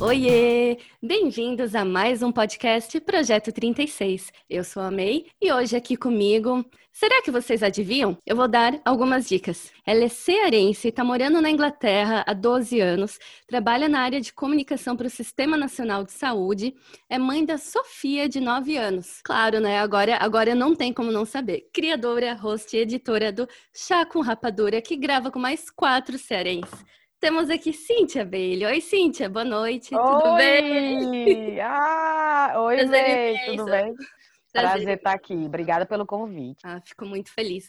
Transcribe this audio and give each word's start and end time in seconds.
Oiê! 0.00 0.59
Bem-vindos 1.10 1.74
a 1.74 1.84
mais 1.84 2.22
um 2.22 2.30
podcast 2.30 3.00
Projeto 3.00 3.50
36. 3.50 4.32
Eu 4.48 4.62
sou 4.62 4.80
a 4.80 4.92
May 4.92 5.26
e 5.42 5.52
hoje 5.52 5.74
aqui 5.74 5.96
comigo. 5.96 6.64
Será 6.92 7.20
que 7.20 7.32
vocês 7.32 7.64
adivinham? 7.64 8.16
Eu 8.24 8.36
vou 8.36 8.46
dar 8.46 8.80
algumas 8.84 9.28
dicas. 9.28 9.72
Ela 9.84 10.04
é 10.04 10.08
cearense, 10.08 10.86
está 10.86 11.02
morando 11.02 11.42
na 11.42 11.50
Inglaterra 11.50 12.22
há 12.24 12.32
12 12.32 12.78
anos, 12.78 13.18
trabalha 13.48 13.88
na 13.88 14.02
área 14.02 14.20
de 14.20 14.32
comunicação 14.32 14.96
para 14.96 15.08
o 15.08 15.10
Sistema 15.10 15.56
Nacional 15.56 16.04
de 16.04 16.12
Saúde, 16.12 16.76
é 17.08 17.18
mãe 17.18 17.44
da 17.44 17.58
Sofia, 17.58 18.28
de 18.28 18.38
9 18.38 18.76
anos. 18.76 19.20
Claro, 19.24 19.58
né? 19.58 19.80
Agora, 19.80 20.16
agora 20.16 20.54
não 20.54 20.76
tem 20.76 20.92
como 20.92 21.10
não 21.10 21.24
saber. 21.24 21.68
Criadora, 21.72 22.34
host 22.34 22.76
e 22.76 22.82
editora 22.82 23.32
do 23.32 23.48
Chá 23.74 24.06
com 24.06 24.20
Rapadura, 24.20 24.80
que 24.80 24.94
grava 24.94 25.28
com 25.28 25.40
mais 25.40 25.70
quatro 25.70 26.16
cearenses. 26.16 26.84
Temos 27.20 27.50
aqui 27.50 27.70
Cíntia 27.70 28.24
Bailey. 28.24 28.64
Oi, 28.64 28.80
Cíntia, 28.80 29.28
boa 29.28 29.44
noite, 29.44 29.94
oi! 29.94 30.00
tudo 30.00 30.36
bem? 30.36 31.60
Ah, 31.60 32.54
oi, 32.56 32.76
Prazer 32.76 33.40
tudo 33.44 33.64
bem? 33.66 33.94
Prazer. 34.50 34.70
Prazer 34.70 34.96
estar 34.96 35.12
aqui. 35.12 35.34
Obrigada 35.34 35.84
pelo 35.84 36.06
convite. 36.06 36.60
Ah, 36.64 36.80
fico 36.82 37.04
muito 37.04 37.30
feliz. 37.30 37.68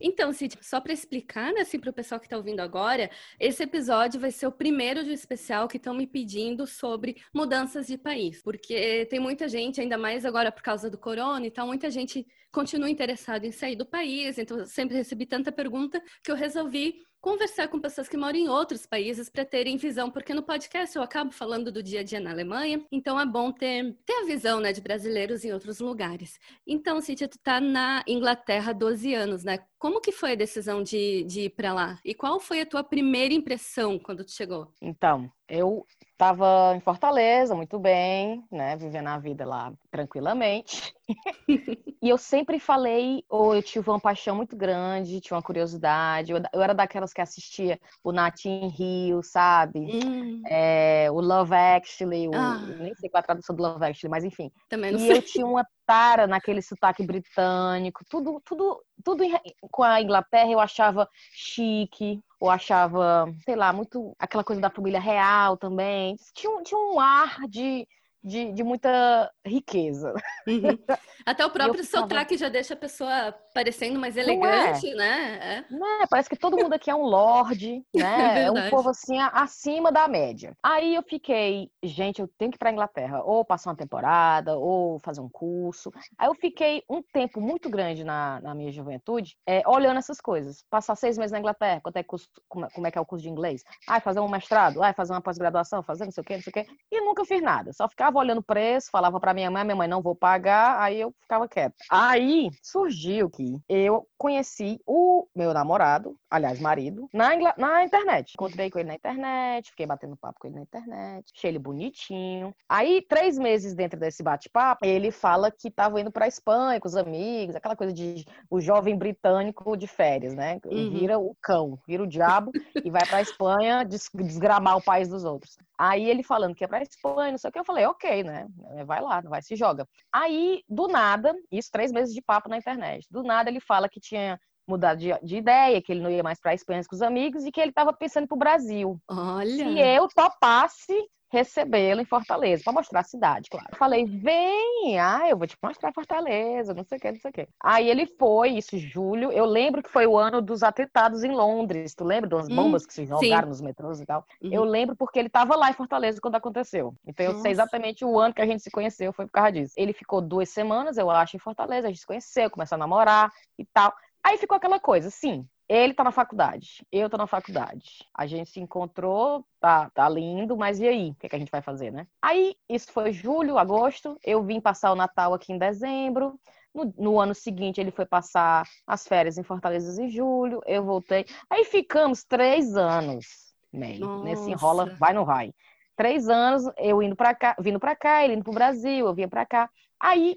Então, 0.00 0.32
Cid, 0.32 0.56
só 0.62 0.80
para 0.80 0.94
explicar, 0.94 1.52
né, 1.52 1.60
assim, 1.60 1.78
para 1.78 1.90
o 1.90 1.92
pessoal 1.92 2.18
que 2.18 2.24
está 2.24 2.36
ouvindo 2.38 2.60
agora, 2.60 3.10
esse 3.38 3.62
episódio 3.62 4.18
vai 4.18 4.30
ser 4.30 4.46
o 4.46 4.52
primeiro 4.52 5.04
de 5.04 5.10
um 5.10 5.14
especial 5.14 5.68
que 5.68 5.76
estão 5.76 5.92
me 5.92 6.06
pedindo 6.06 6.66
sobre 6.66 7.16
mudanças 7.34 7.88
de 7.88 7.98
país, 7.98 8.40
porque 8.40 9.06
tem 9.10 9.20
muita 9.20 9.48
gente, 9.48 9.80
ainda 9.82 9.98
mais 9.98 10.24
agora 10.24 10.50
por 10.50 10.62
causa 10.62 10.88
do 10.88 10.96
corona 10.96 11.46
e 11.46 11.50
tal, 11.50 11.66
muita 11.66 11.90
gente 11.90 12.24
continua 12.50 12.88
interessada 12.88 13.44
em 13.44 13.52
sair 13.52 13.76
do 13.76 13.84
país, 13.84 14.38
então 14.38 14.60
eu 14.60 14.66
sempre 14.66 14.96
recebi 14.96 15.26
tanta 15.26 15.50
pergunta 15.50 16.00
que 16.22 16.30
eu 16.30 16.36
resolvi 16.36 17.02
conversar 17.20 17.68
com 17.68 17.80
pessoas 17.80 18.08
que 18.08 18.16
moram 18.16 18.38
em 18.38 18.48
outros 18.48 18.86
países 18.86 19.28
para 19.28 19.44
terem 19.44 19.76
visão, 19.76 20.10
porque 20.10 20.34
no 20.34 20.42
podcast 20.42 20.96
eu 20.96 21.02
acabo 21.02 21.30
falando 21.30 21.70
do 21.70 21.82
dia 21.82 22.00
a 22.00 22.02
dia 22.02 22.20
na 22.20 22.30
Alemanha, 22.30 22.84
então 22.90 23.18
é 23.18 23.26
bom 23.26 23.52
ter, 23.52 23.96
ter 24.04 24.12
a 24.14 24.24
visão 24.24 24.60
né, 24.60 24.72
de 24.72 24.80
brasileiros 24.80 25.44
em 25.44 25.52
outros 25.52 25.80
lugares. 25.80 26.38
Então, 26.66 27.00
Cíntia, 27.00 27.28
tu 27.28 27.36
está 27.36 27.60
na 27.60 28.02
Inglaterra 28.06 28.70
há 28.70 28.74
12 28.74 29.14
anos, 29.14 29.44
né? 29.44 29.58
Como 29.78 30.00
que 30.00 30.12
foi 30.12 30.32
a 30.32 30.36
decisão 30.36 30.82
de, 30.82 31.24
de 31.24 31.42
ir 31.42 31.50
para 31.50 31.72
lá? 31.72 31.98
E 32.04 32.14
qual 32.14 32.40
foi 32.40 32.60
a 32.60 32.66
tua 32.66 32.82
primeira 32.82 33.34
impressão 33.34 33.98
quando 33.98 34.24
tu 34.24 34.32
chegou? 34.32 34.72
Então, 34.80 35.30
eu 35.48 35.86
estava 36.12 36.74
em 36.74 36.80
Fortaleza, 36.80 37.54
muito 37.54 37.78
bem, 37.78 38.44
né? 38.50 38.76
Vivendo 38.76 39.06
a 39.06 39.18
vida 39.18 39.46
lá 39.46 39.72
tranquilamente. 39.88 40.92
e 42.02 42.08
eu 42.08 42.18
sempre 42.18 42.58
falei, 42.58 43.24
ou 43.28 43.54
eu 43.54 43.62
tive 43.62 43.88
uma 43.88 44.00
paixão 44.00 44.34
muito 44.34 44.56
grande, 44.56 45.20
tinha 45.20 45.36
uma 45.36 45.42
curiosidade. 45.42 46.32
Eu, 46.32 46.42
eu 46.52 46.60
era 46.60 46.74
daquelas 46.74 47.12
que 47.12 47.20
assistia 47.20 47.78
o 48.02 48.10
Natin 48.10 48.66
Rio, 48.68 49.22
sabe? 49.22 49.78
Hum. 49.78 50.42
É, 50.46 51.08
o 51.12 51.20
Love 51.20 51.54
Actually, 51.54 52.26
o, 52.26 52.34
ah. 52.34 52.58
nem 52.80 52.94
sei 52.96 53.08
qual 53.08 53.20
é 53.20 53.22
a 53.22 53.26
tradução 53.26 53.54
do 53.54 53.62
Love 53.62 53.84
Actually, 53.84 54.10
mas 54.10 54.24
enfim. 54.24 54.50
Também 54.68 54.90
não 54.90 54.98
e 54.98 55.06
sei. 55.06 55.18
eu 55.18 55.22
tinha 55.22 55.46
uma 55.46 55.64
tara 55.86 56.26
naquele 56.26 56.60
sotaque 56.60 57.06
britânico, 57.06 58.04
tudo, 58.10 58.42
tudo, 58.44 58.82
tudo 59.04 59.24
com 59.70 59.84
a 59.84 60.02
Inglaterra 60.02 60.50
eu 60.50 60.60
achava 60.60 61.08
chique, 61.32 62.20
ou 62.40 62.50
achava, 62.50 63.26
sei 63.44 63.56
lá, 63.56 63.72
muito 63.72 64.14
aquela 64.18 64.44
coisa 64.44 64.60
da 64.60 64.70
família 64.70 65.00
real 65.00 65.56
também. 65.56 66.16
Tinha, 66.34 66.62
tinha 66.62 66.78
um 66.78 67.00
ar 67.00 67.40
de 67.48 67.86
de, 68.22 68.52
de 68.52 68.62
muita 68.62 69.30
riqueza. 69.46 70.12
Uhum. 70.46 70.78
Até 71.24 71.44
o 71.46 71.50
próprio 71.52 71.84
sotaque 71.84 72.36
já 72.36 72.48
deixa 72.48 72.74
a 72.74 72.76
pessoa 72.76 73.34
parecendo 73.54 73.98
mais 73.98 74.16
elegante, 74.16 74.90
é. 74.90 74.94
né? 74.94 75.38
É. 75.40 75.64
Não 75.70 76.02
é, 76.02 76.06
parece 76.06 76.28
que 76.28 76.36
todo 76.36 76.56
mundo 76.56 76.72
aqui 76.72 76.90
é 76.90 76.94
um 76.94 77.02
lord, 77.02 77.82
né? 77.94 78.42
É, 78.42 78.44
é 78.44 78.50
um 78.50 78.70
povo 78.70 78.90
assim 78.90 79.18
acima 79.18 79.90
da 79.92 80.08
média. 80.08 80.56
Aí 80.62 80.94
eu 80.94 81.02
fiquei, 81.02 81.70
gente, 81.82 82.20
eu 82.20 82.28
tenho 82.38 82.50
que 82.50 82.56
ir 82.56 82.58
pra 82.58 82.72
Inglaterra, 82.72 83.22
ou 83.22 83.44
passar 83.44 83.70
uma 83.70 83.76
temporada, 83.76 84.56
ou 84.56 84.98
fazer 85.00 85.20
um 85.20 85.28
curso. 85.28 85.90
Aí 86.18 86.28
eu 86.28 86.34
fiquei 86.34 86.82
um 86.88 87.02
tempo 87.02 87.40
muito 87.40 87.70
grande 87.70 88.04
na, 88.04 88.40
na 88.40 88.54
minha 88.54 88.72
juventude, 88.72 89.36
é, 89.46 89.62
olhando 89.66 89.98
essas 89.98 90.20
coisas. 90.20 90.64
Passar 90.70 90.96
seis 90.96 91.16
meses 91.16 91.32
na 91.32 91.38
Inglaterra, 91.38 91.80
quanto 91.82 91.96
é 91.96 92.02
curso, 92.02 92.28
como, 92.48 92.68
como, 92.70 92.86
é 92.86 92.90
que 92.90 92.98
é 92.98 93.00
o 93.00 93.06
curso 93.06 93.22
de 93.22 93.30
inglês? 93.30 93.62
Ah, 93.88 94.00
fazer 94.00 94.20
um 94.20 94.28
mestrado, 94.28 94.82
ah, 94.82 94.92
fazer 94.92 95.12
uma 95.12 95.20
pós-graduação, 95.20 95.82
fazer 95.82 96.04
não 96.04 96.12
sei 96.12 96.22
o 96.22 96.24
quê, 96.24 96.34
não 96.34 96.42
sei 96.42 96.50
o 96.50 96.54
quê. 96.54 96.66
E 96.90 97.00
nunca 97.00 97.24
fiz 97.24 97.42
nada, 97.42 97.72
só 97.72 97.88
ficava 97.88 98.07
ficava 98.08 98.18
olhando 98.18 98.38
o 98.38 98.42
preço, 98.42 98.90
falava 98.90 99.20
para 99.20 99.34
minha 99.34 99.50
mãe, 99.50 99.64
minha 99.64 99.76
mãe 99.76 99.88
não 99.88 100.00
vou 100.00 100.14
pagar, 100.14 100.80
aí 100.80 101.00
eu 101.00 101.14
ficava 101.20 101.46
quieta. 101.46 101.76
Aí 101.90 102.48
surgiu 102.62 103.28
que 103.28 103.60
eu 103.68 104.06
conheci 104.16 104.80
o 104.86 105.26
meu 105.36 105.52
namorado, 105.52 106.16
aliás, 106.30 106.58
marido, 106.58 107.08
na, 107.12 107.30
na 107.56 107.84
internet. 107.84 108.32
Encontrei 108.34 108.70
com 108.70 108.78
ele 108.78 108.88
na 108.88 108.94
internet, 108.94 109.70
fiquei 109.70 109.86
batendo 109.86 110.16
papo 110.16 110.40
com 110.40 110.48
ele 110.48 110.56
na 110.56 110.62
internet, 110.62 111.30
achei 111.36 111.50
ele 111.50 111.58
bonitinho. 111.58 112.54
Aí, 112.68 113.04
três 113.06 113.38
meses 113.38 113.74
dentro 113.74 114.00
desse 114.00 114.22
bate-papo, 114.22 114.86
ele 114.86 115.10
fala 115.10 115.50
que 115.50 115.70
tava 115.70 116.00
indo 116.00 116.10
pra 116.10 116.26
Espanha 116.26 116.80
com 116.80 116.88
os 116.88 116.96
amigos, 116.96 117.54
aquela 117.54 117.76
coisa 117.76 117.92
de 117.92 118.24
o 118.50 118.60
jovem 118.60 118.96
britânico 118.96 119.76
de 119.76 119.86
férias, 119.86 120.34
né? 120.34 120.58
Uhum. 120.64 120.90
Vira 120.90 121.18
o 121.18 121.36
cão, 121.42 121.78
vira 121.86 122.02
o 122.02 122.06
diabo 122.06 122.52
e 122.82 122.90
vai 122.90 123.04
pra 123.06 123.20
Espanha 123.20 123.84
desgramar 123.84 124.76
o 124.76 124.82
país 124.82 125.08
dos 125.08 125.24
outros. 125.24 125.58
Aí 125.78 126.10
ele 126.10 126.24
falando 126.24 126.54
que 126.54 126.64
é 126.64 126.66
pra 126.66 126.82
Espanha, 126.82 127.30
não 127.30 127.38
sei 127.38 127.50
o 127.50 127.52
que, 127.52 127.58
eu 127.58 127.64
falei, 127.64 127.86
ok, 127.86 128.24
né? 128.24 128.48
Vai 128.84 129.00
lá, 129.00 129.20
vai, 129.20 129.40
se 129.40 129.54
joga. 129.54 129.86
Aí, 130.12 130.64
do 130.68 130.88
nada, 130.88 131.34
isso 131.52 131.70
três 131.70 131.92
meses 131.92 132.12
de 132.12 132.20
papo 132.20 132.48
na 132.48 132.58
internet, 132.58 133.06
do 133.10 133.22
nada 133.22 133.48
ele 133.48 133.60
fala 133.60 133.88
que 133.88 134.00
tinha 134.00 134.40
mudado 134.66 134.98
de, 134.98 135.08
de 135.22 135.36
ideia, 135.36 135.80
que 135.80 135.92
ele 135.92 136.02
não 136.02 136.10
ia 136.10 136.22
mais 136.22 136.40
para 136.40 136.50
a 136.50 136.54
Espanha 136.54 136.82
com 136.86 136.94
os 136.94 137.00
amigos 137.00 137.44
e 137.44 137.52
que 137.52 137.60
ele 137.60 137.70
estava 137.70 137.92
pensando 137.92 138.26
para 138.26 138.34
o 138.34 138.38
Brasil. 138.38 139.00
Olha! 139.08 139.46
Se 139.46 139.78
eu 139.78 140.08
topasse 140.08 141.08
recebê-lo 141.30 142.00
em 142.00 142.04
Fortaleza, 142.04 142.64
para 142.64 142.72
mostrar 142.72 143.00
a 143.00 143.04
cidade, 143.04 143.50
claro. 143.50 143.66
Eu 143.70 143.76
falei, 143.76 144.06
vem, 144.06 144.98
ah, 144.98 145.28
eu 145.28 145.36
vou 145.36 145.46
te 145.46 145.56
mostrar 145.62 145.92
Fortaleza, 145.92 146.72
não 146.74 146.84
sei 146.84 146.98
o 146.98 147.00
que, 147.00 147.12
não 147.12 147.20
sei 147.20 147.30
o 147.30 147.34
que. 147.34 147.48
Aí 147.62 147.88
ele 147.88 148.06
foi, 148.06 148.50
isso, 148.50 148.78
julho, 148.78 149.30
eu 149.30 149.44
lembro 149.44 149.82
que 149.82 149.90
foi 149.90 150.06
o 150.06 150.16
ano 150.16 150.40
dos 150.40 150.62
atentados 150.62 151.22
em 151.22 151.32
Londres, 151.32 151.94
tu 151.94 152.04
lembra 152.04 152.28
das 152.28 152.48
hum, 152.48 152.56
bombas 152.56 152.84
hum, 152.84 152.86
que 152.86 152.94
se 152.94 153.06
jogaram 153.06 153.44
sim. 153.44 153.48
nos 153.48 153.60
metrôs 153.60 154.00
e 154.00 154.06
tal? 154.06 154.24
Uhum. 154.42 154.52
Eu 154.52 154.64
lembro 154.64 154.96
porque 154.96 155.18
ele 155.18 155.28
estava 155.28 155.54
lá 155.54 155.70
em 155.70 155.74
Fortaleza 155.74 156.20
quando 156.20 156.36
aconteceu. 156.36 156.94
Então 157.06 157.24
eu 157.24 157.32
Nossa. 157.32 157.42
sei 157.42 157.52
exatamente 157.52 158.04
o 158.04 158.18
ano 158.18 158.34
que 158.34 158.42
a 158.42 158.46
gente 158.46 158.62
se 158.62 158.70
conheceu, 158.70 159.12
foi 159.12 159.26
por 159.26 159.32
causa 159.32 159.52
disso. 159.52 159.74
Ele 159.76 159.92
ficou 159.92 160.20
duas 160.20 160.48
semanas, 160.48 160.96
eu 160.96 161.10
acho, 161.10 161.36
em 161.36 161.40
Fortaleza, 161.40 161.86
a 161.86 161.90
gente 161.90 162.00
se 162.00 162.06
conheceu, 162.06 162.50
começou 162.50 162.76
a 162.76 162.78
namorar 162.78 163.30
e 163.58 163.64
tal. 163.66 163.92
Aí 164.24 164.36
ficou 164.38 164.56
aquela 164.56 164.80
coisa, 164.80 165.10
sim, 165.10 165.46
ele 165.68 165.92
tá 165.92 166.02
na 166.02 166.10
faculdade, 166.10 166.86
eu 166.90 167.10
tô 167.10 167.18
na 167.18 167.26
faculdade. 167.26 168.02
A 168.14 168.26
gente 168.26 168.48
se 168.48 168.58
encontrou, 168.58 169.44
tá, 169.60 169.90
tá 169.90 170.08
lindo, 170.08 170.56
mas 170.56 170.80
e 170.80 170.88
aí? 170.88 171.10
O 171.10 171.14
que, 171.16 171.26
é 171.26 171.28
que 171.28 171.36
a 171.36 171.38
gente 171.38 171.50
vai 171.50 171.60
fazer, 171.60 171.92
né? 171.92 172.06
Aí, 172.22 172.56
isso 172.66 172.90
foi 172.90 173.12
julho, 173.12 173.58
agosto. 173.58 174.18
Eu 174.24 174.42
vim 174.42 174.60
passar 174.60 174.90
o 174.92 174.96
Natal 174.96 175.34
aqui 175.34 175.52
em 175.52 175.58
dezembro. 175.58 176.40
No, 176.74 176.94
no, 176.96 177.20
ano 177.20 177.34
seguinte, 177.34 177.80
ele 177.80 177.90
foi 177.90 178.06
passar 178.06 178.66
as 178.86 179.06
férias 179.06 179.36
em 179.36 179.42
Fortaleza 179.42 180.02
em 180.02 180.08
julho. 180.08 180.62
Eu 180.64 180.84
voltei. 180.84 181.26
Aí 181.50 181.64
ficamos 181.64 182.24
três 182.24 182.74
anos, 182.74 183.54
meio, 183.70 184.22
nesse 184.22 184.50
enrola, 184.50 184.86
vai 184.98 185.12
não 185.12 185.26
vai. 185.26 185.52
Três 185.96 186.30
anos, 186.30 186.62
eu 186.78 187.02
indo 187.02 187.16
para 187.16 187.34
cá, 187.34 187.56
vindo 187.58 187.78
para 187.78 187.94
cá, 187.94 188.24
ele 188.24 188.34
indo 188.34 188.44
pro 188.44 188.54
Brasil, 188.54 189.06
eu 189.06 189.14
vinha 189.14 189.28
para 189.28 189.44
cá. 189.44 189.68
Aí, 190.00 190.36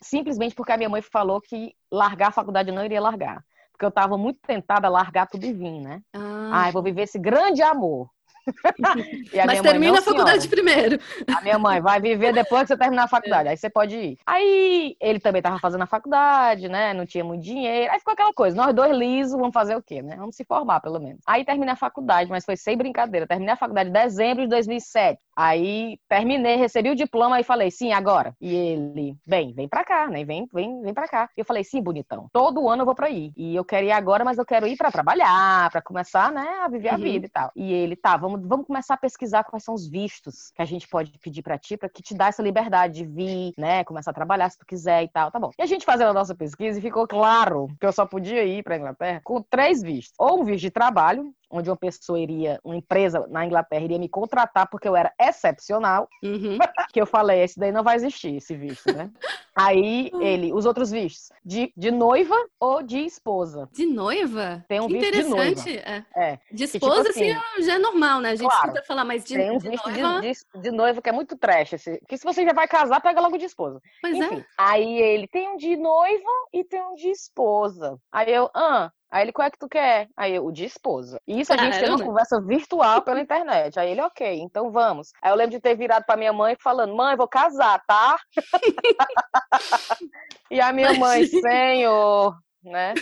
simplesmente 0.00 0.54
porque 0.54 0.70
a 0.70 0.76
minha 0.76 0.88
mãe 0.88 1.02
falou 1.02 1.40
que 1.40 1.74
largar 1.90 2.28
a 2.28 2.32
faculdade 2.32 2.68
eu 2.68 2.74
não 2.74 2.84
iria 2.84 3.00
largar 3.00 3.42
porque 3.74 3.84
eu 3.84 3.88
estava 3.88 4.16
muito 4.16 4.38
tentada 4.40 4.86
a 4.86 4.90
largar 4.90 5.26
tudo 5.26 5.44
e 5.44 5.52
vir, 5.52 5.80
né? 5.80 6.00
Ah, 6.14 6.64
Ai, 6.64 6.72
vou 6.72 6.82
viver 6.82 7.02
esse 7.02 7.18
grande 7.18 7.60
amor. 7.60 8.08
Mas 9.46 9.60
termina 9.62 9.92
mãe, 9.92 10.00
a 10.00 10.02
faculdade 10.02 10.42
senhora. 10.42 10.48
primeiro. 10.48 11.00
A 11.34 11.40
minha 11.40 11.58
mãe 11.58 11.80
vai 11.80 12.00
viver 12.00 12.32
depois 12.32 12.62
que 12.62 12.68
você 12.68 12.76
terminar 12.76 13.04
a 13.04 13.08
faculdade. 13.08 13.48
Aí 13.48 13.56
você 13.56 13.70
pode 13.70 13.96
ir. 13.96 14.18
Aí 14.26 14.96
ele 15.00 15.18
também 15.18 15.40
estava 15.40 15.58
fazendo 15.58 15.82
a 15.82 15.86
faculdade, 15.86 16.68
né? 16.68 16.92
Não 16.92 17.06
tinha 17.06 17.24
muito 17.24 17.42
dinheiro. 17.42 17.90
Aí 17.90 17.98
ficou 17.98 18.12
aquela 18.12 18.32
coisa: 18.32 18.56
nós 18.56 18.74
dois 18.74 18.94
lisos, 18.96 19.32
vamos 19.38 19.54
fazer 19.54 19.76
o 19.76 19.82
quê, 19.82 20.02
né? 20.02 20.16
Vamos 20.16 20.36
se 20.36 20.44
formar, 20.44 20.80
pelo 20.80 21.00
menos. 21.00 21.20
Aí 21.26 21.44
terminei 21.44 21.72
a 21.72 21.76
faculdade, 21.76 22.30
mas 22.30 22.44
foi 22.44 22.56
sem 22.56 22.76
brincadeira. 22.76 23.26
Terminei 23.26 23.54
a 23.54 23.56
faculdade 23.56 23.88
em 23.88 23.92
dezembro 23.92 24.42
de 24.42 24.48
2007. 24.50 25.18
Aí 25.36 25.98
terminei, 26.08 26.56
recebi 26.56 26.90
o 26.90 26.96
diploma 26.96 27.40
e 27.40 27.44
falei, 27.44 27.70
sim, 27.70 27.92
agora. 27.92 28.34
E 28.40 28.54
ele, 28.54 29.16
vem, 29.26 29.52
vem 29.52 29.68
pra 29.68 29.84
cá, 29.84 30.06
né? 30.08 30.24
Vem, 30.24 30.48
vem, 30.52 30.82
vem 30.82 30.94
pra 30.94 31.08
cá. 31.08 31.28
E 31.36 31.40
eu 31.40 31.44
falei, 31.44 31.64
sim, 31.64 31.82
bonitão. 31.82 32.28
Todo 32.32 32.68
ano 32.68 32.82
eu 32.82 32.86
vou 32.86 32.94
pra 32.94 33.10
ir. 33.10 33.32
E 33.36 33.54
eu 33.54 33.64
quero 33.64 33.86
ir 33.86 33.92
agora, 33.92 34.24
mas 34.24 34.38
eu 34.38 34.44
quero 34.44 34.66
ir 34.66 34.76
pra 34.76 34.90
trabalhar, 34.90 35.70
pra 35.70 35.82
começar, 35.82 36.32
né, 36.32 36.46
a 36.62 36.68
viver 36.68 36.88
uhum. 36.88 36.94
a 36.94 36.98
vida 36.98 37.26
e 37.26 37.28
tal. 37.28 37.50
E 37.56 37.72
ele, 37.72 37.96
tá, 37.96 38.16
vamos, 38.16 38.46
vamos 38.46 38.66
começar 38.66 38.94
a 38.94 38.98
pesquisar 38.98 39.44
quais 39.44 39.64
são 39.64 39.74
os 39.74 39.88
vistos 39.88 40.50
que 40.54 40.62
a 40.62 40.64
gente 40.64 40.88
pode 40.88 41.12
pedir 41.18 41.42
pra 41.42 41.58
ti, 41.58 41.76
pra 41.76 41.88
que 41.88 42.02
te 42.02 42.14
dá 42.14 42.28
essa 42.28 42.42
liberdade 42.42 42.94
de 42.94 43.06
vir, 43.06 43.52
né, 43.58 43.84
começar 43.84 44.10
a 44.10 44.14
trabalhar 44.14 44.48
se 44.50 44.58
tu 44.58 44.66
quiser 44.66 45.02
e 45.02 45.08
tal. 45.08 45.30
Tá 45.30 45.38
bom. 45.38 45.50
E 45.58 45.62
a 45.62 45.66
gente 45.66 45.84
fazendo 45.84 46.10
a 46.10 46.14
nossa 46.14 46.34
pesquisa 46.34 46.78
e 46.78 46.82
ficou 46.82 47.06
claro 47.06 47.68
que 47.80 47.86
eu 47.86 47.92
só 47.92 48.06
podia 48.06 48.44
ir 48.44 48.62
pra 48.62 48.76
Inglaterra 48.76 49.20
com 49.24 49.42
três 49.42 49.82
vistos. 49.82 50.14
Ou 50.18 50.40
um 50.40 50.44
visto 50.44 50.62
de 50.62 50.70
trabalho, 50.70 51.32
onde 51.50 51.70
uma 51.70 51.76
pessoa 51.76 52.18
iria, 52.18 52.58
uma 52.64 52.76
empresa 52.76 53.26
na 53.28 53.44
Inglaterra 53.44 53.84
iria 53.84 53.98
me 53.98 54.08
contratar 54.08 54.68
porque 54.68 54.88
eu 54.88 54.96
era 54.96 55.12
excepcional, 55.20 56.08
uhum. 56.22 56.58
que 56.92 57.00
eu 57.00 57.06
falei, 57.06 57.42
esse 57.42 57.58
daí 57.58 57.72
não 57.72 57.82
vai 57.82 57.96
existir, 57.96 58.36
esse 58.36 58.56
visto, 58.56 58.92
né? 58.92 59.10
Aí 59.54 60.10
ele, 60.20 60.52
os 60.52 60.66
outros 60.66 60.90
vistos, 60.90 61.30
de, 61.44 61.72
de 61.76 61.90
noiva 61.90 62.36
ou 62.58 62.82
de 62.82 62.98
esposa. 62.98 63.68
De 63.72 63.86
noiva? 63.86 64.64
Tem 64.68 64.80
um 64.80 64.88
visto 64.88 65.12
de 65.12 65.22
noiva. 65.24 65.70
É. 65.70 66.04
é. 66.16 66.38
De 66.52 66.64
esposa, 66.64 67.12
que, 67.12 67.24
tipo 67.24 67.38
assim, 67.38 67.62
já 67.62 67.74
é 67.74 67.78
normal, 67.78 68.20
né? 68.20 68.30
A 68.30 68.34
gente 68.34 68.48
claro, 68.48 68.66
escuta 68.68 68.86
falar, 68.86 69.04
mas 69.04 69.24
de, 69.24 69.34
tem 69.34 69.50
um 69.50 69.58
de 69.58 69.68
visto 69.68 69.90
noiva... 69.90 70.20
De, 70.20 70.32
de, 70.32 70.60
de, 70.60 70.70
noiva 70.70 71.02
que 71.02 71.08
é 71.08 71.12
muito 71.12 71.36
trash, 71.36 71.74
esse, 71.74 72.00
que 72.08 72.16
se 72.16 72.24
você 72.24 72.44
já 72.44 72.52
vai 72.52 72.66
casar, 72.66 73.00
pega 73.00 73.20
logo 73.20 73.36
de 73.36 73.44
esposa. 73.44 73.80
Pois 74.00 74.14
é. 74.14 74.24
Enfim, 74.24 74.38
é. 74.38 74.44
Aí 74.58 74.98
ele 74.98 75.28
tem 75.28 75.48
um 75.48 75.56
de 75.56 75.76
noiva 75.76 76.30
e 76.52 76.64
tem 76.64 76.82
um 76.82 76.94
de 76.94 77.08
esposa. 77.08 77.98
Aí 78.12 78.32
eu, 78.32 78.50
ah, 78.54 78.90
Aí 79.14 79.22
ele, 79.22 79.32
qual 79.32 79.46
é 79.46 79.50
que 79.50 79.60
tu 79.60 79.68
quer? 79.68 80.08
Aí 80.16 80.34
eu, 80.34 80.44
o 80.44 80.50
de 80.50 80.64
esposa. 80.64 81.20
E 81.24 81.40
isso 81.40 81.52
a 81.52 81.56
gente 81.56 81.78
tem 81.78 81.88
uma 81.88 82.04
conversa 82.04 82.40
virtual 82.40 83.00
pela 83.00 83.20
internet. 83.22 83.78
Aí 83.78 83.92
ele, 83.92 84.00
ok, 84.00 84.40
então 84.40 84.72
vamos. 84.72 85.12
Aí 85.22 85.30
eu 85.30 85.36
lembro 85.36 85.52
de 85.52 85.60
ter 85.60 85.76
virado 85.76 86.04
pra 86.04 86.16
minha 86.16 86.32
mãe 86.32 86.56
falando, 86.60 86.96
mãe, 86.96 87.14
vou 87.14 87.28
casar, 87.28 87.80
tá? 87.86 88.18
e 90.50 90.60
a 90.60 90.72
minha 90.72 90.94
mãe, 90.94 91.24
senhor, 91.26 92.36
né? 92.64 92.92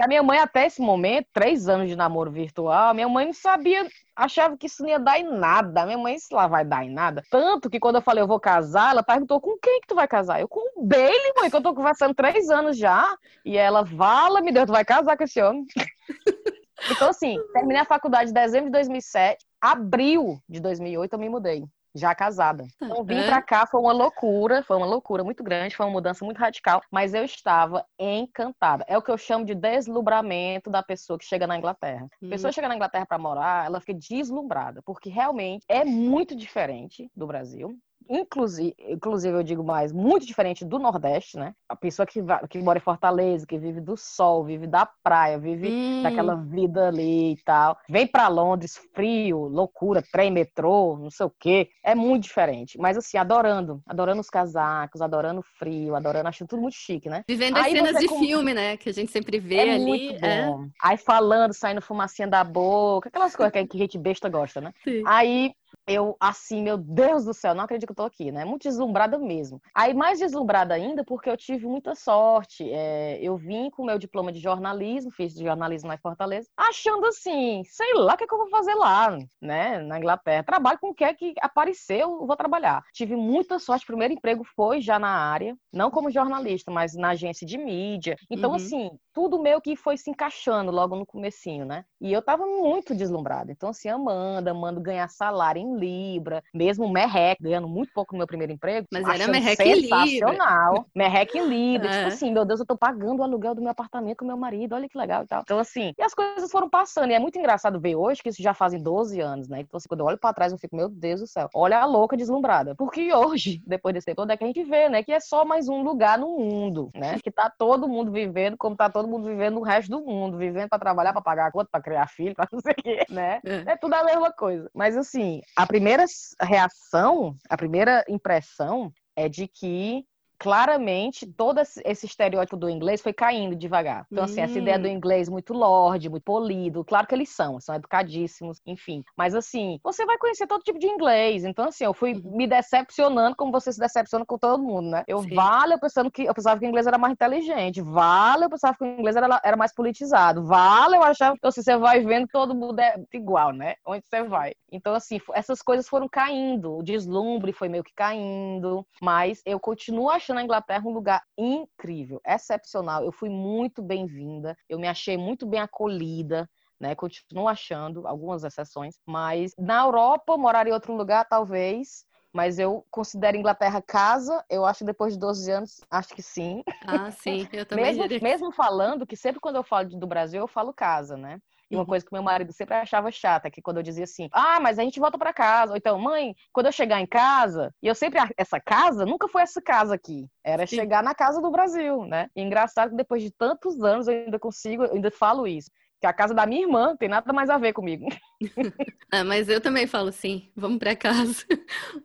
Que 0.00 0.04
a 0.04 0.08
minha 0.08 0.22
mãe, 0.22 0.38
até 0.38 0.64
esse 0.64 0.80
momento, 0.80 1.26
três 1.30 1.68
anos 1.68 1.86
de 1.86 1.94
namoro 1.94 2.30
virtual, 2.30 2.94
minha 2.94 3.06
mãe 3.06 3.26
não 3.26 3.34
sabia, 3.34 3.86
achava 4.16 4.56
que 4.56 4.64
isso 4.64 4.82
não 4.82 4.88
ia 4.88 4.98
dar 4.98 5.20
em 5.20 5.30
nada. 5.30 5.84
Minha 5.84 5.98
mãe, 5.98 6.14
isso 6.14 6.34
lá 6.34 6.46
vai 6.46 6.64
dar 6.64 6.82
em 6.82 6.90
nada. 6.90 7.22
Tanto 7.30 7.68
que 7.68 7.78
quando 7.78 7.96
eu 7.96 8.00
falei 8.00 8.22
eu 8.22 8.26
vou 8.26 8.40
casar, 8.40 8.92
ela 8.92 9.02
perguntou 9.02 9.38
com 9.42 9.58
quem 9.58 9.78
que 9.82 9.86
tu 9.86 9.94
vai 9.94 10.08
casar? 10.08 10.40
Eu 10.40 10.48
com 10.48 10.80
o 10.80 10.86
Bailey, 10.86 11.34
mãe, 11.36 11.50
que 11.50 11.56
eu 11.56 11.62
tô 11.62 11.74
conversando 11.74 12.14
três 12.14 12.48
anos 12.48 12.78
já. 12.78 13.14
E 13.44 13.58
ela, 13.58 13.84
vala, 13.84 14.40
me 14.40 14.50
Deus, 14.50 14.64
tu 14.64 14.72
vai 14.72 14.86
casar 14.86 15.18
com 15.18 15.24
esse 15.24 15.42
homem. 15.42 15.66
então, 16.90 17.10
assim, 17.10 17.36
terminei 17.52 17.82
a 17.82 17.84
faculdade 17.84 18.30
em 18.30 18.32
dezembro 18.32 18.68
de 18.68 18.72
2007. 18.72 19.44
Abril 19.60 20.40
de 20.48 20.60
2008 20.60 21.12
eu 21.12 21.18
me 21.18 21.28
mudei 21.28 21.62
já 21.94 22.14
casada. 22.14 22.64
Tá. 22.78 22.86
Então, 22.86 23.04
vim 23.04 23.18
é. 23.18 23.26
pra 23.26 23.42
cá 23.42 23.66
foi 23.66 23.80
uma 23.80 23.92
loucura, 23.92 24.62
foi 24.62 24.76
uma 24.76 24.86
loucura 24.86 25.24
muito 25.24 25.42
grande, 25.42 25.76
foi 25.76 25.86
uma 25.86 25.92
mudança 25.92 26.24
muito 26.24 26.38
radical, 26.38 26.80
mas 26.90 27.14
eu 27.14 27.24
estava 27.24 27.84
encantada. 27.98 28.84
É 28.88 28.96
o 28.96 29.02
que 29.02 29.10
eu 29.10 29.18
chamo 29.18 29.44
de 29.44 29.54
deslumbramento 29.54 30.70
da 30.70 30.82
pessoa 30.82 31.18
que 31.18 31.24
chega 31.24 31.46
na 31.46 31.56
Inglaterra. 31.56 32.06
A 32.22 32.28
pessoa 32.28 32.48
uhum. 32.48 32.52
chega 32.52 32.68
na 32.68 32.76
Inglaterra 32.76 33.06
para 33.06 33.18
morar, 33.18 33.66
ela 33.66 33.80
fica 33.80 33.94
deslumbrada, 33.94 34.82
porque 34.82 35.08
realmente 35.08 35.64
é 35.68 35.84
muito 35.84 36.34
diferente 36.34 37.10
do 37.14 37.26
Brasil 37.26 37.78
inclusive, 38.10 38.74
inclusive 38.88 39.36
eu 39.36 39.42
digo 39.42 39.62
mais, 39.62 39.92
muito 39.92 40.26
diferente 40.26 40.64
do 40.64 40.78
Nordeste, 40.78 41.38
né? 41.38 41.54
A 41.68 41.76
pessoa 41.76 42.04
que, 42.04 42.20
vai, 42.20 42.46
que 42.48 42.58
mora 42.58 42.78
em 42.78 42.82
Fortaleza, 42.82 43.46
que 43.46 43.56
vive 43.56 43.80
do 43.80 43.96
sol, 43.96 44.44
vive 44.44 44.66
da 44.66 44.84
praia, 45.02 45.38
vive 45.38 45.68
hum. 45.70 46.02
daquela 46.02 46.34
vida 46.34 46.88
ali 46.88 47.32
e 47.32 47.42
tal, 47.44 47.78
vem 47.88 48.06
para 48.06 48.26
Londres, 48.26 48.76
frio, 48.92 49.38
loucura, 49.38 50.02
trem, 50.12 50.30
metrô, 50.30 50.98
não 51.00 51.10
sei 51.10 51.26
o 51.26 51.32
quê, 51.38 51.70
é 51.84 51.94
muito 51.94 52.24
diferente. 52.24 52.76
Mas 52.78 52.96
assim, 52.96 53.16
adorando, 53.16 53.80
adorando 53.86 54.20
os 54.20 54.28
casacos, 54.28 55.00
adorando 55.00 55.40
o 55.40 55.58
frio, 55.58 55.94
adorando, 55.94 56.28
achando 56.28 56.48
tudo 56.48 56.62
muito 56.62 56.74
chique, 56.74 57.08
né? 57.08 57.22
Vivendo 57.28 57.56
as 57.58 57.66
cenas 57.70 57.96
de 57.96 58.08
com... 58.08 58.18
filme, 58.18 58.52
né? 58.52 58.76
Que 58.76 58.88
a 58.88 58.92
gente 58.92 59.12
sempre 59.12 59.38
vê 59.38 59.56
é 59.56 59.74
ali. 59.74 59.84
Muito 59.84 60.24
é. 60.24 60.46
bom. 60.46 60.68
Aí 60.82 60.96
falando, 60.96 61.52
saindo 61.52 61.80
fumacinha 61.80 62.26
da 62.26 62.42
boca, 62.42 63.08
aquelas 63.08 63.36
coisas 63.36 63.52
que 63.52 63.76
a 63.76 63.78
gente 63.78 63.98
besta 63.98 64.28
gosta, 64.28 64.60
né? 64.60 64.72
Sim. 64.82 65.02
Aí 65.06 65.52
eu, 65.86 66.16
assim, 66.20 66.62
meu 66.62 66.78
Deus 66.78 67.24
do 67.24 67.34
céu, 67.34 67.54
não 67.54 67.64
acredito 67.64 67.86
que 67.86 67.92
eu 67.92 67.96
tô 67.96 68.04
aqui, 68.04 68.30
né? 68.30 68.44
Muito 68.44 68.62
deslumbrada 68.62 69.18
mesmo. 69.18 69.60
Aí, 69.74 69.92
mais 69.92 70.18
deslumbrada 70.18 70.74
ainda, 70.74 71.04
porque 71.04 71.28
eu 71.28 71.36
tive 71.36 71.66
muita 71.66 71.94
sorte. 71.94 72.70
É, 72.70 73.18
eu 73.20 73.36
vim 73.36 73.70
com 73.70 73.82
o 73.82 73.86
meu 73.86 73.98
diploma 73.98 74.32
de 74.32 74.38
jornalismo, 74.38 75.10
fiz 75.10 75.34
de 75.34 75.44
jornalismo 75.44 75.88
lá 75.88 75.94
em 75.94 75.98
Fortaleza, 75.98 76.48
achando 76.56 77.06
assim, 77.06 77.62
sei 77.64 77.94
lá 77.94 78.14
o 78.14 78.16
que, 78.16 78.24
é 78.24 78.26
que 78.26 78.34
eu 78.34 78.38
vou 78.38 78.48
fazer 78.48 78.74
lá, 78.74 79.18
né? 79.40 79.78
Na 79.80 79.98
Inglaterra. 79.98 80.44
Trabalho 80.44 80.78
com 80.78 80.90
o 80.90 80.94
que 80.94 81.04
é 81.04 81.14
que 81.14 81.34
apareceu, 81.40 82.18
eu 82.20 82.26
vou 82.26 82.36
trabalhar. 82.36 82.82
Tive 82.92 83.16
muita 83.16 83.58
sorte. 83.58 83.82
O 83.82 83.86
primeiro 83.86 84.14
emprego 84.14 84.44
foi 84.44 84.80
já 84.80 84.98
na 84.98 85.10
área, 85.10 85.56
não 85.72 85.90
como 85.90 86.10
jornalista, 86.10 86.70
mas 86.70 86.94
na 86.94 87.10
agência 87.10 87.46
de 87.46 87.58
mídia. 87.58 88.16
Então, 88.30 88.50
uhum. 88.50 88.56
assim, 88.56 88.90
tudo 89.12 89.40
meio 89.40 89.60
que 89.60 89.76
foi 89.76 89.96
se 89.96 90.10
encaixando 90.10 90.70
logo 90.70 90.96
no 90.96 91.06
comecinho, 91.06 91.64
né? 91.64 91.84
E 92.00 92.12
eu 92.12 92.22
tava 92.22 92.46
muito 92.46 92.94
deslumbrada. 92.94 93.50
Então, 93.52 93.70
assim, 93.70 93.88
amando, 93.88 94.48
amando 94.50 94.80
ganhar 94.80 95.08
salário 95.08 95.60
em 95.70 95.78
Libra, 95.78 96.42
mesmo 96.52 96.88
Merrec, 96.90 97.42
ganhando 97.42 97.68
muito 97.68 97.92
pouco 97.92 98.14
no 98.14 98.18
meu 98.18 98.26
primeiro 98.26 98.52
emprego. 98.52 98.86
Mas 98.92 99.06
era 99.08 99.28
Merrec 99.28 99.62
em 99.62 99.74
Libra. 99.74 100.84
Merrec 100.94 101.36
em 101.36 101.46
Libra. 101.46 101.88
É. 101.88 101.98
Tipo 101.98 102.08
assim, 102.08 102.32
meu 102.32 102.44
Deus, 102.44 102.60
eu 102.60 102.66
tô 102.66 102.76
pagando 102.76 103.20
o 103.20 103.22
aluguel 103.22 103.54
do 103.54 103.62
meu 103.62 103.70
apartamento 103.70 104.18
com 104.18 104.24
meu 104.24 104.36
marido, 104.36 104.74
olha 104.74 104.88
que 104.88 104.98
legal 104.98 105.24
e 105.24 105.26
tal. 105.26 105.42
Então, 105.42 105.58
assim, 105.58 105.94
e 105.98 106.02
as 106.02 106.14
coisas 106.14 106.50
foram 106.50 106.68
passando. 106.68 107.10
E 107.10 107.14
é 107.14 107.18
muito 107.18 107.38
engraçado 107.38 107.80
ver 107.80 107.96
hoje 107.96 108.22
que 108.22 108.28
isso 108.28 108.42
já 108.42 108.54
fazem 108.54 108.82
12 108.82 109.20
anos, 109.20 109.48
né? 109.48 109.60
Então, 109.60 109.76
assim, 109.76 109.88
quando 109.88 110.00
eu 110.00 110.06
olho 110.06 110.18
pra 110.18 110.32
trás, 110.32 110.52
eu 110.52 110.58
fico, 110.58 110.76
meu 110.76 110.88
Deus 110.88 111.20
do 111.20 111.26
céu, 111.26 111.48
olha 111.54 111.78
a 111.78 111.84
louca 111.84 112.16
deslumbrada. 112.16 112.74
Porque 112.74 113.12
hoje, 113.14 113.62
depois 113.66 113.94
desse 113.94 114.06
tempo 114.06 114.30
é 114.30 114.36
que 114.36 114.44
a 114.44 114.46
gente 114.46 114.62
vê, 114.64 114.88
né? 114.88 115.02
Que 115.02 115.12
é 115.12 115.20
só 115.20 115.44
mais 115.44 115.68
um 115.68 115.82
lugar 115.82 116.18
no 116.18 116.38
mundo, 116.38 116.90
né? 116.94 117.18
Que 117.30 117.30
tá 117.30 117.50
todo 117.50 117.86
mundo 117.86 118.10
vivendo 118.10 118.56
como 118.56 118.74
tá 118.74 118.88
todo 118.88 119.06
mundo 119.06 119.24
vivendo 119.24 119.54
no 119.54 119.62
resto 119.62 119.90
do 119.90 120.00
mundo, 120.00 120.38
vivendo 120.38 120.68
para 120.68 120.78
trabalhar, 120.78 121.12
para 121.12 121.22
pagar 121.22 121.46
a 121.46 121.52
conta, 121.52 121.68
para 121.70 121.82
criar 121.82 122.06
filho, 122.08 122.34
para 122.34 122.48
não 122.50 122.60
sei 122.60 122.72
o 122.72 122.82
quê, 122.82 123.06
né? 123.10 123.40
É. 123.44 123.72
é 123.72 123.76
tudo 123.76 123.94
a 123.94 124.04
mesma 124.04 124.32
coisa. 124.32 124.70
Mas 124.74 124.96
assim, 124.96 125.42
a 125.62 125.66
primeira 125.66 126.04
reação, 126.40 127.36
a 127.48 127.56
primeira 127.56 128.04
impressão 128.08 128.92
é 129.14 129.28
de 129.28 129.46
que 129.46 130.04
claramente 130.40 131.26
todo 131.26 131.60
esse 131.60 132.06
estereótipo 132.06 132.56
do 132.56 132.70
inglês 132.70 133.02
foi 133.02 133.12
caindo 133.12 133.54
devagar. 133.54 134.06
Então, 134.10 134.24
assim, 134.24 134.40
essa 134.40 134.58
ideia 134.58 134.78
do 134.78 134.88
hum. 134.88 134.90
inglês 134.90 135.28
muito 135.28 135.52
lorde, 135.52 136.08
muito 136.08 136.24
polido, 136.24 136.82
claro 136.82 137.06
que 137.06 137.14
eles 137.14 137.28
são, 137.28 137.60
são 137.60 137.74
educadíssimos, 137.74 138.58
enfim. 138.64 139.04
Mas, 139.14 139.34
assim, 139.34 139.78
você 139.84 140.06
vai 140.06 140.16
conhecer 140.16 140.46
todo 140.46 140.62
tipo 140.62 140.78
de 140.78 140.86
inglês. 140.86 141.44
Então, 141.44 141.66
assim, 141.66 141.84
eu 141.84 141.92
fui 141.92 142.14
uhum. 142.14 142.36
me 142.38 142.46
decepcionando 142.46 143.36
como 143.36 143.52
você 143.52 143.70
se 143.70 143.78
decepciona 143.78 144.24
com 144.24 144.38
todo 144.38 144.62
mundo, 144.62 144.88
né? 144.88 145.04
Eu 145.06 145.22
Sim. 145.22 145.34
vale, 145.34 145.74
eu 145.74 145.78
pensando 145.78 146.10
que 146.10 146.24
eu 146.24 146.32
pensava 146.32 146.58
que 146.58 146.64
o 146.64 146.68
inglês 146.68 146.86
era 146.86 146.96
mais 146.96 147.12
inteligente. 147.12 147.82
Vale, 147.82 148.46
eu 148.46 148.50
pensava 148.50 148.74
que 148.74 148.82
o 148.82 148.86
inglês 148.86 149.16
era, 149.16 149.40
era 149.44 149.56
mais 149.58 149.74
politizado. 149.74 150.46
Vale, 150.46 150.96
eu 150.96 151.02
achava 151.02 151.36
que 151.36 151.46
assim, 151.46 151.62
você 151.62 151.76
vai 151.76 152.00
vendo 152.00 152.26
que 152.26 152.32
todo 152.32 152.54
mundo 152.54 152.80
é 152.80 152.96
igual, 153.12 153.52
né? 153.52 153.74
Onde 153.84 154.06
você 154.06 154.22
vai. 154.22 154.54
Então, 154.72 154.94
assim, 154.94 155.20
essas 155.34 155.62
coisas 155.62 155.88
foram 155.88 156.08
caindo. 156.08 156.76
O 156.78 156.82
deslumbre 156.82 157.52
foi 157.52 157.68
meio 157.68 157.84
que 157.84 157.92
caindo. 157.94 158.86
Mas 159.00 159.42
eu 159.44 159.58
continuo 159.58 160.10
achando 160.10 160.38
a 160.38 160.42
Inglaterra 160.42 160.86
um 160.86 160.92
lugar 160.92 161.22
incrível, 161.36 162.20
excepcional. 162.26 163.04
Eu 163.04 163.12
fui 163.12 163.28
muito 163.28 163.82
bem-vinda, 163.82 164.56
eu 164.68 164.78
me 164.78 164.88
achei 164.88 165.16
muito 165.16 165.46
bem 165.46 165.60
acolhida. 165.60 166.48
Né, 166.78 166.94
continuo 166.94 167.46
achando 167.46 168.06
algumas 168.08 168.42
exceções, 168.42 168.94
mas 169.06 169.52
na 169.58 169.84
Europa, 169.84 170.38
morar 170.38 170.66
em 170.66 170.72
outro 170.72 170.96
lugar, 170.96 171.26
talvez, 171.28 172.06
mas 172.32 172.58
eu 172.58 172.86
considero 172.90 173.36
Inglaterra 173.36 173.82
casa, 173.82 174.42
eu 174.48 174.64
acho 174.64 174.78
que 174.78 174.84
depois 174.86 175.12
de 175.12 175.18
12 175.20 175.50
anos, 175.50 175.80
acho 175.90 176.14
que 176.14 176.22
sim. 176.22 176.64
Ah, 176.86 177.10
sim, 177.10 177.46
eu 177.52 177.66
também 177.68 177.84
mesmo, 177.94 178.22
mesmo 178.22 178.52
falando 178.52 179.06
que 179.06 179.14
sempre 179.14 179.40
quando 179.40 179.56
eu 179.56 179.62
falo 179.62 179.90
do 179.90 180.06
Brasil, 180.06 180.40
eu 180.40 180.48
falo 180.48 180.72
casa, 180.72 181.18
né? 181.18 181.38
E 181.70 181.76
uma 181.76 181.82
uhum. 181.82 181.86
coisa 181.86 182.04
que 182.04 182.12
meu 182.12 182.22
marido 182.22 182.52
sempre 182.52 182.74
achava 182.74 183.10
chata, 183.10 183.50
que 183.50 183.62
quando 183.62 183.76
eu 183.76 183.82
dizia 183.82 184.04
assim, 184.04 184.28
ah, 184.32 184.58
mas 184.60 184.78
a 184.78 184.82
gente 184.82 184.98
volta 184.98 185.16
para 185.16 185.32
casa. 185.32 185.72
Ou 185.72 185.76
então, 185.76 185.98
mãe, 185.98 186.34
quando 186.52 186.66
eu 186.66 186.72
chegar 186.72 187.00
em 187.00 187.06
casa, 187.06 187.72
e 187.82 187.86
eu 187.86 187.94
sempre, 187.94 188.20
essa 188.36 188.58
casa 188.58 189.06
nunca 189.06 189.28
foi 189.28 189.42
essa 189.42 189.62
casa 189.62 189.94
aqui. 189.94 190.26
Era 190.44 190.66
Sim. 190.66 190.76
chegar 190.76 191.02
na 191.02 191.14
casa 191.14 191.40
do 191.40 191.50
Brasil, 191.50 192.04
né? 192.06 192.28
E 192.34 192.42
engraçado 192.42 192.90
que 192.90 192.96
depois 192.96 193.22
de 193.22 193.30
tantos 193.30 193.82
anos 193.82 194.08
eu 194.08 194.14
ainda 194.14 194.38
consigo, 194.38 194.84
eu 194.84 194.94
ainda 194.94 195.10
falo 195.10 195.46
isso 195.46 195.70
que 196.00 196.06
a 196.06 196.12
casa 196.14 196.32
da 196.32 196.46
minha 196.46 196.62
irmã 196.62 196.96
tem 196.96 197.08
nada 197.08 197.30
mais 197.30 197.50
a 197.50 197.58
ver 197.58 197.74
comigo. 197.74 198.06
ah, 199.12 199.22
mas 199.22 199.50
eu 199.50 199.60
também 199.60 199.86
falo 199.86 200.08
assim, 200.08 200.50
vamos 200.56 200.78
para 200.78 200.96
casa. 200.96 201.44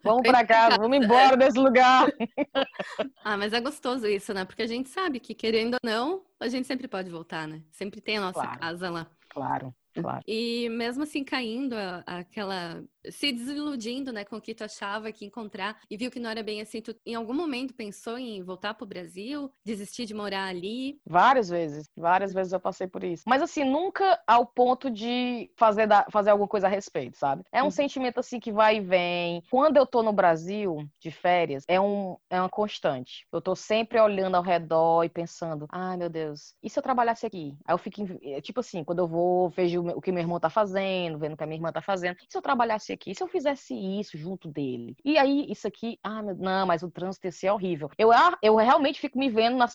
Vamos 0.04 0.22
para 0.22 0.44
casa, 0.44 0.76
casa, 0.76 0.82
vamos 0.82 0.98
embora 0.98 1.36
desse 1.36 1.58
lugar. 1.58 2.06
ah, 3.24 3.38
mas 3.38 3.54
é 3.54 3.60
gostoso 3.60 4.06
isso, 4.06 4.34
né? 4.34 4.44
Porque 4.44 4.62
a 4.62 4.66
gente 4.66 4.90
sabe 4.90 5.18
que 5.18 5.34
querendo 5.34 5.74
ou 5.74 5.80
não, 5.82 6.22
a 6.38 6.46
gente 6.46 6.66
sempre 6.66 6.86
pode 6.86 7.08
voltar, 7.08 7.48
né? 7.48 7.62
Sempre 7.70 8.02
tem 8.02 8.18
a 8.18 8.20
nossa 8.20 8.42
claro. 8.42 8.60
casa 8.60 8.90
lá. 8.90 9.06
Claro. 9.36 9.74
Claro. 10.02 10.22
E 10.26 10.68
mesmo 10.70 11.02
assim 11.02 11.24
caindo 11.24 11.74
a, 11.74 12.02
aquela 12.06 12.82
se 13.10 13.32
desiludindo, 13.32 14.12
né, 14.12 14.24
com 14.24 14.36
o 14.36 14.40
que 14.40 14.54
tu 14.54 14.64
achava 14.64 15.12
que 15.12 15.24
encontrar 15.24 15.78
e 15.90 15.96
viu 15.96 16.10
que 16.10 16.20
não 16.20 16.30
era 16.30 16.42
bem 16.42 16.60
assim. 16.60 16.80
Tu, 16.80 16.94
em 17.04 17.14
algum 17.14 17.34
momento, 17.34 17.74
pensou 17.74 18.18
em 18.18 18.42
voltar 18.42 18.74
pro 18.74 18.86
Brasil, 18.86 19.50
desistir 19.64 20.06
de 20.06 20.14
morar 20.14 20.46
ali? 20.46 20.98
Várias 21.06 21.48
vezes, 21.48 21.88
várias 21.96 22.32
vezes 22.32 22.52
eu 22.52 22.60
passei 22.60 22.86
por 22.86 23.04
isso. 23.04 23.24
Mas 23.26 23.42
assim, 23.42 23.64
nunca 23.64 24.20
ao 24.26 24.46
ponto 24.46 24.90
de 24.90 25.50
fazer, 25.56 25.86
da, 25.86 26.06
fazer 26.10 26.30
alguma 26.30 26.48
coisa 26.48 26.66
a 26.66 26.70
respeito, 26.70 27.16
sabe? 27.16 27.42
É 27.52 27.62
um 27.62 27.66
uhum. 27.66 27.70
sentimento 27.70 28.20
assim 28.20 28.40
que 28.40 28.52
vai 28.52 28.76
e 28.76 28.80
vem. 28.80 29.42
Quando 29.50 29.76
eu 29.76 29.86
tô 29.86 30.02
no 30.02 30.12
Brasil, 30.12 30.88
de 31.00 31.10
férias, 31.10 31.64
é, 31.68 31.80
um, 31.80 32.16
é 32.30 32.40
uma 32.40 32.48
constante. 32.48 33.26
Eu 33.32 33.40
tô 33.40 33.54
sempre 33.54 34.00
olhando 34.00 34.36
ao 34.36 34.42
redor 34.42 35.04
e 35.04 35.08
pensando, 35.08 35.66
ai 35.70 35.96
meu 35.96 36.08
Deus, 36.08 36.54
e 36.62 36.70
se 36.70 36.78
eu 36.78 36.82
trabalhasse 36.82 37.26
aqui? 37.26 37.56
Aí 37.64 37.74
eu 37.74 37.78
fico, 37.78 38.02
é, 38.22 38.40
tipo 38.40 38.60
assim, 38.60 38.84
quando 38.84 39.00
eu 39.00 39.06
vou, 39.06 39.48
vejo 39.50 39.82
o 39.94 40.00
que 40.00 40.12
meu 40.12 40.22
irmão 40.22 40.40
tá 40.40 40.50
fazendo, 40.50 41.18
vendo 41.18 41.34
o 41.34 41.36
que 41.36 41.44
a 41.44 41.46
minha 41.46 41.56
irmã 41.56 41.72
tá 41.72 41.82
fazendo. 41.82 42.16
E 42.16 42.26
se 42.30 42.36
eu 42.36 42.42
trabalhasse 42.42 42.92
aqui? 42.92 43.14
Se 43.14 43.22
eu 43.22 43.28
fizesse 43.28 43.74
isso 43.74 44.16
junto 44.16 44.48
dele? 44.48 44.96
E 45.04 45.18
aí, 45.18 45.46
isso 45.50 45.66
aqui, 45.66 45.98
ah, 46.02 46.22
não, 46.22 46.66
mas 46.66 46.82
o 46.82 46.90
trânsito 46.90 47.26
esse 47.26 47.46
é 47.46 47.52
horrível. 47.52 47.90
Eu, 47.98 48.12
ah, 48.12 48.36
eu 48.42 48.56
realmente 48.56 49.00
fico 49.00 49.18
me 49.18 49.28
vendo 49.28 49.56
nas 49.56 49.74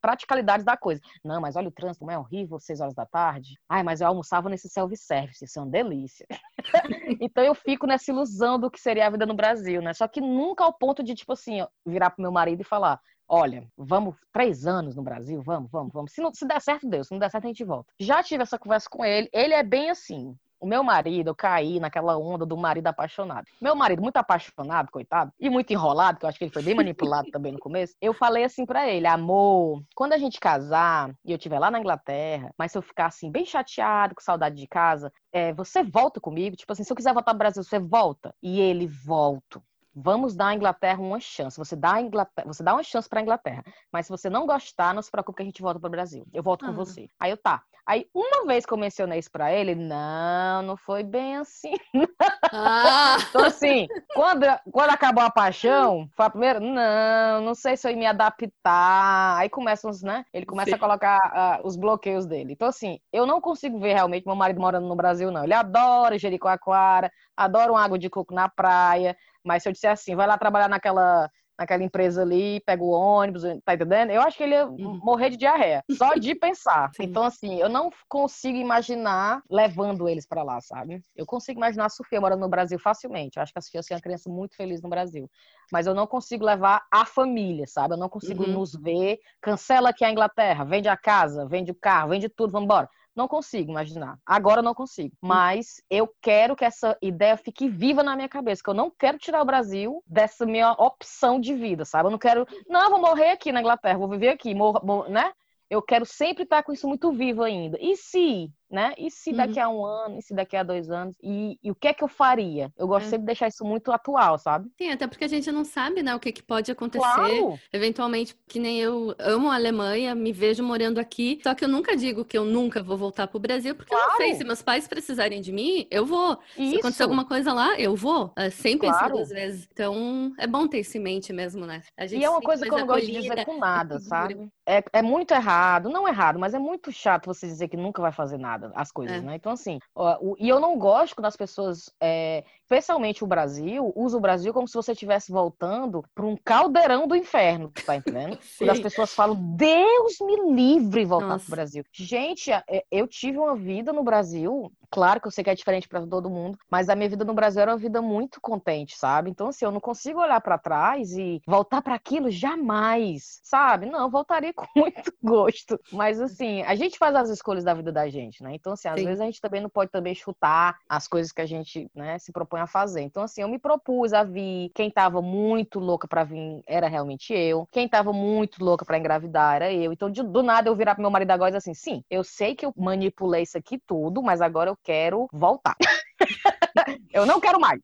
praticalidades 0.00 0.64
da 0.64 0.76
coisa. 0.76 1.00
Não, 1.24 1.40
mas 1.40 1.56
olha 1.56 1.68
o 1.68 1.72
trânsito, 1.72 2.04
não 2.04 2.12
é 2.12 2.18
horrível, 2.18 2.58
seis 2.58 2.80
horas 2.80 2.94
da 2.94 3.06
tarde. 3.06 3.58
Ai, 3.68 3.82
mas 3.82 4.00
eu 4.00 4.06
almoçava 4.06 4.48
nesse 4.48 4.68
self-service, 4.68 5.44
isso 5.44 5.58
é 5.58 5.62
uma 5.62 5.70
delícia. 5.70 6.26
então 7.20 7.42
eu 7.44 7.54
fico 7.54 7.86
nessa 7.86 8.10
ilusão 8.10 8.58
do 8.58 8.70
que 8.70 8.80
seria 8.80 9.06
a 9.06 9.10
vida 9.10 9.26
no 9.26 9.34
Brasil, 9.34 9.80
né? 9.82 9.92
Só 9.94 10.06
que 10.06 10.20
nunca 10.20 10.64
ao 10.64 10.72
ponto 10.72 11.02
de, 11.02 11.14
tipo 11.14 11.32
assim, 11.32 11.64
virar 11.86 12.10
pro 12.10 12.22
meu 12.22 12.32
marido 12.32 12.60
e 12.60 12.64
falar: 12.64 13.00
olha, 13.32 13.66
vamos 13.78 14.14
três 14.30 14.66
anos 14.66 14.94
no 14.94 15.02
Brasil, 15.02 15.40
vamos, 15.40 15.70
vamos, 15.70 15.90
vamos. 15.90 16.12
Se, 16.12 16.20
não, 16.20 16.34
se 16.34 16.46
der 16.46 16.60
certo, 16.60 16.86
Deus, 16.86 17.08
se 17.08 17.14
não 17.14 17.18
der 17.18 17.30
certo, 17.30 17.46
a 17.46 17.48
gente 17.48 17.64
volta. 17.64 17.90
Já 17.98 18.22
tive 18.22 18.42
essa 18.42 18.58
conversa 18.58 18.86
com 18.90 19.02
ele, 19.02 19.30
ele 19.32 19.54
é 19.54 19.62
bem 19.62 19.88
assim. 19.88 20.36
O 20.60 20.66
meu 20.66 20.84
marido, 20.84 21.30
eu 21.30 21.34
caí 21.34 21.80
naquela 21.80 22.16
onda 22.16 22.44
do 22.46 22.56
marido 22.56 22.86
apaixonado. 22.86 23.46
Meu 23.60 23.74
marido, 23.74 24.02
muito 24.02 24.18
apaixonado, 24.18 24.92
coitado, 24.92 25.32
e 25.40 25.50
muito 25.50 25.72
enrolado, 25.72 26.18
que 26.18 26.24
eu 26.24 26.28
acho 26.28 26.38
que 26.38 26.44
ele 26.44 26.52
foi 26.52 26.62
bem 26.62 26.74
manipulado 26.74 27.28
também 27.32 27.50
no 27.52 27.58
começo. 27.58 27.96
Eu 28.00 28.12
falei 28.12 28.44
assim 28.44 28.66
para 28.66 28.86
ele: 28.86 29.06
amor, 29.06 29.82
quando 29.96 30.12
a 30.12 30.18
gente 30.18 30.38
casar 30.38 31.10
e 31.24 31.32
eu 31.32 31.36
estiver 31.36 31.58
lá 31.58 31.70
na 31.70 31.80
Inglaterra, 31.80 32.52
mas 32.56 32.70
se 32.70 32.78
eu 32.78 32.82
ficar 32.82 33.06
assim, 33.06 33.30
bem 33.30 33.46
chateado, 33.46 34.14
com 34.14 34.20
saudade 34.20 34.56
de 34.56 34.68
casa, 34.68 35.10
é, 35.32 35.52
você 35.54 35.82
volta 35.82 36.20
comigo? 36.20 36.54
Tipo 36.54 36.74
assim, 36.74 36.84
se 36.84 36.92
eu 36.92 36.96
quiser 36.96 37.14
voltar 37.14 37.32
pro 37.32 37.38
Brasil, 37.38 37.64
você 37.64 37.80
volta? 37.80 38.32
E 38.40 38.60
ele 38.60 38.86
volta. 38.86 39.60
Vamos 39.94 40.34
dar 40.34 40.48
à 40.48 40.54
Inglaterra 40.54 41.00
uma 41.00 41.20
chance. 41.20 41.58
Você 41.58 41.76
dá, 41.76 42.00
Inglaterra, 42.00 42.46
você 42.46 42.62
dá 42.62 42.72
uma 42.72 42.82
chance 42.82 43.08
para 43.08 43.20
a 43.20 43.22
Inglaterra. 43.22 43.62
Mas 43.92 44.06
se 44.06 44.10
você 44.10 44.30
não 44.30 44.46
gostar, 44.46 44.94
não 44.94 45.02
se 45.02 45.10
preocupe 45.10 45.36
que 45.36 45.42
a 45.42 45.46
gente 45.46 45.62
volta 45.62 45.78
para 45.78 45.88
o 45.88 45.90
Brasil. 45.90 46.26
Eu 46.32 46.42
volto 46.42 46.64
com 46.64 46.72
você. 46.72 47.08
Aí 47.20 47.30
eu 47.30 47.36
tá. 47.36 47.62
Aí 47.84 48.06
uma 48.14 48.46
vez 48.46 48.64
que 48.64 48.72
eu 48.72 48.78
mencionei 48.78 49.18
isso 49.18 49.30
para 49.30 49.52
ele, 49.52 49.74
não, 49.74 50.62
não 50.62 50.76
foi 50.76 51.02
bem 51.02 51.36
assim. 51.36 51.74
Ah. 52.54 53.16
então 53.30 53.46
assim, 53.46 53.88
quando, 54.14 54.44
quando 54.70 54.90
acabou 54.90 55.24
a 55.24 55.30
paixão, 55.30 56.06
foi 56.14 56.26
a 56.26 56.30
primeira, 56.30 56.60
não, 56.60 57.40
não 57.40 57.54
sei 57.54 57.78
se 57.78 57.86
eu 57.86 57.92
ia 57.92 57.96
me 57.96 58.04
adaptar. 58.04 59.38
Aí 59.38 59.48
começam, 59.48 59.90
né? 60.02 60.22
Ele 60.34 60.44
começa 60.44 60.70
Sim. 60.70 60.76
a 60.76 60.78
colocar 60.78 61.60
uh, 61.62 61.66
os 61.66 61.76
bloqueios 61.76 62.26
dele. 62.26 62.52
Então 62.52 62.68
assim, 62.68 62.98
eu 63.10 63.24
não 63.24 63.40
consigo 63.40 63.80
ver 63.80 63.94
realmente 63.94 64.26
meu 64.26 64.36
marido 64.36 64.60
morando 64.60 64.86
no 64.86 64.94
Brasil, 64.94 65.30
não. 65.30 65.44
Ele 65.44 65.54
adora 65.54 66.18
Jericoacoara, 66.18 67.10
adora 67.34 67.72
uma 67.72 67.82
água 67.82 67.98
de 67.98 68.10
coco 68.10 68.34
na 68.34 68.50
praia. 68.50 69.16
Mas 69.44 69.62
se 69.62 69.68
eu 69.68 69.72
disser 69.72 69.90
assim, 69.90 70.14
vai 70.14 70.26
lá 70.26 70.38
trabalhar 70.38 70.68
naquela, 70.68 71.28
naquela 71.58 71.82
empresa 71.82 72.22
ali, 72.22 72.60
pega 72.64 72.82
o 72.82 72.90
ônibus, 72.90 73.42
tá 73.64 73.74
entendendo? 73.74 74.10
Eu 74.10 74.22
acho 74.22 74.36
que 74.36 74.42
ele 74.42 74.54
ia 74.54 74.66
uhum. 74.66 75.00
morrer 75.02 75.30
de 75.30 75.36
diarreia, 75.36 75.82
só 75.96 76.14
de 76.14 76.34
pensar. 76.36 76.90
Sim. 76.94 77.04
Então, 77.04 77.24
assim, 77.24 77.58
eu 77.58 77.68
não 77.68 77.90
consigo 78.08 78.56
imaginar 78.58 79.42
levando 79.50 80.08
eles 80.08 80.26
para 80.26 80.42
lá, 80.42 80.60
sabe? 80.60 81.00
Eu 81.14 81.26
consigo 81.26 81.58
imaginar 81.58 81.86
a 81.86 81.90
Sofia 81.90 82.20
morando 82.20 82.40
no 82.40 82.48
Brasil 82.48 82.78
facilmente. 82.78 83.36
Eu 83.36 83.42
acho 83.42 83.52
que 83.52 83.58
a 83.58 83.62
Sofia 83.62 83.80
assim, 83.80 83.94
é 83.94 83.96
uma 83.96 84.02
criança 84.02 84.30
muito 84.30 84.56
feliz 84.56 84.82
no 84.82 84.88
Brasil. 84.88 85.30
Mas 85.70 85.86
eu 85.86 85.94
não 85.94 86.06
consigo 86.06 86.44
levar 86.44 86.82
a 86.90 87.04
família, 87.04 87.66
sabe? 87.66 87.94
Eu 87.94 87.98
não 87.98 88.08
consigo 88.08 88.44
uhum. 88.44 88.52
nos 88.52 88.74
ver. 88.74 89.18
Cancela 89.40 89.90
aqui 89.90 90.04
a 90.04 90.10
Inglaterra, 90.10 90.64
vende 90.64 90.88
a 90.88 90.96
casa, 90.96 91.46
vende 91.46 91.70
o 91.70 91.74
carro, 91.74 92.10
vende 92.10 92.28
tudo, 92.28 92.52
vamos 92.52 92.64
embora. 92.64 92.88
Não 93.14 93.28
consigo 93.28 93.70
imaginar. 93.70 94.18
Agora 94.24 94.62
não 94.62 94.74
consigo. 94.74 95.14
Hum. 95.22 95.28
Mas 95.28 95.82
eu 95.90 96.12
quero 96.20 96.56
que 96.56 96.64
essa 96.64 96.96
ideia 97.02 97.36
fique 97.36 97.68
viva 97.68 98.02
na 98.02 98.16
minha 98.16 98.28
cabeça, 98.28 98.62
que 98.62 98.70
eu 98.70 98.74
não 98.74 98.90
quero 98.90 99.18
tirar 99.18 99.42
o 99.42 99.46
Brasil 99.46 100.02
dessa 100.06 100.46
minha 100.46 100.72
opção 100.72 101.38
de 101.40 101.54
vida, 101.54 101.84
sabe? 101.84 102.06
Eu 102.06 102.10
não 102.10 102.18
quero, 102.18 102.46
não, 102.68 102.84
eu 102.84 102.90
vou 102.90 103.00
morrer 103.00 103.30
aqui 103.30 103.52
na 103.52 103.60
Inglaterra, 103.60 103.98
vou 103.98 104.08
viver 104.08 104.28
aqui, 104.28 104.54
mor 104.54 104.82
né? 105.08 105.32
Eu 105.68 105.80
quero 105.80 106.04
sempre 106.04 106.42
estar 106.42 106.62
com 106.62 106.72
isso 106.72 106.86
muito 106.86 107.10
vivo 107.12 107.42
ainda. 107.42 107.78
E 107.80 107.96
se 107.96 108.50
né? 108.72 108.94
E 108.96 109.10
se 109.10 109.32
daqui 109.32 109.60
uhum. 109.60 109.64
a 109.64 109.68
um 109.68 109.84
ano, 109.84 110.18
e 110.18 110.22
se 110.22 110.34
daqui 110.34 110.56
a 110.56 110.62
dois 110.62 110.90
anos? 110.90 111.14
E, 111.22 111.58
e 111.62 111.70
o 111.70 111.74
que 111.74 111.88
é 111.88 111.92
que 111.92 112.02
eu 112.02 112.08
faria? 112.08 112.72
Eu 112.76 112.88
gosto 112.88 113.06
é. 113.06 113.10
sempre 113.10 113.20
de 113.20 113.26
deixar 113.26 113.48
isso 113.48 113.64
muito 113.64 113.92
atual, 113.92 114.38
sabe? 114.38 114.70
Sim, 114.78 114.90
até 114.90 115.06
porque 115.06 115.24
a 115.24 115.28
gente 115.28 115.52
não 115.52 115.64
sabe, 115.64 116.02
né, 116.02 116.14
o 116.14 116.18
que, 116.18 116.32
que 116.32 116.42
pode 116.42 116.72
acontecer. 116.72 117.04
Claro. 117.04 117.58
Eventualmente, 117.70 118.34
que 118.48 118.58
nem 118.58 118.80
eu 118.80 119.14
amo 119.18 119.50
a 119.50 119.54
Alemanha, 119.54 120.14
me 120.14 120.32
vejo 120.32 120.64
morando 120.64 120.98
aqui, 120.98 121.38
só 121.42 121.54
que 121.54 121.64
eu 121.64 121.68
nunca 121.68 121.94
digo 121.94 122.24
que 122.24 122.36
eu 122.36 122.44
nunca 122.44 122.82
vou 122.82 122.96
voltar 122.96 123.26
pro 123.26 123.38
Brasil, 123.38 123.74
porque 123.74 123.94
claro. 123.94 124.06
eu 124.06 124.10
não 124.12 124.16
sei, 124.16 124.34
se 124.34 124.44
meus 124.44 124.62
pais 124.62 124.88
precisarem 124.88 125.42
de 125.42 125.52
mim, 125.52 125.86
eu 125.90 126.06
vou. 126.06 126.38
Isso. 126.56 126.70
Se 126.70 126.78
acontecer 126.78 127.02
alguma 127.02 127.26
coisa 127.26 127.52
lá, 127.52 127.78
eu 127.78 127.94
vou. 127.94 128.32
Uh, 128.38 128.50
sem 128.50 128.78
claro. 128.78 128.94
pensar 128.94 129.10
duas 129.10 129.28
vezes. 129.28 129.68
Então, 129.70 130.32
é 130.38 130.46
bom 130.46 130.66
ter 130.66 130.80
isso 130.80 130.96
em 130.96 131.00
mente 131.00 131.32
mesmo, 131.32 131.66
né? 131.66 131.82
e 132.10 132.24
é 132.24 132.30
uma 132.30 132.40
coisa 132.40 132.64
que 132.64 132.72
eu 132.72 132.78
não 132.78 132.86
gosto 132.86 133.06
de 133.06 133.20
dizer 133.20 133.44
com 133.44 133.58
nada, 133.58 133.98
sabe? 133.98 134.50
É, 134.66 134.82
é 134.92 135.02
muito 135.02 135.34
errado, 135.34 135.90
não 135.90 136.08
errado, 136.08 136.38
mas 136.38 136.54
é 136.54 136.58
muito 136.58 136.92
chato 136.92 137.26
você 137.26 137.46
dizer 137.46 137.68
que 137.68 137.76
nunca 137.76 138.00
vai 138.00 138.12
fazer 138.12 138.38
nada, 138.38 138.61
as 138.74 138.90
coisas, 138.90 139.18
é. 139.18 139.20
né? 139.20 139.36
Então, 139.36 139.52
assim, 139.52 139.78
ó, 139.94 140.18
o, 140.20 140.36
e 140.38 140.48
eu 140.48 140.60
não 140.60 140.78
gosto 140.78 141.14
quando 141.14 141.26
as 141.26 141.36
pessoas, 141.36 141.90
é, 142.00 142.44
especialmente 142.62 143.24
o 143.24 143.26
Brasil, 143.26 143.92
usa 143.96 144.16
o 144.16 144.20
Brasil 144.20 144.52
como 144.52 144.68
se 144.68 144.74
você 144.74 144.92
estivesse 144.92 145.32
voltando 145.32 146.04
para 146.14 146.26
um 146.26 146.36
caldeirão 146.36 147.06
do 147.06 147.16
inferno, 147.16 147.72
tá 147.84 147.96
entendendo? 147.96 148.38
quando 148.58 148.70
as 148.70 148.80
pessoas 148.80 149.14
falam, 149.14 149.36
Deus 149.56 150.16
me 150.20 150.54
livre 150.54 151.04
voltar 151.04 151.38
para 151.38 151.46
o 151.46 151.50
Brasil. 151.50 151.84
Gente, 151.92 152.50
é, 152.50 152.84
eu 152.90 153.06
tive 153.06 153.38
uma 153.38 153.56
vida 153.56 153.92
no 153.92 154.02
Brasil 154.02 154.72
Claro 154.92 155.22
que 155.22 155.26
eu 155.26 155.30
sei 155.30 155.42
que 155.42 155.48
é 155.48 155.54
diferente 155.54 155.88
para 155.88 156.06
todo 156.06 156.28
mundo, 156.28 156.58
mas 156.70 156.90
a 156.90 156.94
minha 156.94 157.08
vida 157.08 157.24
no 157.24 157.32
Brasil 157.32 157.62
era 157.62 157.70
uma 157.70 157.78
vida 157.78 158.02
muito 158.02 158.38
contente, 158.42 158.94
sabe? 158.94 159.30
Então, 159.30 159.48
assim, 159.48 159.64
eu 159.64 159.70
não 159.70 159.80
consigo 159.80 160.20
olhar 160.20 160.38
para 160.42 160.58
trás 160.58 161.12
e 161.12 161.40
voltar 161.46 161.80
para 161.80 161.94
aquilo 161.94 162.30
jamais, 162.30 163.40
sabe? 163.42 163.86
Não, 163.86 164.00
eu 164.00 164.10
voltaria 164.10 164.52
com 164.52 164.66
muito 164.76 165.10
gosto. 165.22 165.80
Mas, 165.90 166.20
assim, 166.20 166.60
a 166.64 166.74
gente 166.74 166.98
faz 166.98 167.16
as 167.16 167.30
escolhas 167.30 167.64
da 167.64 167.72
vida 167.72 167.90
da 167.90 168.06
gente, 168.10 168.42
né? 168.42 168.51
Então, 168.54 168.72
assim, 168.72 168.88
às 168.88 168.98
Sim. 168.98 169.06
vezes 169.06 169.20
a 169.20 169.24
gente 169.24 169.40
também 169.40 169.60
não 169.60 169.70
pode 169.70 169.90
também 169.90 170.14
chutar 170.14 170.78
as 170.88 171.06
coisas 171.08 171.32
que 171.32 171.40
a 171.40 171.46
gente, 171.46 171.90
né, 171.94 172.18
se 172.18 172.32
propõe 172.32 172.60
a 172.60 172.66
fazer. 172.66 173.02
Então, 173.02 173.22
assim, 173.22 173.42
eu 173.42 173.48
me 173.48 173.58
propus 173.58 174.12
a 174.12 174.22
vir. 174.24 174.70
Quem 174.74 174.90
tava 174.90 175.20
muito 175.22 175.78
louca 175.78 176.06
para 176.06 176.24
vir 176.24 176.62
era 176.66 176.88
realmente 176.88 177.32
eu. 177.32 177.66
Quem 177.70 177.88
tava 177.88 178.12
muito 178.12 178.64
louca 178.64 178.84
para 178.84 178.98
engravidar 178.98 179.56
era 179.56 179.72
eu. 179.72 179.92
Então, 179.92 180.10
de, 180.10 180.22
do 180.22 180.42
nada 180.42 180.68
eu 180.68 180.76
virar 180.76 180.94
pro 180.94 181.02
meu 181.02 181.10
marido 181.10 181.30
agora 181.30 181.50
e 181.50 181.52
dizer 181.52 181.70
assim: 181.70 181.74
sim, 181.74 182.04
eu 182.10 182.24
sei 182.24 182.54
que 182.54 182.66
eu 182.66 182.72
manipulei 182.76 183.42
isso 183.42 183.58
aqui 183.58 183.78
tudo, 183.78 184.22
mas 184.22 184.40
agora 184.40 184.70
eu 184.70 184.76
quero 184.82 185.28
voltar. 185.32 185.76
eu 187.12 187.26
não 187.26 187.40
quero 187.40 187.60
mais. 187.60 187.80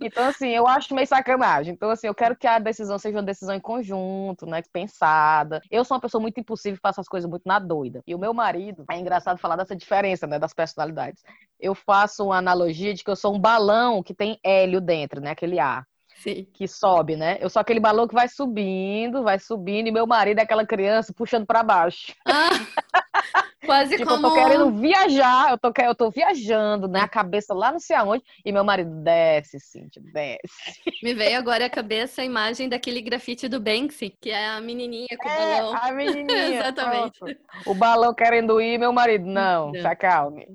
então, 0.00 0.24
assim, 0.28 0.48
eu 0.48 0.66
acho 0.66 0.94
meio 0.94 1.06
sacanagem. 1.06 1.72
Então, 1.72 1.90
assim, 1.90 2.06
eu 2.06 2.14
quero 2.14 2.36
que 2.36 2.46
a 2.46 2.58
decisão 2.58 2.98
seja 2.98 3.16
uma 3.16 3.22
decisão 3.22 3.54
em 3.54 3.60
conjunto, 3.60 4.46
né? 4.46 4.62
Pensada. 4.72 5.60
Eu 5.70 5.84
sou 5.84 5.96
uma 5.96 6.00
pessoa 6.00 6.20
muito 6.20 6.38
impulsiva 6.38 6.76
e 6.76 6.80
faço 6.80 7.00
as 7.00 7.08
coisas 7.08 7.28
muito 7.28 7.44
na 7.46 7.58
doida. 7.58 8.02
E 8.06 8.14
o 8.14 8.18
meu 8.18 8.34
marido, 8.34 8.84
é 8.90 8.98
engraçado 8.98 9.38
falar 9.38 9.56
dessa 9.56 9.76
diferença, 9.76 10.26
né? 10.26 10.38
Das 10.38 10.54
personalidades. 10.54 11.22
Eu 11.58 11.74
faço 11.74 12.24
uma 12.26 12.36
analogia 12.36 12.94
de 12.94 13.04
que 13.04 13.10
eu 13.10 13.16
sou 13.16 13.34
um 13.34 13.38
balão 13.38 14.02
que 14.02 14.14
tem 14.14 14.38
hélio 14.42 14.80
dentro, 14.80 15.20
né? 15.20 15.30
Aquele 15.30 15.58
ar. 15.58 15.86
Sim. 16.22 16.46
que 16.52 16.68
sobe, 16.68 17.16
né? 17.16 17.36
Eu 17.40 17.50
sou 17.50 17.60
aquele 17.60 17.80
balão 17.80 18.06
que 18.06 18.14
vai 18.14 18.28
subindo, 18.28 19.22
vai 19.22 19.38
subindo, 19.38 19.88
e 19.88 19.92
meu 19.92 20.06
marido 20.06 20.38
é 20.38 20.42
aquela 20.42 20.64
criança 20.64 21.12
puxando 21.12 21.44
para 21.44 21.62
baixo. 21.64 22.14
Ah, 22.24 22.50
quase 23.66 23.96
tipo, 23.96 24.08
como... 24.08 24.26
eu 24.26 24.30
tô 24.30 24.34
querendo 24.36 24.70
viajar, 24.70 25.50
eu 25.50 25.58
tô, 25.58 25.72
eu 25.82 25.94
tô 25.94 26.10
viajando, 26.10 26.86
né? 26.86 27.00
A 27.00 27.08
cabeça 27.08 27.52
lá 27.52 27.72
não 27.72 27.80
sei 27.80 27.96
aonde, 27.96 28.22
e 28.44 28.52
meu 28.52 28.62
marido 28.62 28.90
desce, 29.02 29.58
Cintia, 29.58 30.02
desce. 30.12 30.80
Me 31.02 31.12
veio 31.12 31.38
agora 31.38 31.66
a 31.66 31.70
cabeça 31.70 32.22
a 32.22 32.24
imagem 32.24 32.68
daquele 32.68 33.02
grafite 33.02 33.48
do 33.48 33.60
Banksy, 33.60 34.14
que 34.20 34.30
é 34.30 34.48
a 34.50 34.60
menininha 34.60 35.08
com 35.18 35.28
é, 35.28 35.32
o 35.32 35.72
balão. 35.72 35.76
a 35.82 35.92
menininha. 35.92 36.54
Exatamente. 36.54 37.18
Pronto. 37.18 37.36
O 37.66 37.74
balão 37.74 38.14
querendo 38.14 38.60
ir, 38.60 38.78
meu 38.78 38.92
marido, 38.92 39.26
não, 39.26 39.72
não. 39.72 39.80
se 39.80 39.86
acalme. 39.86 40.46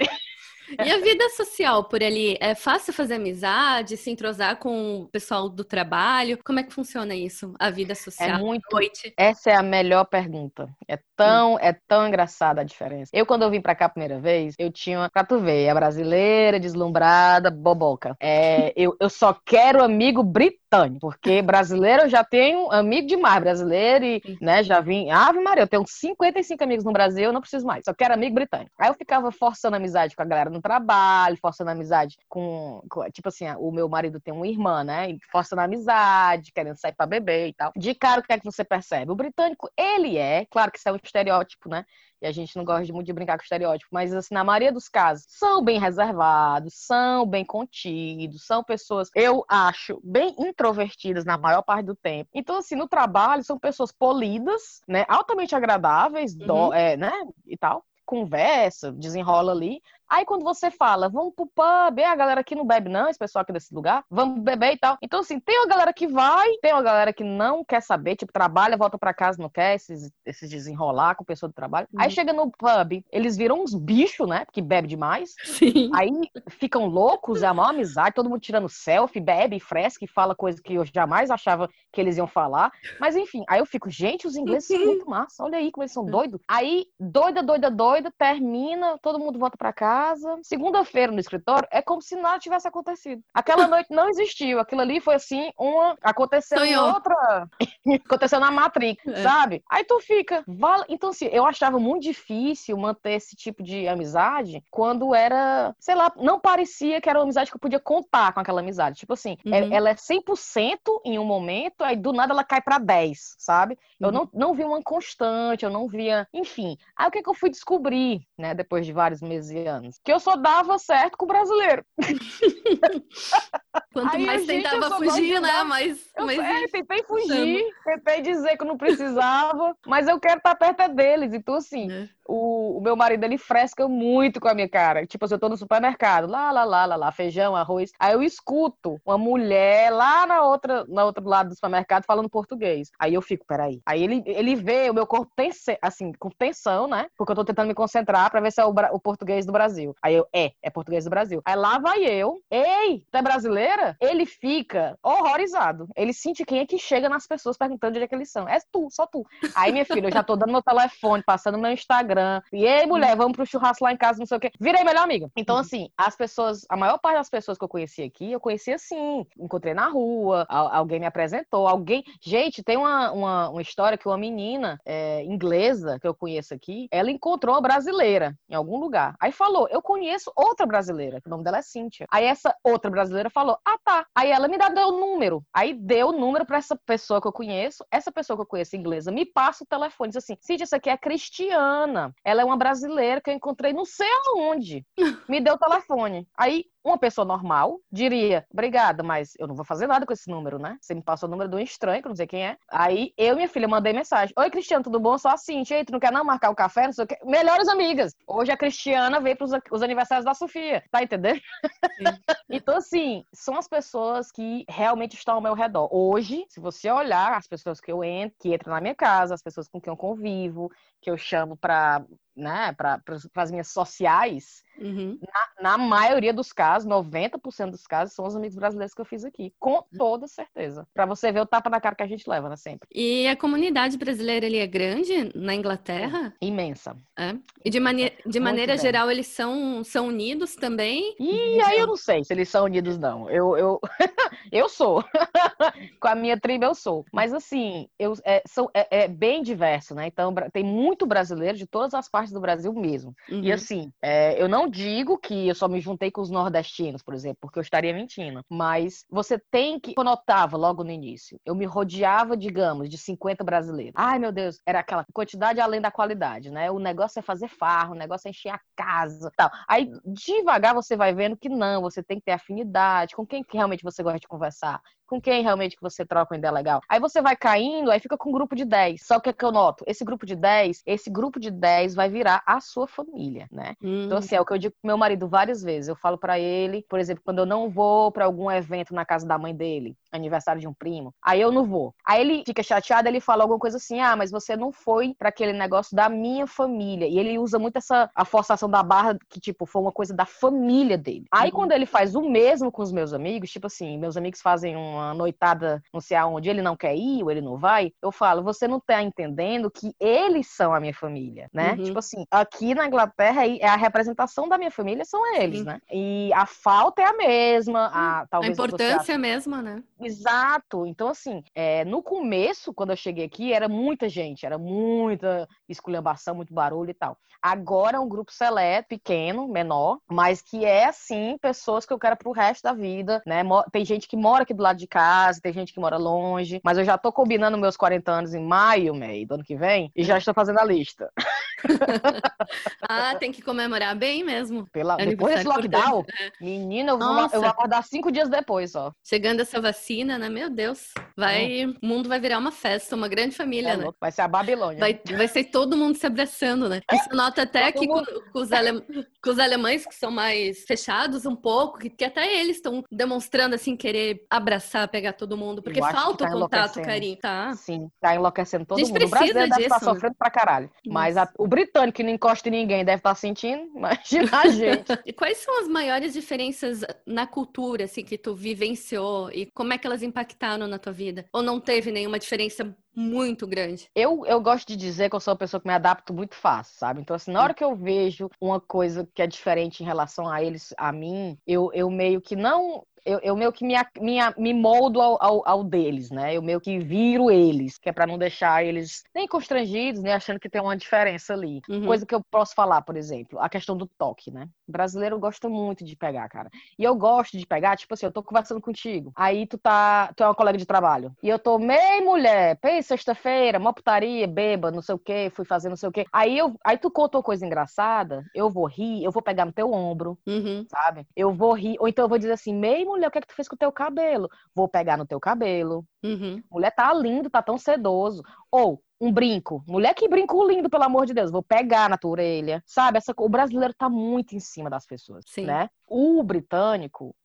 E 0.69 0.91
a 0.91 0.99
vida 0.99 1.29
social 1.29 1.83
por 1.85 2.03
ali? 2.03 2.37
É 2.39 2.53
fácil 2.53 2.93
fazer 2.93 3.15
amizade, 3.15 3.95
se 3.95 4.11
entrosar 4.11 4.57
com 4.57 5.01
o 5.01 5.07
pessoal 5.07 5.49
do 5.49 5.63
trabalho? 5.63 6.37
Como 6.43 6.59
é 6.59 6.63
que 6.63 6.73
funciona 6.73 7.15
isso? 7.15 7.53
A 7.59 7.69
vida 7.69 7.95
social? 7.95 8.29
É 8.29 8.37
muito. 8.37 8.67
Noite? 8.71 9.13
Essa 9.17 9.51
é 9.51 9.55
a 9.55 9.63
melhor 9.63 10.05
pergunta. 10.05 10.69
É 10.87 10.99
tão, 11.15 11.55
hum. 11.55 11.59
é 11.59 11.73
tão 11.87 12.07
engraçada 12.07 12.61
a 12.61 12.63
diferença. 12.63 13.11
Eu, 13.13 13.25
quando 13.25 13.43
eu 13.43 13.49
vim 13.49 13.61
pra 13.61 13.75
cá 13.75 13.85
a 13.85 13.89
primeira 13.89 14.19
vez, 14.19 14.55
eu 14.57 14.71
tinha, 14.71 15.09
pra 15.11 15.23
tu 15.23 15.39
ver, 15.39 15.69
a 15.69 15.73
brasileira, 15.73 16.59
deslumbrada, 16.59 17.49
boboca. 17.49 18.15
É, 18.19 18.73
eu, 18.75 18.95
eu 18.99 19.09
só 19.09 19.33
quero 19.45 19.83
amigo 19.83 20.21
britânico, 20.23 20.99
porque 20.99 21.41
brasileiro 21.41 22.03
eu 22.03 22.09
já 22.09 22.23
tenho 22.23 22.71
amigo 22.71 23.07
demais, 23.07 23.41
brasileiro, 23.41 24.05
e, 24.05 24.21
né, 24.41 24.63
já 24.63 24.79
vim. 24.79 25.09
Ave 25.09 25.39
Maria, 25.39 25.63
eu 25.63 25.67
tenho 25.67 25.83
55 25.87 26.63
amigos 26.63 26.85
no 26.85 26.91
Brasil, 26.91 27.25
eu 27.25 27.33
não 27.33 27.41
preciso 27.41 27.65
mais, 27.65 27.83
só 27.85 27.93
quero 27.93 28.13
amigo 28.13 28.35
britânico. 28.35 28.71
Aí 28.79 28.89
eu 28.89 28.93
ficava 28.93 29.31
forçando 29.31 29.75
amizade 29.75 30.15
com 30.15 30.21
a 30.21 30.25
galera 30.25 30.49
no 30.57 30.61
trabalho, 30.61 31.37
forçando 31.37 31.71
amizade 31.71 32.17
com, 32.27 32.81
com, 32.89 33.09
Tipo 33.11 33.29
assim, 33.29 33.45
o 33.57 33.71
meu 33.71 33.87
marido 33.87 34.19
tem 34.19 34.33
uma 34.33 34.47
irmã, 34.47 34.83
né? 34.83 35.17
Forçando 35.31 35.61
amizade, 35.61 36.51
querendo 36.51 36.75
sair 36.75 36.93
pra 36.93 37.05
beber 37.05 37.47
e 37.47 37.53
tal. 37.53 37.71
De 37.75 37.95
cara, 37.95 38.19
o 38.19 38.23
que 38.23 38.33
é 38.33 38.39
que 38.39 38.45
você 38.45 38.63
percebe? 38.63 39.11
O 39.11 39.15
britânico, 39.15 39.69
ele 39.77 40.17
é, 40.17 40.45
claro 40.45 40.71
que 40.71 40.77
isso 40.77 40.89
é 40.89 40.91
um 40.91 40.99
estereótipo, 41.01 41.69
né? 41.69 41.85
E 42.21 42.25
a 42.25 42.31
gente 42.31 42.55
não 42.55 42.65
gosta 42.65 42.91
muito 42.91 43.05
de 43.05 43.13
brincar 43.13 43.37
com 43.37 43.43
estereótipo, 43.43 43.89
mas 43.93 44.11
assim, 44.13 44.33
na 44.33 44.43
maioria 44.43 44.71
dos 44.71 44.89
casos, 44.89 45.25
são 45.29 45.63
bem 45.63 45.79
reservados, 45.79 46.73
são 46.73 47.27
bem 47.27 47.45
contidos, 47.45 48.43
são 48.45 48.63
pessoas, 48.63 49.09
eu 49.15 49.45
acho, 49.47 50.01
bem 50.03 50.35
introvertidas 50.39 51.25
na 51.25 51.37
maior 51.37 51.61
parte 51.61 51.85
do 51.85 51.95
tempo. 51.95 52.29
Então, 52.33 52.57
assim, 52.57 52.75
no 52.75 52.87
trabalho, 52.87 53.43
são 53.43 53.59
pessoas 53.59 53.91
polidas, 53.91 54.81
né? 54.87 55.05
Altamente 55.07 55.55
agradáveis, 55.55 56.33
uhum. 56.33 56.47
do, 56.47 56.73
é, 56.73 56.97
né? 56.97 57.13
E 57.45 57.55
tal 57.55 57.83
conversa, 58.07 58.89
desenrola 58.89 59.51
ali, 59.51 59.81
Aí 60.09 60.25
quando 60.25 60.43
você 60.43 60.71
fala, 60.71 61.09
vamos 61.09 61.33
pro 61.35 61.45
pub, 61.45 61.99
a 61.99 62.15
galera 62.15 62.41
aqui 62.41 62.55
não 62.55 62.65
bebe 62.65 62.89
não, 62.89 63.09
esse 63.09 63.19
pessoal 63.19 63.41
aqui 63.41 63.51
desse 63.51 63.73
lugar, 63.73 64.05
vamos 64.09 64.41
beber 64.41 64.73
e 64.73 64.77
tal. 64.77 64.97
Então, 65.01 65.19
assim, 65.19 65.39
tem 65.39 65.59
uma 65.59 65.67
galera 65.67 65.91
que 65.91 66.07
vai, 66.07 66.47
tem 66.61 66.71
uma 66.71 66.81
galera 66.81 67.11
que 67.11 67.23
não 67.23 67.63
quer 67.63 67.81
saber, 67.81 68.15
tipo, 68.15 68.31
trabalha, 68.31 68.77
volta 68.77 68.97
para 68.97 69.13
casa, 69.13 69.41
não 69.41 69.49
quer 69.49 69.75
esses, 69.75 70.09
esses 70.25 70.49
desenrolar 70.49 71.15
com 71.15 71.25
pessoa 71.25 71.49
do 71.49 71.53
trabalho. 71.53 71.87
Uhum. 71.93 72.01
Aí 72.01 72.09
chega 72.09 72.31
no 72.31 72.49
pub, 72.49 73.03
eles 73.11 73.35
viram 73.35 73.61
uns 73.61 73.73
bichos, 73.73 74.27
né, 74.27 74.45
porque 74.45 74.61
bebe 74.61 74.87
demais. 74.87 75.35
Sim. 75.43 75.91
Aí 75.93 76.09
ficam 76.49 76.85
loucos, 76.85 77.43
é 77.43 77.47
a 77.47 77.53
maior 77.53 77.71
amizade, 77.71 78.15
todo 78.15 78.29
mundo 78.29 78.39
tirando 78.39 78.69
selfie, 78.69 79.19
bebe, 79.19 79.59
fresca 79.59 80.05
e 80.05 80.07
fala 80.07 80.33
coisa 80.33 80.61
que 80.63 80.75
eu 80.75 80.85
jamais 80.85 81.29
achava 81.29 81.69
que 81.91 81.99
eles 81.99 82.15
iam 82.17 82.27
falar. 82.27 82.71
Mas 82.99 83.15
enfim, 83.15 83.43
aí 83.49 83.59
eu 83.59 83.65
fico, 83.65 83.89
gente, 83.89 84.25
os 84.25 84.37
ingleses 84.37 84.67
são 84.67 84.85
muito 84.85 85.07
massa, 85.09 85.43
olha 85.43 85.57
aí 85.57 85.69
como 85.69 85.83
eles 85.83 85.91
são 85.91 86.05
doidos. 86.05 86.39
Aí, 86.47 86.85
doida, 86.97 87.43
doida, 87.43 87.69
doida, 87.69 88.13
termina, 88.17 88.97
todo 88.99 89.19
mundo 89.19 89.37
volta 89.37 89.57
para 89.57 89.73
casa 89.73 89.96
casa, 89.97 90.39
segunda-feira 90.43 91.11
no 91.11 91.19
escritório, 91.19 91.67
é 91.71 91.81
como 91.81 92.01
se 92.01 92.15
nada 92.15 92.37
tivesse 92.37 92.67
acontecido. 92.67 93.23
Aquela 93.33 93.67
noite 93.67 93.87
não 93.89 94.07
existiu. 94.07 94.59
Aquilo 94.59 94.81
ali 94.81 95.01
foi 95.01 95.15
assim, 95.15 95.51
uma. 95.57 95.97
Aconteceu 96.03 96.63
em 96.63 96.77
outra. 96.77 97.49
aconteceu 98.05 98.39
na 98.39 98.51
Matrix, 98.51 99.03
é. 99.07 99.23
sabe? 99.23 99.63
Aí 99.69 99.83
tu 99.83 99.99
fica. 99.99 100.43
Val... 100.47 100.85
Então, 100.87 101.09
assim, 101.09 101.25
eu 101.31 101.45
achava 101.45 101.79
muito 101.79 102.03
difícil 102.03 102.77
manter 102.77 103.13
esse 103.13 103.35
tipo 103.35 103.63
de 103.63 103.87
amizade 103.87 104.63
quando 104.69 105.15
era, 105.15 105.73
sei 105.79 105.95
lá, 105.95 106.11
não 106.17 106.39
parecia 106.39 107.01
que 107.01 107.09
era 107.09 107.17
uma 107.17 107.23
amizade 107.23 107.49
que 107.49 107.57
eu 107.57 107.61
podia 107.61 107.79
contar 107.79 108.33
com 108.33 108.39
aquela 108.39 108.61
amizade. 108.61 108.99
Tipo 108.99 109.13
assim, 109.13 109.35
é, 109.47 109.63
uhum. 109.63 109.73
ela 109.73 109.89
é 109.89 109.95
100% 109.95 110.77
em 111.05 111.17
um 111.17 111.25
momento, 111.25 111.81
aí 111.81 111.95
do 111.95 112.13
nada 112.13 112.33
ela 112.33 112.43
cai 112.43 112.61
para 112.61 112.77
10, 112.77 113.35
sabe? 113.39 113.77
Eu 113.99 114.09
uhum. 114.09 114.13
não, 114.13 114.29
não 114.33 114.53
vi 114.53 114.63
uma 114.63 114.81
constante, 114.83 115.65
eu 115.65 115.71
não 115.71 115.87
via. 115.87 116.27
Enfim. 116.31 116.77
Aí 116.95 117.07
o 117.07 117.11
que, 117.11 117.19
é 117.19 117.23
que 117.23 117.29
eu 117.29 117.33
fui 117.33 117.49
descobrir, 117.49 118.21
né, 118.37 118.53
depois 118.53 118.85
de 118.85 118.93
vários 118.93 119.21
meses 119.21 119.51
e 119.51 119.67
anos? 119.67 119.86
Que 120.03 120.11
eu 120.11 120.19
só 120.19 120.35
dava 120.35 120.77
certo 120.77 121.17
com 121.17 121.25
o 121.25 121.27
brasileiro. 121.27 121.83
Quanto 123.93 124.15
Aí, 124.15 124.25
mais 124.25 124.45
gente, 124.45 124.63
tentava 124.63 124.97
fugir, 124.97 125.41
né? 125.41 125.63
Mas, 125.63 126.09
eu, 126.15 126.25
mas... 126.25 126.39
É, 126.39 126.67
tentei 126.67 127.03
fugir, 127.03 127.65
tentei 127.83 128.21
dizer 128.21 128.57
que 128.57 128.63
eu 128.63 128.67
não 128.67 128.77
precisava, 128.77 129.75
mas 129.85 130.07
eu 130.07 130.19
quero 130.19 130.37
estar 130.37 130.55
perto 130.55 130.93
deles. 130.93 131.33
Então, 131.33 131.55
assim, 131.55 131.91
é 131.91 132.09
o, 132.27 132.77
o, 132.77 132.81
meu 132.81 132.95
marido, 132.95 133.23
ele 133.23 133.37
fresca 133.37 133.87
muito 133.87 134.39
com 134.39 134.47
a 134.47 134.53
minha 134.53 134.69
cara. 134.69 135.05
Tipo, 135.05 135.25
assim, 135.25 135.35
eu 135.35 135.39
tô 135.39 135.49
no 135.49 135.57
supermercado, 135.57 136.27
lá, 136.27 136.51
lá, 136.51 136.63
lá, 136.63 136.85
lá, 136.85 136.95
lá, 136.95 137.11
feijão, 137.11 137.55
arroz. 137.55 137.91
Aí 137.99 138.13
eu 138.13 138.21
escuto 138.21 138.99
uma 139.05 139.17
mulher 139.17 139.91
lá 139.91 140.25
na 140.25 140.43
outra, 140.43 140.85
na 140.87 141.05
outro 141.05 141.23
lado 141.27 141.49
do 141.49 141.55
supermercado 141.55 142.05
falando 142.05 142.29
português. 142.29 142.91
Aí 142.99 143.13
eu 143.13 143.21
fico, 143.21 143.45
peraí. 143.47 143.81
Aí 143.85 144.03
ele, 144.03 144.23
ele 144.25 144.55
vê 144.55 144.89
o 144.89 144.93
meu 144.93 145.07
corpo 145.07 145.31
tense, 145.35 145.77
assim, 145.81 146.11
com 146.19 146.29
tensão, 146.29 146.87
né? 146.87 147.07
Porque 147.17 147.31
eu 147.31 147.35
tô 147.35 147.45
tentando 147.45 147.67
me 147.67 147.73
concentrar 147.73 148.29
pra 148.29 148.41
ver 148.41 148.51
se 148.51 148.61
é 148.61 148.65
o, 148.65 148.73
o 148.91 148.99
português 148.99 149.45
do 149.45 149.51
Brasil. 149.51 149.76
Aí 150.01 150.15
eu, 150.15 150.27
é, 150.33 150.51
é 150.61 150.69
português 150.69 151.03
do 151.03 151.09
Brasil. 151.09 151.41
Aí 151.45 151.55
lá 151.55 151.79
vai 151.79 152.03
eu, 152.03 152.41
ei, 152.49 153.03
tu 153.11 153.17
é 153.17 153.21
brasileira? 153.21 153.95
Ele 154.01 154.25
fica 154.25 154.97
horrorizado. 155.03 155.87
Ele 155.95 156.13
sente 156.13 156.45
quem 156.45 156.59
é 156.59 156.65
que 156.65 156.77
chega 156.77 157.09
nas 157.09 157.27
pessoas 157.27 157.57
perguntando 157.57 157.93
de 157.93 157.99
onde 157.99 158.05
é 158.05 158.07
que 158.07 158.15
eles 158.15 158.31
são. 158.31 158.47
É 158.47 158.59
tu, 158.71 158.87
só 158.89 159.05
tu. 159.05 159.25
Aí, 159.55 159.71
minha 159.71 159.85
filha, 159.85 160.07
eu 160.07 160.11
já 160.11 160.23
tô 160.23 160.35
dando 160.35 160.51
meu 160.51 160.61
telefone, 160.61 161.23
passando 161.23 161.57
meu 161.57 161.71
Instagram, 161.71 161.97
Instagram. 162.07 162.41
E 162.51 162.65
ei, 162.65 162.85
mulher, 162.85 163.15
vamos 163.15 163.35
pro 163.35 163.45
churrasco 163.45 163.83
lá 163.83 163.91
em 163.91 163.97
casa, 163.97 164.19
não 164.19 164.25
sei 164.25 164.37
o 164.37 164.39
quê. 164.39 164.51
Virei 164.59 164.83
melhor 164.83 165.03
amiga. 165.03 165.29
Então, 165.35 165.55
uhum. 165.55 165.61
assim, 165.61 165.89
as 165.97 166.15
pessoas, 166.15 166.65
a 166.69 166.77
maior 166.77 166.97
parte 166.99 167.17
das 167.17 167.29
pessoas 167.29 167.57
que 167.57 167.63
eu 167.63 167.69
conheci 167.69 168.03
aqui, 168.03 168.31
eu 168.31 168.39
conheci 168.39 168.71
assim. 168.71 169.25
Encontrei 169.37 169.73
na 169.73 169.87
rua, 169.87 170.45
alguém 170.49 170.99
me 170.99 171.05
apresentou, 171.05 171.67
alguém. 171.67 172.03
Gente, 172.21 172.63
tem 172.63 172.77
uma, 172.77 173.11
uma, 173.11 173.49
uma 173.49 173.61
história 173.61 173.97
que 173.97 174.07
uma 174.07 174.17
menina 174.17 174.79
é, 174.85 175.23
inglesa 175.23 175.99
que 175.99 176.07
eu 176.07 176.13
conheço 176.13 176.53
aqui, 176.53 176.87
ela 176.91 177.11
encontrou 177.11 177.55
uma 177.55 177.61
brasileira 177.61 178.35
em 178.49 178.55
algum 178.55 178.77
lugar. 178.77 179.15
Aí 179.19 179.31
falou: 179.31 179.66
Eu 179.71 179.81
conheço 179.81 180.31
outra 180.35 180.65
brasileira, 180.65 181.21
que 181.21 181.27
o 181.27 181.29
nome 181.29 181.43
dela 181.43 181.57
é 181.57 181.61
Cíntia. 181.61 182.05
Aí 182.11 182.25
essa 182.25 182.55
outra 182.63 182.89
brasileira 182.89 183.29
falou: 183.29 183.57
Ah, 183.65 183.77
tá. 183.83 184.05
Aí 184.15 184.31
ela 184.31 184.47
me 184.47 184.57
deu 184.57 184.87
o 184.87 184.99
número. 184.99 185.43
Aí 185.53 185.73
deu 185.73 186.09
o 186.09 186.11
número 186.11 186.45
para 186.45 186.57
essa 186.57 186.75
pessoa 186.85 187.21
que 187.21 187.27
eu 187.27 187.33
conheço. 187.33 187.85
Essa 187.91 188.11
pessoa 188.11 188.37
que 188.37 188.41
eu 188.41 188.47
conheço 188.47 188.75
inglesa 188.75 189.11
me 189.11 189.25
passa 189.25 189.63
o 189.63 189.67
telefone. 189.67 190.09
Diz 190.09 190.17
assim: 190.17 190.37
Cíntia, 190.39 190.63
essa 190.63 190.77
aqui 190.77 190.89
é 190.89 190.97
Cristiana. 190.97 192.13
Ela 192.23 192.41
é 192.41 192.45
uma 192.45 192.57
brasileira 192.57 193.21
que 193.21 193.29
eu 193.29 193.33
encontrei 193.33 193.73
não 193.73 193.85
sei 193.85 194.07
aonde. 194.27 194.85
Me 195.29 195.41
deu 195.41 195.55
o 195.55 195.59
telefone. 195.59 196.27
Aí 196.37 196.65
uma 196.83 196.97
pessoa 196.97 197.25
normal 197.25 197.79
diria, 197.91 198.45
obrigada, 198.51 199.03
mas 199.03 199.33
eu 199.37 199.47
não 199.47 199.55
vou 199.55 199.65
fazer 199.65 199.87
nada 199.87 200.05
com 200.05 200.13
esse 200.13 200.29
número, 200.29 200.57
né? 200.57 200.77
Você 200.81 200.93
me 200.93 201.01
passou 201.01 201.27
o 201.27 201.31
número 201.31 201.49
de 201.49 201.55
um 201.55 201.59
estranho, 201.59 202.01
que 202.01 202.07
eu 202.07 202.09
não 202.09 202.15
sei 202.15 202.27
quem 202.27 202.45
é. 202.45 202.57
Aí 202.69 203.13
eu 203.17 203.33
e 203.33 203.35
minha 203.35 203.49
filha 203.49 203.67
mandei 203.67 203.93
mensagem. 203.93 204.33
Oi, 204.37 204.49
Cristiano, 204.49 204.83
tudo 204.83 204.99
bom? 204.99 205.17
Só 205.17 205.29
assim, 205.29 205.63
e 205.69 205.85
tu 205.85 205.91
não 205.91 205.99
quer 205.99 206.11
não 206.11 206.23
marcar 206.23 206.49
o 206.49 206.55
café? 206.55 206.85
Não 206.85 206.93
sei 206.93 207.05
o 207.05 207.07
quê. 207.07 207.17
Melhores 207.25 207.67
amigas. 207.67 208.13
Hoje 208.25 208.51
a 208.51 208.57
Cristiana 208.57 209.19
veio 209.19 209.35
para 209.35 209.61
os 209.71 209.83
aniversários 209.83 210.25
da 210.25 210.33
Sofia. 210.33 210.83
Tá 210.91 211.03
entendendo? 211.03 211.41
então, 212.49 212.77
assim, 212.77 213.23
são 213.33 213.57
as 213.57 213.67
pessoas 213.67 214.31
que 214.31 214.65
realmente 214.69 215.15
estão 215.15 215.35
ao 215.35 215.41
meu 215.41 215.53
redor. 215.53 215.89
Hoje, 215.91 216.45
se 216.49 216.59
você 216.59 216.89
olhar 216.89 217.33
as 217.33 217.47
pessoas 217.47 217.81
que 217.81 217.91
eu 217.91 218.03
entro, 218.03 218.37
que 218.39 218.53
entram 218.53 218.73
na 218.73 218.81
minha 218.81 218.95
casa, 218.95 219.33
as 219.33 219.41
pessoas 219.41 219.67
com 219.67 219.81
quem 219.81 219.91
eu 219.91 219.97
convivo, 219.97 220.71
que 221.01 221.09
eu 221.09 221.17
chamo 221.17 221.57
para 221.57 222.05
né, 222.37 222.71
para 222.73 223.01
as 223.35 223.51
minhas 223.51 223.69
sociais, 223.69 224.63
uhum. 224.79 225.17
na, 225.61 225.71
na, 225.71 225.77
maioria 225.77 226.33
dos 226.33 226.51
casos, 226.51 226.89
90% 226.89 227.71
dos 227.71 227.85
casos, 227.85 228.13
são 228.13 228.25
os 228.25 228.35
amigos 228.35 228.55
brasileiros 228.55 228.93
que 228.93 229.01
eu 229.01 229.05
fiz 229.05 229.23
aqui, 229.23 229.53
com 229.59 229.83
toda 229.97 230.27
certeza. 230.27 230.87
Para 230.93 231.05
você 231.05 231.31
ver 231.31 231.41
o 231.41 231.45
tapa 231.45 231.69
na 231.69 231.81
cara 231.81 231.95
que 231.95 232.03
a 232.03 232.07
gente 232.07 232.29
leva, 232.29 232.49
né, 232.49 232.55
sempre. 232.55 232.87
E 232.93 233.27
a 233.27 233.35
comunidade 233.35 233.97
brasileira 233.97 234.45
ali 234.45 234.57
é 234.57 234.67
grande 234.67 235.31
na 235.35 235.53
Inglaterra? 235.53 236.33
É, 236.41 236.45
imensa. 236.45 236.95
É. 237.17 237.35
E 237.63 237.69
de, 237.69 237.79
mane 237.79 238.11
de 238.25 238.39
maneira 238.39 238.77
geral, 238.77 239.09
eles 239.09 239.27
são, 239.27 239.83
são 239.83 240.07
unidos 240.07 240.55
também? 240.55 241.15
E 241.19 241.61
aí 241.61 241.79
eu 241.79 241.87
não 241.87 241.97
sei 241.97 242.23
se 242.23 242.33
eles 242.33 242.49
são 242.49 242.65
unidos, 242.65 242.97
não. 242.97 243.29
Eu, 243.29 243.57
eu, 243.57 243.79
eu 244.51 244.69
sou. 244.69 245.03
com 245.99 246.07
a 246.07 246.15
minha 246.15 246.39
tribo 246.39 246.65
eu 246.65 246.75
sou. 246.75 247.05
Mas 247.11 247.33
assim, 247.33 247.87
eu, 247.97 248.13
é, 248.23 248.41
são, 248.45 248.69
é, 248.73 249.03
é 249.03 249.07
bem 249.07 249.41
diverso, 249.41 249.95
né? 249.95 250.07
Então, 250.07 250.33
tem 250.51 250.63
muito 250.63 251.05
brasileiro 251.05 251.57
de 251.57 251.67
todas 251.67 251.93
as 251.93 252.09
partes 252.09 252.31
do 252.31 252.39
Brasil 252.39 252.73
mesmo. 252.73 253.15
Uhum. 253.29 253.41
E 253.43 253.51
assim, 253.51 253.91
é, 254.01 254.41
eu 254.41 254.47
não 254.47 254.66
digo 254.69 255.17
que 255.17 255.47
eu 255.47 255.55
só 255.55 255.67
me 255.67 255.79
juntei 255.79 256.11
com 256.11 256.21
os 256.21 256.29
nordestinos, 256.29 257.01
por 257.01 257.13
exemplo, 257.13 257.37
porque 257.41 257.59
eu 257.59 257.61
estaria 257.61 257.93
mentindo. 257.93 258.41
Mas 258.49 259.05
você 259.09 259.39
tem 259.51 259.79
que. 259.79 259.93
Eu 259.97 260.03
notava 260.03 260.57
logo 260.57 260.83
no 260.83 260.91
início, 260.91 261.39
eu 261.45 261.55
me 261.55 261.65
rodeava, 261.65 262.35
digamos, 262.35 262.89
de 262.89 262.97
50 262.97 263.43
brasileiros. 263.43 263.93
Ai, 263.95 264.19
meu 264.19 264.31
Deus, 264.31 264.59
era 264.65 264.79
aquela 264.79 265.05
quantidade 265.13 265.59
além 265.59 265.81
da 265.81 265.91
qualidade, 265.91 266.49
né? 266.51 266.69
O 266.71 266.79
negócio 266.79 267.19
é 267.19 267.21
fazer 267.21 267.47
farro, 267.47 267.93
o 267.93 267.97
negócio 267.97 268.27
é 268.27 268.31
encher 268.31 268.49
a 268.49 268.59
casa 268.75 269.31
tal. 269.35 269.49
Aí, 269.67 269.89
devagar, 270.05 270.73
você 270.73 270.95
vai 270.95 271.13
vendo 271.13 271.37
que 271.37 271.49
não, 271.49 271.81
você 271.81 272.03
tem 272.03 272.19
que 272.19 272.25
ter 272.25 272.31
afinidade 272.31 273.15
com 273.15 273.25
quem 273.25 273.43
realmente 273.51 273.83
você 273.83 274.03
gosta 274.03 274.19
de 274.19 274.27
conversar 274.27 274.81
com 275.07 275.21
quem 275.21 275.41
realmente 275.41 275.75
que 275.75 275.81
você 275.81 276.05
troca 276.05 276.33
uma 276.33 276.37
ideia 276.37 276.51
legal. 276.51 276.81
Aí 276.87 276.99
você 276.99 277.21
vai 277.21 277.35
caindo, 277.35 277.89
aí 277.89 277.99
fica 277.99 278.17
com 278.17 278.29
um 278.29 278.33
grupo 278.33 278.55
de 278.55 278.65
10. 278.65 279.01
Só 279.05 279.19
que 279.19 279.29
o 279.29 279.33
que 279.33 279.45
eu 279.45 279.51
noto? 279.51 279.83
Esse 279.87 280.03
grupo 280.03 280.25
de 280.25 280.35
10, 280.35 280.83
esse 280.85 281.09
grupo 281.09 281.39
de 281.39 281.49
10 281.49 281.95
vai 281.95 282.09
virar 282.09 282.43
a 282.45 282.59
sua 282.59 282.87
família, 282.87 283.47
né? 283.51 283.73
Hum. 283.81 284.05
Então, 284.05 284.17
assim, 284.17 284.35
é 284.35 284.41
o 284.41 284.45
que 284.45 284.53
eu 284.53 284.57
digo 284.57 284.75
pro 284.81 284.87
meu 284.87 284.97
marido 284.97 285.27
várias 285.27 285.63
vezes. 285.63 285.87
Eu 285.87 285.95
falo 285.95 286.17
para 286.17 286.37
ele, 286.37 286.85
por 286.89 286.99
exemplo, 286.99 287.23
quando 287.23 287.39
eu 287.39 287.45
não 287.45 287.69
vou 287.69 288.11
para 288.11 288.25
algum 288.25 288.51
evento 288.51 288.93
na 288.93 289.05
casa 289.05 289.25
da 289.25 289.37
mãe 289.37 289.55
dele, 289.55 289.95
aniversário 290.11 290.59
de 290.59 290.67
um 290.67 290.73
primo, 290.73 291.13
aí 291.23 291.39
eu 291.39 291.51
não 291.51 291.65
vou. 291.65 291.93
Aí 292.05 292.21
ele 292.21 292.43
fica 292.45 292.61
chateado, 292.61 293.07
ele 293.07 293.19
fala 293.19 293.43
alguma 293.43 293.59
coisa 293.59 293.77
assim: 293.77 293.99
"Ah, 293.99 294.15
mas 294.15 294.31
você 294.31 294.55
não 294.55 294.71
foi 294.71 295.13
para 295.17 295.29
aquele 295.29 295.53
negócio 295.53 295.95
da 295.95 296.09
minha 296.09 296.45
família". 296.47 297.07
E 297.07 297.17
ele 297.17 297.37
usa 297.39 297.57
muito 297.57 297.77
essa 297.77 298.09
a 298.13 298.25
forçação 298.25 298.69
da 298.69 298.83
barra 298.83 299.17
que 299.29 299.39
tipo 299.39 299.65
foi 299.65 299.81
uma 299.81 299.91
coisa 299.91 300.13
da 300.13 300.25
família 300.25 300.97
dele. 300.97 301.25
Aí 301.31 301.49
uhum. 301.49 301.55
quando 301.55 301.71
ele 301.71 301.85
faz 301.85 302.15
o 302.15 302.21
mesmo 302.21 302.71
com 302.71 302.81
os 302.81 302.91
meus 302.91 303.13
amigos, 303.13 303.49
tipo 303.49 303.67
assim, 303.67 303.97
meus 303.97 304.17
amigos 304.17 304.41
fazem 304.41 304.75
um 304.75 304.96
uma 304.97 305.13
noitada 305.13 305.81
não 305.93 306.01
sei 306.01 306.17
aonde, 306.17 306.49
ele 306.49 306.61
não 306.61 306.75
quer 306.75 306.95
ir 306.95 307.23
ou 307.23 307.31
ele 307.31 307.41
não 307.41 307.57
vai, 307.57 307.91
eu 308.01 308.11
falo, 308.11 308.43
você 308.43 308.67
não 308.67 308.79
tá 308.79 309.01
entendendo 309.01 309.71
que 309.71 309.93
eles 309.99 310.47
são 310.47 310.73
a 310.73 310.79
minha 310.79 310.93
família, 310.93 311.49
né? 311.53 311.73
Uhum. 311.73 311.83
Tipo 311.83 311.99
assim, 311.99 312.25
aqui 312.29 312.73
na 312.75 312.87
Inglaterra 312.87 313.47
é 313.47 313.65
a 313.65 313.75
representação 313.75 314.47
da 314.47 314.57
minha 314.57 314.71
família 314.71 315.05
são 315.05 315.35
eles, 315.35 315.59
Sim. 315.59 315.65
né? 315.65 315.79
E 315.91 316.31
a 316.33 316.45
falta 316.45 317.01
é 317.01 317.05
a 317.05 317.13
mesma, 317.13 317.91
a, 317.93 318.27
talvez 318.27 318.57
a 318.57 318.63
importância 318.63 319.11
é 319.11 319.15
a 319.15 319.19
mesma, 319.19 319.61
né? 319.61 319.83
Exato. 319.99 320.85
Então, 320.85 321.09
assim, 321.09 321.43
é, 321.55 321.83
no 321.85 322.01
começo, 322.01 322.73
quando 322.73 322.91
eu 322.91 322.97
cheguei 322.97 323.25
aqui, 323.25 323.53
era 323.53 323.67
muita 323.67 324.09
gente, 324.09 324.45
era 324.45 324.57
muita 324.57 325.47
esculhambação, 325.67 326.35
muito 326.35 326.53
barulho 326.53 326.91
e 326.91 326.93
tal. 326.93 327.17
Agora 327.41 327.97
é 327.97 327.99
um 327.99 328.09
grupo 328.09 328.31
seleto, 328.31 328.89
pequeno, 328.89 329.47
menor, 329.47 329.99
mas 330.09 330.41
que 330.41 330.65
é, 330.65 330.85
assim, 330.85 331.37
pessoas 331.39 331.85
que 331.85 331.93
eu 331.93 331.99
quero 331.99 332.17
pro 332.17 332.31
resto 332.31 332.63
da 332.63 332.73
vida, 332.73 333.21
né? 333.25 333.43
Tem 333.71 333.85
gente 333.85 334.07
que 334.07 334.17
mora 334.17 334.43
aqui 334.43 334.53
do 334.53 334.63
lado 334.63 334.77
de 334.77 334.86
casa, 334.87 335.41
tem 335.41 335.53
gente 335.53 335.73
que 335.73 335.79
mora 335.79 335.97
longe, 335.97 336.59
mas 336.63 336.77
eu 336.77 336.83
já 336.83 336.97
tô 336.97 337.11
combinando 337.11 337.57
meus 337.57 337.77
40 337.77 338.11
anos 338.11 338.33
em 338.33 338.43
maio, 338.43 338.95
May, 338.95 339.25
do 339.25 339.35
ano 339.35 339.43
que 339.43 339.55
vem, 339.55 339.91
e 339.95 340.03
já 340.03 340.17
estou 340.17 340.33
fazendo 340.33 340.59
a 340.59 340.63
lista. 340.63 341.11
ah, 342.87 343.15
tem 343.15 343.31
que 343.31 343.41
comemorar 343.41 343.95
bem 343.95 344.23
mesmo. 344.23 344.67
Pela... 344.71 344.95
Depois 344.97 345.35
desse 345.35 345.47
lockdown, 345.47 346.05
é. 346.19 346.31
menina, 346.39 346.91
eu 346.91 346.99
vou, 346.99 347.29
eu 347.33 347.41
vou 347.41 347.49
acordar 347.49 347.83
cinco 347.83 348.11
dias 348.11 348.29
depois, 348.29 348.75
ó. 348.75 348.91
Chegando 349.03 349.41
essa 349.41 349.59
vacina, 349.59 350.17
né? 350.17 350.29
Meu 350.29 350.49
Deus, 350.49 350.93
vai, 351.15 351.65
hum. 351.65 351.75
o 351.81 351.85
mundo 351.85 352.07
vai 352.07 352.19
virar 352.19 352.37
uma 352.37 352.51
festa, 352.51 352.95
uma 352.95 353.07
grande 353.07 353.35
família, 353.35 353.71
é, 353.71 353.77
né? 353.77 353.89
Vai 353.99 354.11
ser 354.11 354.21
a 354.21 354.27
Babilônia. 354.27 354.79
Vai, 354.79 354.99
vai 355.15 355.27
ser 355.27 355.45
todo 355.45 355.77
mundo 355.77 355.97
se 355.97 356.05
abraçando, 356.05 356.69
né? 356.69 356.81
Isso 356.91 357.09
nota 357.13 357.41
até 357.41 357.71
que 357.71 357.87
com, 357.87 358.03
com, 358.05 358.39
os 358.39 358.51
ale... 358.51 358.81
com, 359.21 359.29
os 359.29 359.39
alemães 359.39 359.85
que 359.85 359.95
são 359.95 360.11
mais 360.11 360.63
fechados 360.65 361.25
um 361.25 361.35
pouco, 361.35 361.79
que, 361.79 361.89
que 361.89 362.05
até 362.05 362.39
eles 362.39 362.57
estão 362.57 362.83
demonstrando, 362.91 363.55
assim, 363.55 363.75
querer 363.75 364.25
abraçar, 364.29 364.76
pegar 364.85 365.13
todo 365.13 365.37
mundo, 365.37 365.61
porque 365.61 365.79
falta 365.79 366.25
tá 366.27 366.35
o 366.35 366.41
contato, 366.41 366.81
carinho, 366.81 367.15
tá? 367.15 367.53
Sim, 367.55 367.89
tá 368.01 368.13
enlouquecendo 368.13 368.65
todo 368.65 368.85
mundo. 368.85 369.05
O 369.05 369.09
brasileiro 369.09 369.49
deve 369.49 369.63
estar 369.63 369.79
sofrendo 369.79 370.15
pra 370.19 370.29
caralho. 370.29 370.69
Mas 370.85 371.15
a, 371.15 371.31
o 371.37 371.47
britânico 371.47 371.95
que 371.95 372.03
não 372.03 372.11
encosta 372.11 372.49
em 372.49 372.51
ninguém 372.51 372.83
deve 372.83 372.99
estar 372.99 373.15
sentindo, 373.15 373.71
imagina 373.73 374.41
a 374.41 374.47
gente. 374.49 374.91
e 375.05 375.13
quais 375.13 375.37
são 375.37 375.61
as 375.61 375.69
maiores 375.69 376.11
diferenças 376.11 376.81
na 377.05 377.25
cultura, 377.25 377.85
assim, 377.85 378.03
que 378.03 378.17
tu 378.17 378.35
vivenciou 378.35 379.31
e 379.31 379.45
como 379.45 379.71
é 379.71 379.77
que 379.77 379.87
elas 379.87 380.03
impactaram 380.03 380.67
na 380.67 380.77
tua 380.77 380.91
vida? 380.91 381.25
Ou 381.31 381.41
não 381.41 381.61
teve 381.61 381.91
nenhuma 381.91 382.19
diferença 382.19 382.75
muito 382.97 383.45
grande? 383.45 383.87
Eu, 383.93 384.25
eu 384.25 384.41
gosto 384.41 384.67
de 384.67 384.75
dizer 384.75 385.07
que 385.07 385.15
eu 385.15 385.19
sou 385.19 385.33
uma 385.33 385.37
pessoa 385.37 385.61
que 385.61 385.67
me 385.67 385.73
adapto 385.73 386.11
muito 386.11 386.33
fácil, 386.33 386.79
sabe? 386.79 386.99
Então, 386.99 387.15
assim, 387.15 387.31
na 387.31 387.43
hora 387.43 387.53
que 387.53 387.63
eu 387.63 387.75
vejo 387.75 388.27
uma 388.41 388.59
coisa 388.59 389.07
que 389.13 389.21
é 389.21 389.27
diferente 389.27 389.83
em 389.83 389.85
relação 389.85 390.27
a 390.27 390.41
eles, 390.41 390.73
a 390.75 390.91
mim, 390.91 391.37
eu, 391.45 391.69
eu 391.73 391.91
meio 391.91 392.19
que 392.19 392.35
não 392.35 392.83
eu, 393.07 393.19
eu 393.23 393.35
meio 393.35 393.53
que 393.53 393.65
me, 393.65 393.73
me, 393.99 394.17
me 394.37 394.53
moldo 394.53 395.01
ao, 395.01 395.17
ao, 395.23 395.47
ao, 395.47 395.63
deles, 395.63 396.11
né? 396.11 396.35
Eu 396.35 396.41
meio 396.41 396.59
que 396.59 396.77
viro 396.77 397.31
eles, 397.31 397.77
que 397.77 397.87
é 397.87 397.93
para 397.93 398.05
não 398.05 398.17
deixar 398.17 398.65
eles 398.65 399.03
nem 399.15 399.27
constrangidos, 399.27 400.01
nem 400.01 400.11
achando 400.11 400.39
que 400.39 400.49
tem 400.49 400.61
uma 400.61 400.75
diferença 400.75 401.33
ali. 401.33 401.61
Uhum. 401.69 401.85
Coisa 401.85 402.05
que 402.05 402.13
eu 402.13 402.21
posso 402.29 402.53
falar, 402.53 402.81
por 402.81 402.97
exemplo, 402.97 403.39
a 403.39 403.47
questão 403.47 403.77
do 403.77 403.87
toque, 403.97 404.29
né? 404.29 404.49
O 404.67 404.71
brasileiro 404.71 405.17
gosta 405.17 405.47
muito 405.47 405.85
de 405.85 405.95
pegar, 405.95 406.27
cara. 406.27 406.49
E 406.77 406.83
eu 406.83 406.95
gosto 406.95 407.37
de 407.37 407.45
pegar, 407.45 407.77
tipo 407.77 407.93
assim, 407.93 408.05
eu 408.05 408.11
tô 408.11 408.21
conversando 408.21 408.59
contigo. 408.59 409.11
Aí 409.15 409.47
tu 409.47 409.57
tá, 409.57 410.11
tu 410.15 410.23
é 410.23 410.27
uma 410.27 410.35
colega 410.35 410.57
de 410.57 410.65
trabalho. 410.65 411.13
E 411.23 411.29
eu 411.29 411.39
tô 411.39 411.57
meio 411.57 412.05
mulher, 412.05 412.57
pensa 412.59 412.89
sexta-feira, 412.89 413.59
mó 413.59 413.71
putaria, 413.71 414.27
beba, 414.27 414.71
não 414.71 414.81
sei 414.81 414.95
o 414.95 414.99
quê, 414.99 415.31
fui 415.33 415.45
fazer 415.45 415.69
não 415.69 415.75
sei 415.77 415.87
o 415.87 415.91
quê. 415.91 416.05
Aí 416.11 416.37
eu, 416.37 416.55
aí 416.65 416.77
tu 416.77 416.91
contou 416.91 417.23
coisa 417.23 417.45
engraçada, 417.45 418.25
eu 418.35 418.49
vou 418.49 418.65
rir, 418.65 419.03
eu 419.03 419.11
vou 419.11 419.21
pegar 419.21 419.45
no 419.45 419.53
teu 419.53 419.71
ombro, 419.71 420.17
uhum. 420.27 420.65
sabe? 420.69 421.05
Eu 421.15 421.33
vou 421.33 421.53
rir, 421.53 421.77
ou 421.79 421.87
então 421.87 422.05
eu 422.05 422.09
vou 422.09 422.17
dizer 422.17 422.33
assim, 422.33 422.53
meio 422.53 422.96
mulher, 422.97 423.07
o 423.07 423.11
que 423.11 423.17
é 423.19 423.21
que 423.21 423.27
tu 423.27 423.35
fez 423.35 423.47
com 423.47 423.55
o 423.55 423.57
teu 423.57 423.71
cabelo? 423.71 424.29
Vou 424.53 424.67
pegar 424.67 424.97
no 424.97 425.05
teu 425.05 425.19
cabelo. 425.19 425.85
Uhum. 426.03 426.41
Mulher 426.51 426.71
tá 426.71 426.93
lindo, 426.93 427.29
tá 427.29 427.41
tão 427.41 427.57
sedoso. 427.57 428.23
Ou 428.51 428.81
um 428.99 429.11
brinco. 429.11 429.63
Mulher 429.67 429.93
que 429.93 430.07
brinco 430.07 430.45
lindo, 430.45 430.69
pelo 430.69 430.83
amor 430.83 431.05
de 431.05 431.13
Deus. 431.13 431.31
Vou 431.31 431.43
pegar 431.43 431.89
na 431.89 431.97
tua 431.97 432.11
orelha. 432.11 432.63
Sabe? 432.65 432.97
Essa, 432.97 433.13
o 433.17 433.29
brasileiro 433.29 433.73
tá 433.77 433.89
muito 433.89 434.35
em 434.35 434.39
cima 434.39 434.69
das 434.69 434.85
pessoas, 434.85 435.23
Sim. 435.27 435.45
né? 435.45 435.69
O 435.87 436.21
britânico, 436.23 437.15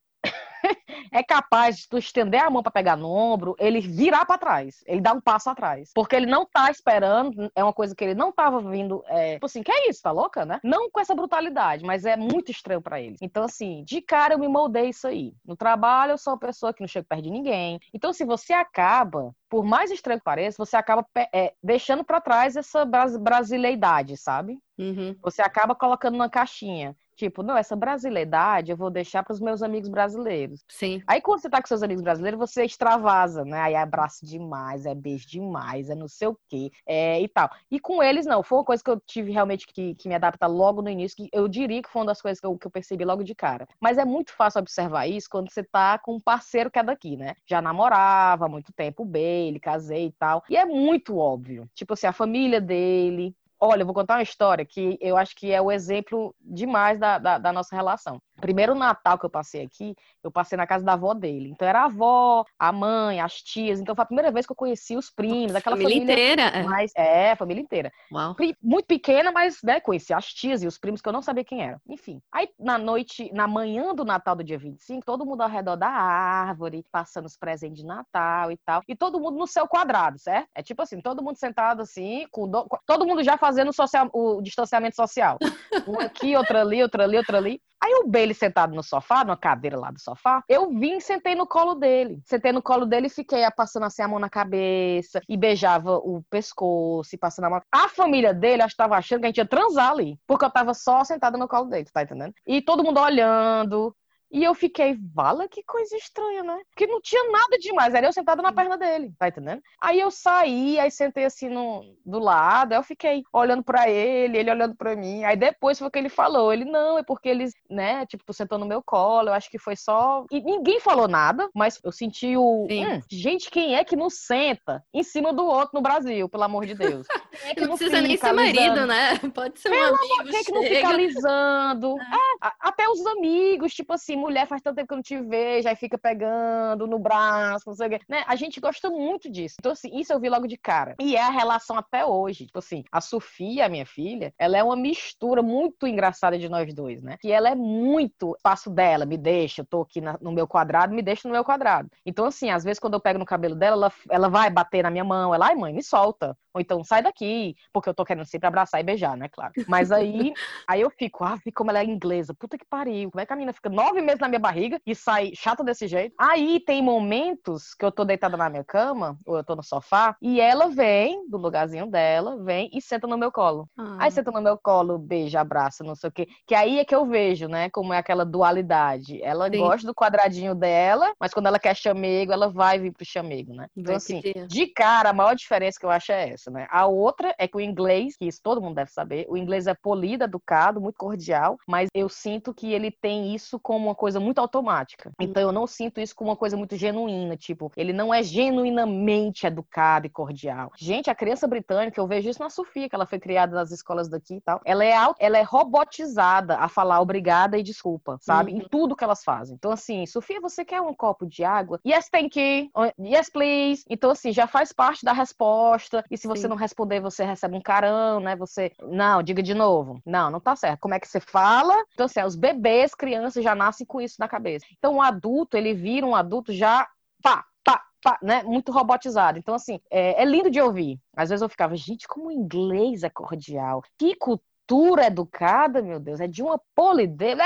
é 1.12 1.22
capaz 1.22 1.79
de 1.79 1.88
tu 1.88 1.98
estender 1.98 2.42
a 2.42 2.51
mão 2.51 2.62
para 2.62 2.72
pegar 2.72 2.96
no 2.96 3.09
ombro, 3.09 3.55
ele 3.59 3.81
virar 3.81 4.25
para 4.25 4.38
trás, 4.38 4.83
ele 4.87 5.01
dá 5.01 5.12
um 5.12 5.20
passo 5.20 5.51
atrás, 5.51 5.90
porque 5.94 6.16
ele 6.16 6.27
não 6.27 6.44
tá 6.46 6.70
esperando, 6.70 7.51
é 7.55 7.62
uma 7.62 7.72
coisa 7.72 7.94
que 7.94 8.05
ele 8.05 8.14
não 8.14 8.33
tava 8.33 8.61
vindo, 8.61 9.05
é, 9.07 9.35
tipo 9.35 9.46
assim, 9.46 9.62
que 9.62 9.72
é 9.72 9.88
isso, 9.88 10.03
tá 10.03 10.11
louca, 10.11 10.44
né? 10.44 10.61
Não 10.62 10.90
com 10.90 11.01
essa 11.01 11.14
brutalidade, 11.14 11.85
mas 11.85 12.05
é 12.05 12.16
muito 12.16 12.51
estranho 12.51 12.83
para 12.83 13.01
eles. 13.01 13.18
Então 13.22 13.44
assim, 13.44 13.85
de 13.85 14.01
cara 14.01 14.35
eu 14.35 14.38
me 14.38 14.48
moldei 14.48 14.90
isso 14.90 15.07
aí. 15.07 15.35
No 15.44 15.57
trabalho 15.57 16.12
eu 16.12 16.18
sou 16.18 16.33
uma 16.33 16.38
pessoa 16.38 16.72
que 16.72 16.81
não 16.81 16.88
chega 16.88 17.07
perto 17.09 17.22
de 17.22 17.31
ninguém. 17.31 17.79
Então 17.92 18.12
se 18.12 18.25
você 18.25 18.53
acaba 18.53 19.35
por 19.53 19.66
mais 19.66 19.90
estranho 19.90 20.18
que 20.18 20.25
pareça, 20.25 20.57
você 20.57 20.77
acaba 20.77 21.07
é, 21.31 21.53
deixando 21.62 22.03
para 22.03 22.22
trás 22.22 22.57
essa 22.57 22.87
brasileidade, 23.20 24.16
sabe? 24.16 24.59
Uhum. 24.79 25.14
Você 25.20 25.42
acaba 25.42 25.75
colocando 25.75 26.14
numa 26.14 26.31
caixinha. 26.31 26.96
Tipo, 27.16 27.42
não, 27.42 27.57
essa 27.57 27.77
brasileidade 27.77 28.70
eu 28.70 28.77
vou 28.77 28.90
deixar 28.90 29.22
para 29.22 29.33
os 29.33 29.40
meus 29.40 29.62
amigos 29.62 29.88
brasileiros. 29.88 30.64
Sim. 30.68 31.03
Aí 31.07 31.20
quando 31.20 31.40
você 31.40 31.51
tá 31.51 31.61
com 31.61 31.68
seus 31.68 31.83
amigos 31.83 32.03
brasileiros, 32.03 32.38
você 32.38 32.64
extravasa, 32.64 33.44
né? 33.44 33.61
Aí 33.61 33.75
abraço 33.75 34.25
demais, 34.25 34.87
é 34.87 34.94
beijo 34.94 35.27
demais, 35.29 35.90
é 35.90 35.94
não 35.94 36.09
sei 36.09 36.29
o 36.29 36.38
quê, 36.48 36.70
é, 36.87 37.20
e 37.20 37.29
tal. 37.29 37.51
E 37.70 37.79
com 37.79 38.03
eles, 38.03 38.27
não. 38.27 38.42
Foi 38.42 38.59
uma 38.59 38.64
coisa 38.64 38.83
que 38.83 38.90
eu 38.90 39.01
tive 39.01 39.33
realmente 39.33 39.66
que, 39.66 39.94
que 39.94 40.09
me 40.09 40.14
adaptar 40.14 40.46
logo 40.46 40.83
no 40.83 40.88
início, 40.88 41.16
que 41.16 41.29
eu 41.33 41.48
diria 41.48 41.83
que 41.83 41.88
foi 41.88 42.01
uma 42.01 42.07
das 42.07 42.20
coisas 42.20 42.40
que 42.40 42.46
eu, 42.46 42.57
que 42.57 42.66
eu 42.66 42.70
percebi 42.70 43.05
logo 43.05 43.22
de 43.22 43.35
cara. 43.35 43.66
Mas 43.81 43.98
é 43.98 44.05
muito 44.05 44.33
fácil 44.33 44.61
observar 44.61 45.07
isso 45.07 45.29
quando 45.31 45.51
você 45.51 45.62
tá 45.62 45.98
com 45.98 46.14
um 46.14 46.20
parceiro 46.20 46.70
que 46.70 46.79
é 46.79 46.83
daqui, 46.83 47.16
né? 47.16 47.35
Já 47.46 47.61
namorava 47.61 48.46
há 48.46 48.48
muito 48.48 48.72
tempo 48.72 49.05
bem, 49.05 49.48
ele 49.48 49.61
casei 49.61 50.07
e 50.07 50.12
tal. 50.12 50.42
E 50.48 50.57
é 50.57 50.64
muito 50.64 51.16
óbvio. 51.16 51.68
Tipo 51.75 51.94
assim, 51.94 52.07
a 52.07 52.12
família 52.12 52.61
dele, 52.61 53.35
Olha, 53.64 53.83
eu 53.83 53.87
vou 53.87 53.94
contar 53.94 54.14
uma 54.16 54.25
história 54.25 54.66
que 54.66 54.98
eu 55.01 55.16
acho 55.16 55.37
que 55.37 55.53
é 55.53 55.61
o 55.62 55.70
exemplo 55.70 56.35
demais 56.40 56.98
da, 56.98 57.16
da, 57.16 57.38
da 57.38 57.53
nossa 57.53 57.77
relação. 57.77 58.20
Primeiro 58.42 58.74
Natal 58.74 59.16
que 59.16 59.24
eu 59.24 59.31
passei 59.31 59.62
aqui, 59.62 59.94
eu 60.20 60.28
passei 60.28 60.59
na 60.59 60.66
casa 60.66 60.85
da 60.85 60.94
avó 60.94 61.14
dele. 61.14 61.50
Então 61.50 61.66
era 61.66 61.83
a 61.83 61.85
avó, 61.85 62.44
a 62.59 62.72
mãe, 62.72 63.20
as 63.20 63.35
tias. 63.35 63.81
Então 63.81 63.94
foi 63.94 64.02
a 64.02 64.07
primeira 64.07 64.33
vez 64.33 64.44
que 64.44 64.50
eu 64.50 64.57
conheci 64.57 64.96
os 64.96 65.09
primos, 65.09 65.55
aquela 65.55 65.76
família, 65.76 66.00
família 66.00 66.12
inteira. 66.12 66.42
É. 66.42 66.62
Mas, 66.64 66.92
é, 66.96 67.37
família 67.37 67.62
inteira. 67.62 67.92
Uau. 68.12 68.35
Muito 68.61 68.87
pequena, 68.87 69.31
mas 69.31 69.59
né, 69.62 69.78
conheci 69.78 70.12
as 70.12 70.26
tias 70.26 70.61
e 70.64 70.66
os 70.66 70.76
primos 70.76 71.00
que 71.00 71.09
eu 71.09 71.12
não 71.12 71.22
sabia 71.22 71.44
quem 71.44 71.62
eram. 71.62 71.78
Enfim. 71.88 72.20
Aí 72.33 72.48
na 72.59 72.76
noite, 72.78 73.31
na 73.33 73.46
manhã 73.46 73.94
do 73.94 74.05
Natal 74.05 74.35
do 74.35 74.42
dia 74.42 74.59
25, 74.59 75.07
todo 75.07 75.24
mundo 75.24 75.42
ao 75.42 75.48
redor 75.48 75.76
da 75.76 75.88
árvore, 75.88 76.85
passando 76.90 77.26
os 77.26 77.37
presentes 77.37 77.78
de 77.78 77.87
Natal 77.87 78.50
e 78.50 78.57
tal. 78.57 78.83
E 78.88 78.96
todo 78.96 79.20
mundo 79.20 79.38
no 79.38 79.46
seu 79.46 79.68
quadrado, 79.68 80.18
certo? 80.18 80.48
É 80.52 80.64
tipo 80.64 80.83
assim, 80.83 81.00
todo 81.00 81.22
mundo 81.22 81.37
sentado 81.37 81.83
assim, 81.83 82.26
com 82.33 82.48
do... 82.48 82.66
todo 82.85 83.07
mundo 83.07 83.22
já 83.22 83.37
fazendo 83.37 83.72
social... 83.72 84.11
o 84.12 84.42
distanciamento 84.42 84.96
social. 84.96 85.38
Um 85.87 85.98
aqui, 85.98 86.37
outro 86.37 86.59
ali, 86.59 86.83
outro 86.83 87.02
ali, 87.02 87.16
outro 87.16 87.37
ali. 87.37 87.61
Aí 87.83 87.92
o 87.95 88.07
Bailey 88.07 88.33
sentado 88.33 88.75
no 88.77 88.83
sofá, 88.83 89.25
numa 89.25 89.37
cadeira 89.37 89.77
lá 89.77 89.90
do 89.90 90.01
sofá, 90.01 90.45
eu 90.49 90.71
vim 90.71 90.99
e 90.99 91.01
sentei 91.01 91.35
no 91.35 91.49
colo 91.49 91.75
dele. 91.75 92.23
Sentei 92.25 92.53
no 92.53 92.62
colo 92.62 92.87
dele 92.87 93.09
e 93.09 93.11
fiquei 93.11 93.42
passando 93.57 93.85
assim 93.85 94.03
a 94.03 94.09
mão 94.09 94.21
na 94.21 94.31
cabeça 94.31 95.21
e 95.29 95.37
beijava 95.37 95.97
o 95.97 96.23
pescoço 96.31 97.12
e 97.12 97.18
passando 97.18 97.47
a 97.47 97.51
mão. 97.51 97.62
A 97.73 97.88
família 97.88 98.33
dele, 98.33 98.62
acho 98.62 98.75
que 98.75 98.77
tava 98.77 98.97
achando 98.97 99.21
que 99.21 99.27
a 99.27 99.29
gente 99.31 99.38
ia 99.38 99.47
transar 99.47 99.90
ali, 99.90 100.16
porque 100.29 100.45
eu 100.45 100.51
tava 100.51 100.75
só 100.75 101.03
sentada 101.03 101.37
no 101.37 101.49
colo 101.49 101.64
dele, 101.64 101.87
tá 101.92 102.03
entendendo? 102.03 102.33
E 102.47 102.62
todo 102.62 102.85
mundo 102.85 103.01
olhando, 103.01 103.92
e 104.33 104.42
eu 104.42 104.55
fiquei, 104.55 104.97
vala, 105.14 105.47
que 105.47 105.62
coisa 105.62 105.95
estranha, 105.97 106.42
né? 106.42 106.59
Porque 106.71 106.87
não 106.87 107.01
tinha 107.03 107.31
nada 107.31 107.59
demais, 107.59 107.95
era 107.95 108.07
eu 108.07 108.12
sentada 108.12 108.40
na 108.40 108.53
perna 108.53 108.79
dele, 108.79 109.12
tá 109.18 109.29
entendendo? 109.29 109.62
Aí 109.81 110.01
eu 110.01 110.11
saí, 110.11 110.79
aí 110.79 110.90
sentei 110.90 111.27
assim 111.27 111.51
no, 111.51 111.85
do 112.05 112.18
lado, 112.18 112.73
aí 112.73 112.79
eu 112.79 112.83
fiquei 112.83 113.23
olhando 113.33 113.62
para 113.62 113.90
ele, 113.90 114.38
ele 114.38 114.51
olhando 114.51 114.75
para 114.75 114.97
mim. 114.97 115.23
Aí 115.25 115.37
depois 115.37 115.79
foi 115.79 115.88
o 115.88 115.90
que 115.90 115.99
ele 115.99 116.09
falou. 116.09 116.51
Ele, 116.53 116.64
não, 116.64 116.99
é 116.99 117.03
porque 117.03 117.29
eles, 117.29 117.53
né, 117.68 118.07
tipo, 118.07 118.25
tu 118.25 118.33
sentou 118.33 118.59
no 118.59 118.64
meu 118.64 118.83
colo, 118.83 119.29
eu 119.29 119.35
acho 119.35 119.51
que 119.51 119.59
foi 119.59 119.77
só. 119.77 120.25
E 120.31 120.40
ninguém 120.40 120.81
falou 120.81 121.07
nada, 121.07 121.51
mas 121.55 121.79
eu 121.85 121.92
senti 121.92 122.35
o. 122.35 122.66
Hum, 122.71 123.03
gente, 123.11 123.51
quem 123.51 123.77
é 123.77 123.85
que 123.85 123.97
não 123.97 124.09
senta 124.09 124.83
em 124.95 125.03
cima 125.03 125.33
do 125.33 125.45
outro 125.45 125.75
no 125.75 125.83
Brasil, 125.83 126.29
pelo 126.29 126.45
amor 126.45 126.64
de 126.64 126.75
Deus? 126.75 127.07
É 127.45 127.61
não, 127.61 127.68
não 127.68 127.77
precisa 127.77 128.01
nem 128.01 128.16
ser 128.16 128.33
marido, 128.33 128.87
né? 128.87 129.18
Pode 129.35 129.59
ser 129.59 129.68
um 129.68 129.73
Pelo 129.73 129.97
amigo. 129.97 130.31
Quem 130.31 130.40
é 130.40 130.45
que 130.45 130.53
não 130.53 130.62
fica 130.62 130.88
alisando? 130.88 131.97
É. 132.01 132.47
É, 132.47 132.53
até 132.61 132.88
os 132.88 133.05
amigos, 133.07 133.75
tipo 133.75 133.92
assim, 133.92 134.16
mulher 134.16 134.47
faz 134.47 134.61
tanto 134.62 134.77
tempo 134.77 134.88
que 134.88 134.95
eu 134.95 134.97
não 134.97 135.03
te 135.03 135.21
vejo, 135.21 135.68
aí 135.68 135.77
fica 135.77 135.97
pegando 135.99 136.87
no 136.87 136.99
braço, 136.99 137.64
não 137.66 137.75
sei 137.75 137.87
o 137.87 137.90
quê. 137.90 138.01
Né? 138.09 138.25
A 138.27 138.37
gente 138.37 138.61
gosta 138.61 138.90
muito 138.90 139.31
disso. 139.31 139.57
Então, 139.59 139.73
assim, 139.73 139.88
isso 139.99 140.12
eu 140.12 140.21
vi 140.21 140.29
logo 140.29 140.47
de 140.47 140.57
cara. 140.57 140.95
E 141.01 141.16
é 141.16 141.23
a 141.23 141.31
relação 141.31 141.77
até 141.77 142.05
hoje. 142.05 142.47
Tipo 142.47 142.59
assim, 142.59 142.85
a 142.90 143.01
Sofia, 143.01 143.68
minha 143.68 143.87
filha, 143.87 144.33
ela 144.38 144.57
é 144.57 144.62
uma 144.62 144.77
mistura 144.77 145.42
muito 145.42 145.87
engraçada 145.87 146.38
de 146.38 146.49
nós 146.49 146.73
dois, 146.75 147.03
né? 147.03 147.16
Que 147.21 147.31
ela 147.31 147.49
é 147.49 147.55
muito 147.55 148.37
passo 148.42 148.71
dela, 148.71 149.05
me 149.05 149.16
deixa, 149.16 149.62
eu 149.62 149.66
tô 149.66 149.83
aqui 149.83 150.01
na, 150.01 150.18
no 150.21 150.33
meu 150.33 150.47
quadrado, 150.47 150.95
me 150.95 151.03
deixa 151.03 151.29
no 151.29 151.33
meu 151.33 151.45
quadrado. 151.45 151.88
Então, 152.05 152.27
assim, 152.27 152.51
às 152.51 152.64
vezes 152.64 152.79
quando 152.79 152.95
eu 152.95 153.01
pego 153.01 153.18
no 153.18 153.27
cabelo 153.27 153.55
dela, 153.55 153.77
ela, 153.77 153.92
ela 154.11 154.29
vai 154.29 154.51
bater 154.51 154.83
na 154.83 154.90
minha 154.90 155.05
mão, 155.05 155.35
ela, 155.35 155.47
ai 155.47 155.55
mãe, 155.55 155.73
me 155.73 155.83
solta. 155.83 156.37
Ou 156.55 156.61
então, 156.61 156.85
sai 156.85 157.03
daqui 157.03 157.22
aqui, 157.23 157.55
porque 157.73 157.89
eu 157.89 157.95
tô 157.95 158.05
querendo 158.05 158.27
sempre 158.27 158.49
abraçar 158.49 158.81
e 158.81 158.85
beijar, 158.85 159.17
né, 159.17 159.29
claro. 159.29 159.53
Mas 159.69 159.93
aí, 159.93 160.33
aí 160.69 160.81
eu 160.81 160.91
fico, 160.91 161.25
ah, 161.25 161.39
como 161.55 161.71
ela 161.71 161.81
é 161.81 161.85
inglesa, 161.85 162.35
puta 162.35 162.59
que 162.59 162.67
pariu, 162.69 163.11
como 163.11 163.21
é 163.21 163.27
que 163.27 163.33
a 163.33 163.37
menina 163.37 163.53
fica 163.53 163.71
nove 163.71 164.01
meses 164.01 164.21
na 164.21 164.29
minha 164.29 164.41
barriga 164.41 164.81
e 164.85 164.95
sai 164.95 165.33
chata 165.35 165.63
desse 165.63 165.87
jeito? 165.87 166.15
Aí 166.19 166.61
tem 166.61 166.83
momentos 166.83 167.75
que 167.75 167.85
eu 167.85 167.93
tô 167.93 168.05
deitada 168.05 168.37
na 168.37 168.51
minha 168.51 168.65
cama, 168.65 169.17
ou 169.25 169.37
eu 169.37 169.45
tô 169.45 169.55
no 169.55 169.63
sofá, 169.63 170.17
e 170.21 170.41
ela 170.41 170.69
vem 170.69 171.29
do 171.29 171.39
lugarzinho 171.39 171.87
dela, 171.87 172.43
vem 172.43 172.69
e 172.73 172.83
senta 172.83 173.07
no 173.07 173.17
meu 173.17 173.31
colo. 173.31 173.69
Ah. 173.79 173.97
Aí 174.01 174.11
senta 174.11 174.31
no 174.31 174.41
meu 174.41 174.59
colo, 174.59 174.99
beija, 174.99 175.41
abraça, 175.41 175.85
não 175.85 175.95
sei 175.95 176.09
o 176.09 176.13
quê. 176.13 176.27
Que 176.47 176.55
aí 176.55 176.79
é 176.79 176.85
que 176.85 176.95
eu 176.95 177.07
vejo, 177.07 177.47
né, 177.47 177.71
como 177.71 177.93
é 177.93 177.99
aquela 177.99 178.25
dualidade. 178.25 179.23
Ela 179.23 179.51
Sim. 179.51 179.59
gosta 179.59 179.87
do 179.87 179.95
quadradinho 179.95 180.55
dela, 180.55 181.13
mas 181.21 181.33
quando 181.33 181.47
ela 181.47 181.59
quer 181.59 181.77
chamego, 181.77 182.33
ela 182.33 182.49
vai 182.51 182.79
vir 182.79 182.93
pro 182.93 183.05
chamego, 183.05 183.55
né? 183.55 183.67
Então, 183.77 183.95
assim, 183.95 184.21
de 184.49 184.67
cara, 184.69 185.11
a 185.11 185.13
maior 185.13 185.35
diferença 185.35 185.79
que 185.79 185.87
eu 185.87 185.91
acho 185.91 186.13
é 186.13 186.31
essa, 186.31 186.51
né? 186.51 186.67
A 186.71 186.87
outra 186.87 187.12
é 187.38 187.48
que 187.48 187.57
o 187.57 187.61
inglês, 187.61 188.16
que 188.16 188.27
isso 188.27 188.40
todo 188.42 188.61
mundo 188.61 188.77
deve 188.77 188.90
saber, 188.90 189.27
o 189.29 189.37
inglês 189.37 189.66
é 189.66 189.75
polido, 189.75 190.25
educado, 190.25 190.81
muito 190.81 190.96
cordial, 190.96 191.59
mas 191.66 191.88
eu 191.94 192.09
sinto 192.09 192.55
que 192.55 192.72
ele 192.72 192.90
tem 192.90 193.35
isso 193.35 193.59
como 193.59 193.87
uma 193.87 193.94
coisa 193.94 194.20
muito 194.20 194.38
automática. 194.38 195.12
Então 195.20 195.42
eu 195.42 195.53
não 195.53 195.66
sinto 195.66 196.01
isso 196.01 196.14
como 196.14 196.31
uma 196.31 196.37
coisa 196.37 196.57
muito 196.57 196.77
genuína, 196.77 197.37
tipo, 197.37 197.70
ele 197.77 197.92
não 197.92 198.12
é 198.12 198.22
genuinamente 198.22 199.46
educado 199.46 200.07
e 200.07 200.11
cordial. 200.11 200.72
Gente, 200.77 201.11
a 201.11 201.14
criança 201.14 201.46
britânica, 201.46 202.01
eu 202.01 202.07
vejo 202.07 202.29
isso 202.29 202.42
na 202.42 202.51
Sofia, 202.51 202.88
que 202.88 202.94
ela 202.94 203.07
foi 203.07 203.18
criada 203.18 203.55
nas 203.55 203.70
escolas 203.70 204.09
daqui 204.09 204.37
e 204.37 204.40
tal, 204.40 204.61
ela 204.64 204.85
é, 204.85 204.94
ela 205.18 205.38
é 205.38 205.42
robotizada 205.42 206.57
a 206.57 206.68
falar 206.68 207.01
obrigada 207.01 207.59
e 207.59 207.62
desculpa, 207.62 208.18
sabe? 208.20 208.53
Uhum. 208.53 208.59
Em 208.59 208.68
tudo 208.68 208.96
que 208.96 209.05
elas 209.05 209.22
fazem. 209.25 209.55
Então, 209.55 209.70
assim, 209.72 210.07
Sofia, 210.07 210.40
você 210.40 210.64
quer 210.64 210.81
um 210.81 210.94
copo 210.94 211.27
de 211.27 211.44
água? 211.44 211.81
Yes, 211.87 212.09
thank 212.09 212.38
you. 212.38 212.70
Yes, 212.98 213.29
please. 213.29 213.85
Então, 213.88 214.11
assim, 214.11 214.33
já 214.33 214.46
faz 214.46 214.72
parte 214.72 215.05
da 215.05 215.12
resposta. 215.12 216.05
E 216.11 216.16
se 216.16 216.27
você 216.27 216.42
Sim. 216.42 216.48
não 216.48 216.57
responder, 216.57 217.01
você 217.03 217.25
recebe 217.25 217.57
um 217.57 217.61
carão, 217.61 218.21
né? 218.21 218.37
Você, 218.37 218.73
não, 218.81 219.23
diga 219.23 219.43
de 219.43 219.55
novo. 219.55 220.01
Não, 220.07 220.31
não 220.31 220.41
tá 220.41 220.57
certo. 220.57 220.81
Como 220.81 220.95
é 220.95 221.01
que 221.01 221.09
você 221.09 221.21
fala? 221.21 221.75
Então, 221.93 222.07
assim, 222.07 222.23
os 222.23 222.37
bebês, 222.37 222.95
crianças 222.95 223.43
já 223.43 223.55
nascem 223.55 223.87
com 223.87 224.01
isso 224.01 224.17
na 224.19 224.29
cabeça. 224.29 224.67
Então, 224.79 224.97
o 224.97 225.03
adulto, 225.03 225.57
ele 225.57 225.75
vira 225.75 226.07
um 226.07 226.15
adulto 226.15 226.53
já, 226.53 226.88
pá, 227.23 227.45
pá, 227.65 227.83
pá, 228.03 228.19
né? 228.23 228.43
Muito 228.43 228.73
robotizado. 228.73 229.38
Então, 229.38 229.55
assim, 229.55 229.81
é, 229.91 230.23
é 230.23 230.25
lindo 230.25 230.51
de 230.51 230.61
ouvir. 230.61 230.99
Às 231.17 231.31
vezes 231.31 231.43
eu 231.43 231.49
ficava, 231.49 231.77
gente, 231.77 232.07
como 232.07 232.29
o 232.29 232.33
inglês 232.33 233.03
é 233.03 233.11
cordial. 233.11 233.83
Que 233.99 234.15
cultura 234.15 234.52
cultura 234.73 235.07
educada, 235.07 235.83
meu 235.83 236.01
Deus, 236.01 236.19
é 236.19 236.27
de 236.27 236.43
uma 236.43 236.59
polidez. 236.75 237.37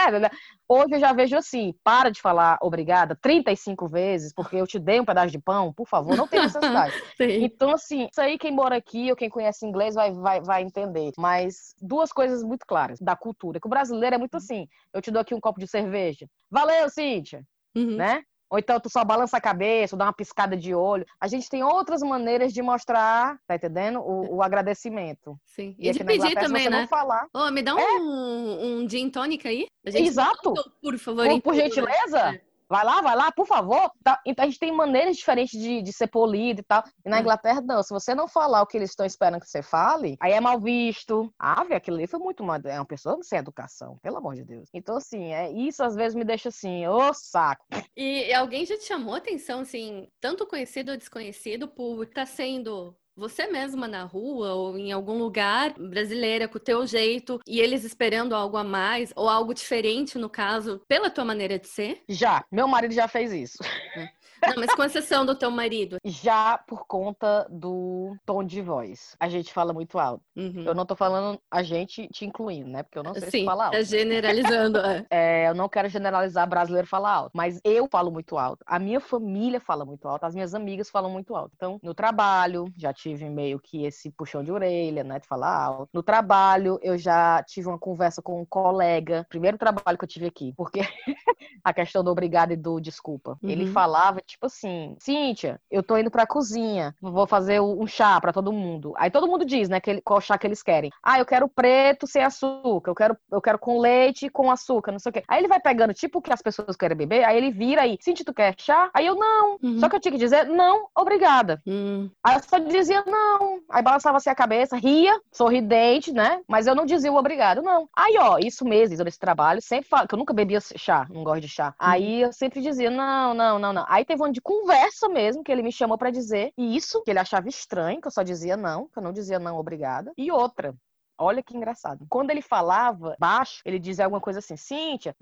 Hoje 0.69 0.95
eu 0.95 1.01
já 1.01 1.13
vejo 1.13 1.37
assim, 1.37 1.75
para 1.83 2.09
de 2.09 2.21
falar 2.21 2.57
obrigada 2.63 3.19
35 3.21 3.89
vezes, 3.89 4.33
porque 4.33 4.55
eu 4.55 4.67
te 4.67 4.79
dei 4.79 5.01
um 5.01 5.05
pedaço 5.05 5.33
de 5.33 5.39
pão, 5.41 5.73
por 5.73 5.89
favor, 5.89 6.17
não 6.17 6.29
tem 6.29 6.41
necessidade. 6.41 6.95
então, 7.19 7.73
assim, 7.73 8.07
isso 8.11 8.21
aí 8.21 8.39
quem 8.39 8.53
mora 8.53 8.77
aqui 8.77 9.11
ou 9.11 9.17
quem 9.17 9.29
conhece 9.29 9.67
inglês 9.67 9.97
vai, 9.97 10.13
vai, 10.13 10.41
vai 10.41 10.63
entender. 10.63 11.13
Mas 11.19 11.75
duas 11.83 12.13
coisas 12.13 12.45
muito 12.45 12.65
claras 12.65 13.01
da 13.01 13.17
cultura, 13.17 13.59
que 13.59 13.67
o 13.67 13.71
brasileiro 13.71 14.15
é 14.15 14.19
muito 14.19 14.37
assim, 14.37 14.69
eu 14.93 15.03
te 15.03 15.11
dou 15.11 15.21
aqui 15.21 15.35
um 15.35 15.41
copo 15.41 15.59
de 15.59 15.67
cerveja. 15.67 16.29
Valeu, 16.49 16.89
Cíntia! 16.89 17.43
Uhum. 17.75 17.97
Né? 17.97 18.23
Ou 18.51 18.59
então 18.59 18.79
tu 18.79 18.89
só 18.89 19.05
balança 19.05 19.37
a 19.37 19.41
cabeça, 19.41 19.95
ou 19.95 19.99
dá 19.99 20.07
uma 20.07 20.13
piscada 20.13 20.57
de 20.57 20.75
olho. 20.75 21.05
A 21.21 21.27
gente 21.27 21.49
tem 21.49 21.65
outras 21.65 22.01
maneiras 22.03 22.53
de 22.53 22.63
mostrar, 22.63 23.39
tá 23.47 23.57
entendendo? 23.57 24.01
O, 24.01 24.37
o 24.37 24.43
agradecimento. 24.43 25.39
Sim. 25.45 25.75
E, 25.79 25.89
e 25.89 25.93
de 25.93 26.05
pedir 26.05 26.35
também, 26.35 26.69
né? 26.69 26.87
falar. 26.87 27.27
Oh, 27.35 27.51
me 27.51 27.63
dá 27.63 27.75
um, 27.75 27.79
é. 27.79 28.01
um 28.01 28.89
gin 28.89 29.11
tônica 29.11 29.49
aí. 29.49 29.67
Exato. 29.85 30.55
por 30.81 30.99
favor. 30.99 31.27
Por, 31.27 31.43
por 31.43 31.55
gentileza. 31.55 32.35
É. 32.35 32.46
Vai 32.69 32.85
lá, 32.85 33.01
vai 33.01 33.17
lá, 33.17 33.33
por 33.33 33.47
favor. 33.47 33.91
Tá? 34.03 34.21
Então 34.27 34.45
a 34.45 34.49
gente 34.49 34.59
tem 34.59 34.73
maneiras 34.73 35.17
diferentes 35.17 35.59
de, 35.59 35.83
de 35.83 35.93
ser 35.93 36.09
polido 36.09 36.61
e 36.61 36.65
tal. 36.65 36.85
E 37.05 37.09
na 37.09 37.19
é. 37.19 37.21
Inglaterra, 37.21 37.61
não. 37.61 37.83
Se 37.83 37.91
você 37.91 38.15
não 38.15 38.27
falar 38.29 38.63
o 38.63 38.67
que 38.67 38.77
eles 38.77 38.91
estão 38.91 39.07
esperando 39.07 39.41
que 39.41 39.49
você 39.49 39.63
fale, 39.63 40.17
aí 40.21 40.33
é 40.33 40.41
mal 40.41 40.61
visto. 40.61 41.33
Ah, 41.39 41.63
velho, 41.63 41.77
aquilo 41.77 41.97
ali 41.97 42.07
foi 42.07 42.19
muito 42.19 42.43
mal. 42.43 42.59
É 42.65 42.79
uma 42.79 42.85
pessoa 42.85 43.19
sem 43.23 43.39
educação, 43.39 43.99
pelo 44.03 44.17
amor 44.17 44.35
de 44.35 44.45
Deus. 44.45 44.69
Então, 44.75 44.97
assim, 44.97 45.33
é, 45.33 45.51
isso 45.51 45.83
às 45.83 45.95
vezes 45.95 46.15
me 46.15 46.25
deixa 46.25 46.49
assim, 46.49 46.87
ô 46.87 47.13
saco. 47.15 47.65
E 47.97 48.33
alguém 48.35 48.67
já 48.67 48.77
te 48.77 48.85
chamou 48.85 49.15
atenção, 49.15 49.61
assim, 49.61 50.09
tanto 50.21 50.47
conhecido 50.47 50.91
ou 50.91 50.97
desconhecido, 50.97 51.69
por 51.69 52.03
estar 52.03 52.23
tá 52.23 52.27
sendo 52.27 52.97
você 53.17 53.47
mesma 53.47 53.89
na 53.89 54.05
rua 54.05 54.53
ou 54.53 54.77
em 54.77 54.93
algum 54.93 55.17
lugar 55.19 55.73
brasileira 55.73 56.47
com 56.47 56.59
o 56.59 56.61
teu 56.61 56.87
jeito 56.87 57.41
e 57.47 57.61
eles 57.61 57.83
esperando 57.83 58.35
algo 58.35 58.57
a 58.57 58.65
mais 58.65 59.13
ou 59.17 59.29
algo 59.29 59.55
diferente 59.55 60.19
no 60.19 60.29
caso 60.29 60.83
pela 60.87 61.11
tua 61.11 61.25
maneira 61.25 61.59
de 61.59 61.69
ser? 61.69 62.03
Já, 62.09 62.45
meu 62.53 62.69
marido 62.69 62.93
já 62.93 63.09
fez 63.09 63.33
isso. 63.33 63.59
É. 63.97 64.09
Não, 64.49 64.55
mas 64.57 64.75
com 64.75 64.85
exceção 64.85 65.25
do 65.25 65.35
teu 65.35 65.51
marido. 65.51 65.99
Já 66.05 66.59
por 66.59 66.87
conta 66.87 67.47
do 67.51 68.17
tom 68.25 68.45
de 68.45 68.61
voz. 68.61 69.17
A 69.19 69.29
gente 69.29 69.53
fala 69.53 69.73
muito 69.73 69.99
alto. 69.99 70.23
Uhum. 70.37 70.65
Eu 70.67 70.75
não 70.75 70.87
tô 70.87 70.95
falando 70.95 71.39
a 71.51 71.63
gente 71.63 72.09
te 72.09 72.25
incluindo, 72.25 72.69
né? 72.69 72.83
Porque 72.83 72.99
eu 72.99 73.03
não 73.03 73.15
sei 73.15 73.31
Sim, 73.31 73.41
se 73.41 73.45
fala 73.45 73.67
alto. 73.67 73.77
É 73.77 73.85
generalizando, 73.85 74.79
é. 74.79 75.07
é. 75.11 75.49
Eu 75.49 75.55
não 75.55 75.69
quero 75.69 75.89
generalizar 75.89 76.49
brasileiro 76.49 76.87
falar 76.87 77.13
alto, 77.13 77.33
mas 77.35 77.61
eu 77.65 77.89
falo 77.91 78.11
muito 78.11 78.37
alto. 78.37 78.65
A 78.67 78.79
minha 78.79 79.01
família 79.01 79.61
fala 79.61 79.85
muito 79.85 80.07
alto, 80.09 80.25
as 80.25 80.35
minhas 80.35 80.55
amigas 80.55 80.91
falam 80.91 81.11
muito 81.11 81.35
alto. 81.35 81.53
Então, 81.57 81.79
no 81.83 81.95
trabalho, 81.95 82.67
já 82.77 82.93
tive 82.93 83.29
meio 83.29 83.59
que 83.59 83.85
esse 83.85 84.11
puxão 84.11 84.43
de 84.43 84.53
orelha, 84.53 85.03
né? 85.05 85.19
De 85.19 85.27
falar 85.27 85.55
alto. 85.55 85.89
No 85.93 86.03
trabalho, 86.03 86.79
eu 86.83 86.99
já 86.99 87.43
tive 87.45 87.69
uma 87.69 87.79
conversa 87.79 88.21
com 88.21 88.41
um 88.41 88.45
colega, 88.45 89.27
primeiro 89.29 89.57
trabalho 89.57 89.97
que 89.97 90.05
eu 90.05 90.09
tive 90.09 90.27
aqui, 90.27 90.53
porque 90.57 90.81
a 91.65 91.73
questão 91.73 92.03
do 92.03 92.11
obrigado 92.11 92.53
e 92.53 92.57
do 92.57 92.81
desculpa. 92.81 93.39
Uhum. 93.43 93.51
Ele 93.51 93.67
falava, 93.67 94.21
tipo 94.21 94.36
assim, 94.43 94.97
Cíntia, 95.01 95.61
eu 95.71 95.83
tô 95.83 95.97
indo 95.97 96.11
pra 96.11 96.27
cozinha, 96.27 96.95
vou 97.01 97.27
fazer 97.27 97.61
um 97.61 97.87
chá 97.87 98.21
para 98.21 98.33
todo 98.33 98.53
mundo. 98.53 98.93
Aí 98.97 99.11
todo 99.11 99.27
mundo 99.27 99.45
diz, 99.45 99.69
né, 99.69 99.81
que, 99.81 100.01
qual 100.03 100.21
chá 100.21 100.37
que 100.39 100.47
eles 100.47 100.63
querem. 100.63 100.91
Ah, 101.03 101.19
eu 101.19 101.27
quero 101.27 101.49
preto 101.49 102.07
sem 102.07 102.23
açúcar, 102.23 102.91
eu 102.91 102.95
quero, 102.95 103.17
eu 103.31 103.41
quero 103.41 103.59
com 103.59 103.79
leite 103.79 104.29
com 104.31 104.51
açúcar, 104.51 104.93
não 104.93 104.99
sei 104.99 105.11
o 105.11 105.13
quê. 105.13 105.23
Aí 105.29 105.41
ele 105.41 105.49
vai 105.49 105.61
pegando, 105.61 105.95
tipo, 105.95 106.19
o 106.19 106.23
que 106.23 106.33
as 106.33 106.43
pessoas 106.43 106.77
querem 106.77 106.97
beber, 106.97 107.25
aí 107.25 107.37
ele 107.37 107.51
vira 107.51 107.83
aí, 107.83 107.97
Cíntia, 108.01 108.25
tu 108.25 108.35
quer 108.35 108.55
chá? 108.59 108.91
Aí 108.93 109.07
eu, 109.07 109.15
não. 109.15 109.59
Uhum. 109.63 109.79
Só 109.79 109.89
que 109.89 109.97
eu 109.97 110.01
tinha 110.01 110.13
que 110.13 110.19
dizer, 110.19 110.47
não, 110.47 110.89
obrigada. 110.97 111.63
Uhum. 111.67 112.11
Aí 112.23 112.37
eu 112.37 112.43
só 112.43 112.59
dizia, 112.59 113.03
não. 113.07 113.61
Aí 113.71 113.83
balançava 113.83 114.19
assim 114.19 114.31
a 114.31 114.35
cabeça, 114.35 114.77
ria, 114.77 115.19
sorridente, 115.33 116.13
né? 116.13 116.41
Mas 116.49 116.67
eu 116.67 116.75
não 116.75 116.85
dizia 116.85 117.13
o 117.13 117.17
obrigado, 117.17 117.63
não. 117.63 117.89
Aí, 117.97 118.17
ó, 118.19 118.39
isso 118.39 118.65
mesmo, 118.65 119.03
nesse 119.05 119.19
trabalho, 119.19 119.61
sempre 119.63 119.89
falo, 119.89 120.07
que 120.07 120.15
eu 120.15 120.19
nunca 120.19 120.35
bebia 120.35 120.61
chá, 120.61 121.07
não 121.11 121.25
gosto 121.25 121.43
de 121.43 121.49
chá. 121.49 121.69
Uhum. 121.69 121.75
Aí 121.79 122.21
eu 122.23 122.33
sempre 122.33 122.61
dizia, 122.61 122.91
não, 122.91 123.35
não, 123.35 123.59
não, 123.59 123.73
não. 123.73 123.85
Aí 123.89 124.05
teve 124.05 124.16
um 124.21 124.31
de 124.31 124.41
conversa 124.41 125.09
mesmo, 125.09 125.43
que 125.43 125.51
ele 125.53 125.63
me 125.63 125.73
chamou 125.73 125.99
para 125.99 126.11
dizer 126.11 126.53
isso, 126.57 127.03
que 127.03 127.11
ele 127.11 127.19
achava 127.19 127.49
estranho, 127.49 128.01
que 128.01 128.07
eu 128.07 128.13
só 128.13 128.23
dizia 128.23 128.57
não, 128.57 128.89
que 128.89 128.99
eu 128.99 129.03
não 129.03 129.13
dizia 129.13 129.39
não, 129.39 129.57
obrigada. 129.57 130.13
E 130.17 130.31
outra, 130.31 130.75
Olha 131.19 131.43
que 131.43 131.57
engraçado. 131.57 132.07
Quando 132.09 132.31
ele 132.31 132.43
falava 132.43 133.17
baixo, 133.19 133.61
ele 133.65 133.79
dizia 133.79 134.05
alguma 134.05 134.21
coisa 134.21 134.39
assim, 134.39 134.57
Cíntia, 134.57 135.15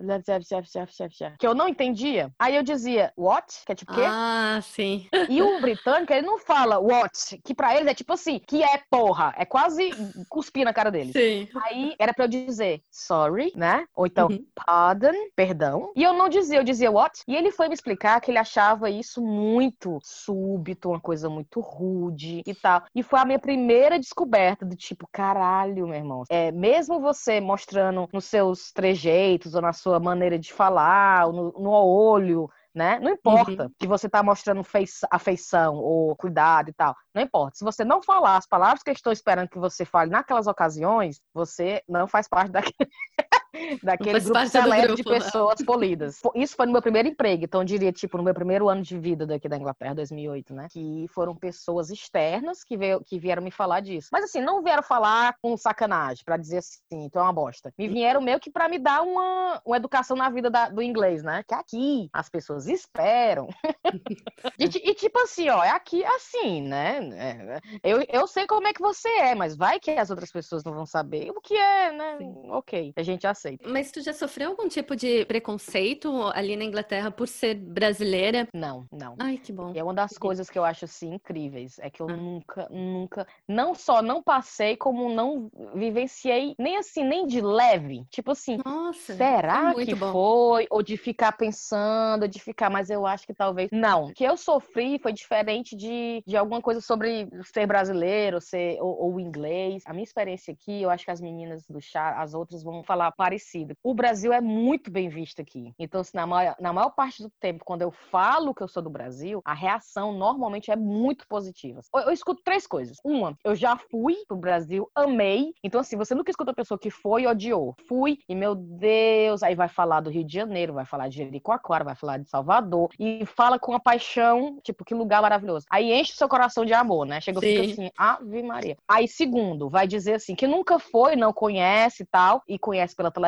que 1.38 1.46
eu 1.46 1.54
não 1.54 1.68
entendia. 1.68 2.30
Aí 2.38 2.56
eu 2.56 2.62
dizia, 2.62 3.12
what? 3.16 3.62
Que 3.64 3.72
é 3.72 3.74
tipo 3.74 3.94
quê? 3.94 4.02
Ah, 4.04 4.58
sim. 4.62 5.08
E 5.28 5.42
o 5.42 5.60
britânico, 5.60 6.12
ele 6.12 6.26
não 6.26 6.38
fala 6.38 6.78
what, 6.78 7.38
que 7.44 7.54
pra 7.54 7.74
eles 7.74 7.88
é 7.88 7.94
tipo 7.94 8.12
assim, 8.12 8.38
que 8.38 8.62
é 8.62 8.82
porra. 8.90 9.34
É 9.36 9.44
quase 9.44 9.90
cuspir 10.28 10.64
na 10.64 10.72
cara 10.72 10.90
dele. 10.90 11.12
Sim. 11.12 11.48
Aí 11.62 11.94
era 11.98 12.12
pra 12.12 12.24
eu 12.24 12.28
dizer 12.28 12.82
sorry, 12.90 13.52
né? 13.54 13.86
Ou 13.94 14.06
então 14.06 14.28
uhum. 14.28 14.44
pardon, 14.54 15.12
perdão. 15.34 15.92
E 15.94 16.02
eu 16.02 16.12
não 16.12 16.28
dizia, 16.28 16.58
eu 16.58 16.64
dizia 16.64 16.90
what? 16.90 17.22
E 17.26 17.34
ele 17.34 17.50
foi 17.50 17.68
me 17.68 17.74
explicar 17.74 18.20
que 18.20 18.30
ele 18.30 18.38
achava 18.38 18.90
isso 18.90 19.22
muito 19.22 19.98
súbito, 20.02 20.88
uma 20.88 21.00
coisa 21.00 21.28
muito 21.28 21.60
rude 21.60 22.42
e 22.46 22.54
tal. 22.54 22.82
E 22.94 23.02
foi 23.02 23.18
a 23.18 23.24
minha 23.24 23.38
primeira 23.38 23.98
descoberta 23.98 24.64
do 24.64 24.76
tipo, 24.76 25.08
caralho, 25.12 25.83
meu 25.86 25.96
irmão. 25.96 26.24
É, 26.28 26.50
mesmo 26.52 27.00
você 27.00 27.40
mostrando 27.40 28.08
nos 28.12 28.24
seus 28.24 28.72
trejeitos 28.72 29.54
ou 29.54 29.62
na 29.62 29.72
sua 29.72 29.98
maneira 29.98 30.38
de 30.38 30.52
falar, 30.52 31.26
no, 31.28 31.52
no 31.52 31.70
olho, 31.70 32.48
né? 32.74 32.98
Não 32.98 33.12
importa 33.12 33.64
uhum. 33.64 33.70
que 33.78 33.86
você 33.86 34.08
tá 34.08 34.22
mostrando 34.22 34.62
afeição 35.10 35.76
ou 35.76 36.16
cuidado 36.16 36.70
e 36.70 36.72
tal. 36.72 36.94
Não 37.14 37.22
importa. 37.22 37.56
Se 37.56 37.64
você 37.64 37.84
não 37.84 38.02
falar 38.02 38.36
as 38.36 38.46
palavras 38.46 38.82
que 38.82 38.90
eu 38.90 38.94
estou 38.94 39.12
esperando 39.12 39.48
que 39.48 39.58
você 39.58 39.84
fale 39.84 40.10
naquelas 40.10 40.46
ocasiões, 40.46 41.20
você 41.32 41.82
não 41.88 42.08
faz 42.08 42.26
parte 42.26 42.50
daquele. 42.50 42.90
daquele 43.82 44.20
grupo 44.20 44.46
seleto 44.48 44.94
de 44.94 45.02
pessoas 45.02 45.62
polidas. 45.64 46.20
Isso 46.34 46.56
foi 46.56 46.66
no 46.66 46.72
meu 46.72 46.82
primeiro 46.82 47.08
emprego, 47.08 47.44
então 47.44 47.60
eu 47.60 47.64
diria, 47.64 47.92
tipo, 47.92 48.16
no 48.16 48.22
meu 48.22 48.34
primeiro 48.34 48.68
ano 48.68 48.82
de 48.82 48.98
vida 48.98 49.26
daqui 49.26 49.48
da 49.48 49.56
Inglaterra, 49.56 49.94
2008, 49.94 50.54
né? 50.54 50.68
Que 50.70 51.06
foram 51.08 51.34
pessoas 51.34 51.90
externas 51.90 52.64
que, 52.64 52.76
veio, 52.76 53.00
que 53.00 53.18
vieram 53.18 53.42
me 53.42 53.50
falar 53.50 53.80
disso. 53.80 54.08
Mas 54.12 54.24
assim, 54.24 54.40
não 54.40 54.62
vieram 54.62 54.82
falar 54.82 55.36
com 55.40 55.56
sacanagem, 55.56 56.24
para 56.24 56.36
dizer 56.36 56.58
assim, 56.58 56.78
então 56.92 57.22
é 57.22 57.24
uma 57.24 57.32
bosta. 57.32 57.72
Me 57.78 57.88
vieram 57.88 58.20
meio 58.20 58.40
que 58.40 58.50
para 58.50 58.68
me 58.68 58.78
dar 58.78 59.02
uma, 59.02 59.60
uma 59.64 59.76
educação 59.76 60.16
na 60.16 60.28
vida 60.28 60.50
da, 60.50 60.68
do 60.68 60.82
inglês, 60.82 61.22
né? 61.22 61.42
Que 61.46 61.54
aqui 61.54 62.08
as 62.12 62.28
pessoas 62.28 62.66
esperam. 62.66 63.48
e, 64.58 64.64
e, 64.64 64.94
tipo 64.94 65.18
assim, 65.20 65.48
ó, 65.48 65.62
é 65.62 65.70
aqui 65.70 66.04
assim, 66.04 66.62
né? 66.62 67.08
É, 67.14 67.60
eu, 67.82 68.04
eu 68.08 68.26
sei 68.26 68.46
como 68.46 68.66
é 68.66 68.72
que 68.72 68.80
você 68.80 69.08
é, 69.08 69.34
mas 69.34 69.56
vai 69.56 69.78
que 69.78 69.90
as 69.90 70.10
outras 70.10 70.30
pessoas 70.30 70.64
não 70.64 70.74
vão 70.74 70.86
saber 70.86 71.30
o 71.30 71.40
que 71.40 71.54
é, 71.54 71.92
né? 71.92 72.18
Sim. 72.18 72.50
Ok. 72.50 72.92
A 72.96 73.02
gente 73.02 73.26
aceita 73.26 73.43
preconceito. 73.44 73.68
Mas 73.68 73.90
tu 73.90 74.00
já 74.00 74.12
sofreu 74.12 74.50
algum 74.50 74.68
tipo 74.68 74.96
de 74.96 75.24
preconceito 75.26 76.10
ali 76.34 76.56
na 76.56 76.64
Inglaterra 76.64 77.10
por 77.10 77.28
ser 77.28 77.54
brasileira? 77.54 78.48
Não, 78.54 78.86
não. 78.90 79.16
Ai, 79.18 79.36
que 79.36 79.52
bom. 79.52 79.72
E 79.74 79.78
é 79.78 79.84
uma 79.84 79.94
das 79.94 80.16
coisas 80.16 80.48
que 80.48 80.58
eu 80.58 80.64
acho 80.64 80.86
assim 80.86 81.14
incríveis, 81.14 81.78
é 81.78 81.90
que 81.90 82.00
eu 82.00 82.08
ah. 82.08 82.16
nunca, 82.16 82.68
nunca, 82.70 83.26
não 83.46 83.74
só 83.74 84.00
não 84.00 84.22
passei, 84.22 84.76
como 84.76 85.08
não 85.08 85.50
vivenciei 85.74 86.54
nem 86.58 86.76
assim, 86.76 87.04
nem 87.04 87.26
de 87.26 87.40
leve. 87.40 88.04
Tipo 88.10 88.32
assim, 88.32 88.58
Nossa, 88.64 89.14
será 89.14 89.74
é 89.76 89.84
que 89.84 89.94
bom. 89.94 90.12
foi? 90.12 90.66
Ou 90.70 90.82
de 90.82 90.96
ficar 90.96 91.32
pensando, 91.32 92.28
de 92.28 92.40
ficar, 92.40 92.70
mas 92.70 92.90
eu 92.90 93.06
acho 93.06 93.26
que 93.26 93.34
talvez. 93.34 93.70
Não. 93.72 94.06
O 94.06 94.12
que 94.12 94.24
eu 94.24 94.36
sofri 94.36 94.98
foi 94.98 95.12
diferente 95.12 95.76
de, 95.76 96.22
de 96.26 96.36
alguma 96.36 96.60
coisa 96.60 96.80
sobre 96.80 97.28
ser 97.52 97.66
brasileiro, 97.66 98.40
ser 98.40 98.78
ou, 98.80 99.12
ou 99.12 99.20
inglês. 99.20 99.82
A 99.86 99.92
minha 99.92 100.04
experiência 100.04 100.52
aqui, 100.52 100.82
eu 100.82 100.90
acho 100.90 101.04
que 101.04 101.10
as 101.10 101.20
meninas 101.20 101.66
do 101.66 101.80
chá, 101.80 102.20
as 102.20 102.34
outras 102.34 102.62
vão 102.62 102.82
falar 102.82 103.12
parecido. 103.34 103.74
O 103.82 103.94
Brasil 103.94 104.32
é 104.32 104.40
muito 104.40 104.90
bem 104.90 105.08
visto 105.08 105.40
aqui. 105.40 105.72
Então, 105.78 106.00
assim, 106.00 106.16
na 106.16 106.26
maior, 106.26 106.54
na 106.60 106.72
maior 106.72 106.90
parte 106.90 107.22
do 107.22 107.30
tempo, 107.40 107.64
quando 107.64 107.82
eu 107.82 107.90
falo 107.90 108.54
que 108.54 108.62
eu 108.62 108.68
sou 108.68 108.82
do 108.82 108.90
Brasil, 108.90 109.42
a 109.44 109.52
reação 109.52 110.12
normalmente 110.12 110.70
é 110.70 110.76
muito 110.76 111.26
positiva. 111.28 111.80
Eu, 111.94 112.02
eu 112.02 112.12
escuto 112.12 112.42
três 112.44 112.66
coisas. 112.66 112.98
Uma, 113.04 113.36
eu 113.44 113.54
já 113.54 113.76
fui 113.76 114.16
pro 114.28 114.36
Brasil, 114.36 114.88
amei. 114.94 115.52
Então, 115.62 115.80
assim, 115.80 115.96
você 115.96 116.14
nunca 116.14 116.30
escuta 116.30 116.52
a 116.52 116.54
pessoa 116.54 116.78
que 116.78 116.90
foi 116.90 117.22
e 117.22 117.26
odiou. 117.26 117.74
Fui 117.88 118.18
e, 118.28 118.34
meu 118.34 118.54
Deus, 118.54 119.42
aí 119.42 119.54
vai 119.54 119.68
falar 119.68 120.00
do 120.00 120.10
Rio 120.10 120.24
de 120.24 120.32
Janeiro, 120.32 120.74
vai 120.74 120.86
falar 120.86 121.08
de 121.08 121.16
Jericoacoara, 121.16 121.84
vai 121.84 121.96
falar 121.96 122.18
de 122.18 122.28
Salvador 122.28 122.90
e 122.98 123.26
fala 123.26 123.58
com 123.58 123.74
a 123.74 123.80
paixão, 123.80 124.58
tipo, 124.62 124.84
que 124.84 124.94
lugar 124.94 125.22
maravilhoso. 125.22 125.66
Aí 125.70 125.92
enche 125.92 126.12
o 126.12 126.16
seu 126.16 126.28
coração 126.28 126.64
de 126.64 126.72
amor, 126.72 127.06
né? 127.06 127.20
Chega 127.20 127.38
e 127.44 127.56
fica 127.56 127.72
assim, 127.72 127.90
Ave 127.96 128.42
Maria. 128.42 128.76
Aí, 128.88 129.08
segundo, 129.08 129.68
vai 129.68 129.86
dizer 129.86 130.14
assim, 130.14 130.34
que 130.34 130.46
nunca 130.46 130.78
foi, 130.78 131.16
não 131.16 131.32
conhece 131.32 132.04
e 132.04 132.06
tal, 132.06 132.42
e 132.48 132.58
conhece 132.58 132.94
pela 132.94 133.10
televisão 133.10 133.23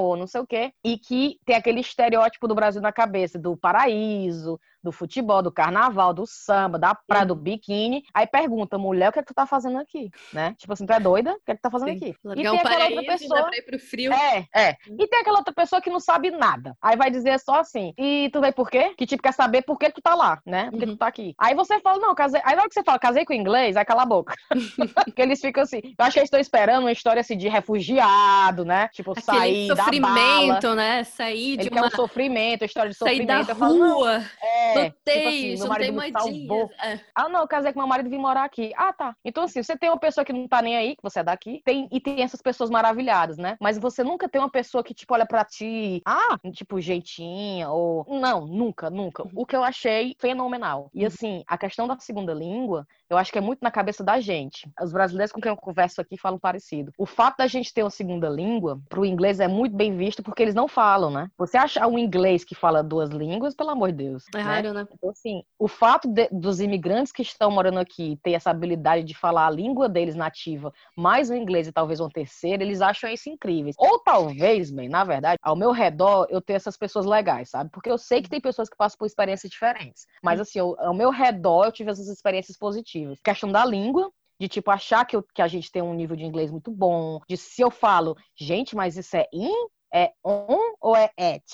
ou 0.00 0.16
não 0.16 0.26
sei 0.26 0.40
o 0.40 0.46
quê, 0.46 0.72
e 0.84 0.98
que 0.98 1.38
tem 1.44 1.56
aquele 1.56 1.80
estereótipo 1.80 2.46
do 2.46 2.54
Brasil 2.54 2.80
na 2.80 2.92
cabeça, 2.92 3.38
do 3.38 3.56
paraíso, 3.56 4.60
do 4.84 4.92
futebol, 4.92 5.42
do 5.42 5.50
carnaval, 5.50 6.12
do 6.12 6.26
samba, 6.26 6.78
da 6.78 6.94
praia, 6.94 7.24
do 7.24 7.34
biquíni. 7.34 8.04
Aí 8.12 8.26
pergunta, 8.26 8.76
mulher, 8.76 9.08
o 9.08 9.12
que 9.12 9.18
é 9.18 9.22
que 9.22 9.28
tu 9.28 9.34
tá 9.34 9.46
fazendo 9.46 9.78
aqui? 9.78 10.10
Né? 10.32 10.54
Tipo 10.58 10.74
assim, 10.74 10.84
tu 10.84 10.92
é 10.92 11.00
doida? 11.00 11.32
O 11.32 11.40
que 11.44 11.52
é 11.52 11.54
que 11.54 11.60
tu 11.60 11.62
tá 11.62 11.70
fazendo 11.70 11.90
Sim. 11.92 11.96
aqui? 11.96 12.16
Largar 12.22 12.42
e 12.42 12.44
tem 12.44 12.60
aquela 12.60 12.84
outra 12.84 13.02
pessoa. 13.02 13.42
Pra 13.44 13.56
ir 13.56 13.62
pro 13.62 13.78
frio. 13.78 14.12
É, 14.12 14.46
é. 14.54 14.76
E 14.86 15.06
tem 15.06 15.20
aquela 15.20 15.38
outra 15.38 15.54
pessoa 15.54 15.80
que 15.80 15.88
não 15.88 15.98
sabe 15.98 16.30
nada. 16.30 16.76
Aí 16.82 16.96
vai 16.96 17.10
dizer 17.10 17.40
só 17.40 17.60
assim, 17.60 17.94
e 17.96 18.28
tu 18.30 18.40
veio 18.40 18.52
por 18.52 18.70
quê? 18.70 18.92
Que 18.96 19.06
tipo 19.06 19.22
quer 19.22 19.32
saber 19.32 19.62
por 19.62 19.78
que 19.78 19.90
tu 19.90 20.02
tá 20.02 20.14
lá, 20.14 20.40
né? 20.44 20.70
Por 20.70 20.78
que 20.78 20.84
uhum. 20.84 20.92
tu 20.92 20.98
tá 20.98 21.06
aqui. 21.06 21.34
Aí 21.38 21.54
você 21.54 21.80
fala, 21.80 21.98
não, 21.98 22.14
casei. 22.14 22.42
Aí 22.44 22.54
na 22.54 22.62
hora 22.62 22.68
que 22.68 22.74
você 22.74 22.84
fala, 22.84 22.98
casei 22.98 23.24
com 23.24 23.32
o 23.32 23.36
inglês, 23.36 23.76
aí 23.76 23.84
cala 23.84 24.02
a 24.02 24.06
boca. 24.06 24.34
Porque 25.06 25.22
eles 25.22 25.40
ficam 25.40 25.62
assim. 25.62 25.80
Eu 25.98 26.04
acho 26.04 26.12
que 26.12 26.18
eles 26.18 26.26
estão 26.26 26.40
esperando 26.40 26.82
uma 26.82 26.92
história 26.92 27.20
assim 27.20 27.36
de 27.38 27.48
refugiado, 27.48 28.64
né? 28.64 28.88
Tipo, 28.88 29.12
Aquele 29.12 29.24
sair 29.24 29.66
sofrimento, 29.68 30.60
da 30.60 30.68
bala. 30.68 30.74
né? 30.74 31.04
Sair 31.04 31.56
de 31.56 31.62
Ele 31.62 31.70
uma... 31.70 31.80
quer 31.80 31.86
um 31.86 31.96
sofrimento, 31.96 32.64
história 32.64 32.90
de 32.90 32.96
sair 32.96 33.18
sofrimento. 33.18 33.46
Da 33.46 33.54
rua. 33.54 34.20
Falo, 34.20 34.24
é, 34.42 34.73
Lutei, 34.74 35.14
tipo 35.14 35.28
assim, 35.28 35.58
meu 35.58 35.68
marido 35.68 35.92
me 36.00 36.12
salvou. 36.12 36.70
É. 36.82 37.00
Ah, 37.14 37.28
não, 37.28 37.40
eu 37.40 37.48
casei 37.48 37.72
com 37.72 37.78
meu 37.78 37.88
marido 37.88 38.06
e 38.06 38.10
vim 38.10 38.18
morar 38.18 38.44
aqui. 38.44 38.72
Ah, 38.76 38.92
tá. 38.92 39.16
Então, 39.24 39.44
assim, 39.44 39.62
você 39.62 39.76
tem 39.76 39.90
uma 39.90 39.98
pessoa 39.98 40.24
que 40.24 40.32
não 40.32 40.48
tá 40.48 40.60
nem 40.62 40.76
aí, 40.76 40.96
que 40.96 41.02
você 41.02 41.20
é 41.20 41.24
daqui, 41.24 41.62
tem, 41.64 41.88
e 41.90 42.00
tem 42.00 42.22
essas 42.22 42.40
pessoas 42.40 42.70
maravilhadas, 42.70 43.38
né? 43.38 43.56
Mas 43.60 43.78
você 43.78 44.02
nunca 44.02 44.28
tem 44.28 44.40
uma 44.40 44.50
pessoa 44.50 44.82
que, 44.82 44.94
tipo, 44.94 45.14
olha 45.14 45.26
pra 45.26 45.44
ti, 45.44 46.02
ah, 46.04 46.38
tipo, 46.52 46.80
jeitinha, 46.80 47.70
ou. 47.70 48.04
Não, 48.08 48.46
nunca, 48.46 48.90
nunca. 48.90 49.24
O 49.34 49.46
que 49.46 49.56
eu 49.56 49.64
achei 49.64 50.16
fenomenal. 50.18 50.90
E, 50.94 51.00
uhum. 51.00 51.06
assim, 51.06 51.44
a 51.46 51.56
questão 51.58 51.86
da 51.86 51.98
segunda 51.98 52.32
língua, 52.32 52.86
eu 53.08 53.18
acho 53.18 53.30
que 53.30 53.38
é 53.38 53.40
muito 53.40 53.60
na 53.62 53.70
cabeça 53.70 54.02
da 54.02 54.20
gente. 54.20 54.70
Os 54.80 54.92
brasileiros 54.92 55.32
com 55.32 55.40
quem 55.40 55.50
eu 55.50 55.56
converso 55.56 56.00
aqui 56.00 56.16
falam 56.16 56.38
parecido. 56.38 56.92
O 56.98 57.06
fato 57.06 57.38
da 57.38 57.46
gente 57.46 57.72
ter 57.72 57.82
uma 57.82 57.90
segunda 57.90 58.28
língua, 58.28 58.80
pro 58.88 59.04
inglês 59.04 59.40
é 59.40 59.48
muito 59.48 59.76
bem 59.76 59.96
visto 59.96 60.22
porque 60.22 60.42
eles 60.42 60.54
não 60.54 60.66
falam, 60.66 61.10
né? 61.10 61.28
Você 61.36 61.56
achar 61.56 61.86
um 61.86 61.98
inglês 61.98 62.44
que 62.44 62.54
fala 62.54 62.82
duas 62.82 63.10
línguas, 63.10 63.54
pelo 63.54 63.70
amor 63.70 63.92
de 63.92 64.04
Deus. 64.04 64.24
É 64.34 64.38
né? 64.38 64.42
raro, 64.42 64.72
né? 64.72 64.86
Então, 64.92 65.10
assim, 65.10 65.42
o 65.58 65.68
fato 65.68 66.08
de, 66.08 66.28
dos 66.30 66.60
imigrantes 66.60 67.12
que 67.12 67.22
estão 67.22 67.50
morando 67.50 67.78
aqui 67.78 68.18
ter 68.22 68.32
essa 68.32 68.50
habilidade 68.50 69.04
de 69.04 69.14
falar 69.14 69.46
a 69.46 69.50
língua 69.50 69.88
deles 69.88 70.14
nativa, 70.14 70.72
mais 70.96 71.30
o 71.30 71.34
inglês 71.34 71.68
e 71.68 71.72
talvez 71.72 72.00
um 72.00 72.08
terceiro, 72.08 72.62
eles 72.62 72.80
acham 72.80 73.10
isso 73.10 73.28
incrível. 73.28 73.72
Ou 73.76 73.98
talvez, 73.98 74.70
bem, 74.70 74.88
na 74.88 75.04
verdade, 75.04 75.38
ao 75.42 75.56
meu 75.56 75.72
redor 75.72 76.26
eu 76.30 76.40
tenho 76.40 76.56
essas 76.56 76.76
pessoas 76.76 77.04
legais, 77.04 77.50
sabe? 77.50 77.70
Porque 77.70 77.90
eu 77.90 77.98
sei 77.98 78.22
que 78.22 78.30
tem 78.30 78.40
pessoas 78.40 78.68
que 78.68 78.76
passam 78.76 78.98
por 78.98 79.06
experiências 79.06 79.50
diferentes. 79.50 80.06
Mas, 80.22 80.40
assim, 80.40 80.58
eu, 80.58 80.76
ao 80.78 80.94
meu 80.94 81.10
redor 81.10 81.66
eu 81.66 81.72
tive 81.72 81.90
essas 81.90 82.08
experiências 82.08 82.56
positivas. 82.56 82.93
Questão 83.22 83.50
da 83.50 83.64
língua, 83.64 84.10
de 84.40 84.48
tipo 84.48 84.70
achar 84.70 85.04
que, 85.04 85.16
eu, 85.16 85.22
que 85.22 85.42
a 85.42 85.48
gente 85.48 85.70
tem 85.70 85.82
um 85.82 85.94
nível 85.94 86.16
de 86.16 86.24
inglês 86.24 86.50
muito 86.50 86.70
bom, 86.70 87.20
de 87.28 87.36
se 87.36 87.62
eu 87.62 87.70
falo, 87.70 88.16
gente, 88.36 88.74
mas 88.74 88.96
isso 88.96 89.16
é 89.16 89.26
in, 89.32 89.68
é 89.92 90.12
on 90.24 90.74
ou 90.80 90.96
é 90.96 91.10
at? 91.18 91.44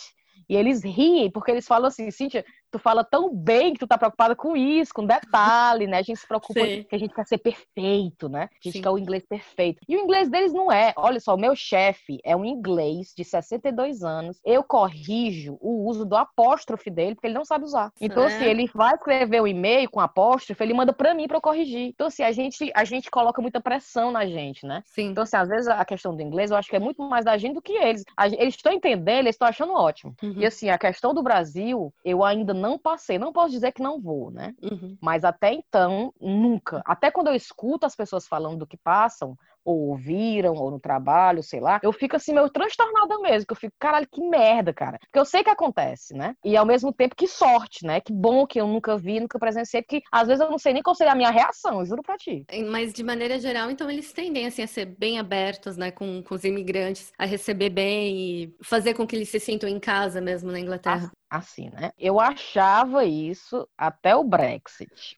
E 0.49 0.57
eles 0.57 0.83
riem, 0.83 1.31
porque 1.31 1.51
eles 1.51 1.67
falam 1.67 1.89
assim, 1.89 2.11
Cíntia, 2.11 2.45
tu 2.71 2.79
fala 2.79 3.05
tão 3.05 3.35
bem 3.35 3.73
que 3.73 3.81
tu 3.81 3.87
tá 3.87 3.99
preocupada 3.99 4.35
com 4.37 4.57
isso, 4.57 4.93
com 4.95 5.05
detalhe, 5.05 5.87
né? 5.87 5.99
A 5.99 6.03
gente 6.03 6.19
se 6.19 6.27
preocupa 6.27 6.61
Sim. 6.61 6.85
que 6.89 6.95
a 6.95 6.99
gente 6.99 7.15
quer 7.15 7.27
ser 7.27 7.39
perfeito, 7.39 8.29
né? 8.29 8.49
A 8.53 8.63
gente 8.63 8.75
Sim. 8.79 8.83
quer 8.83 8.91
o 8.91 8.99
inglês 8.99 9.25
perfeito. 9.27 9.81
E 9.89 9.97
o 9.97 10.01
inglês 10.01 10.29
deles 10.29 10.53
não 10.53 10.71
é. 10.71 10.93
Olha 10.97 11.21
só, 11.21 11.35
o 11.35 11.41
meu 11.41 11.55
chefe 11.57 12.19
é 12.25 12.37
um 12.37 12.45
inglês 12.45 13.13
de 13.17 13.25
62 13.25 14.03
anos. 14.03 14.41
Eu 14.45 14.63
corrijo 14.63 15.59
o 15.61 15.89
uso 15.89 16.05
do 16.05 16.17
apóstrofe 16.17 16.91
dele, 16.91 17.15
porque 17.15 17.27
ele 17.27 17.35
não 17.35 17.45
sabe 17.45 17.65
usar. 17.65 17.93
Então, 18.01 18.25
assim, 18.25 18.35
é. 18.35 18.39
assim, 18.39 18.51
ele 18.51 18.71
vai 18.75 18.95
escrever 18.95 19.41
o 19.41 19.45
um 19.45 19.47
e-mail 19.47 19.91
com 19.91 20.01
apóstrofe, 20.01 20.63
ele 20.63 20.75
manda 20.75 20.93
para 20.93 21.15
mim 21.15 21.27
para 21.27 21.37
eu 21.39 21.43
corrigir. 21.43 21.89
Então, 21.89 22.07
assim, 22.07 22.23
a 22.23 22.33
gente, 22.33 22.71
a 22.75 22.85
gente 22.85 23.11
coloca 23.11 23.43
muita 23.43 23.61
pressão 23.61 24.11
na 24.11 24.27
gente, 24.27 24.67
né? 24.67 24.83
Sim. 24.87 25.09
Então, 25.09 25.23
assim, 25.23 25.37
às 25.37 25.49
vezes 25.49 25.69
a 25.69 25.85
questão 25.85 26.15
do 26.15 26.23
inglês, 26.23 26.51
eu 26.51 26.57
acho 26.57 26.69
que 26.69 26.77
é 26.77 26.81
muito 26.81 27.03
mais 27.03 27.25
da 27.25 27.37
gente 27.37 27.55
do 27.55 27.63
que 27.63 27.73
eles. 27.73 28.05
Eles 28.39 28.55
estão 28.55 28.73
entendendo, 28.73 29.21
eles 29.21 29.35
estão 29.35 29.49
achando 29.49 29.73
ótimo. 29.73 30.15
Uhum. 30.23 30.35
E, 30.37 30.47
assim, 30.47 30.71
a 30.71 30.79
questão 30.79 31.13
do 31.13 31.23
Brasil, 31.23 31.93
eu 32.05 32.25
ainda 32.25 32.55
não 32.61 32.79
passei. 32.79 33.19
Não 33.19 33.33
posso 33.33 33.51
dizer 33.51 33.73
que 33.73 33.83
não 33.83 34.01
vou, 34.01 34.31
né? 34.31 34.55
Uhum. 34.63 34.97
Mas 35.01 35.25
até 35.25 35.53
então, 35.53 36.13
nunca. 36.21 36.83
Até 36.85 37.11
quando 37.11 37.29
eu 37.29 37.35
escuto 37.35 37.87
as 37.87 37.97
pessoas 37.97 38.27
falando 38.27 38.59
do 38.59 38.67
que 38.67 38.77
passam, 38.77 39.37
ou 39.65 39.91
ouviram, 39.91 40.55
ou 40.55 40.71
no 40.71 40.81
trabalho, 40.81 41.43
sei 41.43 41.61
lá, 41.61 41.81
eu 41.83 41.93
fico 41.93 42.17
assim, 42.17 42.33
meio 42.33 42.49
transtornada 42.51 43.19
mesmo, 43.19 43.47
que 43.47 43.53
eu 43.53 43.57
fico, 43.57 43.75
caralho, 43.79 44.09
que 44.11 44.23
merda, 44.23 44.73
cara. 44.73 44.99
Porque 44.99 45.19
eu 45.19 45.25
sei 45.25 45.43
que 45.43 45.51
acontece, 45.51 46.15
né? 46.15 46.35
E 46.45 46.57
ao 46.57 46.67
mesmo 46.67 46.93
tempo, 46.93 47.15
que 47.15 47.27
sorte, 47.27 47.85
né? 47.85 48.01
Que 48.01 48.13
bom 48.13 48.47
que 48.47 48.61
eu 48.61 48.67
nunca 48.67 48.97
vi, 48.97 49.21
nunca 49.21 49.39
presenciei, 49.39 49.83
porque 49.83 50.03
às 50.11 50.29
vezes 50.29 50.43
eu 50.43 50.51
não 50.51 50.59
sei 50.59 50.73
nem 50.73 50.83
qual 50.83 50.95
seria 50.95 51.13
a 51.13 51.17
minha 51.17 51.31
reação, 51.31 51.81
eu 51.81 51.87
juro 51.87 52.03
pra 52.03 52.17
ti. 52.17 52.45
Mas 52.71 52.93
de 52.93 53.03
maneira 53.03 53.39
geral, 53.39 53.71
então 53.71 53.91
eles 53.91 54.13
tendem, 54.13 54.47
assim, 54.47 54.63
a 54.63 54.67
ser 54.67 54.87
bem 54.87 55.19
abertos, 55.19 55.77
né, 55.77 55.91
com, 55.91 56.23
com 56.23 56.35
os 56.35 56.45
imigrantes, 56.45 57.13
a 57.19 57.25
receber 57.25 57.71
bem 57.71 58.17
e 58.17 58.57
fazer 58.63 58.95
com 58.95 59.07
que 59.07 59.17
eles 59.17 59.29
se 59.29 59.39
sintam 59.39 59.69
em 59.69 59.79
casa 59.79 60.21
mesmo 60.21 60.51
na 60.51 60.61
Inglaterra. 60.61 61.11
Assim, 61.31 61.71
né? 61.71 61.93
Eu 61.97 62.19
achava 62.19 63.05
isso 63.05 63.69
até 63.79 64.17
o 64.17 64.25
Brexit. 64.25 65.17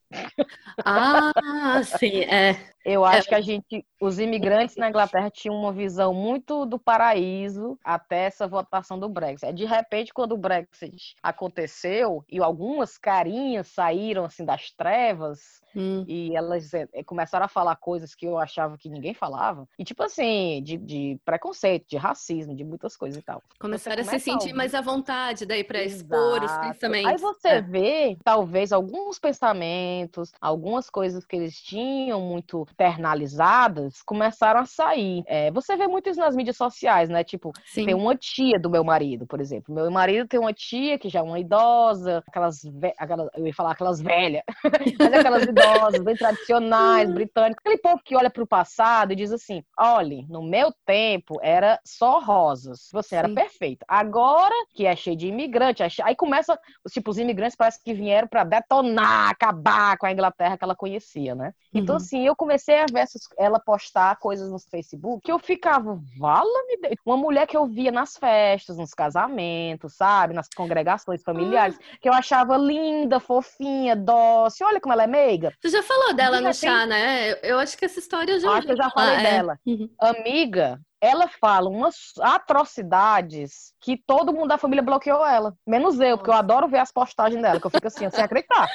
Ah, 0.85 1.83
sim, 1.98 2.20
é. 2.25 2.72
Eu 2.85 3.05
acho 3.05 3.29
é. 3.29 3.29
que 3.29 3.35
a 3.35 3.40
gente, 3.40 3.87
os 3.98 4.18
imigrantes 4.18 4.77
na 4.77 4.90
Inglaterra 4.90 5.31
tinham 5.31 5.57
uma 5.57 5.72
visão 5.72 6.12
muito 6.12 6.66
do 6.66 6.79
paraíso 6.79 7.79
até 7.83 8.25
essa 8.25 8.46
votação 8.46 8.98
do 8.98 9.09
Brexit. 9.09 9.55
De 9.55 9.64
repente, 9.64 10.12
quando 10.12 10.33
o 10.33 10.38
Brexit 10.38 11.14
aconteceu 11.22 12.22
e 12.29 12.40
algumas 12.40 12.98
carinhas 12.98 13.68
saíram 13.68 14.25
assim 14.25 14.44
das 14.44 14.70
trevas, 14.70 15.62
Hum. 15.75 16.05
E 16.07 16.37
elas 16.37 16.72
é, 16.75 16.87
começaram 17.05 17.46
a 17.46 17.48
falar 17.48 17.77
coisas 17.77 18.14
que 18.14 18.27
eu 18.27 18.38
achava 18.38 18.77
que 18.77 18.88
ninguém 18.88 19.14
falava. 19.14 19.66
E, 19.79 19.85
tipo 19.85 20.03
assim, 20.03 20.62
de, 20.62 20.77
de 20.77 21.18
preconceito, 21.25 21.88
de 21.88 21.96
racismo, 21.96 22.55
de 22.55 22.64
muitas 22.64 22.96
coisas 22.96 23.18
e 23.18 23.22
tal. 23.22 23.42
Começaram 23.59 24.03
a 24.03 24.05
se 24.05 24.20
sentir 24.20 24.53
mais 24.53 24.75
à 24.75 24.81
vontade 24.81 25.46
daí 25.46 25.64
para 25.64 25.83
expor 26.03 26.43
os 26.43 26.53
pensamentos. 26.59 27.11
Aí 27.11 27.19
você 27.19 27.49
é. 27.49 27.61
vê, 27.61 28.17
talvez, 28.25 28.73
alguns 28.73 29.19
pensamentos, 29.19 30.33
algumas 30.41 30.91
coisas 30.91 31.25
que 31.25 31.37
eles 31.37 31.61
tinham 31.61 32.21
muito 32.21 32.67
internalizadas, 32.73 34.03
começaram 34.03 34.61
a 34.61 34.67
sair. 34.67 35.23
É, 35.27 35.51
você 35.51 35.77
vê 35.77 35.87
muito 35.87 36.09
isso 36.09 36.21
nas 36.21 36.37
mídias 36.37 36.57
sociais, 36.57 37.09
né? 37.09 37.25
Tipo, 37.25 37.53
Sim. 37.65 37.87
tem 37.87 37.95
uma 37.95 38.17
tia 38.17 38.59
do 38.59 38.71
meu 38.71 38.85
marido, 38.85 39.27
por 39.27 39.41
exemplo. 39.41 39.75
Meu 39.75 39.91
marido 39.91 40.29
tem 40.29 40.41
uma 40.41 40.53
tia 40.53 40.99
que 40.99 41.09
já 41.09 41.21
é 41.21 41.23
uma 41.23 41.38
idosa, 41.38 42.23
aquelas, 42.27 42.62
aquelas 42.99 43.29
eu 43.37 43.47
ia 43.47 43.55
falar 43.55 43.73
aquelas 43.73 44.01
velhas, 44.01 44.43
mas 44.99 45.12
aquelas 45.12 45.45
idosas 45.45 46.03
bem 46.03 46.17
tradicionais, 46.17 47.11
britânicos. 47.12 47.62
Aquele 47.65 47.79
povo 47.79 48.03
que 48.05 48.17
olha 48.17 48.31
para 48.31 48.43
o 48.43 48.47
passado 48.47 49.12
e 49.12 49.17
diz 49.17 49.33
assim: 49.33 49.62
olhe, 49.79 50.27
no 50.29 50.43
meu 50.43 50.73
tempo 50.85 51.38
era 51.43 51.81
só 51.85 52.21
rosas. 52.21 52.88
Você 52.93 53.11
Sim. 53.11 53.17
era 53.17 53.29
perfeito. 53.29 53.85
Agora 53.88 54.55
que 54.75 54.87
é 54.87 54.95
cheio 54.97 55.17
de 55.17 55.29
imigrante, 55.29 55.83
aí 56.03 56.15
começa, 56.15 56.59
tipo, 56.91 57.11
os 57.11 57.19
imigrantes 57.19 57.57
parece 57.57 57.83
que 57.83 57.93
vieram 57.93 58.29
para 58.29 58.45
detonar, 58.45 59.31
acabar 59.31 59.97
com 59.99 60.07
a 60.07 60.13
Inglaterra 60.13 60.57
que 60.57 60.65
ela 60.65 60.77
conhecia, 60.77 61.35
né? 61.35 61.53
Então, 61.69 61.75
uhum. 61.75 61.93
Então, 61.93 61.97
assim, 61.97 62.27
eu 62.27 62.35
comecei 62.35 62.79
a 62.79 62.87
ver 62.91 63.05
ela 63.37 63.61
postar 63.61 64.17
coisas 64.17 64.51
no 64.51 64.59
Facebook 64.59 65.23
que 65.25 65.33
eu 65.33 65.39
ficava, 65.39 66.01
vala-me 66.19 66.79
Deus. 66.81 66.95
Uma 67.05 67.17
mulher 67.17 67.47
que 67.47 67.57
eu 67.57 67.67
via 67.67 67.93
nas 67.93 68.17
festas, 68.17 68.79
nos 68.79 68.95
casamentos, 68.95 69.95
sabe? 69.95 70.33
Nas 70.33 70.49
congregações 70.49 71.23
familiares, 71.23 71.77
ah. 71.79 71.97
que 72.01 72.09
eu 72.09 72.13
achava 72.13 72.57
linda, 72.57 73.21
fofinha, 73.21 73.95
dócil. 73.95 74.67
Olha 74.67 74.81
como 74.81 74.93
ela 74.93 75.05
é 75.05 75.07
meiga. 75.07 75.53
Você 75.61 75.69
já 75.69 75.83
falou 75.83 76.15
dela 76.15 76.41
no 76.41 76.55
chá, 76.55 76.87
né? 76.87 77.33
Eu, 77.43 77.59
acho 77.59 77.77
que 77.77 77.85
essa 77.85 77.99
história 77.99 78.33
eu 78.33 78.41
já. 78.41 78.51
Acho 78.53 78.67
que 78.67 78.73
eu 78.73 78.77
já 78.77 78.91
falei 78.91 79.17
é. 79.17 79.23
dela. 79.23 79.59
Uhum. 79.67 79.91
Amiga, 79.99 80.81
ela 81.03 81.27
fala 81.27 81.69
umas 81.69 82.12
atrocidades 82.21 83.75
que 83.81 83.97
todo 83.97 84.33
mundo 84.33 84.49
da 84.49 84.57
família 84.57 84.85
bloqueou 84.85 85.27
ela. 85.27 85.53
Menos 85.67 85.99
eu, 85.99 86.17
porque 86.17 86.31
eu 86.31 86.35
adoro 86.35 86.69
ver 86.69 86.79
as 86.79 86.93
postagens 86.93 87.43
dela, 87.43 87.61
que 87.61 87.67
eu 87.67 87.71
fico 87.71 87.88
assim, 87.88 88.09
sem 88.09 88.23
acreditar. 88.25 88.69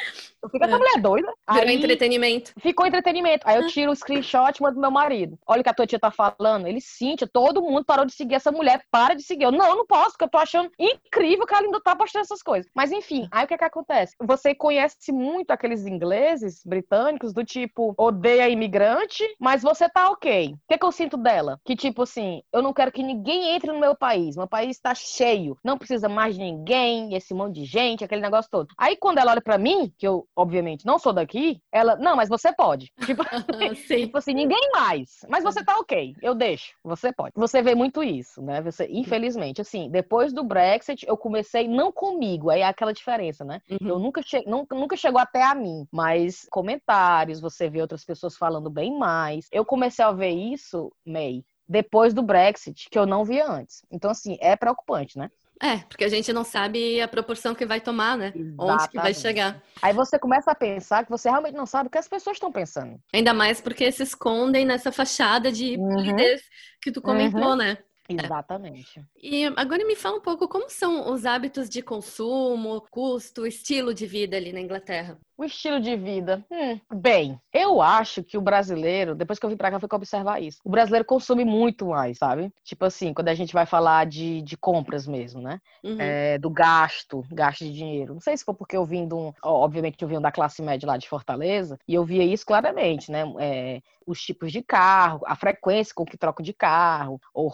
Eu 0.43 0.49
fico, 0.49 0.65
essa 0.65 0.75
é. 0.75 0.77
mulher 0.77 1.01
doida. 1.01 1.33
Virou 1.49 1.69
aí, 1.69 1.75
entretenimento. 1.75 2.51
Ficou 2.59 2.85
entretenimento. 2.85 3.47
Aí 3.47 3.55
eu 3.55 3.67
tiro 3.67 3.91
o 3.91 3.95
screenshot 3.95 4.57
e 4.59 4.61
mando 4.61 4.79
meu 4.79 4.91
marido. 4.91 5.39
Olha 5.47 5.61
o 5.61 5.63
que 5.63 5.69
a 5.69 5.73
tua 5.73 5.87
tia 5.87 5.97
tá 5.97 6.11
falando. 6.11 6.67
Ele, 6.67 6.81
Cíntia, 6.81 7.27
todo 7.31 7.61
mundo 7.61 7.85
parou 7.85 8.05
de 8.05 8.13
seguir 8.13 8.35
essa 8.35 8.51
mulher. 8.51 8.83
Para 8.91 9.13
de 9.13 9.23
seguir. 9.23 9.45
Eu, 9.45 9.51
não, 9.51 9.65
eu 9.65 9.75
não 9.77 9.85
posso, 9.85 10.11
porque 10.11 10.25
eu 10.25 10.29
tô 10.29 10.37
achando 10.37 10.69
incrível 10.77 11.45
que 11.45 11.53
ela 11.53 11.63
ainda 11.63 11.79
tá 11.79 11.95
postando 11.95 12.23
essas 12.23 12.43
coisas. 12.43 12.69
Mas 12.75 12.91
enfim, 12.91 13.27
aí 13.31 13.45
o 13.45 13.47
que 13.47 13.53
é 13.53 13.57
que 13.57 13.63
acontece? 13.63 14.15
Você 14.21 14.53
conhece 14.53 15.11
muito 15.13 15.51
aqueles 15.51 15.85
ingleses, 15.85 16.61
britânicos, 16.65 17.33
do 17.33 17.45
tipo, 17.45 17.95
odeia 17.97 18.49
imigrante, 18.49 19.23
mas 19.39 19.61
você 19.61 19.87
tá 19.87 20.09
ok. 20.09 20.53
O 20.53 20.57
que, 20.67 20.73
é 20.73 20.77
que 20.77 20.85
eu 20.85 20.91
sinto 20.91 21.15
dela? 21.15 21.59
Que 21.63 21.75
tipo 21.75 22.03
assim, 22.03 22.16
eu 22.51 22.61
não 22.61 22.73
quero 22.73 22.91
que 22.91 23.03
ninguém 23.03 23.55
entre 23.55 23.71
no 23.71 23.79
meu 23.79 23.95
país. 23.95 24.35
Meu 24.35 24.47
país 24.47 24.79
tá 24.79 24.93
cheio. 24.93 25.57
Não 25.63 25.77
precisa 25.77 26.07
mais 26.09 26.35
de 26.35 26.41
ninguém, 26.41 27.15
esse 27.15 27.33
monte 27.33 27.55
de 27.55 27.65
gente, 27.65 28.03
aquele 28.03 28.21
negócio 28.21 28.49
todo. 28.49 28.67
Aí 28.77 28.95
quando 28.95 29.17
ela 29.19 29.31
olha 29.31 29.41
para 29.41 29.57
mim, 29.57 29.91
que 29.97 30.07
eu, 30.07 30.27
obviamente, 30.35 30.85
não 30.85 30.99
sou 30.99 31.13
daqui, 31.13 31.61
ela, 31.71 31.95
não, 31.95 32.15
mas 32.15 32.29
você 32.29 32.53
pode. 32.53 32.91
Tipo, 33.07 33.23
tipo 33.87 34.17
assim, 34.17 34.33
ninguém 34.33 34.69
mais. 34.71 35.19
Mas 35.29 35.43
você 35.43 35.63
tá 35.63 35.77
ok, 35.77 36.13
eu 36.21 36.35
deixo. 36.35 36.73
Você 36.83 37.11
pode. 37.11 37.33
Você 37.35 37.61
vê 37.61 37.73
muito 37.73 38.03
isso, 38.03 38.41
né? 38.41 38.61
Você, 38.61 38.87
infelizmente, 38.89 39.61
assim, 39.61 39.89
depois 39.89 40.33
do 40.33 40.43
Brexit, 40.43 41.05
eu 41.07 41.17
comecei, 41.17 41.67
não 41.67 41.91
comigo, 41.91 42.49
aí 42.49 42.61
é 42.61 42.65
aquela 42.65 42.93
diferença, 42.93 43.43
né? 43.43 43.61
Uhum. 43.69 43.87
Eu 43.87 43.99
nunca, 43.99 44.21
che 44.21 44.43
nunca, 44.45 44.75
nunca 44.75 44.95
chegou 44.95 45.19
até 45.19 45.43
a 45.43 45.55
mim, 45.55 45.87
mas 45.91 46.45
comentários, 46.49 47.39
você 47.39 47.69
vê 47.69 47.81
outras 47.81 48.03
pessoas 48.03 48.35
falando 48.35 48.69
bem 48.69 48.97
mais. 48.97 49.47
Eu 49.51 49.65
comecei 49.65 50.03
a 50.03 50.11
ver 50.11 50.31
isso, 50.31 50.91
May, 51.05 51.43
depois 51.67 52.13
do 52.13 52.21
Brexit, 52.21 52.89
que 52.89 52.97
eu 52.97 53.05
não 53.05 53.25
via 53.25 53.49
antes. 53.49 53.83
Então, 53.91 54.11
assim, 54.11 54.37
é 54.39 54.55
preocupante, 54.55 55.17
né? 55.17 55.29
É, 55.61 55.77
porque 55.89 56.03
a 56.03 56.09
gente 56.09 56.31
não 56.31 56.43
sabe 56.43 57.01
a 57.01 57.07
proporção 57.07 57.55
que 57.55 57.65
vai 57.65 57.81
tomar, 57.81 58.15
né? 58.15 58.31
Exatamente. 58.35 58.55
Onde 58.59 58.89
que 58.89 58.97
vai 58.97 59.13
chegar. 59.13 59.61
Aí 59.81 59.91
você 59.91 60.19
começa 60.19 60.51
a 60.51 60.55
pensar 60.55 61.03
que 61.03 61.09
você 61.09 61.29
realmente 61.29 61.55
não 61.55 61.65
sabe 61.65 61.87
o 61.87 61.89
que 61.89 61.97
as 61.97 62.07
pessoas 62.07 62.35
estão 62.35 62.51
pensando. 62.51 62.99
Ainda 63.11 63.33
mais 63.33 63.59
porque 63.59 63.91
se 63.91 64.03
escondem 64.03 64.65
nessa 64.65 64.91
fachada 64.91 65.51
de 65.51 65.75
uhum. 65.77 66.15
que 66.81 66.91
tu 66.91 67.01
comentou, 67.01 67.49
uhum. 67.49 67.55
né? 67.55 67.77
Exatamente. 68.09 68.99
É. 68.99 69.03
E 69.21 69.45
agora 69.55 69.85
me 69.85 69.95
fala 69.95 70.17
um 70.17 70.21
pouco 70.21 70.47
como 70.47 70.69
são 70.69 71.11
os 71.11 71.25
hábitos 71.25 71.69
de 71.69 71.81
consumo, 71.81 72.85
custo, 72.89 73.45
estilo 73.45 73.93
de 73.93 74.05
vida 74.05 74.37
ali 74.37 74.53
na 74.53 74.61
Inglaterra. 74.61 75.17
O 75.37 75.43
estilo 75.43 75.79
de 75.79 75.95
vida. 75.95 76.43
Hum, 76.49 76.79
bem, 76.95 77.39
eu 77.53 77.79
acho 77.79 78.23
que 78.23 78.39
o 78.39 78.41
brasileiro, 78.41 79.13
depois 79.13 79.37
que 79.37 79.45
eu 79.45 79.49
vim 79.51 79.55
pra 79.55 79.69
cá, 79.69 79.79
foi 79.79 79.87
observar 79.91 80.41
isso. 80.41 80.59
O 80.65 80.69
brasileiro 80.69 81.05
consome 81.05 81.45
muito 81.45 81.85
mais, 81.89 82.17
sabe? 82.17 82.51
Tipo 82.63 82.85
assim, 82.85 83.13
quando 83.13 83.27
a 83.27 83.35
gente 83.35 83.53
vai 83.53 83.67
falar 83.67 84.07
de, 84.07 84.41
de 84.41 84.57
compras 84.57 85.05
mesmo, 85.05 85.39
né? 85.39 85.61
Uhum. 85.83 85.97
É, 85.99 86.39
do 86.39 86.49
gasto, 86.49 87.23
gasto 87.31 87.59
de 87.59 87.71
dinheiro. 87.71 88.15
Não 88.15 88.21
sei 88.21 88.35
se 88.35 88.43
foi 88.43 88.55
porque 88.55 88.75
eu 88.75 88.83
vim 88.83 89.07
de 89.07 89.13
um. 89.13 89.31
Obviamente, 89.43 90.01
eu 90.01 90.07
vim 90.07 90.19
da 90.19 90.31
classe 90.31 90.59
média 90.63 90.87
lá 90.87 90.97
de 90.97 91.07
Fortaleza, 91.07 91.77
e 91.87 91.93
eu 91.93 92.03
via 92.03 92.23
isso 92.23 92.43
claramente, 92.43 93.11
né? 93.11 93.23
É, 93.39 93.81
os 94.07 94.21
tipos 94.21 94.51
de 94.51 94.63
carro, 94.63 95.21
a 95.25 95.35
frequência 95.35 95.93
com 95.93 96.05
que 96.05 96.17
troco 96.17 96.41
de 96.41 96.53
carro, 96.53 97.21
ou 97.33 97.47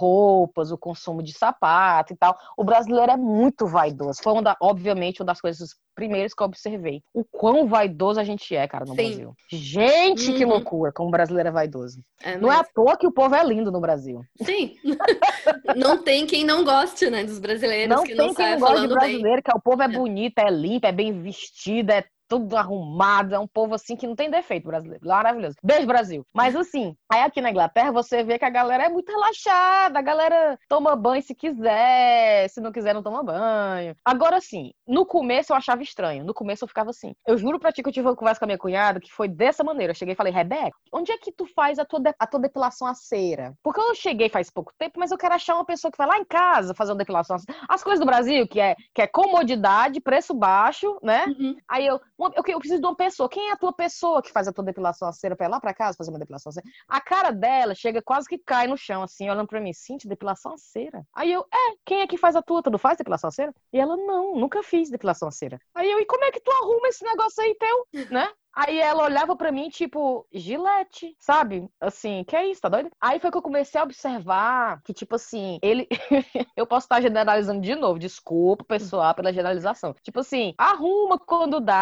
roupas, 0.44 0.72
o 0.72 0.78
consumo 0.78 1.24
de 1.24 1.34
sapato 1.34 2.14
e 2.14 2.18
tal. 2.18 2.38
O 2.58 2.64
brasileiro 2.64 3.12
é 3.12 3.18
muito 3.18 3.66
vaidoso. 3.66 4.20
Foi, 4.22 4.34
uma 4.34 4.42
da, 4.42 4.58
obviamente, 4.62 5.22
uma 5.22 5.28
das 5.28 5.40
coisas 5.40 5.70
primeiras 5.96 6.34
que 6.34 6.42
eu 6.42 6.48
observei. 6.48 7.02
O 7.14 7.24
quão 7.24 7.68
vaidoso 7.68 8.20
a 8.20 8.24
gente 8.24 8.56
é, 8.56 8.68
cara, 8.68 8.86
no 8.86 8.96
Sim. 8.96 8.96
Brasil. 8.96 9.34
Gente, 9.50 10.32
uhum. 10.32 10.38
que 10.38 10.46
loucura, 10.46 10.92
como 10.92 11.12
brasileiro 11.12 11.50
é 11.50 11.52
vaidoso. 11.52 12.04
É 12.22 12.38
não 12.38 12.52
é 12.52 12.58
à 12.58 12.64
toa 12.64 12.98
que 12.98 13.08
o 13.08 13.12
povo 13.12 13.36
é 13.36 13.44
lindo 13.44 13.72
no 13.72 13.80
Brasil. 13.80 14.22
Sim. 14.42 14.76
não 15.76 16.02
tem 16.02 16.26
quem 16.26 16.44
não 16.44 16.64
goste, 16.64 17.10
né, 17.10 17.24
dos 17.24 17.40
brasileiros. 17.40 17.96
Não 17.96 18.04
que 18.04 18.16
tem 18.16 18.18
não 18.18 18.34
quem 18.34 18.52
não 18.52 18.60
goste 18.60 18.82
de 18.82 18.94
brasileiro, 18.94 19.36
bem. 19.36 19.44
que 19.44 19.52
é 19.52 19.56
o 19.56 19.62
povo 19.62 19.82
é, 19.82 19.86
é 19.86 19.88
bonito, 19.88 20.40
é 20.40 20.50
limpo, 20.50 20.88
é 20.88 20.92
bem 20.92 21.22
vestido, 21.22 21.92
é 21.92 22.04
tudo 22.34 22.58
arrumado, 22.58 23.36
é 23.36 23.40
um 23.40 23.48
povo 23.48 23.76
assim 23.76 23.96
que 23.96 24.08
não 24.08 24.16
tem 24.16 24.28
defeito 24.28 24.66
brasileiro. 24.66 25.06
Maravilhoso. 25.08 25.56
Beijo, 25.64 25.86
Brasil. 25.86 26.26
Mas 26.34 26.56
assim, 26.56 26.96
aí 27.12 27.22
aqui 27.22 27.42
na 27.42 27.52
Inglaterra 27.52 27.92
você 27.92 28.24
vê 28.24 28.40
que 28.40 28.46
a 28.46 28.50
galera 28.50 28.86
é 28.86 28.90
muito 28.90 29.12
relaxada, 29.12 30.00
a 30.00 30.02
galera 30.02 30.58
toma 30.68 30.96
banho 30.96 31.22
se 31.22 31.36
quiser, 31.36 32.50
se 32.50 32.60
não 32.60 32.72
quiser 32.72 32.96
não 32.96 33.04
toma 33.04 33.22
banho. 33.22 33.96
Agora 34.04 34.38
assim, 34.38 34.72
no 34.88 35.06
começo 35.06 35.54
eu 35.54 35.58
achava 35.58 35.84
estranho, 35.84 36.24
no 36.24 36.34
começo 36.34 36.64
eu 36.64 36.68
ficava 36.68 36.90
assim. 36.90 37.14
Eu 37.28 37.38
juro 37.38 37.60
pra 37.60 37.72
ti 37.72 37.84
que 37.84 37.90
eu 37.90 37.94
tive 37.94 38.08
uma 38.08 38.16
conversa 38.16 38.40
com 38.40 38.46
a 38.46 38.48
minha 38.48 38.58
cunhada 38.58 39.00
que 39.00 39.12
foi 39.12 39.28
dessa 39.28 39.64
maneira. 39.64 39.92
Eu 39.92 39.96
cheguei 39.96 40.14
e 40.14 40.18
falei, 40.18 40.34
Rebeca, 40.34 40.76
onde 40.92 41.12
é 41.12 41.18
que 41.20 41.32
tu 41.32 41.46
faz 41.46 41.78
a 41.78 41.86
tua, 41.86 42.02
a 42.18 42.26
tua 42.26 42.40
depilação 42.40 42.88
a 42.88 42.96
cera? 42.96 43.54
Porque 43.62 43.80
eu 43.80 43.94
cheguei 43.94 44.28
faz 44.28 44.50
pouco 44.50 44.74
tempo, 44.80 45.00
mas 45.00 45.12
eu 45.12 45.20
quero 45.20 45.36
achar 45.36 45.54
uma 45.54 45.66
pessoa 45.66 45.92
que 45.92 45.98
vai 46.00 46.08
lá 46.08 46.18
em 46.18 46.26
casa 46.26 46.74
fazer 46.74 46.94
uma 46.94 46.98
depilação 46.98 47.36
a 47.36 47.40
cera. 47.40 47.60
As 47.70 47.84
coisas 47.84 48.00
do 48.00 48.08
Brasil, 48.08 48.48
que 48.48 48.60
é, 48.60 48.76
que 48.92 49.04
é 49.04 49.08
comodidade, 49.08 50.02
preço 50.02 50.34
baixo, 50.34 50.98
né? 51.04 51.26
Uhum. 51.28 51.56
Aí 51.70 51.86
eu, 51.86 52.02
eu, 52.28 52.44
eu 52.48 52.60
preciso 52.60 52.82
de 52.82 52.88
uma 52.88 52.96
pessoa. 52.96 53.30
Quem 53.30 53.50
é 53.50 53.54
a 53.54 53.58
tua 53.58 53.74
pessoa 53.74 54.22
que 54.22 54.32
faz 54.32 54.48
a 54.48 54.54
tua 54.54 54.64
depilação 54.64 55.08
a 55.08 55.12
cera 55.14 55.36
pra 55.36 55.48
ir 55.48 55.50
lá 55.50 55.60
pra 55.60 55.74
casa 55.74 55.98
fazer 55.98 56.10
uma 56.12 56.20
depilação 56.20 56.50
a 56.50 56.54
cera? 56.54 56.66
A 56.88 57.02
cara 57.02 57.32
dela 57.32 57.76
chega 57.76 58.02
quase 58.02 58.28
que 58.28 58.38
cai 58.38 58.68
no 58.68 58.78
chão, 58.78 59.04
assim, 59.04 59.30
olhando 59.30 59.48
pra 59.48 59.60
mim. 59.62 59.74
Cintia, 59.74 60.10
depilação 60.10 60.54
a 60.54 60.58
cera? 60.58 61.06
Aí 61.14 61.32
eu, 61.32 61.42
é, 61.54 61.76
quem 61.86 62.02
é 62.02 62.08
que 62.08 62.18
faz 62.18 62.36
a 62.36 62.42
tua? 62.42 62.62
Tu 62.62 62.70
não 62.70 62.80
faz 62.80 62.98
depilação 62.98 63.28
a 63.28 63.32
cera? 63.32 63.54
E 63.72 63.80
ela, 63.80 63.98
não, 63.98 64.36
nunca 64.36 64.64
fiz 64.64 64.90
depilação 64.90 65.28
a 65.28 65.32
cera. 65.32 65.60
Aí 65.74 65.90
eu, 65.92 66.00
e 66.00 66.06
como 66.06 66.24
é 66.24 66.32
que 66.32 66.40
tu 66.40 66.52
arruma 66.52 66.88
esse 66.88 67.04
negócio 67.04 67.44
aí 67.44 67.56
teu, 67.56 68.08
né? 68.12 68.30
Aí 68.56 68.80
ela 68.80 69.04
olhava 69.04 69.36
para 69.36 69.52
mim, 69.52 69.70
tipo, 69.70 70.28
gilete, 70.32 71.16
sabe? 71.20 71.68
Assim, 71.82 72.24
que 72.24 72.36
é 72.36 72.48
isso, 72.48 72.62
tá 72.62 72.70
doido? 72.70 72.92
Aí 73.02 73.20
foi 73.20 73.32
que 73.32 73.38
eu 73.38 73.42
comecei 73.42 73.82
a 73.82 73.84
observar 73.84 74.82
que, 74.84 74.94
tipo 74.94 75.16
assim, 75.16 75.58
ele. 75.62 75.88
eu 76.56 76.68
posso 76.68 76.86
estar 76.86 77.02
generalizando 77.02 77.62
de 77.62 77.76
novo, 77.76 77.98
desculpa, 77.98 78.64
pessoal, 78.64 79.16
pela 79.16 79.34
generalização. 79.34 79.96
Tipo 80.04 80.20
assim, 80.20 80.54
arruma 80.58 81.18
quando 81.18 81.60
dá, 81.60 81.76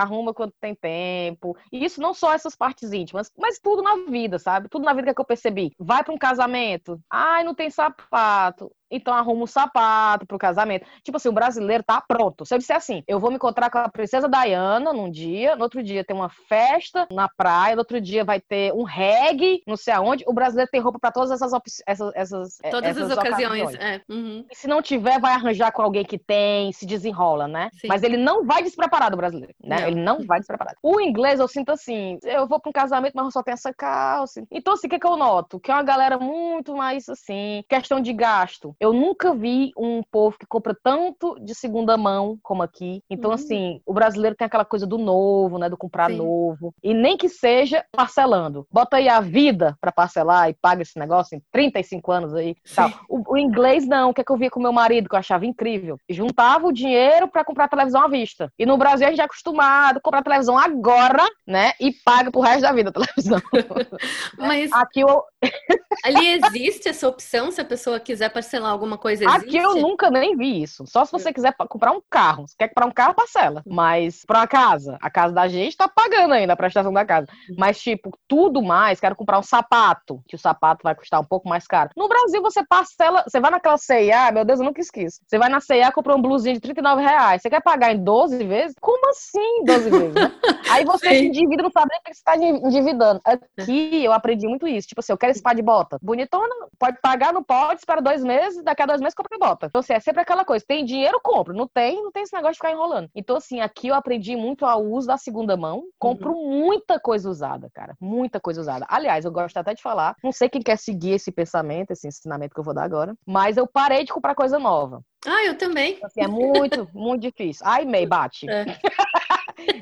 arruma 0.00 0.34
quando 0.34 0.52
tem 0.60 0.74
tempo. 0.74 1.56
E 1.72 1.84
isso 1.84 2.00
não 2.00 2.12
só 2.12 2.32
essas 2.32 2.56
partes 2.56 2.92
íntimas, 2.92 3.30
mas 3.38 3.60
tudo 3.60 3.82
na 3.82 4.10
vida, 4.10 4.38
sabe? 4.38 4.68
Tudo 4.68 4.84
na 4.84 4.94
vida 4.94 5.14
que 5.14 5.20
eu 5.20 5.24
percebi. 5.24 5.72
Vai 5.78 6.02
para 6.02 6.14
um 6.14 6.18
casamento, 6.18 7.00
ai, 7.10 7.44
não 7.44 7.54
tem 7.54 7.70
sapato 7.70 8.70
então 8.90 9.14
arruma 9.14 9.44
um 9.44 9.46
sapato 9.46 10.26
pro 10.26 10.38
casamento. 10.38 10.86
Tipo 11.02 11.16
assim, 11.16 11.28
o 11.28 11.32
brasileiro 11.32 11.82
tá 11.82 12.00
pronto. 12.00 12.44
Se 12.44 12.54
eu 12.54 12.58
disser 12.58 12.76
assim, 12.76 13.02
eu 13.06 13.18
vou 13.18 13.30
me 13.30 13.36
encontrar 13.36 13.70
com 13.70 13.78
a 13.78 13.88
princesa 13.88 14.28
Diana 14.28 14.92
num 14.92 15.10
dia, 15.10 15.56
no 15.56 15.62
outro 15.62 15.82
dia 15.82 16.04
tem 16.04 16.16
uma 16.16 16.28
festa 16.48 17.06
na 17.10 17.28
praia, 17.28 17.74
no 17.74 17.80
outro 17.80 18.00
dia 18.00 18.24
vai 18.24 18.40
ter 18.40 18.72
um 18.72 18.82
reggae, 18.82 19.62
não 19.66 19.76
sei 19.76 19.94
aonde, 19.94 20.24
o 20.26 20.32
brasileiro 20.32 20.70
tem 20.70 20.80
roupa 20.80 20.98
para 20.98 21.12
todas 21.12 21.30
essas, 21.30 21.52
essas, 21.86 22.12
essas 22.14 22.58
Todas 22.70 22.90
essas 22.90 23.10
as 23.10 23.18
ocasiões. 23.18 23.62
ocasiões. 23.62 23.74
É. 23.74 24.00
Uhum. 24.08 24.44
E 24.50 24.54
se 24.54 24.68
não 24.68 24.82
tiver, 24.82 25.20
vai 25.20 25.32
arranjar 25.32 25.72
com 25.72 25.82
alguém 25.82 26.04
que 26.04 26.18
tem, 26.18 26.72
se 26.72 26.86
desenrola, 26.86 27.48
né? 27.48 27.70
Sim. 27.80 27.88
Mas 27.88 28.02
ele 28.02 28.16
não 28.16 28.44
vai 28.44 28.62
despreparado, 28.62 29.14
o 29.14 29.18
brasileiro, 29.18 29.54
né? 29.62 29.80
Não. 29.80 29.86
Ele 29.86 30.00
não 30.00 30.24
vai 30.24 30.38
despreparado. 30.38 30.76
O 30.82 31.00
inglês, 31.00 31.40
eu 31.40 31.48
sinto 31.48 31.70
assim, 31.70 32.18
eu 32.22 32.46
vou 32.46 32.60
pra 32.60 32.70
um 32.70 32.72
casamento, 32.72 33.14
mas 33.14 33.26
eu 33.26 33.30
só 33.30 33.42
tenho 33.42 33.54
essa 33.54 33.72
calça. 33.72 34.42
Então, 34.50 34.74
assim, 34.74 34.86
o 34.86 34.90
que, 34.90 34.98
que 34.98 35.06
eu 35.06 35.16
noto? 35.16 35.60
Que 35.60 35.70
é 35.70 35.74
uma 35.74 35.82
galera 35.82 36.18
muito 36.18 36.76
mais, 36.76 37.08
assim, 37.08 37.62
questão 37.68 38.00
de 38.00 38.12
gasto. 38.12 38.75
Eu 38.80 38.92
nunca 38.92 39.34
vi 39.34 39.72
um 39.76 40.02
povo 40.02 40.36
que 40.38 40.46
compra 40.46 40.76
tanto 40.82 41.38
de 41.40 41.54
segunda 41.54 41.96
mão 41.96 42.38
como 42.42 42.62
aqui. 42.62 43.02
Então, 43.08 43.30
uhum. 43.30 43.34
assim, 43.34 43.80
o 43.86 43.92
brasileiro 43.92 44.36
tem 44.36 44.46
aquela 44.46 44.64
coisa 44.64 44.86
do 44.86 44.98
novo, 44.98 45.58
né? 45.58 45.68
Do 45.68 45.76
comprar 45.76 46.10
Sim. 46.10 46.16
novo. 46.16 46.74
E 46.82 46.92
nem 46.92 47.16
que 47.16 47.28
seja 47.28 47.84
parcelando. 47.92 48.66
Bota 48.70 48.96
aí 48.96 49.08
a 49.08 49.20
vida 49.20 49.76
para 49.80 49.92
parcelar 49.92 50.48
e 50.48 50.54
paga 50.54 50.82
esse 50.82 50.98
negócio 50.98 51.36
em 51.36 51.42
35 51.52 52.12
anos 52.12 52.34
aí. 52.34 52.56
Tal. 52.74 52.90
O, 53.08 53.34
o, 53.34 53.38
inglês, 53.38 53.86
não. 53.86 54.10
O 54.10 54.14
que, 54.14 54.20
é 54.20 54.24
que 54.24 54.32
eu 54.32 54.36
via 54.36 54.50
com 54.50 54.60
meu 54.60 54.72
marido, 54.72 55.08
que 55.08 55.14
eu 55.14 55.18
achava 55.18 55.46
incrível? 55.46 55.98
Juntava 56.08 56.66
o 56.66 56.72
dinheiro 56.72 57.28
para 57.28 57.44
comprar 57.44 57.68
televisão 57.68 58.02
à 58.02 58.08
vista. 58.08 58.50
E 58.58 58.66
no 58.66 58.76
Brasil 58.76 59.06
a 59.06 59.10
gente 59.10 59.20
é 59.20 59.24
acostumado 59.24 59.98
a 59.98 60.00
comprar 60.00 60.22
televisão 60.22 60.58
agora, 60.58 61.24
né? 61.46 61.72
E 61.80 61.92
paga 61.92 62.30
pro 62.30 62.40
resto 62.40 62.62
da 62.62 62.72
vida 62.72 62.90
a 62.90 62.92
televisão. 62.92 63.40
Mas 64.38 64.72
aqui 64.72 65.00
eu... 65.00 65.22
ali 66.04 66.26
existe 66.28 66.88
essa 66.88 67.08
opção 67.08 67.50
se 67.50 67.60
a 67.60 67.64
pessoa 67.64 68.00
quiser 68.00 68.30
parcelar 68.30 68.65
alguma 68.70 68.98
coisa 68.98 69.24
existe? 69.24 69.46
Aqui 69.46 69.56
eu 69.56 69.76
nunca 69.76 70.10
nem 70.10 70.36
vi 70.36 70.62
isso. 70.62 70.84
Só 70.86 71.04
se 71.04 71.12
você 71.12 71.32
quiser 71.32 71.54
comprar 71.68 71.92
um 71.92 72.00
carro. 72.10 72.46
Se 72.46 72.56
quer 72.56 72.68
comprar 72.68 72.86
um 72.86 72.92
carro, 72.92 73.14
parcela. 73.14 73.62
Mas 73.66 74.24
pra 74.26 74.40
uma 74.40 74.46
casa, 74.46 74.98
a 75.00 75.10
casa 75.10 75.34
da 75.34 75.48
gente 75.48 75.76
tá 75.76 75.88
pagando 75.88 76.34
ainda 76.34 76.52
a 76.52 76.56
prestação 76.56 76.92
da 76.92 77.04
casa. 77.04 77.26
Mas, 77.56 77.80
tipo, 77.80 78.16
tudo 78.28 78.62
mais, 78.62 79.00
quero 79.00 79.16
comprar 79.16 79.38
um 79.38 79.42
sapato, 79.42 80.22
que 80.26 80.36
o 80.36 80.38
sapato 80.38 80.80
vai 80.82 80.94
custar 80.94 81.20
um 81.20 81.24
pouco 81.24 81.48
mais 81.48 81.66
caro. 81.66 81.90
No 81.96 82.08
Brasil, 82.08 82.42
você 82.42 82.64
parcela, 82.64 83.24
você 83.26 83.40
vai 83.40 83.50
naquela 83.50 83.78
C&A, 83.78 84.32
meu 84.32 84.44
Deus, 84.44 84.60
eu 84.60 84.66
nunca 84.66 84.80
esqueço. 84.80 85.20
Você 85.26 85.38
vai 85.38 85.48
na 85.48 85.60
C&A, 85.60 85.92
compra 85.92 86.14
um 86.14 86.22
blusinho 86.22 86.54
de 86.54 86.60
39 86.60 87.02
reais. 87.02 87.42
Você 87.42 87.50
quer 87.50 87.62
pagar 87.62 87.92
em 87.92 88.02
12 88.02 88.44
vezes? 88.44 88.76
Como 88.80 89.08
assim 89.10 89.64
12 89.64 89.90
vezes, 89.90 90.14
né? 90.14 90.32
Aí 90.70 90.84
você 90.84 91.08
Sim. 91.08 91.14
se 91.14 91.26
endivida, 91.26 91.62
não 91.62 91.70
sabe 91.70 91.88
nem 91.90 92.00
que 92.02 92.14
você 92.14 92.22
tá 92.24 92.36
endividando. 92.36 93.20
Aqui 93.24 94.04
eu 94.04 94.12
aprendi 94.12 94.46
muito 94.46 94.66
isso. 94.66 94.88
Tipo 94.88 95.00
assim, 95.00 95.12
eu 95.12 95.18
quero 95.18 95.32
esse 95.32 95.42
par 95.42 95.54
de 95.54 95.62
bota. 95.62 95.98
Bonitona, 96.02 96.54
pode 96.78 96.98
pagar, 97.00 97.32
não 97.32 97.42
pode, 97.42 97.80
espera 97.80 98.02
dois 98.02 98.22
meses 98.22 98.55
meses, 98.56 98.64
daqui 98.64 98.82
a 98.82 98.86
dois 98.86 99.00
meses 99.00 99.14
compra 99.14 99.36
e 99.36 99.38
bota. 99.38 99.66
Então, 99.66 99.80
assim, 99.80 99.92
é 99.92 100.00
sempre 100.00 100.22
aquela 100.22 100.44
coisa, 100.44 100.64
tem 100.66 100.84
dinheiro, 100.84 101.20
compro. 101.22 101.54
Não 101.54 101.68
tem, 101.68 102.02
não 102.02 102.10
tem 102.10 102.22
esse 102.22 102.34
negócio 102.34 102.54
de 102.54 102.58
ficar 102.58 102.72
enrolando. 102.72 103.08
Então, 103.14 103.36
assim, 103.36 103.60
aqui 103.60 103.88
eu 103.88 103.94
aprendi 103.94 104.36
muito 104.36 104.64
ao 104.64 104.84
uso 104.84 105.06
da 105.06 105.16
segunda 105.16 105.56
mão. 105.56 105.84
Compro 105.98 106.32
uhum. 106.32 106.66
muita 106.66 106.98
coisa 106.98 107.28
usada, 107.28 107.68
cara. 107.72 107.94
Muita 108.00 108.40
coisa 108.40 108.60
usada. 108.60 108.86
Aliás, 108.88 109.24
eu 109.24 109.32
gosto 109.32 109.56
até 109.56 109.74
de 109.74 109.82
falar, 109.82 110.16
não 110.22 110.32
sei 110.32 110.48
quem 110.48 110.62
quer 110.62 110.78
seguir 110.78 111.12
esse 111.12 111.30
pensamento, 111.30 111.90
esse 111.90 112.08
ensinamento 112.08 112.54
que 112.54 112.60
eu 112.60 112.64
vou 112.64 112.74
dar 112.74 112.84
agora, 112.84 113.14
mas 113.26 113.56
eu 113.56 113.66
parei 113.66 114.04
de 114.04 114.12
comprar 114.12 114.34
coisa 114.34 114.58
nova. 114.58 115.02
Ah, 115.26 115.44
eu 115.44 115.58
também. 115.58 115.98
Assim, 116.02 116.22
é 116.22 116.28
muito, 116.28 116.88
muito 116.94 117.22
difícil. 117.22 117.66
Ai, 117.66 117.84
May, 117.84 118.06
bate. 118.06 118.48
É. 118.48 118.64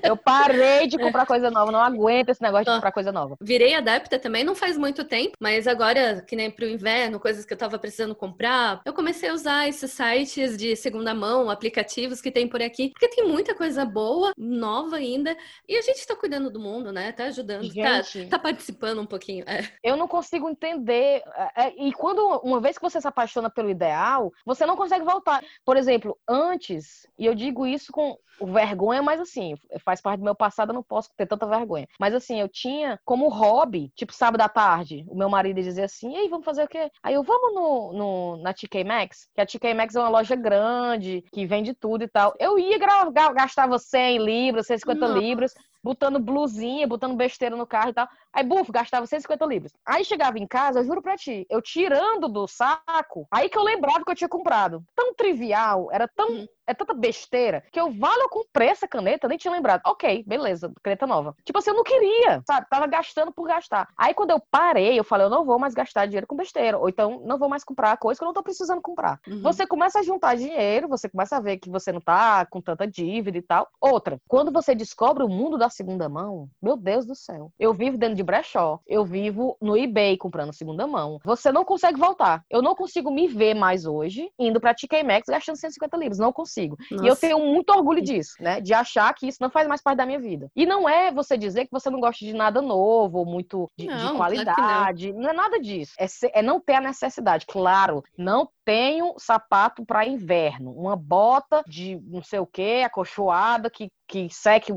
Eu 0.03 0.17
parei 0.17 0.87
de 0.87 0.99
comprar 0.99 1.27
coisa 1.27 1.51
nova, 1.51 1.73
não 1.73 1.81
aguento 1.81 2.31
esse 2.31 2.43
negócio 2.43 2.65
de 2.67 2.73
comprar 2.73 2.93
coisa 2.93 3.13
nova. 3.13 3.37
Virei 3.41 3.75
adepta 3.75 4.19
também, 4.19 4.45
não 4.45 4.55
faz 4.55 4.77
muito 4.77 5.05
tempo, 5.05 5.37
mas 5.41 5.67
agora, 5.67 6.23
que 6.27 6.37
nem 6.37 6.51
pro 6.51 6.69
inverno, 6.69 7.21
coisas 7.21 7.45
que 7.45 7.53
eu 7.53 7.59
tava 7.59 7.79
precisando 7.79 8.15
comprar, 8.15 8.81
eu 8.85 8.93
comecei 8.93 9.29
a 9.29 9.35
usar 9.35 9.69
esses 9.69 9.91
sites 9.91 10.57
de 10.57 10.77
segunda 10.77 11.15
mão, 11.15 11.51
aplicativos 11.51 12.21
que 12.21 12.31
tem 12.31 12.49
por 12.49 12.63
aqui, 12.63 12.91
porque 12.91 13.09
tem 13.09 13.27
muita 13.27 13.55
coisa 13.55 13.85
boa, 13.85 14.33
nova 14.37 14.97
ainda, 14.97 15.37
e 15.69 15.77
a 15.77 15.83
gente 15.83 16.07
tá 16.07 16.17
cuidando 16.17 16.51
do 16.51 16.61
mundo, 16.61 16.93
né? 16.93 17.13
Tá 17.13 17.25
ajudando, 17.25 17.73
tá, 17.75 18.03
tá, 18.31 18.39
participando 18.39 19.01
um 19.01 19.07
pouquinho. 19.07 19.45
É. 19.49 19.69
Eu 19.83 19.97
não 19.97 20.09
consigo 20.09 20.49
entender, 20.49 21.23
é, 21.57 21.67
é, 21.67 21.75
e 21.77 21.93
quando, 21.93 22.21
uma 22.43 22.61
vez 22.61 22.77
que 22.77 22.83
você 22.83 23.01
se 23.01 23.09
apaixona 23.09 23.51
pelo 23.51 23.71
ideal, 23.71 24.33
você 24.45 24.67
não 24.67 24.77
consegue 24.77 25.05
voltar. 25.05 25.43
Por 25.65 25.77
exemplo, 25.77 26.19
antes, 26.29 27.07
e 27.19 27.27
eu 27.27 27.35
digo 27.35 27.67
isso 27.67 27.93
com 27.93 28.17
vergonha, 28.41 29.03
mas 29.03 29.21
assim, 29.21 29.55
faz 29.79 30.01
parte 30.01 30.21
do 30.21 30.25
meu 30.25 30.35
passado, 30.35 30.71
eu 30.71 30.75
não 30.75 30.83
posso 30.83 31.11
ter 31.17 31.27
tanta 31.27 31.47
vergonha. 31.47 31.87
Mas 31.99 32.15
assim, 32.15 32.41
eu 32.41 32.49
tinha 32.49 32.99
como 33.05 33.29
hobby, 33.29 33.91
tipo 33.95 34.13
sábado 34.13 34.41
à 34.41 34.49
tarde, 34.49 35.05
o 35.09 35.17
meu 35.17 35.29
marido 35.29 35.63
dizia 35.63 35.85
assim: 35.85 36.17
"Ei, 36.17 36.29
vamos 36.29 36.45
fazer 36.45 36.65
o 36.65 36.69
quê?" 36.69 36.91
Aí 37.03 37.15
eu 37.15 37.23
vamos 37.23 37.55
no, 37.55 37.93
no 37.93 38.37
na 38.39 38.53
TK 38.53 38.85
Maxx, 38.85 39.29
que 39.35 39.41
a 39.41 39.47
TK 39.47 39.75
Maxx 39.75 39.97
é 39.97 40.01
uma 40.01 40.09
loja 40.09 40.37
grande, 40.37 41.25
que 41.33 41.47
vende 41.47 41.75
tudo 41.75 42.05
e 42.05 42.09
tal. 42.09 42.35
Eu 42.39 42.59
ia 42.59 42.79
gastava 43.35 43.79
100 43.79 44.19
libras, 44.19 44.67
150 44.67 45.09
Nossa. 45.09 45.21
libras 45.21 45.55
botando 45.85 46.19
blusinha, 46.19 46.89
botando 46.89 47.15
besteira 47.15 47.55
no 47.55 47.67
carro 47.67 47.91
e 47.91 47.93
tal. 47.93 48.09
Aí, 48.33 48.43
bufo, 48.43 48.73
gastava 48.73 49.07
150 49.07 49.45
libras. 49.45 49.73
Aí 49.85 50.03
chegava 50.03 50.39
em 50.39 50.47
casa, 50.47 50.81
eu 50.81 50.85
juro 50.85 51.03
pra 51.03 51.17
ti, 51.17 51.47
eu 51.51 51.61
tirando 51.61 52.27
do 52.27 52.49
saco, 52.49 53.29
aí 53.31 53.51
que 53.51 53.59
eu 53.59 53.63
lembrava 53.63 54.03
que 54.03 54.11
eu 54.11 54.17
tinha 54.17 54.29
comprado. 54.29 54.83
Tão 54.97 55.15
trivial, 55.15 55.91
era 55.93 56.09
tão 56.09 56.31
uhum 56.31 56.47
é 56.67 56.75
tanta 56.75 56.95
besteira 56.95 57.63
que 57.71 57.79
eu, 57.79 57.91
vale, 57.93 58.23
eu 58.23 58.29
comprei 58.29 58.69
essa 58.69 58.89
caneta, 58.89 59.29
nem 59.29 59.39
tinha 59.39 59.53
lembrado. 59.53 59.83
Ok, 59.87 60.25
beleza, 60.27 60.73
caneta 60.83 61.07
nova. 61.07 61.37
Tipo 61.45 61.59
assim, 61.59 61.71
eu 61.71 61.77
não 61.77 61.85
queria, 61.85 62.43
sabe? 62.47 62.67
Tava 62.69 62.87
gastando 62.87 63.33
por 63.33 63.47
gastar. 63.47 63.89
Aí 63.97 64.15
quando 64.15 64.31
eu 64.31 64.41
parei, 64.51 64.99
eu 64.99 65.05
falei, 65.05 65.27
eu 65.27 65.31
não 65.31 65.45
vou 65.45 65.59
mais 65.59 65.75
gastar 65.75 66.07
dinheiro 66.07 66.27
com 66.27 66.37
besteira. 66.37 66.79
Ou 66.79 66.89
então, 66.89 67.21
não 67.25 67.39
vou 67.39 67.49
mais 67.49 67.65
comprar 67.65 67.97
coisa 67.97 68.19
que 68.19 68.25
eu 68.25 68.27
não 68.27 68.35
tô 68.35 68.43
precisando 68.43 68.81
comprar. 68.81 69.21
Uhum. 69.27 69.43
Você 69.43 69.67
começa 69.67 70.01
a 70.01 70.03
juntar 70.03 70.37
dinheiro, 70.37 70.89
você 70.89 71.09
começa 71.09 71.37
a 71.37 71.41
ver 71.41 71.59
que 71.59 71.71
você 71.71 71.93
não 71.93 72.01
tá 72.01 72.47
com 72.47 72.61
tanta 72.61 72.87
dívida 72.87 73.37
e 73.37 73.43
tal. 73.43 73.69
Outra, 73.81 74.21
quando 74.27 74.51
você 74.51 74.75
descobre 74.75 75.23
o 75.23 75.29
mundo 75.29 75.59
da 75.59 75.69
segunda 75.75 76.09
mão, 76.09 76.49
meu 76.63 76.77
Deus 76.77 77.05
do 77.05 77.15
céu. 77.15 77.51
Eu 77.59 77.75
vivo 77.75 77.99
dentro 77.99 78.17
de 78.17 78.23
brechó, 78.23 78.81
eu 78.87 79.05
vivo 79.05 79.57
no 79.61 79.77
eBay 79.77 80.17
comprando 80.17 80.53
segunda 80.55 80.87
mão. 80.87 81.19
Você 81.25 81.51
não 81.53 81.65
consegue 81.65 81.99
voltar. 81.99 82.45
Eu 82.49 82.63
não 82.63 82.75
consigo 82.75 83.11
me 83.11 83.27
ver 83.27 83.55
mais 83.55 83.85
hoje 83.85 84.31
indo 84.39 84.61
pra 84.61 84.75
TK 84.75 85.03
Maxx 85.03 85.29
gastando 85.29 85.57
150 85.57 85.97
libras. 85.97 86.19
Não 86.19 86.33
consigo. 86.33 86.77
Nossa. 86.91 87.05
E 87.05 87.09
eu 87.09 87.17
tenho 87.17 87.39
muito 87.39 87.71
orgulho 87.71 88.03
disso, 88.03 88.35
né? 88.41 88.61
De 88.61 88.73
achar 88.73 89.13
que 89.15 89.27
isso 89.27 89.39
não 89.41 89.51
faz 89.51 89.67
mais 89.67 89.83
parte 89.83 89.99
da 89.99 90.07
minha 90.07 90.21
vida. 90.21 90.51
E 90.55 90.65
não 90.65 90.89
é 90.89 91.11
você 91.13 91.37
dizer 91.37 91.65
que 91.65 91.73
você 91.73 91.91
não 91.91 92.01
gosta 92.01 92.25
de 92.25 92.33
nada 92.33 92.63
novo, 92.63 93.19
ou 93.19 93.27
muito 93.27 93.71
de, 93.77 93.87
não, 93.87 94.13
de 94.13 94.17
qualidade. 94.17 95.13
Não. 95.13 95.23
não. 95.23 95.31
é 95.31 95.33
nada 95.33 95.61
disso. 95.61 95.93
É, 95.99 96.07
ser, 96.07 96.31
é 96.35 96.43
não 96.43 96.61
ter 96.61 96.75
a 96.75 96.81
necessidade. 96.81 97.47
Claro, 97.47 98.03
não 98.17 98.49
tenho 98.65 99.15
sapato 99.19 99.85
para 99.85 100.07
inverno, 100.07 100.73
uma 100.73 100.97
bota 100.97 101.63
de 101.67 102.01
não 102.07 102.23
sei 102.23 102.39
o 102.39 102.47
que, 102.47 102.83
acolchoada 102.83 103.69
que 103.71 103.91
que 104.07 104.29
seque, 104.31 104.73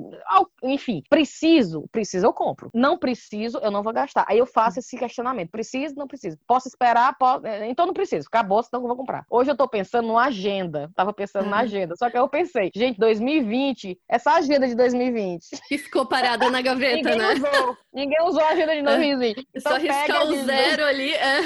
enfim, 0.63 1.03
preciso, 1.09 1.87
preciso 1.91 2.25
eu 2.25 2.33
compro. 2.33 2.69
Não 2.73 2.97
preciso, 2.97 3.59
eu 3.59 3.71
não 3.71 3.83
vou 3.83 3.93
gastar. 3.93 4.25
Aí 4.27 4.37
eu 4.37 4.45
faço 4.45 4.79
esse 4.79 4.97
questionamento, 4.97 5.51
preciso, 5.51 5.95
não 5.95 6.07
preciso. 6.07 6.37
Posso 6.47 6.67
esperar, 6.67 7.15
posso... 7.17 7.45
É, 7.45 7.67
então 7.69 7.85
não 7.85 7.93
preciso. 7.93 8.27
Acabou, 8.27 8.63
senão 8.63 8.81
eu 8.81 8.87
vou 8.87 8.97
comprar. 8.97 9.25
Hoje 9.29 9.51
eu 9.51 9.57
tô 9.57 9.67
pensando 9.67 10.07
numa 10.07 10.25
agenda, 10.25 10.89
tava 10.95 11.13
pensando 11.13 11.49
na 11.49 11.59
agenda, 11.59 11.95
só 11.97 12.09
que 12.09 12.17
eu 12.17 12.27
pensei, 12.27 12.71
gente, 12.75 12.97
2020, 12.97 13.99
essa 14.09 14.31
agenda 14.33 14.67
de 14.67 14.75
2020. 14.75 15.43
Que 15.67 15.77
ficou 15.77 16.05
parada 16.05 16.49
na 16.49 16.61
gaveta, 16.61 17.09
Ninguém 17.09 17.17
né? 17.17 17.33
Usou. 17.33 17.77
Ninguém 17.93 18.23
usou 18.23 18.43
a 18.43 18.49
agenda 18.49 18.75
de 18.75 18.81
2020. 18.83 19.37
É. 19.37 19.43
Então, 19.55 19.71
só 19.71 19.77
riscar 19.77 20.23
o 20.25 20.45
zero 20.45 20.85
ali, 20.85 21.13
é. 21.13 21.41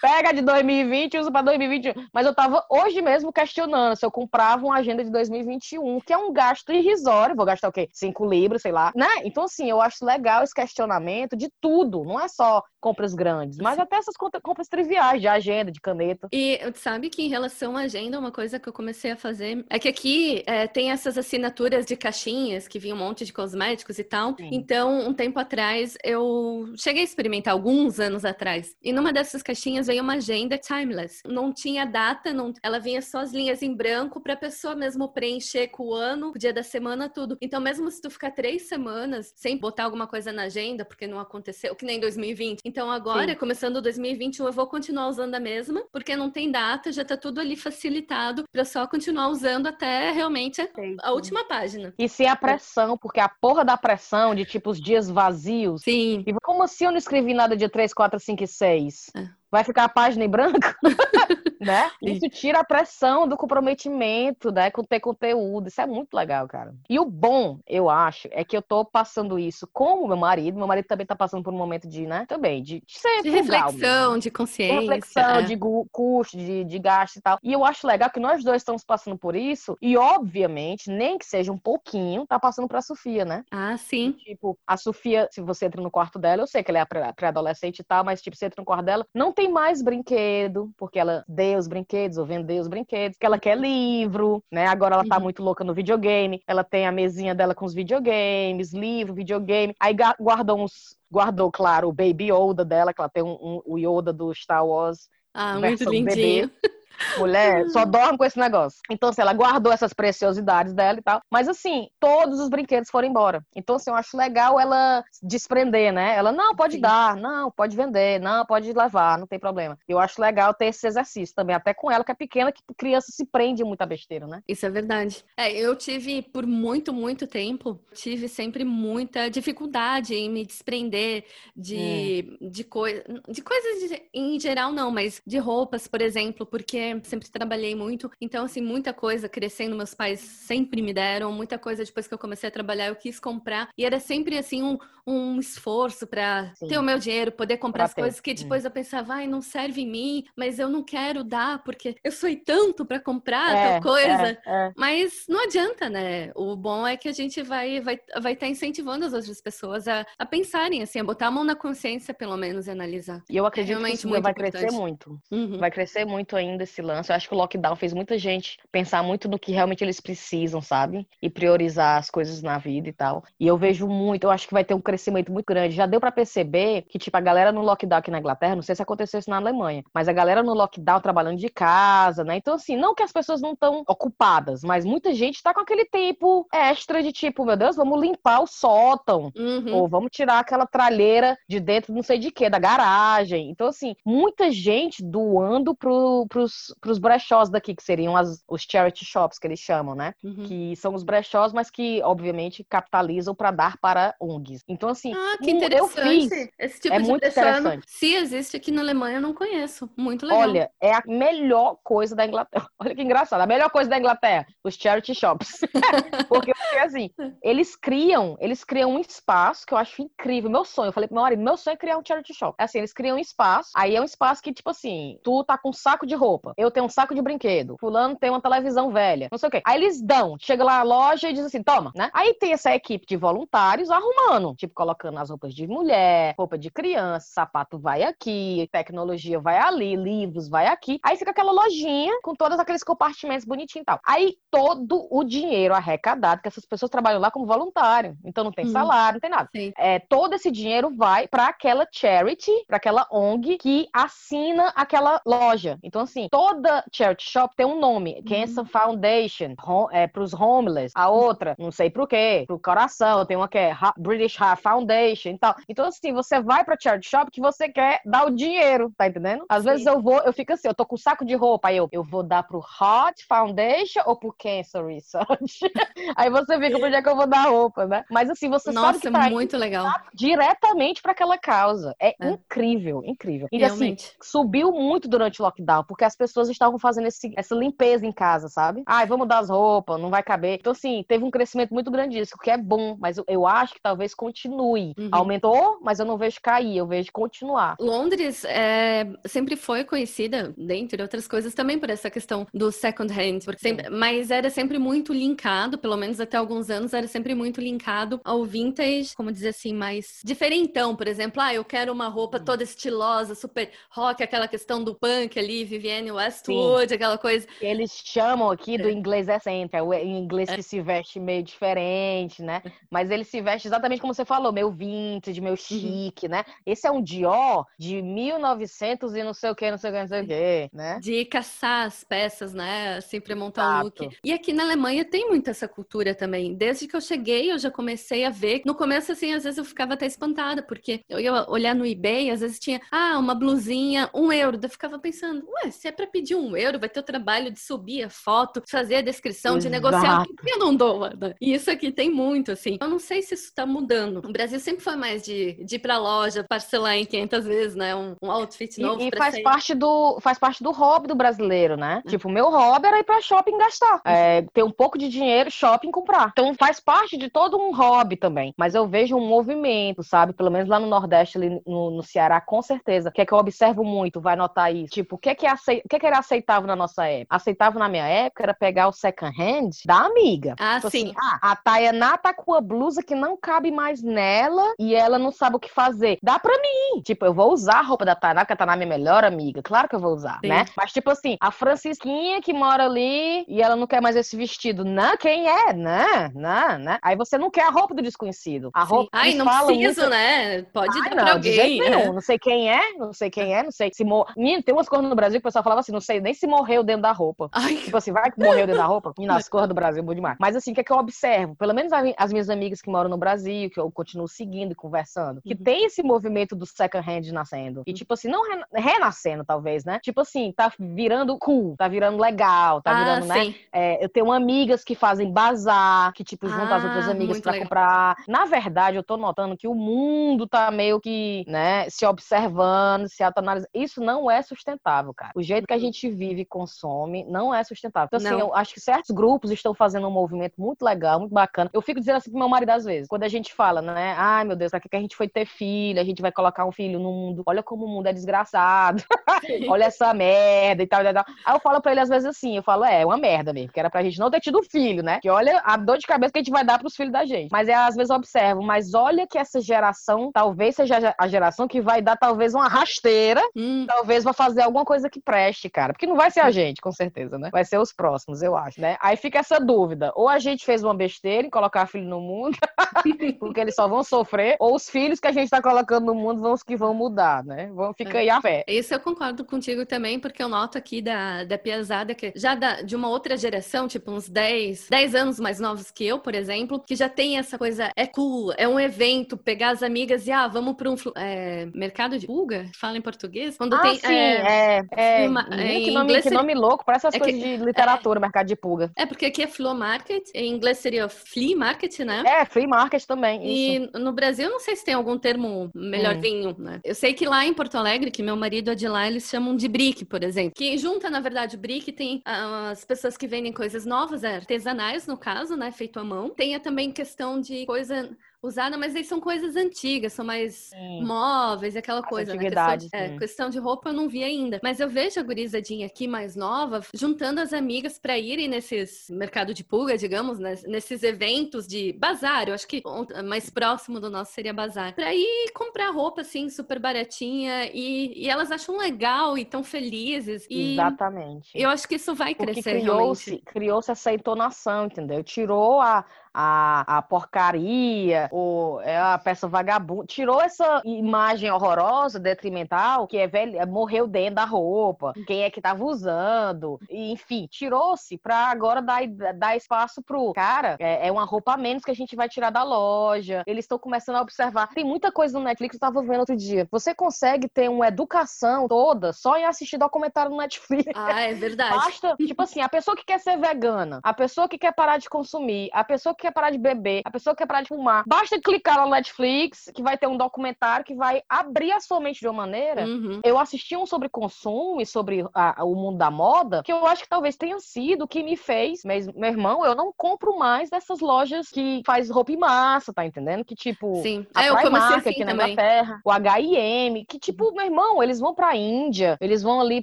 Pega 0.00 0.32
de 0.32 0.42
2020 0.42 1.14
e 1.14 1.18
usa 1.18 1.30
para 1.30 1.42
2021. 1.42 1.92
Mas 2.12 2.26
eu 2.26 2.34
tava 2.34 2.64
hoje 2.70 3.00
mesmo 3.02 3.32
questionando 3.32 3.96
se 3.96 4.04
eu 4.04 4.10
comprava 4.10 4.64
uma 4.64 4.76
agenda 4.76 5.04
de 5.04 5.10
2021, 5.10 6.00
que 6.00 6.12
é 6.12 6.18
um 6.18 6.27
gasto 6.32 6.72
irrisório. 6.72 7.36
Vou 7.36 7.46
gastar 7.46 7.68
o 7.68 7.72
quê? 7.72 7.88
5 7.92 8.26
libras, 8.26 8.62
sei 8.62 8.72
lá. 8.72 8.92
Né? 8.94 9.08
Então, 9.24 9.44
assim, 9.44 9.68
eu 9.68 9.80
acho 9.80 10.04
legal 10.04 10.42
esse 10.42 10.54
questionamento 10.54 11.36
de 11.36 11.50
tudo. 11.60 12.04
Não 12.04 12.20
é 12.20 12.28
só 12.28 12.62
compras 12.80 13.14
grandes, 13.14 13.58
mas 13.58 13.78
até 13.78 13.96
essas 13.96 14.14
compras 14.16 14.68
triviais 14.68 15.20
de 15.20 15.28
agenda, 15.28 15.70
de 15.70 15.80
caneta. 15.80 16.28
E 16.32 16.60
sabe 16.74 17.10
que 17.10 17.22
em 17.22 17.28
relação 17.28 17.76
à 17.76 17.80
agenda, 17.80 18.18
uma 18.18 18.30
coisa 18.30 18.58
que 18.58 18.68
eu 18.68 18.72
comecei 18.72 19.10
a 19.10 19.16
fazer 19.16 19.64
é 19.68 19.78
que 19.78 19.88
aqui 19.88 20.42
é, 20.46 20.66
tem 20.66 20.90
essas 20.90 21.18
assinaturas 21.18 21.84
de 21.84 21.96
caixinhas 21.96 22.68
que 22.68 22.78
vinha 22.78 22.94
um 22.94 22.98
monte 22.98 23.24
de 23.24 23.32
cosméticos 23.32 23.98
e 23.98 24.04
tal. 24.04 24.34
Sim. 24.36 24.50
Então, 24.52 25.08
um 25.08 25.12
tempo 25.12 25.38
atrás, 25.38 25.96
eu 26.04 26.72
cheguei 26.76 27.02
a 27.02 27.04
experimentar 27.04 27.52
alguns 27.52 27.98
anos 27.98 28.24
atrás. 28.24 28.74
E 28.82 28.92
numa 28.92 29.12
dessas 29.12 29.42
caixinhas 29.42 29.86
veio 29.86 30.02
uma 30.02 30.14
agenda 30.14 30.56
timeless. 30.58 31.20
Não 31.26 31.52
tinha 31.52 31.84
data, 31.84 32.32
não... 32.32 32.52
ela 32.62 32.78
vinha 32.78 33.02
só 33.02 33.18
as 33.18 33.32
linhas 33.32 33.62
em 33.62 33.74
branco 33.74 34.20
para 34.20 34.34
a 34.34 34.36
pessoa 34.36 34.74
mesmo 34.74 35.08
preencher 35.08 35.68
com 35.68 35.88
o 35.88 35.94
ano, 35.94 36.17
o 36.26 36.38
dia 36.38 36.52
da 36.52 36.62
semana, 36.62 37.08
tudo. 37.08 37.36
Então, 37.40 37.60
mesmo 37.60 37.90
se 37.90 38.00
tu 38.00 38.10
ficar 38.10 38.30
três 38.30 38.68
semanas 38.68 39.32
sem 39.36 39.56
botar 39.56 39.84
alguma 39.84 40.06
coisa 40.06 40.32
na 40.32 40.42
agenda, 40.42 40.84
porque 40.84 41.06
não 41.06 41.18
aconteceu, 41.18 41.74
que 41.74 41.84
nem 41.84 42.00
2020, 42.00 42.60
então 42.64 42.90
agora, 42.90 43.32
Sim. 43.32 43.38
começando 43.38 43.80
2021, 43.80 44.46
eu 44.46 44.52
vou 44.52 44.66
continuar 44.66 45.08
usando 45.08 45.34
a 45.34 45.40
mesma, 45.40 45.82
porque 45.92 46.16
não 46.16 46.30
tem 46.30 46.50
data, 46.50 46.92
já 46.92 47.04
tá 47.04 47.16
tudo 47.16 47.40
ali 47.40 47.56
facilitado 47.56 48.44
para 48.52 48.64
só 48.64 48.86
continuar 48.86 49.28
usando 49.28 49.66
até 49.66 50.10
realmente 50.10 50.60
a, 50.60 50.68
a 51.02 51.12
última 51.12 51.44
página. 51.44 51.94
E 51.98 52.08
se 52.08 52.26
a 52.26 52.36
pressão, 52.36 52.96
porque 52.96 53.20
a 53.20 53.28
porra 53.28 53.64
da 53.64 53.76
pressão 53.76 54.34
de 54.34 54.44
tipo 54.44 54.70
os 54.70 54.80
dias 54.80 55.08
vazios. 55.08 55.82
Sim. 55.82 56.24
E 56.26 56.34
como 56.42 56.62
assim 56.62 56.84
eu 56.84 56.90
não 56.90 56.98
escrevi 56.98 57.34
nada 57.34 57.56
dia 57.56 57.68
3, 57.68 57.92
4, 57.92 58.20
5 58.20 58.44
e 58.44 58.46
6? 58.46 59.10
É 59.14 59.37
vai 59.50 59.64
ficar 59.64 59.84
a 59.84 59.88
página 59.88 60.24
em 60.24 60.28
branco, 60.28 60.58
né? 61.60 61.90
Isso 62.02 62.28
tira 62.28 62.60
a 62.60 62.64
pressão 62.64 63.26
do 63.26 63.36
comprometimento, 63.36 64.50
né? 64.52 64.70
Com 64.70 64.84
ter 64.84 65.00
conteúdo. 65.00 65.68
Isso 65.68 65.80
é 65.80 65.86
muito 65.86 66.14
legal, 66.14 66.46
cara. 66.46 66.74
E 66.88 66.98
o 66.98 67.04
bom, 67.04 67.58
eu 67.66 67.90
acho, 67.90 68.28
é 68.30 68.44
que 68.44 68.56
eu 68.56 68.62
tô 68.62 68.84
passando 68.84 69.38
isso 69.38 69.68
com 69.72 70.04
o 70.04 70.08
meu 70.08 70.16
marido. 70.16 70.58
Meu 70.58 70.66
marido 70.66 70.86
também 70.86 71.06
tá 71.06 71.16
passando 71.16 71.42
por 71.42 71.52
um 71.52 71.56
momento 71.56 71.88
de, 71.88 72.06
né? 72.06 72.26
Também, 72.26 72.62
de, 72.62 72.82
de 72.86 72.98
ser 72.98 73.22
De 73.22 73.30
reflexão, 73.30 74.10
mesmo. 74.12 74.18
de 74.18 74.30
consciência. 74.30 74.74
De 74.74 74.80
reflexão, 74.80 75.36
é. 75.36 75.42
de 75.42 75.58
custo, 75.90 76.36
de, 76.36 76.64
de 76.64 76.78
gasto 76.78 77.16
e 77.16 77.20
tal. 77.20 77.38
E 77.42 77.52
eu 77.52 77.64
acho 77.64 77.86
legal 77.86 78.10
que 78.10 78.20
nós 78.20 78.44
dois 78.44 78.62
estamos 78.62 78.84
passando 78.84 79.16
por 79.18 79.34
isso. 79.34 79.76
E, 79.80 79.96
obviamente, 79.96 80.90
nem 80.90 81.18
que 81.18 81.26
seja 81.26 81.52
um 81.52 81.58
pouquinho, 81.58 82.26
tá 82.26 82.38
passando 82.38 82.68
pra 82.68 82.82
Sofia, 82.82 83.24
né? 83.24 83.44
Ah, 83.50 83.76
sim. 83.76 84.12
Tipo, 84.12 84.58
a 84.66 84.76
Sofia, 84.76 85.28
se 85.30 85.40
você 85.40 85.66
entra 85.66 85.82
no 85.82 85.90
quarto 85.90 86.18
dela, 86.18 86.42
eu 86.42 86.46
sei 86.46 86.62
que 86.62 86.70
ela 86.70 86.80
é 86.80 87.12
pré-adolescente 87.12 87.80
e 87.80 87.84
tal, 87.84 88.04
mas, 88.04 88.22
tipo, 88.22 88.36
você 88.36 88.46
entra 88.46 88.60
no 88.60 88.66
quarto 88.66 88.84
dela, 88.84 89.06
não 89.14 89.32
tem 89.38 89.48
mais 89.48 89.80
brinquedo, 89.80 90.72
porque 90.76 90.98
ela 90.98 91.24
deu 91.28 91.56
os 91.56 91.68
brinquedos 91.68 92.18
ou 92.18 92.26
vendeu 92.26 92.60
os 92.60 92.66
brinquedos, 92.66 93.16
que 93.16 93.24
ela 93.24 93.38
quer 93.38 93.56
livro, 93.56 94.42
né? 94.50 94.66
Agora 94.66 94.96
ela 94.96 95.06
tá 95.06 95.16
uhum. 95.16 95.22
muito 95.22 95.44
louca 95.44 95.62
no 95.62 95.72
videogame, 95.72 96.42
ela 96.44 96.64
tem 96.64 96.88
a 96.88 96.90
mesinha 96.90 97.36
dela 97.36 97.54
com 97.54 97.64
os 97.64 97.72
videogames, 97.72 98.72
livro, 98.72 99.14
videogame, 99.14 99.76
aí 99.78 99.94
guardou 100.18 100.58
uns 100.58 100.98
guardou, 101.08 101.52
claro, 101.52 101.88
o 101.88 101.92
Baby 101.92 102.32
Yoda 102.32 102.64
dela, 102.64 102.92
que 102.92 103.00
ela 103.00 103.08
tem 103.08 103.22
um, 103.22 103.38
um, 103.40 103.62
o 103.64 103.78
Yoda 103.78 104.12
do 104.12 104.34
Star 104.34 104.66
Wars. 104.66 105.08
Ah, 105.32 105.56
muito 105.56 105.88
lindinho. 105.88 106.50
Bebê. 106.60 106.77
Mulher, 107.16 107.68
só 107.68 107.84
dorme 107.84 108.18
com 108.18 108.24
esse 108.24 108.38
negócio. 108.38 108.80
Então, 108.90 109.08
assim, 109.08 109.20
ela 109.20 109.32
guardou 109.32 109.72
essas 109.72 109.92
preciosidades 109.92 110.72
dela 110.72 110.98
e 110.98 111.02
tal. 111.02 111.20
Mas, 111.30 111.48
assim, 111.48 111.88
todos 112.00 112.40
os 112.40 112.48
brinquedos 112.48 112.90
foram 112.90 113.08
embora. 113.08 113.44
Então, 113.54 113.76
assim, 113.76 113.90
eu 113.90 113.96
acho 113.96 114.16
legal 114.16 114.58
ela 114.58 115.04
desprender, 115.22 115.92
né? 115.92 116.16
Ela, 116.16 116.32
não, 116.32 116.54
pode 116.54 116.74
Sim. 116.74 116.80
dar, 116.80 117.16
não, 117.16 117.50
pode 117.50 117.76
vender, 117.76 118.20
não, 118.20 118.44
pode 118.44 118.72
levar, 118.72 119.18
não 119.18 119.26
tem 119.26 119.38
problema. 119.38 119.78
Eu 119.88 119.98
acho 119.98 120.20
legal 120.20 120.52
ter 120.54 120.66
esse 120.66 120.86
exercício 120.86 121.34
também, 121.34 121.54
até 121.54 121.72
com 121.72 121.90
ela, 121.90 122.04
que 122.04 122.12
é 122.12 122.14
pequena, 122.14 122.52
que 122.52 122.62
criança 122.76 123.12
se 123.12 123.24
prende 123.24 123.64
muita 123.64 123.86
besteira, 123.86 124.26
né? 124.26 124.42
Isso 124.46 124.66
é 124.66 124.70
verdade. 124.70 125.24
É, 125.36 125.52
eu 125.52 125.74
tive, 125.76 126.22
por 126.22 126.46
muito, 126.46 126.92
muito 126.92 127.26
tempo, 127.26 127.80
tive 127.94 128.28
sempre 128.28 128.64
muita 128.64 129.30
dificuldade 129.30 130.14
em 130.14 130.30
me 130.30 130.44
desprender 130.44 131.24
de, 131.56 132.36
é. 132.42 132.48
de, 132.48 132.64
coi 132.64 133.02
de 133.28 133.42
coisas 133.42 133.88
de, 133.88 134.02
em 134.12 134.38
geral, 134.38 134.72
não, 134.72 134.90
mas 134.90 135.22
de 135.26 135.38
roupas, 135.38 135.86
por 135.86 136.00
exemplo, 136.00 136.46
porque 136.46 136.77
porque 136.78 137.08
sempre 137.08 137.30
trabalhei 137.30 137.74
muito. 137.74 138.10
Então, 138.20 138.44
assim, 138.44 138.60
muita 138.60 138.92
coisa 138.92 139.28
crescendo, 139.28 139.76
meus 139.76 139.94
pais 139.94 140.20
sempre 140.20 140.82
me 140.82 140.92
deram, 140.92 141.32
muita 141.32 141.58
coisa 141.58 141.84
depois 141.84 142.06
que 142.06 142.14
eu 142.14 142.18
comecei 142.18 142.48
a 142.48 142.52
trabalhar, 142.52 142.88
eu 142.88 142.96
quis 142.96 143.18
comprar. 143.18 143.68
E 143.76 143.84
era 143.84 143.98
sempre, 143.98 144.38
assim, 144.38 144.62
um, 144.62 144.78
um 145.06 145.38
esforço 145.38 146.06
para 146.06 146.52
ter 146.68 146.78
o 146.78 146.82
meu 146.82 146.98
dinheiro, 146.98 147.32
poder 147.32 147.56
comprar 147.56 147.84
pra 147.84 147.84
as 147.84 147.94
ter. 147.94 148.02
coisas 148.02 148.20
que 148.20 148.34
depois 148.34 148.64
eu 148.64 148.70
pensava, 148.70 149.14
ai, 149.14 149.26
não 149.26 149.40
serve 149.40 149.82
em 149.82 149.90
mim, 149.90 150.24
mas 150.36 150.58
eu 150.58 150.68
não 150.68 150.82
quero 150.82 151.24
dar, 151.24 151.62
porque 151.62 151.96
eu 152.04 152.12
sou 152.12 152.28
tanto 152.44 152.84
para 152.84 153.00
comprar 153.00 153.54
é, 153.54 153.70
tal 153.70 153.82
coisa. 153.82 154.38
É, 154.46 154.66
é. 154.66 154.72
Mas 154.76 155.24
não 155.28 155.44
adianta, 155.44 155.88
né? 155.88 156.30
O 156.34 156.54
bom 156.54 156.86
é 156.86 156.96
que 156.96 157.08
a 157.08 157.12
gente 157.12 157.42
vai 157.42 157.80
vai 157.80 157.98
vai 158.20 158.32
estar 158.34 158.46
tá 158.46 158.50
incentivando 158.50 159.04
as 159.04 159.12
outras 159.12 159.40
pessoas 159.40 159.88
a, 159.88 160.06
a 160.18 160.26
pensarem, 160.26 160.82
assim, 160.82 161.00
a 161.00 161.04
botar 161.04 161.28
a 161.28 161.30
mão 161.30 161.44
na 161.44 161.56
consciência, 161.56 162.12
pelo 162.12 162.36
menos, 162.36 162.66
e 162.66 162.70
analisar. 162.70 163.22
E 163.30 163.36
eu 163.36 163.46
acredito 163.46 163.82
que 163.82 163.92
isso 163.92 164.08
vai 164.08 164.18
importante. 164.18 164.50
crescer 164.50 164.70
muito. 164.72 165.20
Uhum. 165.30 165.58
Vai 165.58 165.70
crescer 165.70 166.04
muito 166.04 166.36
ainda 166.36 166.66
esse 166.68 166.82
lance. 166.82 167.10
Eu 167.10 167.16
acho 167.16 167.28
que 167.28 167.34
o 167.34 167.38
lockdown 167.38 167.76
fez 167.76 167.92
muita 167.92 168.18
gente 168.18 168.58
pensar 168.70 169.02
muito 169.02 169.28
no 169.28 169.38
que 169.38 169.52
realmente 169.52 169.82
eles 169.82 170.00
precisam, 170.00 170.60
sabe? 170.60 171.06
E 171.20 171.28
priorizar 171.28 171.98
as 171.98 172.10
coisas 172.10 172.42
na 172.42 172.58
vida 172.58 172.88
e 172.88 172.92
tal. 172.92 173.24
E 173.38 173.46
eu 173.46 173.56
vejo 173.56 173.86
muito, 173.86 174.24
eu 174.24 174.30
acho 174.30 174.46
que 174.46 174.54
vai 174.54 174.64
ter 174.64 174.74
um 174.74 174.80
crescimento 174.80 175.32
muito 175.32 175.46
grande. 175.46 175.74
Já 175.74 175.86
deu 175.86 176.00
para 176.00 176.12
perceber 176.12 176.82
que, 176.82 176.98
tipo, 176.98 177.16
a 177.16 177.20
galera 177.20 177.52
no 177.52 177.62
lockdown 177.62 177.98
aqui 177.98 178.10
na 178.10 178.18
Inglaterra, 178.18 178.54
não 178.54 178.62
sei 178.62 178.74
se 178.74 178.82
aconteceu 178.82 179.18
isso 179.18 179.30
na 179.30 179.36
Alemanha, 179.36 179.82
mas 179.92 180.08
a 180.08 180.12
galera 180.12 180.42
no 180.42 180.54
lockdown 180.54 181.00
trabalhando 181.00 181.38
de 181.38 181.48
casa, 181.48 182.24
né? 182.24 182.36
Então, 182.36 182.54
assim, 182.54 182.76
não 182.76 182.94
que 182.94 183.02
as 183.02 183.12
pessoas 183.12 183.40
não 183.40 183.52
estão 183.52 183.82
ocupadas, 183.86 184.62
mas 184.62 184.84
muita 184.84 185.14
gente 185.14 185.42
tá 185.42 185.54
com 185.54 185.60
aquele 185.60 185.84
tempo 185.84 186.46
extra 186.52 187.02
de 187.02 187.12
tipo, 187.12 187.44
meu 187.44 187.56
Deus, 187.56 187.76
vamos 187.76 188.00
limpar 188.00 188.40
o 188.40 188.46
sótão. 188.46 189.32
Uhum. 189.36 189.74
Ou 189.74 189.88
vamos 189.88 190.10
tirar 190.10 190.38
aquela 190.38 190.66
tralheira 190.66 191.36
de 191.48 191.60
dentro, 191.60 191.94
não 191.94 192.02
sei 192.02 192.18
de 192.18 192.30
quê, 192.30 192.50
da 192.50 192.58
garagem. 192.58 193.50
Então, 193.50 193.68
assim, 193.68 193.94
muita 194.04 194.50
gente 194.50 195.02
doando 195.02 195.74
pro, 195.74 196.26
pros, 196.28 196.52
pros 196.80 196.98
brechós 196.98 197.48
daqui, 197.50 197.74
que 197.74 197.82
seriam 197.82 198.16
as, 198.16 198.42
os 198.48 198.62
charity 198.62 199.04
shops 199.04 199.38
que 199.38 199.46
eles 199.46 199.58
chamam, 199.58 199.94
né? 199.94 200.14
Uhum. 200.22 200.44
Que 200.44 200.76
são 200.76 200.94
os 200.94 201.02
brechós, 201.02 201.52
mas 201.52 201.70
que, 201.70 202.02
obviamente, 202.02 202.64
capitalizam 202.64 203.34
para 203.34 203.50
dar 203.50 203.76
para 203.78 204.14
ONGs. 204.20 204.62
Então, 204.68 204.88
assim, 204.88 205.12
ah, 205.14 205.38
que 205.42 205.50
interessante. 205.50 205.98
eu 205.98 206.04
fiz. 206.04 206.50
Esse 206.58 206.80
tipo 206.80 206.94
é 206.94 207.00
de 207.00 207.08
muito 207.08 207.26
interessante. 207.26 207.84
Se 207.86 208.14
existe 208.14 208.56
aqui 208.56 208.70
na 208.70 208.80
Alemanha, 208.80 209.18
eu 209.18 209.22
não 209.22 209.34
conheço. 209.34 209.88
Muito 209.96 210.26
legal. 210.26 210.42
Olha, 210.42 210.70
é 210.80 210.92
a 210.92 211.02
melhor 211.06 211.76
coisa 211.82 212.14
da 212.14 212.26
Inglaterra. 212.26 212.68
Olha 212.78 212.94
que 212.94 213.02
engraçado. 213.02 213.40
A 213.40 213.46
melhor 213.46 213.70
coisa 213.70 213.90
da 213.90 213.98
Inglaterra, 213.98 214.46
os 214.64 214.74
charity 214.74 215.14
shops. 215.14 215.60
porque, 216.28 216.52
assim, 216.80 217.10
eles 217.42 217.76
criam, 217.76 218.36
eles 218.40 218.64
criam 218.64 218.92
um 218.92 219.00
espaço 219.00 219.66
que 219.66 219.74
eu 219.74 219.78
acho 219.78 220.02
incrível. 220.02 220.50
Meu 220.50 220.64
sonho, 220.64 220.88
eu 220.88 220.92
falei 220.92 221.08
pro 221.08 221.14
meu 221.14 221.22
marido, 221.22 221.42
meu 221.42 221.56
sonho 221.56 221.74
é 221.74 221.76
criar 221.76 221.98
um 221.98 222.04
charity 222.04 222.34
shop. 222.34 222.54
É 222.58 222.64
assim, 222.64 222.78
eles 222.78 222.92
criam 222.92 223.16
um 223.16 223.20
espaço, 223.20 223.70
aí 223.74 223.96
é 223.96 224.00
um 224.00 224.04
espaço 224.04 224.42
que, 224.42 224.52
tipo 224.52 224.70
assim, 224.70 225.18
tu 225.22 225.44
tá 225.44 225.56
com 225.58 225.70
um 225.70 225.72
saco 225.72 226.06
de 226.06 226.14
roupa, 226.14 226.47
eu 226.56 226.70
tenho 226.70 226.86
um 226.86 226.88
saco 226.88 227.14
de 227.14 227.22
brinquedo, 227.22 227.76
fulano 227.78 228.16
tem 228.16 228.30
uma 228.30 228.40
televisão 228.40 228.90
velha, 228.90 229.28
não 229.30 229.38
sei 229.38 229.48
o 229.48 229.52
quê. 229.52 229.62
Aí 229.64 229.80
eles 229.80 230.00
dão, 230.02 230.36
chega 230.40 230.64
lá 230.64 230.78
na 230.78 230.82
loja 230.82 231.28
e 231.28 231.32
diz 231.32 231.44
assim, 231.44 231.62
toma, 231.62 231.92
né? 231.94 232.10
Aí 232.12 232.34
tem 232.34 232.52
essa 232.52 232.74
equipe 232.74 233.06
de 233.06 233.16
voluntários 233.16 233.90
arrumando, 233.90 234.54
tipo, 234.54 234.74
colocando 234.74 235.18
as 235.18 235.30
roupas 235.30 235.54
de 235.54 235.66
mulher, 235.66 236.34
roupa 236.38 236.56
de 236.58 236.70
criança, 236.70 237.26
sapato 237.30 237.78
vai 237.78 238.02
aqui, 238.02 238.68
tecnologia 238.72 239.38
vai 239.38 239.58
ali, 239.58 239.96
livros 239.96 240.48
vai 240.48 240.66
aqui. 240.66 240.98
Aí 241.02 241.16
fica 241.16 241.30
aquela 241.30 241.52
lojinha 241.52 242.18
com 242.22 242.34
todos 242.34 242.58
aqueles 242.58 242.82
compartimentos 242.82 243.44
bonitinhos 243.44 243.82
e 243.82 243.86
tal. 243.86 244.00
Aí 244.04 244.36
todo 244.50 245.06
o 245.10 245.24
dinheiro 245.24 245.74
arrecadado, 245.74 246.42
que 246.42 246.48
essas 246.48 246.64
pessoas 246.64 246.90
trabalham 246.90 247.20
lá 247.20 247.30
como 247.30 247.46
voluntário, 247.46 248.16
então 248.24 248.44
não 248.44 248.52
tem 248.52 248.66
uhum. 248.66 248.72
salário, 248.72 249.14
não 249.14 249.20
tem 249.20 249.30
nada. 249.30 249.48
Sim. 249.54 249.72
É, 249.76 249.98
todo 249.98 250.34
esse 250.34 250.50
dinheiro 250.50 250.94
vai 250.94 251.26
para 251.28 251.46
aquela 251.46 251.86
charity, 251.90 252.52
para 252.66 252.76
aquela 252.76 253.06
ONG 253.10 253.58
que 253.58 253.88
assina 253.92 254.72
aquela 254.74 255.20
loja. 255.26 255.78
Então, 255.82 256.02
assim, 256.02 256.28
toda 256.38 256.84
charity 256.92 257.28
shop 257.28 257.56
tem 257.56 257.66
um 257.66 257.80
nome. 257.80 258.22
Cancer 258.22 258.62
uhum. 258.62 258.64
Foundation, 258.64 259.56
home, 259.60 259.88
é, 259.90 260.06
pros 260.06 260.32
homeless. 260.32 260.92
A 260.94 261.10
outra, 261.10 261.56
não 261.58 261.72
sei 261.72 261.90
pro 261.90 262.06
quê, 262.06 262.44
pro 262.46 262.60
coração. 262.60 263.26
Tem 263.26 263.36
uma 263.36 263.48
que 263.48 263.58
é 263.58 263.76
British 263.96 264.38
Heart 264.38 264.60
Foundation 264.60 265.30
e 265.30 265.38
tal. 265.38 265.56
Então, 265.68 265.86
assim, 265.86 266.12
você 266.12 266.40
vai 266.40 266.64
pra 266.64 266.76
charity 266.80 267.08
shop 267.10 267.28
que 267.32 267.40
você 267.40 267.68
quer 267.68 268.00
dar 268.06 268.24
o 268.24 268.30
dinheiro, 268.30 268.92
tá 268.96 269.08
entendendo? 269.08 269.44
Às 269.48 269.64
Sim. 269.64 269.70
vezes 269.70 269.86
eu 269.86 270.00
vou, 270.00 270.20
eu 270.20 270.32
fico 270.32 270.52
assim, 270.52 270.68
eu 270.68 270.74
tô 270.74 270.86
com 270.86 270.94
um 270.94 270.98
saco 270.98 271.24
de 271.24 271.34
roupa, 271.34 271.70
aí 271.70 271.76
eu, 271.76 271.88
eu 271.90 272.04
vou 272.04 272.22
dar 272.22 272.44
pro 272.44 272.62
Heart 272.80 273.24
Foundation 273.26 274.02
ou 274.06 274.16
pro 274.16 274.32
Cancer 274.38 274.86
Research? 274.86 275.58
aí 276.16 276.30
você 276.30 276.56
fica, 276.56 276.78
por 276.78 276.86
onde 276.86 276.94
é 276.94 277.02
que 277.02 277.08
eu 277.08 277.16
vou 277.16 277.26
dar 277.26 277.48
roupa, 277.48 277.84
né? 277.84 278.04
Mas 278.08 278.30
assim, 278.30 278.48
você 278.48 278.70
Nossa, 278.70 278.92
sabe 278.92 279.00
que 279.00 279.10
tá 279.10 279.28
muito 279.28 279.56
legal. 279.56 279.92
diretamente 280.14 281.02
para 281.02 281.10
aquela 281.10 281.36
causa. 281.36 281.96
É, 282.00 282.14
é, 282.20 282.30
incrível, 282.30 283.02
incrível. 283.04 283.48
E 283.50 283.64
assim, 283.64 283.96
subiu 284.22 284.70
muito 284.70 285.08
durante 285.08 285.42
o 285.42 285.44
lockdown, 285.44 285.82
porque 285.82 286.04
as 286.04 286.14
pessoas 286.14 286.27
estavam 286.48 286.78
fazendo 286.78 287.06
esse, 287.06 287.32
essa 287.36 287.54
limpeza 287.54 288.06
em 288.06 288.12
casa, 288.12 288.48
sabe? 288.48 288.82
Ai, 288.86 289.06
vamos 289.06 289.28
dar 289.28 289.38
as 289.38 289.50
roupas, 289.50 290.00
não 290.00 290.10
vai 290.10 290.22
caber. 290.22 290.58
Então, 290.58 290.72
assim, 290.72 291.04
teve 291.06 291.24
um 291.24 291.30
crescimento 291.30 291.72
muito 291.72 291.90
grande 291.90 292.18
disso, 292.18 292.34
o 292.36 292.38
que 292.38 292.50
é 292.50 292.56
bom, 292.56 292.96
mas 292.98 293.18
eu, 293.18 293.24
eu 293.28 293.46
acho 293.46 293.74
que 293.74 293.80
talvez 293.82 294.14
continue. 294.14 294.94
Uhum. 294.98 295.08
Aumentou, 295.12 295.78
mas 295.82 295.98
eu 295.98 296.06
não 296.06 296.16
vejo 296.16 296.38
cair, 296.42 296.76
eu 296.76 296.86
vejo 296.86 297.10
continuar. 297.12 297.76
Londres 297.80 298.44
é, 298.44 299.06
sempre 299.26 299.56
foi 299.56 299.84
conhecida, 299.84 300.54
dentre 300.56 301.02
outras 301.02 301.26
coisas, 301.26 301.54
também 301.54 301.78
por 301.78 301.90
essa 301.90 302.10
questão 302.10 302.46
do 302.52 302.70
second 302.70 303.12
hand, 303.12 303.40
sempre, 303.58 303.90
mas 303.90 304.30
era 304.30 304.50
sempre 304.50 304.78
muito 304.78 305.12
linkado, 305.12 305.78
pelo 305.78 305.96
menos 305.96 306.20
até 306.20 306.36
alguns 306.36 306.70
anos, 306.70 306.92
era 306.92 307.06
sempre 307.06 307.34
muito 307.34 307.60
linkado 307.60 308.20
ao 308.24 308.44
vintage, 308.44 309.14
como 309.14 309.32
dizer 309.32 309.48
assim, 309.48 309.74
mais 309.74 310.20
diferentão, 310.24 310.94
por 310.94 311.06
exemplo, 311.06 311.40
ah, 311.42 311.54
eu 311.54 311.64
quero 311.64 311.92
uma 311.92 312.08
roupa 312.08 312.38
toda 312.40 312.62
estilosa, 312.62 313.34
super 313.34 313.70
rock, 313.90 314.22
aquela 314.22 314.48
questão 314.48 314.82
do 314.82 314.94
punk 314.94 315.38
ali, 315.38 315.64
Vivienne 315.64 316.10
Westwood, 316.18 316.88
Sim. 316.88 316.94
aquela 316.94 317.18
coisa. 317.18 317.46
Eles 317.60 318.02
chamam 318.04 318.50
aqui 318.50 318.76
do 318.76 318.88
é. 318.88 318.92
inglês 318.92 319.28
eccentric, 319.28 319.80
o 319.82 319.94
inglês 319.94 320.48
é. 320.48 320.56
que 320.56 320.62
se 320.62 320.80
veste 320.80 321.18
meio 321.18 321.42
diferente, 321.42 322.42
né? 322.42 322.62
Mas 322.90 323.10
ele 323.10 323.24
se 323.24 323.40
veste 323.40 323.68
exatamente 323.68 324.00
como 324.00 324.12
você 324.12 324.24
falou, 324.24 324.52
meio 324.52 324.70
vintage, 324.70 325.40
meio 325.40 325.52
uhum. 325.52 325.56
chique, 325.56 326.26
uhum. 326.26 326.32
né? 326.32 326.44
Esse 326.66 326.86
é 326.86 326.90
um 326.90 327.02
Dior 327.02 327.66
de 327.78 328.02
1900 328.02 329.14
e 329.14 329.22
não 329.22 329.32
sei 329.32 329.50
o 329.50 329.54
que, 329.54 329.70
não 329.70 329.78
sei 329.78 329.90
o 329.90 329.92
que, 329.92 330.00
não 330.00 330.08
sei 330.08 330.22
o 330.22 330.26
que, 330.26 330.70
né? 330.72 330.98
De 331.00 331.24
caçar 331.24 331.86
as 331.86 332.04
peças, 332.04 332.52
né? 332.52 332.96
Assim, 332.96 333.20
pra 333.20 333.36
montar 333.36 333.80
Exato. 333.80 334.04
um 334.04 334.06
look. 334.06 334.18
E 334.24 334.32
aqui 334.32 334.52
na 334.52 334.64
Alemanha 334.64 335.04
tem 335.04 335.28
muito 335.28 335.48
essa 335.48 335.68
cultura 335.68 336.14
também. 336.14 336.54
Desde 336.54 336.86
que 336.86 336.96
eu 336.96 337.00
cheguei, 337.00 337.52
eu 337.52 337.58
já 337.58 337.70
comecei 337.70 338.24
a 338.24 338.30
ver. 338.30 338.62
No 338.64 338.74
começo, 338.74 339.12
assim, 339.12 339.32
às 339.32 339.44
vezes 339.44 339.58
eu 339.58 339.64
ficava 339.64 339.94
até 339.94 340.06
espantada, 340.06 340.62
porque 340.62 341.00
eu 341.08 341.20
ia 341.20 341.48
olhar 341.48 341.74
no 341.74 341.86
eBay, 341.86 342.30
às 342.30 342.40
vezes 342.40 342.58
tinha, 342.58 342.80
ah, 342.90 343.18
uma 343.18 343.34
blusinha, 343.34 344.10
um 344.14 344.32
euro. 344.32 344.58
Eu 344.60 344.68
ficava 344.68 344.98
pensando, 344.98 345.46
ué, 345.48 345.70
se 345.70 345.88
é 345.88 345.92
pra 345.92 346.06
pedir 346.08 346.34
um 346.34 346.56
euro, 346.56 346.78
vai 346.78 346.88
ter 346.88 347.00
o 347.00 347.02
trabalho 347.02 347.50
de 347.50 347.60
subir 347.60 348.04
a 348.04 348.10
foto, 348.10 348.62
fazer 348.68 348.96
a 348.96 349.00
descrição, 349.02 349.56
Exato. 349.56 349.62
de 349.64 349.70
negociar. 349.70 350.24
Por 350.26 350.44
que 350.44 350.50
eu 350.50 350.58
não 350.58 350.74
dou? 350.74 351.08
E 351.40 351.54
isso 351.54 351.70
aqui 351.70 351.90
tem 351.90 352.10
muito, 352.10 352.52
assim. 352.52 352.78
Eu 352.80 352.88
não 352.88 352.98
sei 352.98 353.22
se 353.22 353.34
isso 353.34 353.52
tá 353.54 353.66
mudando. 353.66 354.18
O 354.18 354.32
Brasil 354.32 354.58
sempre 354.60 354.82
foi 354.82 354.96
mais 354.96 355.22
de, 355.22 355.62
de 355.64 355.76
ir 355.76 355.78
pra 355.78 355.98
loja, 355.98 356.44
parcelar 356.48 356.96
em 356.96 357.04
500 357.04 357.44
vezes, 357.44 357.74
né? 357.76 357.94
Um, 357.94 358.16
um 358.22 358.30
outfit 358.30 358.80
novo. 358.80 359.02
E, 359.02 359.08
e 359.08 359.16
faz, 359.16 359.40
parte 359.42 359.74
do, 359.74 360.18
faz 360.20 360.38
parte 360.38 360.62
do 360.62 360.70
hobby 360.70 361.08
do 361.08 361.14
brasileiro, 361.14 361.76
né? 361.76 362.02
É. 362.04 362.10
Tipo, 362.10 362.28
o 362.28 362.32
meu 362.32 362.50
hobby 362.50 362.86
era 362.86 362.98
ir 362.98 363.04
pra 363.04 363.20
shopping 363.20 363.58
gastar. 363.58 364.00
É, 364.04 364.42
ter 364.52 364.62
um 364.62 364.70
pouco 364.70 364.98
de 364.98 365.08
dinheiro, 365.08 365.50
shopping 365.50 365.90
comprar. 365.90 366.30
Então 366.32 366.54
faz 366.54 366.80
parte 366.80 367.16
de 367.16 367.28
todo 367.28 367.56
um 367.56 367.74
hobby 367.74 368.16
também. 368.16 368.54
Mas 368.56 368.74
eu 368.74 368.86
vejo 368.86 369.16
um 369.16 369.26
movimento, 369.26 370.02
sabe? 370.02 370.32
Pelo 370.32 370.50
menos 370.50 370.68
lá 370.68 370.78
no 370.78 370.86
Nordeste, 370.86 371.38
ali 371.38 371.60
no, 371.66 371.90
no 371.90 372.02
Ceará, 372.02 372.40
com 372.40 372.62
certeza. 372.62 373.08
O 373.08 373.12
que 373.12 373.20
é 373.20 373.26
que 373.26 373.32
eu 373.32 373.38
observo 373.38 373.84
muito, 373.84 374.20
vai 374.20 374.36
notar 374.36 374.74
isso. 374.74 374.92
Tipo, 374.92 375.16
o 375.16 375.18
que 375.18 375.30
é 375.30 375.34
que, 375.34 375.46
acei... 375.46 375.82
o 375.88 375.90
que, 375.90 375.96
é 375.96 375.98
que 375.98 376.06
era 376.06 376.18
aceitável 376.18 376.66
na 376.66 376.76
nossa 376.76 377.06
época? 377.06 377.34
Aceitável 377.34 377.80
na 377.80 377.88
minha 377.88 378.06
época 378.06 378.42
era 378.42 378.52
pegar 378.52 378.88
o 378.88 378.92
second 378.92 379.32
hand 379.40 379.70
da 379.86 380.00
amiga. 380.00 380.54
Ah, 380.60 380.74
tipo 380.74 380.88
assim, 380.88 381.06
sim. 381.06 381.14
Assim, 381.16 381.38
ah, 381.42 381.52
a 381.52 381.56
Tayaná 381.56 382.18
tá 382.18 382.34
com 382.34 382.52
a 382.52 382.60
blusa 382.60 383.02
que 383.02 383.14
não 383.14 383.38
cabe 383.38 383.70
mais 383.70 384.02
nela 384.02 384.74
e 384.78 384.94
ela 384.94 385.18
não 385.18 385.32
sabe 385.32 385.56
o 385.56 385.58
que 385.58 385.72
fazer. 385.72 386.18
Dá 386.22 386.38
pra 386.38 386.52
mim. 386.58 387.00
Tipo, 387.02 387.24
eu 387.24 387.32
vou 387.32 387.54
usar 387.54 387.78
a 387.78 387.82
roupa 387.82 388.04
da 388.04 388.14
Tayaná, 388.14 388.42
porque 388.42 388.52
a 388.52 388.56
Tayaná 388.56 388.74
é 388.74 388.76
minha 388.76 388.98
melhor 388.98 389.24
amiga. 389.24 389.62
Claro 389.62 389.88
que 389.88 389.96
eu 389.96 390.00
vou 390.00 390.12
usar, 390.12 390.38
sim. 390.42 390.48
né? 390.48 390.66
Mas, 390.76 390.92
tipo 390.92 391.10
assim, 391.10 391.38
a 391.40 391.50
Francisquinha 391.50 392.42
que 392.42 392.52
mora 392.52 392.84
ali 392.84 393.46
e 393.48 393.62
ela 393.62 393.74
não 393.74 393.86
quer 393.86 394.02
mais 394.02 394.14
esse 394.14 394.36
vestido. 394.36 394.84
Não, 394.84 395.16
quem 395.16 395.48
é? 395.48 395.72
Não, 395.72 396.30
não, 396.34 396.78
né? 396.78 396.98
Aí 397.02 397.16
você 397.16 397.38
não 397.38 397.50
quer 397.50 397.62
a 397.62 397.70
roupa 397.70 397.94
do 397.94 398.02
desconhecido. 398.02 398.70
A 398.74 398.84
roupa. 398.84 399.08
Ai, 399.12 399.32
não 399.32 399.46
preciso, 399.46 400.00
muito... 400.02 400.10
né? 400.10 400.62
Pode 400.70 400.98
Ai, 400.98 401.08
dar 401.08 401.16
não, 401.16 401.24
pra 401.24 401.32
alguém. 401.32 401.80
Né? 401.80 402.12
Não 402.12 402.20
sei 402.20 402.38
quem 402.38 402.70
é, 402.70 402.92
não 402.98 403.12
sei 403.14 403.30
quem 403.30 403.54
é, 403.54 403.62
não 403.62 403.72
sei 403.72 403.90
se 403.90 404.04
mor... 404.04 404.30
Menino, 404.36 404.62
tem 404.62 404.74
umas 404.74 404.86
cores 404.86 405.08
no 405.08 405.16
Brasil 405.16 405.40
que 405.40 405.46
o 405.46 405.48
pessoal 405.48 405.64
falava 405.78 405.80
assim, 405.80 405.92
não 405.92 406.00
sei 406.00 406.20
nem 406.20 406.34
se 406.34 406.46
morreu 406.46 406.82
dentro 406.82 407.02
da 407.02 407.12
roupa. 407.12 407.48
Ai. 407.52 407.76
Tipo 407.76 407.96
assim, 407.96 408.12
vai 408.12 408.30
que 408.30 408.38
morreu 408.38 408.66
dentro 408.66 408.80
da 408.80 408.86
roupa? 408.86 409.12
E 409.18 409.26
nas 409.26 409.48
cores 409.48 409.68
do 409.68 409.74
Brasil, 409.74 410.02
muito 410.02 410.16
demais. 410.16 410.36
Mas 410.40 410.56
assim, 410.56 410.72
o 410.72 410.74
que 410.74 410.80
é 410.80 410.84
que 410.84 410.92
eu 410.92 410.96
observo? 410.96 411.54
Pelo 411.56 411.74
menos 411.74 411.92
as 412.16 412.32
minhas 412.32 412.50
amigas 412.50 412.82
que 412.82 412.90
moram 412.90 413.08
no 413.08 413.16
Brasil, 413.16 413.70
que 413.70 413.80
eu 413.80 413.90
continuo 413.90 414.28
seguindo 414.28 414.72
e 414.72 414.74
conversando, 414.74 415.40
que 415.42 415.54
uhum. 415.54 415.62
tem 415.62 415.84
esse 415.84 416.02
movimento 416.02 416.54
do 416.54 416.66
second 416.66 417.08
hand 417.08 417.32
nascendo. 417.32 417.82
E 417.86 417.92
tipo 417.92 418.14
assim, 418.14 418.28
não 418.28 418.42
renascendo, 418.74 419.44
talvez, 419.44 419.84
né? 419.84 419.98
Tipo 420.00 420.20
assim, 420.20 420.52
tá 420.56 420.72
virando 420.78 421.38
cool, 421.38 421.76
tá 421.76 421.88
virando 421.88 422.20
legal, 422.20 422.82
tá 422.82 422.90
ah, 422.90 422.98
virando, 422.98 423.26
né? 423.26 423.54
É, 423.72 424.04
eu 424.04 424.08
tenho 424.08 424.32
amigas 424.32 424.84
que 424.84 424.94
fazem 424.94 425.30
bazar 425.30 426.12
que 426.12 426.24
tipo 426.24 426.48
junta 426.48 426.74
ah, 426.74 426.76
as 426.76 426.84
outras 426.84 427.08
amigas 427.08 427.40
para 427.40 427.58
comprar. 427.58 428.16
Na 428.26 428.44
verdade, 428.44 428.96
eu 428.96 429.02
tô 429.02 429.16
notando 429.16 429.56
que 429.56 429.68
o 429.68 429.74
mundo 429.74 430.46
tá 430.46 430.70
meio 430.70 431.00
que, 431.00 431.44
né, 431.46 431.88
se 431.90 432.04
observando, 432.06 433.08
se 433.08 433.22
autoanalisando. 433.22 433.70
Isso 433.74 434.00
não 434.00 434.30
é 434.30 434.42
sustentável, 434.42 435.12
cara. 435.14 435.32
O 435.34 435.42
jeito 435.42 435.66
que 435.68 435.74
a 435.74 435.78
gente 435.78 436.08
vive 436.08 436.40
e 436.40 436.44
consome 436.44 437.24
não 437.24 437.54
é 437.54 437.62
sustentável. 437.62 438.08
Então, 438.08 438.16
assim, 438.16 438.30
não. 438.30 438.48
eu 438.48 438.54
acho 438.54 438.74
que 438.74 438.80
certos 438.80 439.10
grupos 439.10 439.50
estão 439.50 439.74
fazendo 439.74 440.08
um 440.08 440.10
movimento 440.10 440.54
muito 440.58 440.82
legal, 440.82 441.20
muito 441.20 441.32
bacana. 441.32 441.70
Eu 441.72 441.82
fico 441.82 442.00
dizendo 442.00 442.16
assim 442.16 442.30
pro 442.30 442.38
meu 442.38 442.48
marido 442.48 442.70
às 442.70 442.84
vezes, 442.84 443.08
quando 443.08 443.24
a 443.24 443.28
gente 443.28 443.52
fala, 443.52 443.82
né, 443.82 444.14
ai 444.16 444.44
meu 444.44 444.56
Deus, 444.56 444.70
pra 444.70 444.80
que 444.80 444.96
a 444.96 445.00
gente 445.00 445.14
foi 445.14 445.28
ter 445.28 445.46
filho? 445.46 446.00
A 446.00 446.04
gente 446.04 446.22
vai 446.22 446.32
colocar 446.32 446.64
um 446.64 446.72
filho 446.72 446.98
no 446.98 447.12
mundo. 447.12 447.42
Olha 447.46 447.62
como 447.62 447.84
o 447.84 447.88
mundo 447.88 448.06
é 448.06 448.12
desgraçado. 448.12 449.02
Olha 449.68 449.84
essa 449.84 450.12
merda 450.14 450.82
e 450.82 450.86
tal, 450.86 451.04
e 451.04 451.12
tal. 451.12 451.24
Aí 451.44 451.54
eu 451.54 451.60
falo 451.60 451.80
pra 451.80 451.92
ele 451.92 452.00
às 452.00 452.08
vezes 452.08 452.26
assim, 452.26 452.56
eu 452.56 452.62
falo, 452.62 452.84
é, 452.84 453.02
é 453.02 453.06
uma 453.06 453.18
merda 453.18 453.52
mesmo, 453.52 453.72
que 453.72 453.78
era 453.78 453.90
pra 453.90 454.02
gente 454.02 454.18
não 454.18 454.30
ter 454.30 454.40
tido 454.40 454.62
filho, 454.62 455.02
né? 455.02 455.20
Que 455.20 455.28
olha 455.28 455.60
a 455.64 455.76
dor 455.76 455.98
de 455.98 456.06
cabeça 456.06 456.32
que 456.32 456.38
a 456.38 456.42
gente 456.42 456.52
vai 456.52 456.64
dar 456.64 456.78
pros 456.78 456.96
filhos 456.96 457.12
da 457.12 457.24
gente. 457.24 457.50
Mas 457.50 457.68
é, 457.68 457.74
às 457.74 457.94
vezes 457.94 458.10
eu 458.10 458.16
observo, 458.16 458.62
mas 458.62 458.94
olha 458.94 459.26
que 459.26 459.38
essa 459.38 459.60
geração 459.60 460.30
talvez 460.32 460.76
seja 460.76 461.14
a 461.18 461.28
geração 461.28 461.68
que 461.68 461.80
vai 461.80 462.00
dar 462.00 462.16
talvez 462.16 462.54
uma 462.54 462.68
rasteira, 462.68 463.42
hum. 463.56 463.84
talvez 463.86 464.24
vai 464.24 464.32
fazer 464.32 464.62
alguma 464.62 464.84
coisa 464.84 465.10
que 465.10 465.20
preste, 465.20 465.57
cara. 465.70 465.94
Porque 465.94 466.06
não 466.06 466.16
vai 466.16 466.30
ser 466.30 466.40
a 466.40 466.50
gente, 466.50 466.82
com 466.82 466.92
certeza, 466.92 467.38
né? 467.38 467.48
Vai 467.50 467.64
ser 467.64 467.78
os 467.78 467.90
próximos, 467.90 468.42
eu 468.42 468.54
acho, 468.54 468.78
né? 468.78 468.98
Aí 469.00 469.16
fica 469.16 469.38
essa 469.38 469.58
dúvida. 469.58 470.12
Ou 470.14 470.28
a 470.28 470.38
gente 470.38 470.66
fez 470.66 470.84
uma 470.84 470.94
besteira 470.94 471.46
em 471.46 471.50
colocar 471.50 471.86
filho 471.86 472.06
no 472.06 472.20
mundo, 472.20 472.58
porque 473.40 473.60
eles 473.60 473.74
só 473.74 473.88
vão 473.88 474.04
sofrer, 474.04 474.56
ou 474.60 474.74
os 474.74 474.90
filhos 474.90 475.18
que 475.18 475.26
a 475.26 475.32
gente 475.32 475.48
tá 475.48 475.62
colocando 475.62 476.06
no 476.06 476.14
mundo 476.14 476.42
vão 476.42 476.52
os 476.52 476.62
que 476.62 476.76
vão 476.76 476.92
mudar, 476.92 477.42
né? 477.44 477.70
Vão 477.72 477.94
ficar 477.94 478.18
é. 478.18 478.20
aí 478.20 478.30
a 478.30 478.40
fé. 478.42 478.64
Isso 478.68 478.92
eu 478.92 479.00
concordo 479.00 479.44
contigo 479.44 479.86
também, 479.86 480.18
porque 480.18 480.42
eu 480.42 480.48
noto 480.48 480.76
aqui 480.76 481.00
da, 481.00 481.44
da 481.44 481.56
Piazada 481.56 482.14
que 482.14 482.32
já 482.36 482.54
da, 482.54 482.82
de 482.82 482.94
uma 482.94 483.08
outra 483.08 483.36
geração, 483.36 483.88
tipo 483.88 484.10
uns 484.10 484.28
10, 484.28 484.88
10 484.90 485.14
anos 485.14 485.40
mais 485.40 485.60
novos 485.60 485.90
que 485.90 486.06
eu, 486.06 486.18
por 486.18 486.34
exemplo, 486.34 486.82
que 486.86 486.94
já 486.94 487.08
tem 487.08 487.38
essa 487.38 487.56
coisa, 487.56 487.90
é 487.96 488.06
cool, 488.06 488.52
é 488.56 488.68
um 488.68 488.78
evento, 488.78 489.36
pegar 489.36 489.70
as 489.70 489.82
amigas 489.82 490.26
e, 490.26 490.32
ah, 490.32 490.48
vamos 490.48 490.74
para 490.74 490.90
um 490.90 490.96
é, 491.16 491.66
mercado 491.74 492.18
de 492.18 492.26
pulga? 492.26 492.66
Fala 492.74 492.98
em 492.98 493.02
português? 493.02 493.56
Quando 493.56 493.74
ah, 493.74 493.80
tem. 493.80 493.96
Sim, 493.96 494.14
é, 494.14 494.86
é, 494.96 495.24
é, 495.24 495.28
uma, 495.28 495.47
é 495.50 495.80
que, 495.80 495.90
nome, 495.90 496.22
que 496.22 496.30
nome 496.30 496.54
louco, 496.54 496.84
parece 496.84 497.06
essas 497.06 497.20
é 497.20 497.22
coisas 497.22 497.40
que, 497.40 497.56
de 497.56 497.64
literatura, 497.64 498.20
mercado 498.20 498.46
de 498.46 498.56
pulga. 498.56 498.90
É, 498.96 499.06
porque 499.06 499.26
aqui 499.26 499.42
é 499.42 499.46
Flow 499.46 499.74
Market, 499.74 500.28
em 500.34 500.52
inglês 500.52 500.78
seria 500.78 501.08
Flea 501.08 501.56
Market, 501.56 501.98
né? 502.00 502.22
É, 502.26 502.44
Flea 502.44 502.66
Market 502.66 503.04
também. 503.04 503.40
Isso. 503.42 503.92
E 503.94 503.98
no 503.98 504.12
Brasil, 504.12 504.50
não 504.50 504.60
sei 504.60 504.76
se 504.76 504.84
tem 504.84 504.94
algum 504.94 505.18
termo 505.18 505.70
melhorzinho, 505.74 506.50
hum. 506.50 506.62
né? 506.62 506.80
Eu 506.84 506.94
sei 506.94 507.14
que 507.14 507.26
lá 507.26 507.44
em 507.44 507.54
Porto 507.54 507.76
Alegre, 507.76 508.10
que 508.10 508.22
meu 508.22 508.36
marido 508.36 508.70
é 508.70 508.74
de 508.74 508.88
lá, 508.88 509.06
eles 509.06 509.28
chamam 509.28 509.56
de 509.56 509.68
brick, 509.68 510.04
por 510.04 510.22
exemplo. 510.22 510.52
Que 510.54 510.76
junta, 510.76 511.10
na 511.10 511.20
verdade, 511.20 511.56
brick 511.56 511.92
tem 511.92 512.22
as 512.24 512.84
pessoas 512.84 513.16
que 513.16 513.26
vendem 513.26 513.52
coisas 513.52 513.86
novas, 513.86 514.24
artesanais, 514.24 515.06
no 515.06 515.16
caso, 515.16 515.56
né? 515.56 515.70
Feito 515.70 515.98
à 515.98 516.04
mão. 516.04 516.28
Tem 516.30 516.58
também 516.58 516.90
questão 516.90 517.40
de 517.40 517.64
coisa 517.66 518.10
usada, 518.42 518.78
mas 518.78 518.94
aí 518.94 519.04
são 519.04 519.20
coisas 519.20 519.56
antigas, 519.56 520.12
são 520.12 520.24
mais 520.24 520.70
sim. 520.70 521.04
móveis, 521.04 521.76
aquela 521.76 522.02
coisa, 522.02 522.34
né? 522.34 522.38
Questão 522.38 522.76
de, 522.76 522.88
é, 522.92 523.18
questão 523.18 523.50
de 523.50 523.58
roupa 523.58 523.90
eu 523.90 523.92
não 523.92 524.08
vi 524.08 524.22
ainda. 524.22 524.60
Mas 524.62 524.78
eu 524.80 524.88
vejo 524.88 525.18
a 525.18 525.22
gurizadinha 525.22 525.86
aqui 525.86 526.06
mais 526.06 526.36
nova 526.36 526.80
juntando 526.94 527.40
as 527.40 527.52
amigas 527.52 527.98
para 527.98 528.18
irem 528.18 528.48
nesses 528.48 529.08
mercado 529.10 529.52
de 529.52 529.64
pulga, 529.64 529.96
digamos, 529.96 530.38
né? 530.38 530.54
nesses 530.66 531.02
eventos 531.02 531.66
de 531.66 531.92
bazar. 531.94 532.48
Eu 532.48 532.54
acho 532.54 532.66
que 532.66 532.82
mais 533.24 533.50
próximo 533.50 533.98
do 533.98 534.10
nosso 534.10 534.32
seria 534.32 534.52
bazar. 534.52 534.94
Pra 534.94 535.14
ir 535.14 535.52
comprar 535.54 535.90
roupa 535.90 536.20
assim, 536.20 536.48
super 536.48 536.78
baratinha. 536.78 537.70
E, 537.72 538.24
e 538.24 538.28
elas 538.28 538.52
acham 538.52 538.78
legal 538.78 539.36
e 539.36 539.44
tão 539.44 539.64
felizes. 539.64 540.46
E 540.48 540.74
Exatamente. 540.74 541.50
Eu 541.54 541.68
acho 541.70 541.88
que 541.88 541.96
isso 541.96 542.14
vai 542.14 542.34
Porque 542.34 542.52
crescer. 542.52 542.80
Criou-se 542.80 543.38
criou 543.38 543.80
essa 543.88 544.12
entonação, 544.12 544.86
entendeu? 544.86 545.22
Tirou 545.24 545.80
a, 545.80 546.04
a, 546.40 546.98
a 546.98 547.02
porcaria, 547.02 548.28
ou 548.30 548.80
é 548.82 548.96
a 548.96 549.18
peça 549.18 549.48
vagabunda. 549.48 550.06
Tirou 550.06 550.40
essa 550.40 550.80
imagem 550.84 551.50
horrorosa, 551.50 552.20
detrimental, 552.20 553.08
que 553.08 553.18
é 553.18 553.26
velho, 553.26 553.66
morreu 553.66 554.06
dentro 554.06 554.36
da 554.36 554.44
roupa, 554.44 555.12
quem 555.26 555.42
é 555.42 555.50
que 555.50 555.60
tava 555.60 555.84
usando, 555.84 556.78
enfim, 556.88 557.48
tirou-se 557.50 558.16
pra 558.18 558.36
agora 558.50 558.80
dar, 558.80 559.00
dar 559.34 559.56
espaço 559.56 560.00
pro 560.00 560.32
cara. 560.32 560.76
É, 560.78 561.08
é, 561.08 561.10
uma 561.12 561.24
roupa 561.24 561.54
a 561.54 561.56
menos 561.56 561.84
que 561.84 561.90
a 561.90 561.94
gente 561.94 562.14
vai 562.14 562.28
tirar 562.28 562.50
da 562.50 562.62
loja. 562.62 563.42
Eles 563.44 563.64
estão 563.64 563.78
começando 563.78 564.16
a 564.16 564.22
observar. 564.22 564.68
Tem 564.68 564.84
muita 564.84 565.10
coisa 565.10 565.36
no 565.36 565.44
Netflix, 565.44 565.74
eu 565.74 565.80
tava 565.80 566.02
vendo 566.02 566.20
outro 566.20 566.36
dia. 566.36 566.68
Você 566.70 566.94
consegue 566.94 567.48
ter 567.48 567.68
uma 567.68 567.88
educação 567.88 568.68
toda 568.68 569.12
só 569.12 569.36
em 569.36 569.44
assistir 569.44 569.76
documentário 569.76 570.30
no 570.30 570.36
Netflix. 570.36 570.68
Ah, 571.08 571.22
é 571.22 571.32
verdade. 571.32 571.74
Basta, 571.74 572.16
tipo 572.16 572.42
assim, 572.42 572.60
a 572.60 572.68
pessoa 572.68 572.96
que 572.96 573.04
quer 573.04 573.18
ser 573.18 573.38
vegana, 573.38 574.00
a 574.02 574.12
pessoa 574.12 574.48
que 574.48 574.58
quer 574.58 574.72
parar 574.74 574.98
de 574.98 575.08
consumir, 575.08 575.70
a 575.72 575.82
pessoa 575.82 576.14
que 576.14 576.27
quer 576.28 576.32
parar 576.32 576.50
de 576.50 576.58
beber, 576.58 577.02
a 577.04 577.10
pessoa 577.10 577.34
que 577.34 577.38
quer 577.42 577.46
parar 577.46 577.62
de 577.62 577.68
fumar, 577.68 578.04
basta 578.06 578.40
clicar 578.40 578.84
no 578.84 578.90
Netflix, 578.90 579.70
que 579.74 579.82
vai 579.82 579.96
ter 579.96 580.06
um 580.06 580.16
documentário 580.16 580.84
que 580.84 580.94
vai 580.94 581.22
abrir 581.28 581.72
a 581.72 581.80
sua 581.80 582.00
mente 582.00 582.20
de 582.20 582.26
uma 582.26 582.34
maneira. 582.34 582.84
Uhum. 582.84 583.20
Eu 583.24 583.38
assisti 583.38 583.76
um 583.76 583.86
sobre 583.86 584.08
consumo 584.08 584.80
e 584.80 584.86
sobre 584.86 585.24
a, 585.34 585.64
o 585.64 585.74
mundo 585.74 585.98
da 585.98 586.10
moda, 586.10 586.62
que 586.62 586.72
eu 586.72 586.86
acho 586.86 587.02
que 587.02 587.08
talvez 587.08 587.36
tenha 587.36 587.58
sido 587.60 588.04
o 588.04 588.08
que 588.08 588.22
me 588.22 588.36
fez, 588.36 588.80
mas, 588.84 589.06
meu 589.08 589.30
irmão, 589.30 589.64
eu 589.64 589.74
não 589.74 589.92
compro 589.96 590.38
mais 590.38 590.70
dessas 590.70 591.00
lojas 591.00 591.48
que 591.48 591.82
faz 591.86 592.10
roupa 592.10 592.32
em 592.32 592.36
massa, 592.36 592.92
tá 592.92 593.04
entendendo? 593.04 593.44
Que 593.44 593.54
tipo, 593.54 594.02
Sim. 594.02 594.26
a 594.34 594.44
é, 594.44 594.54
Primark 594.54 594.94
assim 594.94 595.10
aqui 595.10 595.24
também. 595.24 595.36
na 595.36 595.48
Inglaterra, 595.48 596.00
o 596.04 596.10
H&M, 596.10 597.04
que 597.06 597.18
tipo, 597.18 597.52
meu 597.52 597.64
irmão, 597.64 598.02
eles 598.02 598.20
vão 598.20 598.34
pra 598.34 598.56
Índia, 598.56 599.16
eles 599.20 599.42
vão 599.42 599.60
ali 599.60 599.82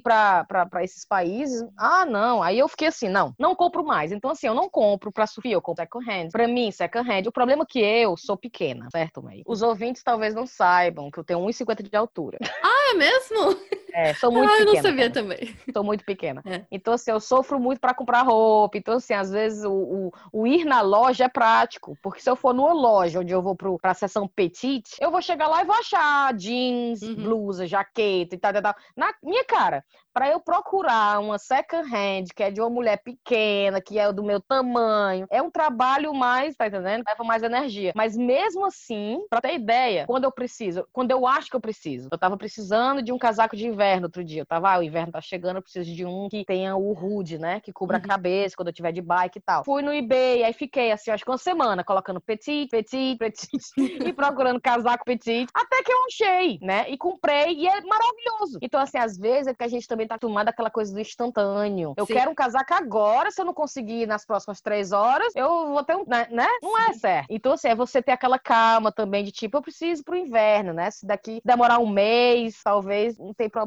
pra, 0.00 0.44
pra, 0.44 0.66
pra 0.66 0.84
esses 0.84 1.04
países. 1.04 1.64
Ah, 1.76 2.04
não. 2.04 2.42
Aí 2.42 2.58
eu 2.58 2.68
fiquei 2.68 2.88
assim, 2.88 3.08
não, 3.08 3.32
não 3.38 3.54
compro 3.54 3.84
mais. 3.84 4.12
Então, 4.12 4.30
assim, 4.30 4.46
eu 4.46 4.54
não 4.54 4.68
compro 4.68 5.10
pra 5.10 5.26
Sofia, 5.26 5.54
eu 5.54 5.62
compro 5.62 5.86
second 5.86 6.04
hand. 6.04 6.28
Pra 6.36 6.46
mim, 6.46 6.70
second 6.70 7.10
hand. 7.10 7.26
O 7.26 7.32
problema 7.32 7.62
é 7.62 7.66
que 7.66 7.78
eu 7.78 8.14
sou 8.14 8.36
pequena, 8.36 8.90
certo, 8.90 9.22
May? 9.22 9.42
Os 9.46 9.62
ouvintes 9.62 10.02
talvez 10.02 10.34
não 10.34 10.46
saibam 10.46 11.10
que 11.10 11.18
eu 11.18 11.24
tenho 11.24 11.40
1,50 11.40 11.82
de 11.82 11.96
altura. 11.96 12.36
Ah, 12.62 12.90
é 12.92 12.94
mesmo? 12.94 13.58
É, 13.96 14.12
sou 14.12 14.30
muito 14.30 14.46
ah, 14.46 14.58
pequena. 14.58 14.70
eu 14.70 14.74
não 14.74 14.82
sabia 14.82 15.10
cara. 15.10 15.12
também. 15.12 15.56
Sou 15.72 15.82
muito 15.82 16.04
pequena. 16.04 16.42
É. 16.44 16.66
Então, 16.70 16.92
assim, 16.92 17.10
eu 17.10 17.18
sofro 17.18 17.58
muito 17.58 17.80
para 17.80 17.94
comprar 17.94 18.20
roupa. 18.20 18.76
Então, 18.76 18.96
assim, 18.96 19.14
às 19.14 19.30
vezes 19.30 19.64
o, 19.64 19.72
o, 19.72 20.12
o, 20.30 20.46
ir 20.46 20.66
na 20.66 20.82
loja 20.82 21.24
é 21.24 21.28
prático. 21.28 21.96
Porque 22.02 22.20
se 22.20 22.28
eu 22.28 22.36
for 22.36 22.52
numa 22.52 22.74
loja 22.74 23.20
onde 23.20 23.32
eu 23.32 23.40
vou 23.40 23.56
pro, 23.56 23.78
pra 23.78 23.94
seção 23.94 24.28
petite, 24.28 24.96
eu 25.00 25.10
vou 25.10 25.22
chegar 25.22 25.48
lá 25.48 25.62
e 25.62 25.64
vou 25.64 25.74
achar 25.74 26.34
jeans, 26.34 27.00
uhum. 27.00 27.14
blusa, 27.14 27.66
jaqueta 27.66 28.34
e 28.34 28.38
tal, 28.38 28.52
tal, 28.52 28.62
tal. 28.62 28.74
Na 28.94 29.14
minha 29.22 29.44
cara 29.46 29.82
para 30.16 30.30
eu 30.30 30.40
procurar 30.40 31.20
uma 31.20 31.38
second 31.38 31.94
hand, 31.94 32.28
que 32.34 32.42
é 32.42 32.50
de 32.50 32.58
uma 32.58 32.70
mulher 32.70 33.02
pequena, 33.04 33.82
que 33.82 33.98
é 33.98 34.10
do 34.10 34.24
meu 34.24 34.40
tamanho, 34.40 35.26
é 35.30 35.42
um 35.42 35.50
trabalho 35.50 36.14
mais, 36.14 36.56
tá 36.56 36.68
entendendo? 36.68 37.04
Leva 37.06 37.22
mais 37.22 37.42
energia. 37.42 37.92
Mas 37.94 38.16
mesmo 38.16 38.64
assim, 38.64 39.26
para 39.28 39.42
ter 39.42 39.56
ideia, 39.56 40.06
quando 40.06 40.24
eu 40.24 40.32
preciso, 40.32 40.88
quando 40.90 41.10
eu 41.10 41.26
acho 41.26 41.50
que 41.50 41.56
eu 41.56 41.60
preciso, 41.60 42.08
eu 42.10 42.16
tava 42.16 42.34
precisando 42.34 43.02
de 43.02 43.12
um 43.12 43.18
casaco 43.18 43.54
de 43.54 43.66
inverno 43.66 43.85
outro 44.04 44.24
dia. 44.24 44.42
Eu 44.42 44.46
tava, 44.46 44.72
ah, 44.72 44.78
o 44.78 44.82
inverno 44.82 45.12
tá 45.12 45.20
chegando, 45.20 45.56
eu 45.56 45.62
preciso 45.62 45.92
de 45.92 46.04
um 46.04 46.28
que 46.28 46.44
tenha 46.44 46.76
o 46.76 46.92
hood, 46.92 47.38
né? 47.38 47.60
Que 47.60 47.72
cubra 47.72 47.98
uhum. 47.98 48.04
a 48.04 48.08
cabeça 48.08 48.56
quando 48.56 48.68
eu 48.68 48.74
tiver 48.74 48.92
de 48.92 49.02
bike 49.02 49.38
e 49.38 49.42
tal. 49.42 49.64
Fui 49.64 49.82
no 49.82 49.92
eBay, 49.92 50.44
aí 50.44 50.52
fiquei 50.52 50.92
assim, 50.92 51.10
acho 51.10 51.24
que 51.24 51.30
uma 51.30 51.38
semana, 51.38 51.84
colocando 51.84 52.20
petit, 52.20 52.68
petit, 52.68 53.16
petit, 53.18 53.48
e 54.08 54.12
procurando 54.12 54.60
casaco 54.60 55.04
petit, 55.04 55.46
até 55.54 55.82
que 55.82 55.92
eu 55.92 56.04
achei, 56.06 56.58
né? 56.62 56.88
E 56.88 56.96
comprei, 56.96 57.54
e 57.54 57.66
é 57.66 57.80
maravilhoso. 57.82 58.58
Então, 58.60 58.80
assim, 58.80 58.98
às 58.98 59.16
vezes 59.16 59.48
é 59.48 59.54
que 59.54 59.64
a 59.64 59.68
gente 59.68 59.86
também 59.86 60.06
tá 60.06 60.16
acostumado 60.16 60.48
àquela 60.48 60.70
coisa 60.70 60.92
do 60.92 61.00
instantâneo. 61.00 61.94
Eu 61.96 62.06
Sim. 62.06 62.14
quero 62.14 62.30
um 62.30 62.34
casaco 62.34 62.74
agora, 62.74 63.30
se 63.30 63.40
eu 63.40 63.44
não 63.44 63.54
conseguir 63.54 64.06
nas 64.06 64.24
próximas 64.24 64.60
três 64.60 64.92
horas, 64.92 65.34
eu 65.34 65.68
vou 65.68 65.84
ter 65.84 65.96
um. 65.96 66.04
Né? 66.06 66.26
né? 66.30 66.48
Não 66.62 66.78
é 66.78 66.92
certo. 66.92 67.26
Então, 67.30 67.52
assim, 67.52 67.68
é 67.68 67.74
você 67.74 68.02
ter 68.02 68.12
aquela 68.12 68.38
calma 68.38 68.92
também 68.92 69.24
de 69.24 69.32
tipo, 69.32 69.56
eu 69.56 69.62
preciso 69.62 70.04
pro 70.04 70.16
inverno, 70.16 70.72
né? 70.72 70.90
Se 70.90 71.06
daqui 71.06 71.40
demorar 71.44 71.78
um 71.78 71.88
mês, 71.88 72.60
talvez 72.62 73.18
não 73.18 73.34
tem 73.34 73.48
problema, 73.48 73.65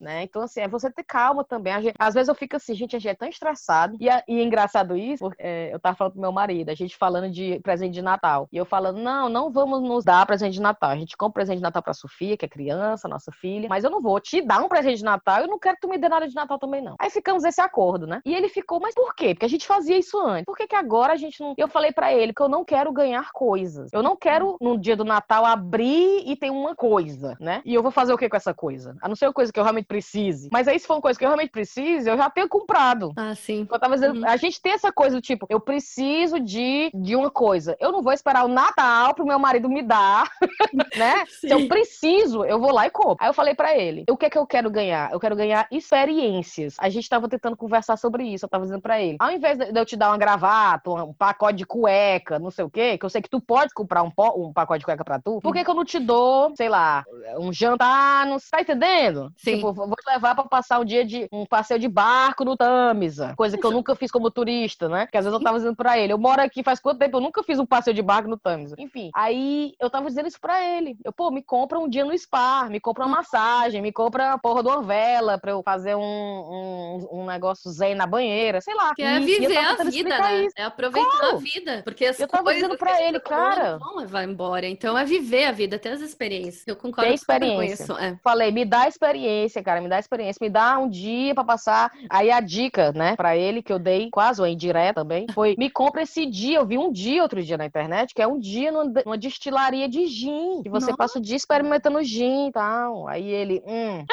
né? 0.00 0.22
Então, 0.22 0.42
assim, 0.42 0.60
é 0.60 0.68
você 0.68 0.90
ter 0.90 1.04
calma 1.04 1.44
também. 1.44 1.72
Às 1.98 2.14
vezes 2.14 2.28
eu 2.28 2.34
fico 2.34 2.56
assim, 2.56 2.74
gente, 2.74 2.96
a 2.96 2.98
gente 2.98 3.10
é 3.10 3.14
tão 3.14 3.28
estressado. 3.28 3.96
E, 4.00 4.06
e 4.06 4.40
é 4.40 4.42
engraçado 4.42 4.96
isso, 4.96 5.24
porque 5.24 5.42
é, 5.42 5.72
eu 5.72 5.80
tava 5.80 5.96
falando 5.96 6.12
pro 6.12 6.20
meu 6.20 6.32
marido, 6.32 6.70
a 6.70 6.74
gente 6.74 6.96
falando 6.96 7.30
de 7.30 7.58
presente 7.60 7.94
de 7.94 8.02
Natal. 8.02 8.48
E 8.52 8.56
eu 8.56 8.64
falando, 8.64 8.98
não, 8.98 9.28
não 9.28 9.50
vamos 9.50 9.82
nos 9.82 10.04
dar 10.04 10.24
presente 10.26 10.54
de 10.54 10.60
Natal. 10.60 10.90
A 10.90 10.96
gente 10.96 11.16
compra 11.16 11.40
presente 11.40 11.58
de 11.58 11.62
Natal 11.62 11.82
pra 11.82 11.94
Sofia, 11.94 12.36
que 12.36 12.44
é 12.44 12.48
criança, 12.48 13.08
nossa 13.08 13.32
filha, 13.32 13.68
mas 13.68 13.84
eu 13.84 13.90
não 13.90 14.00
vou 14.00 14.20
te 14.20 14.42
dar 14.42 14.62
um 14.62 14.68
presente 14.68 14.98
de 14.98 15.04
Natal, 15.04 15.40
eu 15.40 15.48
não 15.48 15.58
quero 15.58 15.76
que 15.76 15.82
tu 15.82 15.88
me 15.88 15.98
dê 15.98 16.08
nada 16.08 16.28
de 16.28 16.34
Natal 16.34 16.58
também, 16.58 16.82
não. 16.82 16.96
Aí 16.98 17.10
ficamos 17.10 17.44
esse 17.44 17.60
acordo, 17.60 18.06
né? 18.06 18.20
E 18.24 18.34
ele 18.34 18.48
ficou, 18.48 18.80
mas 18.80 18.94
por 18.94 19.14
quê? 19.14 19.34
Porque 19.34 19.46
a 19.46 19.48
gente 19.48 19.66
fazia 19.66 19.98
isso 19.98 20.18
antes. 20.18 20.44
Por 20.44 20.56
que, 20.56 20.66
que 20.66 20.76
agora 20.76 21.12
a 21.12 21.16
gente 21.16 21.40
não. 21.40 21.54
Eu 21.56 21.68
falei 21.68 21.92
para 21.92 22.12
ele 22.12 22.32
que 22.32 22.42
eu 22.42 22.48
não 22.48 22.64
quero 22.64 22.92
ganhar 22.92 23.30
coisas. 23.32 23.90
Eu 23.92 24.02
não 24.02 24.16
quero, 24.16 24.56
no 24.60 24.78
dia 24.78 24.96
do 24.96 25.04
Natal, 25.04 25.44
abrir 25.44 26.22
e 26.26 26.36
ter 26.36 26.50
uma 26.50 26.74
coisa, 26.74 27.36
né? 27.40 27.62
E 27.64 27.74
eu 27.74 27.82
vou 27.82 27.90
fazer 27.90 28.12
o 28.12 28.18
que 28.18 28.28
com 28.28 28.36
essa 28.36 28.54
coisa? 28.54 28.96
A 29.00 29.08
não 29.08 29.16
ser 29.16 29.26
eu 29.26 29.32
coisa 29.40 29.52
que 29.52 29.58
eu 29.58 29.64
realmente 29.64 29.86
precise. 29.86 30.50
Mas 30.52 30.68
aí, 30.68 30.78
se 30.78 30.86
for 30.86 30.94
uma 30.94 31.00
coisa 31.00 31.18
que 31.18 31.24
eu 31.24 31.28
realmente 31.28 31.50
preciso, 31.50 32.10
eu 32.10 32.16
já 32.16 32.28
tenho 32.28 32.48
comprado. 32.48 33.12
Ah, 33.16 33.34
sim. 33.34 33.66
Eu 33.70 33.78
tava 33.78 33.94
dizendo, 33.94 34.20
uhum. 34.20 34.28
a 34.28 34.36
gente 34.36 34.60
tem 34.60 34.72
essa 34.72 34.92
coisa 34.92 35.16
do 35.16 35.22
tipo, 35.22 35.46
eu 35.48 35.58
preciso 35.58 36.38
de, 36.38 36.90
de 36.94 37.16
uma 37.16 37.30
coisa. 37.30 37.74
Eu 37.80 37.90
não 37.90 38.02
vou 38.02 38.12
esperar 38.12 38.44
o 38.44 38.48
Natal 38.48 39.14
pro 39.14 39.26
meu 39.26 39.38
marido 39.38 39.68
me 39.68 39.82
dar, 39.82 40.30
né? 40.96 41.24
Sim. 41.26 41.48
Se 41.48 41.50
eu 41.50 41.68
preciso, 41.68 42.44
eu 42.44 42.60
vou 42.60 42.70
lá 42.70 42.86
e 42.86 42.90
compro. 42.90 43.16
Aí 43.18 43.30
eu 43.30 43.34
falei 43.34 43.54
para 43.54 43.76
ele, 43.76 44.04
o 44.10 44.16
que 44.16 44.26
é 44.26 44.30
que 44.30 44.36
eu 44.36 44.46
quero 44.46 44.70
ganhar? 44.70 45.10
Eu 45.10 45.18
quero 45.18 45.34
ganhar 45.34 45.66
experiências. 45.70 46.76
A 46.78 46.90
gente 46.90 47.08
tava 47.08 47.28
tentando 47.28 47.56
conversar 47.56 47.96
sobre 47.96 48.24
isso. 48.24 48.44
Eu 48.44 48.48
tava 48.48 48.64
dizendo 48.64 48.82
para 48.82 49.00
ele, 49.00 49.16
ao 49.18 49.30
invés 49.30 49.56
de 49.56 49.78
eu 49.78 49.86
te 49.86 49.96
dar 49.96 50.10
uma 50.10 50.18
gravata, 50.18 50.90
um 50.90 51.14
pacote 51.14 51.56
de 51.56 51.64
cueca, 51.64 52.38
não 52.38 52.50
sei 52.50 52.64
o 52.64 52.70
quê, 52.70 52.98
que 52.98 53.06
eu 53.06 53.10
sei 53.10 53.22
que 53.22 53.30
tu 53.30 53.40
pode 53.40 53.72
comprar 53.72 54.02
um, 54.02 54.12
um 54.36 54.52
pacote 54.52 54.80
de 54.80 54.84
cueca 54.84 55.04
pra 55.04 55.18
tu, 55.18 55.40
por 55.40 55.54
que 55.54 55.64
que 55.64 55.70
eu 55.70 55.74
não 55.74 55.84
te 55.84 55.98
dou, 55.98 56.54
sei 56.56 56.68
lá, 56.68 57.04
um 57.38 57.52
jantar, 57.52 58.26
não 58.26 58.36
tá 58.50 58.60
entendendo? 58.60 59.29
Sim. 59.36 59.56
Tipo, 59.56 59.72
vou 59.72 59.96
te 59.96 60.10
levar 60.10 60.34
pra 60.34 60.44
passar 60.44 60.80
um 60.80 60.84
dia 60.84 61.04
de 61.04 61.28
um 61.32 61.44
passeio 61.46 61.80
de 61.80 61.88
barco 61.88 62.44
no 62.44 62.56
Tamisa, 62.56 63.34
coisa 63.36 63.56
que 63.56 63.66
eu 63.66 63.70
nunca 63.70 63.94
fiz 63.94 64.10
como 64.10 64.30
turista, 64.30 64.88
né? 64.88 65.06
Que 65.06 65.16
às 65.16 65.24
vezes 65.24 65.38
eu 65.38 65.44
tava 65.44 65.58
dizendo 65.58 65.76
pra 65.76 65.98
ele, 65.98 66.12
eu 66.12 66.18
moro 66.18 66.40
aqui 66.40 66.62
faz 66.62 66.80
quanto 66.80 66.98
tempo, 66.98 67.16
eu 67.16 67.20
nunca 67.20 67.42
fiz 67.42 67.58
um 67.58 67.66
passeio 67.66 67.94
de 67.94 68.02
barco 68.02 68.28
no 68.28 68.36
Tamisa. 68.36 68.76
Enfim, 68.78 69.10
aí 69.14 69.74
eu 69.80 69.90
tava 69.90 70.08
dizendo 70.08 70.28
isso 70.28 70.40
pra 70.40 70.62
ele. 70.62 70.96
Eu, 71.04 71.12
pô, 71.12 71.30
me 71.30 71.42
compra 71.42 71.78
um 71.78 71.88
dia 71.88 72.04
no 72.04 72.16
spa, 72.16 72.68
me 72.68 72.80
compra 72.80 73.04
uma 73.04 73.16
massagem, 73.16 73.82
me 73.82 73.92
compra 73.92 74.32
a 74.32 74.38
porra 74.38 74.62
de 74.62 74.68
uma 74.68 74.82
vela 74.82 75.38
pra 75.38 75.52
eu 75.52 75.62
fazer 75.62 75.94
um, 75.94 76.00
um, 76.00 77.08
um 77.12 77.26
negócio 77.26 77.70
zen 77.70 77.94
na 77.94 78.06
banheira, 78.06 78.60
sei 78.60 78.74
lá. 78.74 78.94
Que 78.94 79.02
é 79.02 79.20
viver 79.20 79.56
a 79.56 79.76
vida, 79.84 80.18
né? 80.18 80.44
Isso. 80.44 80.54
É 80.56 80.64
aproveitar 80.64 81.10
claro. 81.10 81.36
a 81.36 81.38
vida. 81.38 81.82
Porque 81.84 82.06
as 82.06 82.18
eu 82.18 82.28
tava 82.28 82.52
dizendo 82.54 82.76
pra 82.76 83.02
ele, 83.02 83.20
cara. 83.20 83.78
Não 83.78 83.96
levar 83.96 84.24
embora. 84.24 84.66
Então 84.66 84.96
é 84.96 85.04
viver 85.04 85.44
a 85.46 85.52
vida, 85.52 85.78
ter 85.78 85.90
as 85.90 86.00
experiências. 86.00 86.64
Eu 86.66 86.76
concordo 86.76 87.12
experiência. 87.12 87.86
com 87.86 87.92
isso. 87.92 87.98
É. 87.98 88.18
Falei, 88.22 88.50
me 88.50 88.64
dá 88.64 88.88
experiência, 88.88 89.19
cara, 89.62 89.80
me 89.80 89.88
dá 89.88 89.98
experiência, 89.98 90.38
me 90.40 90.50
dá 90.50 90.78
um 90.78 90.88
dia 90.88 91.34
pra 91.34 91.44
passar. 91.44 91.90
Aí 92.08 92.30
a 92.30 92.40
dica, 92.40 92.92
né, 92.92 93.16
pra 93.16 93.36
ele, 93.36 93.62
que 93.62 93.72
eu 93.72 93.78
dei 93.78 94.08
quase 94.10 94.40
uma 94.40 94.48
indireta 94.48 95.00
também, 95.00 95.26
foi: 95.32 95.54
me 95.58 95.70
compra 95.70 96.02
esse 96.02 96.26
dia. 96.26 96.58
Eu 96.58 96.66
vi 96.66 96.78
um 96.78 96.92
dia 96.92 97.22
outro 97.22 97.42
dia 97.42 97.56
na 97.56 97.66
internet, 97.66 98.14
que 98.14 98.22
é 98.22 98.26
um 98.26 98.38
dia 98.38 98.70
numa, 98.72 99.16
destilaria 99.18 99.88
de 99.88 100.06
gin. 100.06 100.62
Que 100.62 100.68
você 100.68 100.86
Nossa. 100.86 100.96
passa 100.96 101.18
o 101.18 101.22
dia 101.22 101.36
experimentando 101.36 102.02
gin 102.02 102.48
e 102.48 102.52
tal. 102.52 103.06
Aí 103.08 103.28
ele, 103.28 103.62
hum. 103.66 104.04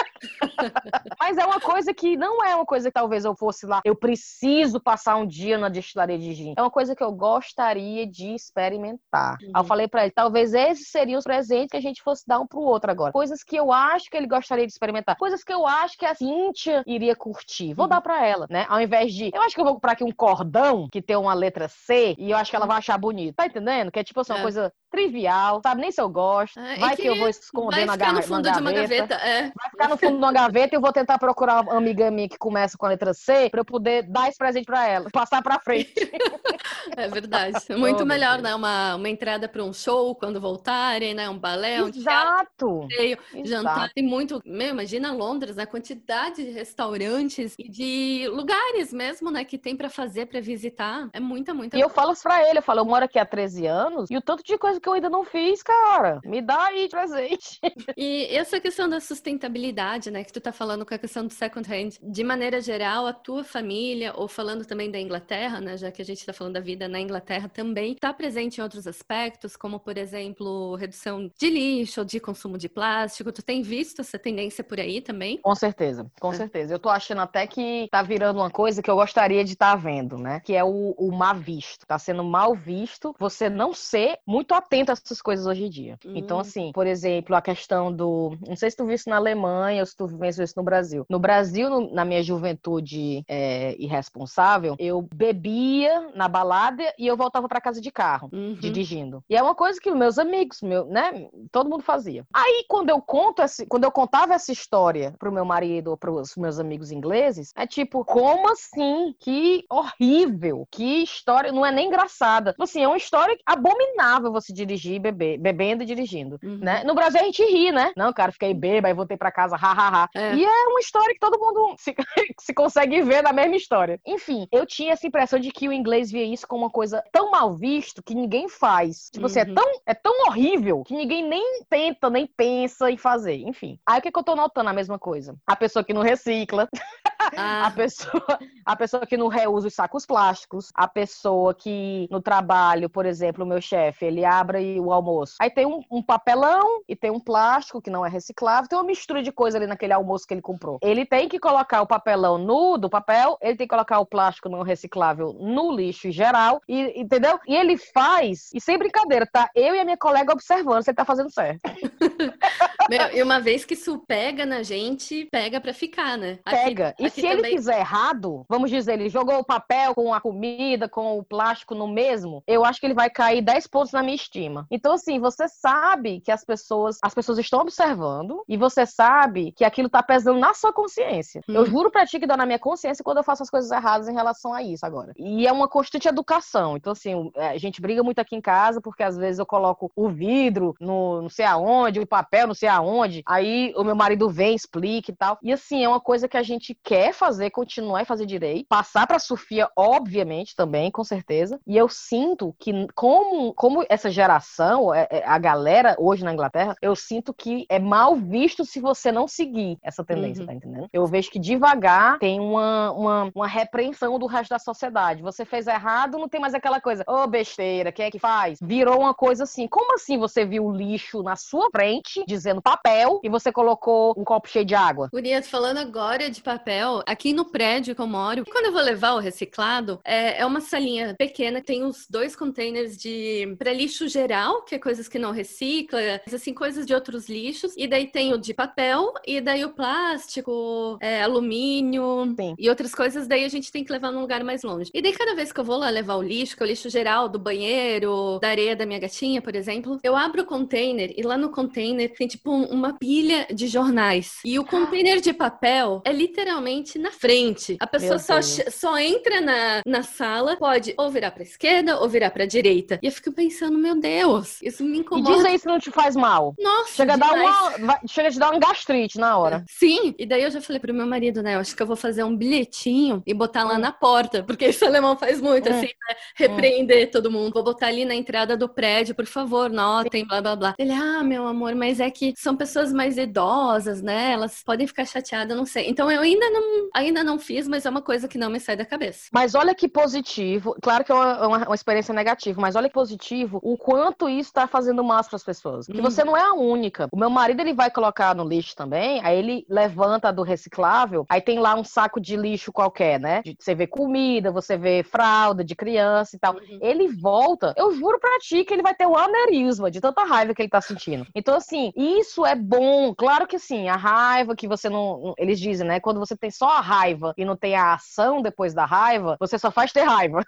Mas 1.19 1.37
é 1.37 1.45
uma 1.45 1.59
coisa 1.59 1.93
que 1.93 2.15
não 2.17 2.43
é 2.43 2.55
uma 2.55 2.65
coisa 2.65 2.89
que 2.89 2.93
talvez 2.93 3.25
eu 3.25 3.35
fosse 3.35 3.65
lá. 3.65 3.81
Eu 3.83 3.95
preciso 3.95 4.79
passar 4.79 5.15
um 5.15 5.25
dia 5.25 5.57
na 5.57 5.69
destilaria 5.69 6.17
de 6.17 6.33
gin. 6.33 6.53
É 6.57 6.61
uma 6.61 6.71
coisa 6.71 6.95
que 6.95 7.03
eu 7.03 7.11
gostaria 7.11 8.05
de 8.07 8.33
experimentar. 8.33 9.37
Uhum. 9.41 9.47
Aí 9.47 9.51
eu 9.55 9.61
uhum. 9.61 9.67
falei 9.67 9.87
para 9.87 10.03
ele, 10.03 10.11
talvez 10.11 10.53
esses 10.53 10.89
seriam 10.89 11.17
os 11.17 11.23
presentes 11.23 11.69
que 11.71 11.77
a 11.77 11.81
gente 11.81 12.01
fosse 12.01 12.23
dar 12.27 12.39
um 12.39 12.47
pro 12.47 12.61
outro 12.61 12.91
agora. 12.91 13.11
Coisas 13.11 13.43
que 13.43 13.55
eu 13.55 13.71
acho 13.71 14.09
que 14.09 14.17
ele 14.17 14.27
gostaria 14.27 14.65
de 14.65 14.71
experimentar. 14.71 15.17
Coisas 15.17 15.43
que 15.43 15.53
eu 15.53 15.65
acho 15.65 15.97
que 15.97 16.05
a 16.05 16.15
Cíntia 16.15 16.83
iria 16.85 17.15
curtir. 17.15 17.73
Vou 17.73 17.85
uhum. 17.85 17.89
dar 17.89 18.01
para 18.01 18.25
ela, 18.25 18.47
né? 18.49 18.65
Ao 18.69 18.81
invés 18.81 19.13
de. 19.13 19.31
Eu 19.33 19.41
acho 19.41 19.55
que 19.55 19.61
eu 19.61 19.65
vou 19.65 19.75
comprar 19.75 19.93
aqui 19.93 20.03
um 20.03 20.11
cordão 20.11 20.87
que 20.91 21.01
tem 21.01 21.15
uma 21.15 21.33
letra 21.33 21.67
C 21.67 22.15
e 22.17 22.31
eu 22.31 22.37
acho 22.37 22.49
que 22.49 22.55
ela 22.55 22.65
vai 22.65 22.77
achar 22.77 22.97
bonito. 22.97 23.35
Tá 23.35 23.45
entendendo? 23.45 23.91
Que 23.91 23.99
é 23.99 24.03
tipo 24.03 24.19
assim, 24.21 24.33
uma 24.33 24.39
é. 24.39 24.41
coisa 24.41 24.73
trivial, 24.89 25.61
sabe? 25.61 25.81
Nem 25.81 25.91
se 25.91 26.01
eu 26.01 26.09
gosto. 26.09 26.59
É, 26.59 26.77
vai 26.77 26.95
que, 26.95 27.03
que, 27.03 27.07
eu 27.07 27.15
vou 27.15 27.27
esconder 27.27 27.85
na, 27.85 27.95
gar 27.95 28.13
no 28.13 28.21
fundo 28.23 28.51
de 28.51 28.59
uma 28.59 28.71
gaveta. 28.71 29.15
É. 29.15 29.51
Vai 29.55 29.69
ficar 29.69 29.89
no 29.89 29.97
fundo 29.97 30.13
de 30.13 30.17
uma 30.17 30.31
gaveta 30.31 30.75
e 30.75 30.77
eu 30.77 30.81
vou 30.81 30.91
tentar 30.91 31.17
procurar 31.17 31.61
uma 31.61 31.77
amiga 31.77 32.09
minha 32.11 32.29
que 32.29 32.37
começa 32.37 32.77
com 32.77 32.85
a 32.85 32.89
letra 32.89 33.13
C 33.13 33.49
pra 33.49 33.61
eu 33.61 33.65
poder 33.65 34.03
dar 34.03 34.29
esse 34.29 34.37
presente 34.37 34.65
pra 34.65 34.87
ela, 34.87 35.09
passar 35.11 35.41
pra 35.41 35.59
frente. 35.59 35.93
É 36.95 37.07
verdade. 37.07 37.57
Muito 37.77 38.03
oh, 38.03 38.05
melhor, 38.05 38.41
né? 38.41 38.55
Uma, 38.55 38.95
uma 38.95 39.09
entrada 39.09 39.47
pra 39.47 39.63
um 39.63 39.73
show 39.73 40.15
quando 40.15 40.39
voltarem, 40.39 41.13
né? 41.13 41.29
Um 41.29 41.37
balé, 41.37 41.83
um 41.83 41.89
Exato. 41.89 42.87
Teatro, 42.87 43.45
jantar. 43.45 43.91
Tem 43.93 44.03
muito. 44.03 44.41
Meu, 44.45 44.69
imagina 44.69 45.11
Londres, 45.11 45.55
né? 45.55 45.63
A 45.63 45.67
quantidade 45.67 46.43
de 46.43 46.51
restaurantes 46.51 47.55
e 47.57 47.69
de 47.69 48.27
lugares 48.29 48.93
mesmo, 48.93 49.31
né? 49.31 49.43
Que 49.43 49.57
tem 49.57 49.75
pra 49.75 49.89
fazer, 49.89 50.27
pra 50.27 50.39
visitar. 50.39 51.09
É 51.13 51.19
muita, 51.19 51.53
muita. 51.53 51.77
E 51.77 51.81
eu 51.81 51.89
falo 51.89 52.13
isso 52.13 52.23
pra 52.23 52.47
ele, 52.47 52.59
eu 52.59 52.63
falo, 52.63 52.79
eu 52.81 52.85
moro 52.85 53.05
aqui 53.05 53.19
há 53.19 53.25
13 53.25 53.65
anos 53.67 54.09
e 54.09 54.17
o 54.17 54.21
tanto 54.21 54.43
de 54.43 54.57
coisa 54.57 54.76
que 54.79 54.87
eu 54.87 54.93
ainda 54.93 55.09
não 55.09 55.23
fiz, 55.23 55.61
cara. 55.63 56.19
Me 56.23 56.41
dá 56.41 56.65
aí 56.65 56.89
presente. 56.89 57.59
E 57.95 58.25
essa 58.35 58.59
questão 58.59 58.87
da 58.87 58.99
sustentabilidade, 58.99 60.11
né, 60.11 60.23
que 60.23 60.31
tu 60.31 60.39
tá 60.39 60.51
falando 60.51 60.85
com 60.85 60.93
a 60.93 60.97
questão 60.97 61.25
do 61.25 61.33
second 61.33 61.67
hand, 61.67 61.91
de 62.01 62.23
maneira 62.23 62.61
geral, 62.61 63.07
a 63.07 63.13
tua 63.13 63.43
família, 63.43 64.13
ou 64.15 64.27
falando 64.27 64.65
também 64.65 64.91
da 64.91 64.99
Inglaterra, 64.99 65.59
né, 65.59 65.77
já 65.77 65.91
que 65.91 66.01
a 66.01 66.05
gente 66.05 66.25
tá 66.25 66.33
falando 66.33 66.53
da 66.53 66.59
vida 66.59 66.87
na 66.87 66.99
Inglaterra 66.99 67.49
também, 67.49 67.95
tá 67.95 68.13
presente 68.13 68.57
em 68.57 68.63
outros 68.63 68.87
aspectos, 68.87 69.55
como, 69.55 69.79
por 69.79 69.97
exemplo, 69.97 70.75
redução 70.75 71.29
de 71.37 71.49
lixo, 71.49 72.05
de 72.05 72.19
consumo 72.19 72.57
de 72.57 72.69
plástico. 72.69 73.31
Tu 73.31 73.41
tem 73.41 73.61
visto 73.61 74.01
essa 74.01 74.19
tendência 74.19 74.63
por 74.63 74.79
aí 74.79 75.01
também? 75.01 75.37
Com 75.37 75.55
certeza, 75.55 76.09
com 76.19 76.31
é. 76.31 76.35
certeza. 76.35 76.73
Eu 76.73 76.79
tô 76.79 76.89
achando 76.89 77.21
até 77.21 77.47
que 77.47 77.87
tá 77.91 78.01
virando 78.01 78.39
uma 78.39 78.51
coisa 78.51 78.81
que 78.81 78.89
eu 78.89 78.95
gostaria 78.95 79.43
de 79.43 79.53
estar 79.53 79.71
tá 79.71 79.75
vendo, 79.75 80.17
né, 80.17 80.41
que 80.43 80.53
é 80.53 80.63
o, 80.63 80.93
o 80.97 81.11
mal 81.11 81.35
visto. 81.35 81.85
Tá 81.85 81.97
sendo 81.97 82.23
mal 82.23 82.55
visto 82.55 83.15
você 83.19 83.49
não 83.49 83.73
ser 83.73 84.17
muito 84.25 84.53
atento 84.67 84.91
essas 84.91 85.21
coisas 85.21 85.45
hoje 85.45 85.65
em 85.65 85.69
dia. 85.69 85.97
Então, 86.03 86.11
hum. 86.11 86.27
Então, 86.27 86.39
assim, 86.39 86.71
por 86.73 86.85
exemplo, 86.85 87.35
a 87.35 87.41
questão 87.41 87.91
do. 87.91 88.37
Não 88.45 88.55
sei 88.55 88.69
se 88.69 88.75
tu 88.75 88.85
viu 88.85 88.93
isso 88.93 89.09
na 89.09 89.15
Alemanha 89.15 89.81
ou 89.81 89.85
se 89.85 89.95
tu 89.95 90.05
viu 90.05 90.19
isso 90.27 90.53
no 90.57 90.63
Brasil. 90.63 91.05
No 91.09 91.19
Brasil, 91.19 91.69
no, 91.69 91.93
na 91.93 92.03
minha 92.03 92.21
juventude 92.21 93.23
é, 93.27 93.75
irresponsável, 93.79 94.75
eu 94.77 95.01
bebia 95.01 96.11
na 96.13 96.27
balada 96.27 96.83
e 96.99 97.07
eu 97.07 97.15
voltava 97.15 97.47
para 97.47 97.61
casa 97.61 97.79
de 97.79 97.91
carro, 97.91 98.29
uhum. 98.33 98.55
dirigindo. 98.55 99.23
E 99.29 99.35
é 99.35 99.41
uma 99.41 99.55
coisa 99.55 99.79
que 99.79 99.89
meus 99.91 100.19
amigos, 100.19 100.61
meu, 100.61 100.85
né, 100.85 101.29
todo 101.51 101.69
mundo 101.69 101.81
fazia. 101.81 102.25
Aí, 102.33 102.65
quando 102.67 102.89
eu 102.89 103.01
conto 103.01 103.41
essa, 103.41 103.65
quando 103.65 103.85
eu 103.85 103.91
contava 103.91 104.33
essa 104.33 104.51
história 104.51 105.15
pro 105.17 105.31
meu 105.31 105.45
marido 105.45 105.91
ou 105.91 105.97
pros 105.97 106.35
meus 106.35 106.59
amigos 106.59 106.91
ingleses, 106.91 107.51
é 107.55 107.65
tipo, 107.65 108.03
como 108.03 108.51
assim? 108.51 109.15
Que 109.19 109.63
horrível! 109.71 110.67
Que 110.69 111.03
história, 111.03 111.51
não 111.51 111.65
é 111.65 111.71
nem 111.71 111.87
engraçada. 111.87 112.51
Tipo 112.51 112.63
assim, 112.63 112.83
é 112.83 112.87
uma 112.87 112.97
história 112.97 113.37
abominável 113.45 114.31
você 114.31 114.51
dirigir 114.57 114.99
beber, 114.99 115.37
bebendo 115.37 115.83
e 115.83 115.85
dirigindo, 115.85 116.39
uhum. 116.43 116.57
né? 116.57 116.83
No 116.83 116.95
Brasil 116.95 117.19
a 117.19 117.23
gente 117.23 117.43
ri, 117.43 117.71
né? 117.71 117.91
Não, 117.95 118.11
cara, 118.11 118.31
fiquei 118.31 118.53
bêbado, 118.53 118.87
aí 118.87 118.93
voltei 118.93 119.17
para 119.17 119.31
casa, 119.31 119.55
hahaha. 119.55 120.09
É. 120.15 120.35
E 120.35 120.43
é 120.43 120.67
uma 120.67 120.79
história 120.79 121.13
que 121.13 121.19
todo 121.19 121.39
mundo 121.39 121.75
se, 121.77 121.95
se 122.39 122.53
consegue 122.53 123.01
ver 123.01 123.21
na 123.21 123.31
mesma 123.31 123.55
história. 123.55 123.99
Enfim, 124.05 124.47
eu 124.51 124.65
tinha 124.65 124.93
essa 124.93 125.07
impressão 125.07 125.39
de 125.39 125.51
que 125.51 125.67
o 125.67 125.73
inglês 125.73 126.11
via 126.11 126.23
isso 126.23 126.47
como 126.47 126.63
uma 126.63 126.71
coisa 126.71 127.03
tão 127.11 127.31
mal 127.31 127.53
visto 127.55 128.03
que 128.03 128.15
ninguém 128.15 128.49
faz. 128.49 129.09
Tipo, 129.11 129.25
uhum. 129.25 129.25
assim, 129.27 129.39
é 129.39 129.43
uhum. 129.43 129.55
tão, 129.55 129.81
é 129.85 129.93
tão 129.93 130.27
horrível 130.27 130.83
que 130.83 130.95
ninguém 130.95 131.27
nem 131.27 131.63
tenta, 131.69 132.09
nem 132.09 132.25
pensa 132.25 132.89
em 132.89 132.97
fazer. 132.97 133.35
Enfim. 133.35 133.79
Aí 133.85 133.99
o 133.99 134.01
que, 134.01 134.11
que 134.11 134.19
eu 134.19 134.23
tô 134.23 134.35
notando? 134.35 134.69
A 134.69 134.73
mesma 134.73 134.97
coisa. 134.97 135.35
A 135.45 135.55
pessoa 135.55 135.83
que 135.83 135.93
não 135.93 136.01
recicla. 136.01 136.67
Ah. 137.35 137.67
A, 137.67 137.71
pessoa, 137.71 138.39
a 138.65 138.75
pessoa 138.75 139.05
que 139.05 139.17
não 139.17 139.27
reusa 139.27 139.67
os 139.67 139.73
sacos 139.73 140.05
plásticos, 140.05 140.71
a 140.73 140.87
pessoa 140.87 141.53
que 141.53 142.07
no 142.09 142.21
trabalho, 142.21 142.89
por 142.89 143.05
exemplo, 143.05 143.43
o 143.43 143.47
meu 143.47 143.61
chefe, 143.61 144.05
ele 144.05 144.23
abre 144.23 144.79
o 144.79 144.91
almoço. 144.91 145.35
Aí 145.39 145.49
tem 145.49 145.65
um, 145.65 145.81
um, 145.91 146.01
papelão 146.01 146.81
e 146.87 146.95
tem 146.95 147.11
um 147.11 147.19
plástico 147.19 147.81
que 147.81 147.89
não 147.89 148.05
é 148.05 148.09
reciclável, 148.09 148.69
tem 148.69 148.77
uma 148.77 148.85
mistura 148.85 149.21
de 149.21 149.31
coisa 149.31 149.57
ali 149.57 149.67
naquele 149.67 149.93
almoço 149.93 150.27
que 150.27 150.33
ele 150.33 150.41
comprou. 150.41 150.79
Ele 150.81 151.05
tem 151.05 151.27
que 151.27 151.39
colocar 151.39 151.81
o 151.81 151.87
papelão 151.87 152.37
no 152.37 152.77
do 152.77 152.89
papel, 152.89 153.37
ele 153.41 153.57
tem 153.57 153.67
que 153.67 153.73
colocar 153.73 153.99
o 153.99 154.05
plástico 154.05 154.49
não 154.49 154.61
reciclável 154.61 155.33
no 155.39 155.71
lixo 155.71 156.07
em 156.07 156.11
geral, 156.11 156.61
e, 156.67 156.99
entendeu? 156.99 157.39
E 157.47 157.55
ele 157.55 157.77
faz, 157.77 158.49
e 158.53 158.61
sem 158.61 158.77
brincadeira, 158.77 159.27
tá? 159.31 159.49
Eu 159.55 159.75
e 159.75 159.79
a 159.79 159.85
minha 159.85 159.97
colega 159.97 160.33
observando 160.33 160.83
se 160.83 160.89
ele 160.89 160.95
tá 160.95 161.05
fazendo 161.05 161.31
certo. 161.31 161.61
Meu, 162.89 163.15
e 163.15 163.21
uma 163.21 163.39
vez 163.39 163.65
que 163.65 163.73
isso 163.73 164.01
pega 164.07 164.45
na 164.45 164.63
gente, 164.63 165.27
pega 165.31 165.59
pra 165.59 165.73
ficar, 165.73 166.17
né? 166.17 166.39
Aqui, 166.45 166.55
pega. 166.55 166.95
E 166.99 167.09
se 167.09 167.21
também... 167.21 167.37
ele 167.37 167.57
fizer 167.57 167.79
errado, 167.79 168.45
vamos 168.49 168.69
dizer, 168.69 168.93
ele 168.93 169.09
jogou 169.09 169.39
o 169.39 169.45
papel 169.45 169.93
com 169.93 170.13
a 170.13 170.21
comida, 170.21 170.87
com 170.87 171.17
o 171.17 171.23
plástico 171.23 171.75
no 171.75 171.87
mesmo, 171.87 172.43
eu 172.47 172.65
acho 172.65 172.79
que 172.79 172.85
ele 172.85 172.93
vai 172.93 173.09
cair 173.09 173.41
10 173.41 173.67
pontos 173.67 173.91
na 173.91 174.03
minha 174.03 174.15
estima. 174.15 174.65
Então, 174.71 174.93
assim, 174.93 175.19
você 175.19 175.47
sabe 175.47 176.21
que 176.21 176.31
as 176.31 176.43
pessoas, 176.43 176.97
as 177.03 177.13
pessoas 177.13 177.37
estão 177.37 177.59
observando 177.59 178.43
e 178.47 178.57
você 178.57 178.85
sabe 178.85 179.51
que 179.51 179.63
aquilo 179.63 179.89
tá 179.89 180.01
pesando 180.01 180.39
na 180.39 180.53
sua 180.53 180.73
consciência. 180.73 181.41
Hum. 181.47 181.53
Eu 181.53 181.65
juro 181.65 181.91
pra 181.91 182.05
ti 182.05 182.19
que 182.19 182.27
dá 182.27 182.37
na 182.37 182.45
minha 182.45 182.59
consciência 182.59 183.03
quando 183.03 183.17
eu 183.17 183.23
faço 183.23 183.43
as 183.43 183.49
coisas 183.49 183.71
erradas 183.71 184.07
em 184.07 184.13
relação 184.13 184.53
a 184.53 184.61
isso 184.61 184.85
agora. 184.85 185.13
E 185.17 185.47
é 185.47 185.51
uma 185.51 185.67
constante 185.67 186.07
educação. 186.07 186.77
Então, 186.77 186.93
assim, 186.93 187.31
é, 187.35 187.49
a 187.49 187.57
gente 187.57 187.81
briga 187.81 188.03
muito 188.03 188.19
aqui 188.19 188.35
em 188.35 188.41
casa 188.41 188.81
porque 188.81 189.03
às 189.03 189.17
vezes 189.17 189.39
eu 189.39 189.45
coloco 189.45 189.91
o 189.95 190.09
vidro 190.09 190.75
no 190.79 191.21
não 191.21 191.29
sei 191.29 191.45
aonde, 191.45 191.99
o 191.99 192.07
papel 192.07 192.47
não 192.47 192.53
sei 192.53 192.69
aonde, 192.69 192.76
aí 193.25 193.73
o 193.75 193.83
meu 193.83 193.95
marido 193.95 194.29
vem, 194.29 194.55
explica 194.55 195.11
e 195.11 195.15
tal. 195.15 195.37
E 195.41 195.51
assim, 195.51 195.83
é 195.83 195.89
uma 195.89 195.99
coisa 195.99 196.27
que 196.27 196.37
a 196.37 196.43
gente 196.43 196.77
quer 196.83 197.13
fazer, 197.13 197.49
continuar 197.51 198.01
e 198.01 198.05
fazer 198.05 198.25
direito. 198.25 198.67
Passar 198.67 199.07
pra 199.07 199.19
Sofia, 199.19 199.69
obviamente, 199.75 200.55
também, 200.55 200.91
com 200.91 201.03
certeza. 201.03 201.59
E 201.65 201.77
eu 201.77 201.89
sinto 201.89 202.55
que, 202.59 202.87
como, 202.95 203.53
como 203.53 203.85
essa 203.89 204.09
geração, 204.09 204.93
é, 204.93 205.07
é, 205.09 205.23
a 205.25 205.37
galera 205.37 205.95
hoje 205.99 206.23
na 206.23 206.33
Inglaterra, 206.33 206.75
eu 206.81 206.95
sinto 206.95 207.33
que 207.33 207.65
é 207.69 207.79
mal 207.79 208.15
visto 208.15 208.65
se 208.65 208.79
você 208.79 209.11
não 209.11 209.27
seguir 209.27 209.77
essa 209.81 210.03
tendência, 210.03 210.41
uhum. 210.41 210.47
tá 210.47 210.53
entendendo? 210.53 210.89
Eu 210.91 211.05
vejo 211.05 211.29
que 211.29 211.39
devagar 211.39 212.19
tem 212.19 212.39
uma, 212.39 212.91
uma, 212.91 213.31
uma 213.33 213.47
repreensão 213.47 214.17
do 214.19 214.25
resto 214.25 214.49
da 214.49 214.59
sociedade. 214.59 215.21
Você 215.21 215.45
fez 215.45 215.67
errado, 215.67 216.17
não 216.17 216.29
tem 216.29 216.39
mais 216.39 216.53
aquela 216.53 216.81
coisa, 216.81 217.03
ô 217.07 217.23
oh, 217.23 217.27
besteira, 217.27 217.91
quem 217.91 218.05
é 218.05 218.11
que 218.11 218.19
faz? 218.19 218.59
Virou 218.61 218.99
uma 218.99 219.13
coisa 219.13 219.43
assim. 219.43 219.67
Como 219.67 219.93
assim 219.93 220.17
você 220.17 220.45
viu 220.45 220.65
o 220.65 220.71
lixo 220.71 221.23
na 221.23 221.35
sua 221.35 221.69
frente, 221.71 222.23
dizendo 222.27 222.61
papel 222.67 223.21
e 223.23 223.29
você 223.29 223.49
colocou 223.49 224.13
um 224.17 224.25
copo 224.25 224.49
cheio 224.49 224.65
de 224.65 224.75
água. 224.75 225.09
Guria, 225.11 225.41
falando 225.41 225.77
agora 225.77 226.29
de 226.29 226.41
papel, 226.41 227.01
aqui 227.05 227.31
no 227.31 227.45
prédio 227.45 227.95
que 227.95 228.01
eu 228.01 228.07
moro, 228.07 228.43
quando 228.45 228.65
eu 228.65 228.73
vou 228.73 228.81
levar 228.81 229.13
o 229.13 229.19
reciclado, 229.19 230.01
é, 230.03 230.41
é 230.41 230.45
uma 230.45 230.59
salinha 230.59 231.15
pequena, 231.17 231.61
tem 231.61 231.85
os 231.85 232.05
dois 232.09 232.35
containers 232.35 232.97
de 232.97 233.55
para 233.57 233.71
lixo 233.71 234.07
geral, 234.09 234.63
que 234.63 234.75
é 234.75 234.79
coisas 234.79 235.07
que 235.07 235.17
não 235.17 235.31
recicla, 235.31 235.99
assim, 236.31 236.53
coisas 236.53 236.85
de 236.85 236.93
outros 236.93 237.29
lixos, 237.29 237.73
e 237.77 237.87
daí 237.87 238.07
tem 238.07 238.33
o 238.33 238.37
de 238.37 238.53
papel, 238.53 239.13
e 239.25 239.39
daí 239.39 239.63
o 239.63 239.69
plástico, 239.69 240.97
é, 240.99 241.21
alumínio 241.21 242.35
Sim. 242.37 242.55
e 242.59 242.69
outras 242.69 242.93
coisas, 242.93 243.27
daí 243.27 243.45
a 243.45 243.49
gente 243.49 243.71
tem 243.71 243.83
que 243.83 243.91
levar 243.93 244.11
num 244.11 244.21
lugar 244.21 244.43
mais 244.43 244.63
longe. 244.63 244.91
E 244.93 245.01
daí 245.01 245.13
cada 245.13 245.35
vez 245.35 245.53
que 245.53 245.59
eu 245.59 245.63
vou 245.63 245.77
lá 245.77 245.89
levar 245.89 246.15
o 246.15 246.21
lixo, 246.21 246.57
que 246.57 246.63
é 246.63 246.65
o 246.65 246.69
lixo 246.69 246.89
geral 246.89 247.29
do 247.29 247.39
banheiro, 247.39 248.39
da 248.41 248.49
areia 248.49 248.75
da 248.75 248.85
minha 248.85 248.99
gatinha, 248.99 249.41
por 249.41 249.55
exemplo, 249.55 249.97
eu 250.03 250.17
abro 250.17 250.41
o 250.41 250.45
container 250.45 251.13
e 251.15 251.21
lá 251.21 251.37
no 251.37 251.49
container 251.49 252.11
tem 252.13 252.27
tipo 252.27 252.56
uma 252.65 252.93
pilha 252.93 253.47
de 253.53 253.67
jornais. 253.67 254.39
E 254.43 254.59
o 254.59 254.65
container 254.65 255.19
de 255.21 255.33
papel 255.33 256.01
é 256.05 256.11
literalmente 256.11 256.97
na 256.97 257.11
frente. 257.11 257.77
A 257.79 257.87
pessoa 257.87 258.19
só, 258.19 258.41
só 258.41 258.97
entra 258.97 259.41
na, 259.41 259.81
na 259.85 260.03
sala, 260.03 260.57
pode 260.57 260.93
ou 260.97 261.09
virar 261.09 261.31
pra 261.31 261.43
esquerda 261.43 261.99
ou 261.99 262.09
virar 262.09 262.31
pra 262.31 262.45
direita. 262.45 262.99
E 263.01 263.05
eu 263.05 263.11
fico 263.11 263.31
pensando, 263.31 263.77
meu 263.77 263.99
Deus, 263.99 264.61
isso 264.61 264.83
me 264.83 264.99
incomoda. 264.99 265.31
E 265.31 265.35
diz 265.35 265.45
aí 265.45 265.59
se 265.59 265.67
não 265.67 265.79
te 265.79 265.91
faz 265.91 266.15
mal. 266.15 266.55
Nossa, 266.59 266.93
chega 266.93 267.13
a 267.13 267.17
dar 267.17 267.33
uma, 267.33 267.99
chega 268.07 268.27
a 268.27 268.31
te 268.31 268.39
dar 268.39 268.51
uma 268.51 268.59
gastrite 268.59 269.17
na 269.17 269.37
hora. 269.37 269.63
Sim, 269.69 270.15
e 270.17 270.25
daí 270.25 270.43
eu 270.43 270.51
já 270.51 270.61
falei 270.61 270.79
pro 270.79 270.93
meu 270.93 271.05
marido, 271.05 271.41
né, 271.41 271.55
eu 271.55 271.59
acho 271.59 271.75
que 271.75 271.81
eu 271.81 271.87
vou 271.87 271.95
fazer 271.95 272.23
um 272.23 272.35
bilhetinho 272.35 273.21
e 273.25 273.33
botar 273.33 273.63
lá 273.63 273.75
hum. 273.75 273.79
na 273.79 273.91
porta, 273.91 274.43
porque 274.43 274.67
isso 274.67 274.85
alemão 274.85 275.17
faz 275.17 275.41
muito, 275.41 275.69
hum. 275.69 275.73
assim, 275.73 275.87
né? 275.87 276.15
Repreender 276.35 277.07
hum. 277.07 277.11
todo 277.11 277.31
mundo. 277.31 277.53
Vou 277.53 277.63
botar 277.63 277.87
ali 277.87 278.05
na 278.05 278.15
entrada 278.15 278.55
do 278.57 278.69
prédio, 278.69 279.15
por 279.15 279.25
favor, 279.25 279.69
notem, 279.69 280.25
blá 280.25 280.41
blá 280.41 280.55
blá. 280.55 280.75
Ele, 280.77 280.93
ah, 280.93 281.23
meu 281.23 281.47
amor, 281.47 281.75
mas 281.75 281.99
é 281.99 282.09
que 282.09 282.33
são 282.47 282.55
pessoas 282.55 282.93
mais 282.93 283.17
idosas, 283.17 284.01
né? 284.01 284.31
Elas 284.31 284.63
podem 284.63 284.87
ficar 284.87 285.05
chateadas, 285.05 285.57
não 285.57 285.65
sei. 285.65 285.89
Então 285.89 286.09
eu 286.09 286.21
ainda 286.21 286.49
não, 286.49 286.89
ainda 286.93 287.21
não 287.21 287.37
fiz, 287.37 287.67
mas 287.67 287.85
é 287.85 287.89
uma 287.89 288.01
coisa 288.01 288.25
que 288.25 288.37
não 288.37 288.49
me 288.49 288.57
sai 288.57 288.77
da 288.77 288.85
cabeça. 288.85 289.27
Mas 289.33 289.53
olha 289.53 289.75
que 289.75 289.89
positivo, 289.89 290.73
claro 290.81 291.03
que 291.03 291.11
é 291.11 291.15
uma, 291.15 291.47
uma, 291.47 291.57
uma 291.65 291.75
experiência 291.75 292.13
negativa, 292.13 292.61
mas 292.61 292.77
olha 292.77 292.87
que 292.87 292.93
positivo 292.93 293.59
o 293.61 293.77
quanto 293.77 294.29
isso 294.29 294.53
tá 294.53 294.65
fazendo 294.65 295.03
mal 295.03 295.21
para 295.25 295.35
as 295.35 295.43
pessoas. 295.43 295.87
Que 295.87 295.99
hum. 295.99 296.01
você 296.01 296.23
não 296.23 296.37
é 296.37 296.41
a 296.41 296.53
única. 296.53 297.09
O 297.11 297.17
meu 297.17 297.29
marido, 297.29 297.59
ele 297.59 297.73
vai 297.73 297.91
colocar 297.91 298.33
no 298.33 298.47
lixo 298.47 298.75
também, 298.77 299.19
aí 299.25 299.37
ele 299.37 299.65
levanta 299.69 300.31
do 300.31 300.43
reciclável, 300.43 301.25
aí 301.27 301.41
tem 301.41 301.59
lá 301.59 301.75
um 301.75 301.83
saco 301.83 302.21
de 302.21 302.37
lixo 302.37 302.71
qualquer, 302.71 303.19
né? 303.19 303.41
Você 303.59 303.75
vê 303.75 303.87
comida, 303.87 304.51
você 304.51 304.77
vê 304.77 305.03
fralda 305.03 305.65
de 305.65 305.75
criança 305.75 306.35
e 306.35 306.39
tal. 306.39 306.53
Uhum. 306.53 306.79
Ele 306.81 307.07
volta, 307.09 307.73
eu 307.75 307.91
juro 307.93 308.19
pra 308.19 308.39
ti 308.39 308.63
que 308.63 308.73
ele 308.73 308.83
vai 308.83 308.95
ter 308.95 309.05
um 309.05 309.17
aneurisma 309.17 309.91
de 309.91 309.99
tanta 309.99 310.23
raiva 310.23 310.53
que 310.53 310.61
ele 310.61 310.69
tá 310.69 310.79
sentindo. 310.79 311.27
Então, 311.35 311.55
assim, 311.55 311.91
isso 311.95 312.26
é 312.45 312.55
bom. 312.55 313.13
Claro 313.15 313.47
que 313.47 313.59
sim, 313.59 313.87
a 313.87 313.95
raiva 313.95 314.55
que 314.55 314.67
você 314.67 314.89
não. 314.89 315.33
Eles 315.37 315.59
dizem, 315.59 315.87
né? 315.87 315.99
Quando 315.99 316.19
você 316.19 316.35
tem 316.35 316.51
só 316.51 316.69
a 316.69 316.81
raiva 316.81 317.33
e 317.37 317.45
não 317.45 317.55
tem 317.55 317.75
a 317.75 317.93
ação 317.93 318.41
depois 318.41 318.73
da 318.73 318.85
raiva, 318.85 319.37
você 319.39 319.57
só 319.57 319.71
faz 319.71 319.91
ter 319.91 320.03
raiva. 320.03 320.43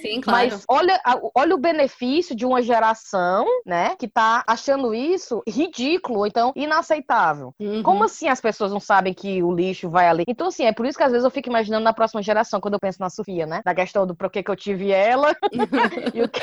Sim, 0.00 0.20
claro. 0.22 0.50
Mas 0.50 0.64
olha, 0.68 1.00
olha 1.34 1.54
o 1.54 1.58
benefício 1.58 2.34
de 2.34 2.46
uma 2.46 2.62
geração, 2.62 3.46
né, 3.64 3.96
que 3.96 4.08
tá 4.08 4.42
achando 4.46 4.94
isso 4.94 5.42
ridículo, 5.46 6.20
ou 6.20 6.26
então 6.26 6.52
inaceitável. 6.56 7.54
Uhum. 7.60 7.82
Como 7.82 8.04
assim 8.04 8.28
as 8.28 8.40
pessoas 8.40 8.72
não 8.72 8.80
sabem 8.80 9.12
que 9.12 9.42
o 9.42 9.52
lixo 9.52 9.88
vai 9.88 10.08
ali? 10.08 10.24
Então, 10.26 10.48
assim, 10.48 10.64
é 10.64 10.72
por 10.72 10.86
isso 10.86 10.96
que 10.96 11.04
às 11.04 11.12
vezes 11.12 11.24
eu 11.24 11.30
fico 11.30 11.48
imaginando 11.48 11.84
na 11.84 11.92
próxima 11.92 12.22
geração, 12.22 12.60
quando 12.60 12.74
eu 12.74 12.80
penso 12.80 13.00
na 13.00 13.10
Sofia, 13.10 13.46
né? 13.46 13.60
Na 13.64 13.74
questão 13.74 14.06
do 14.06 14.14
por 14.14 14.30
que, 14.30 14.42
que 14.42 14.50
eu 14.50 14.56
tive 14.56 14.90
ela 14.90 15.34
e, 16.14 16.22
o 16.22 16.28
que, 16.28 16.40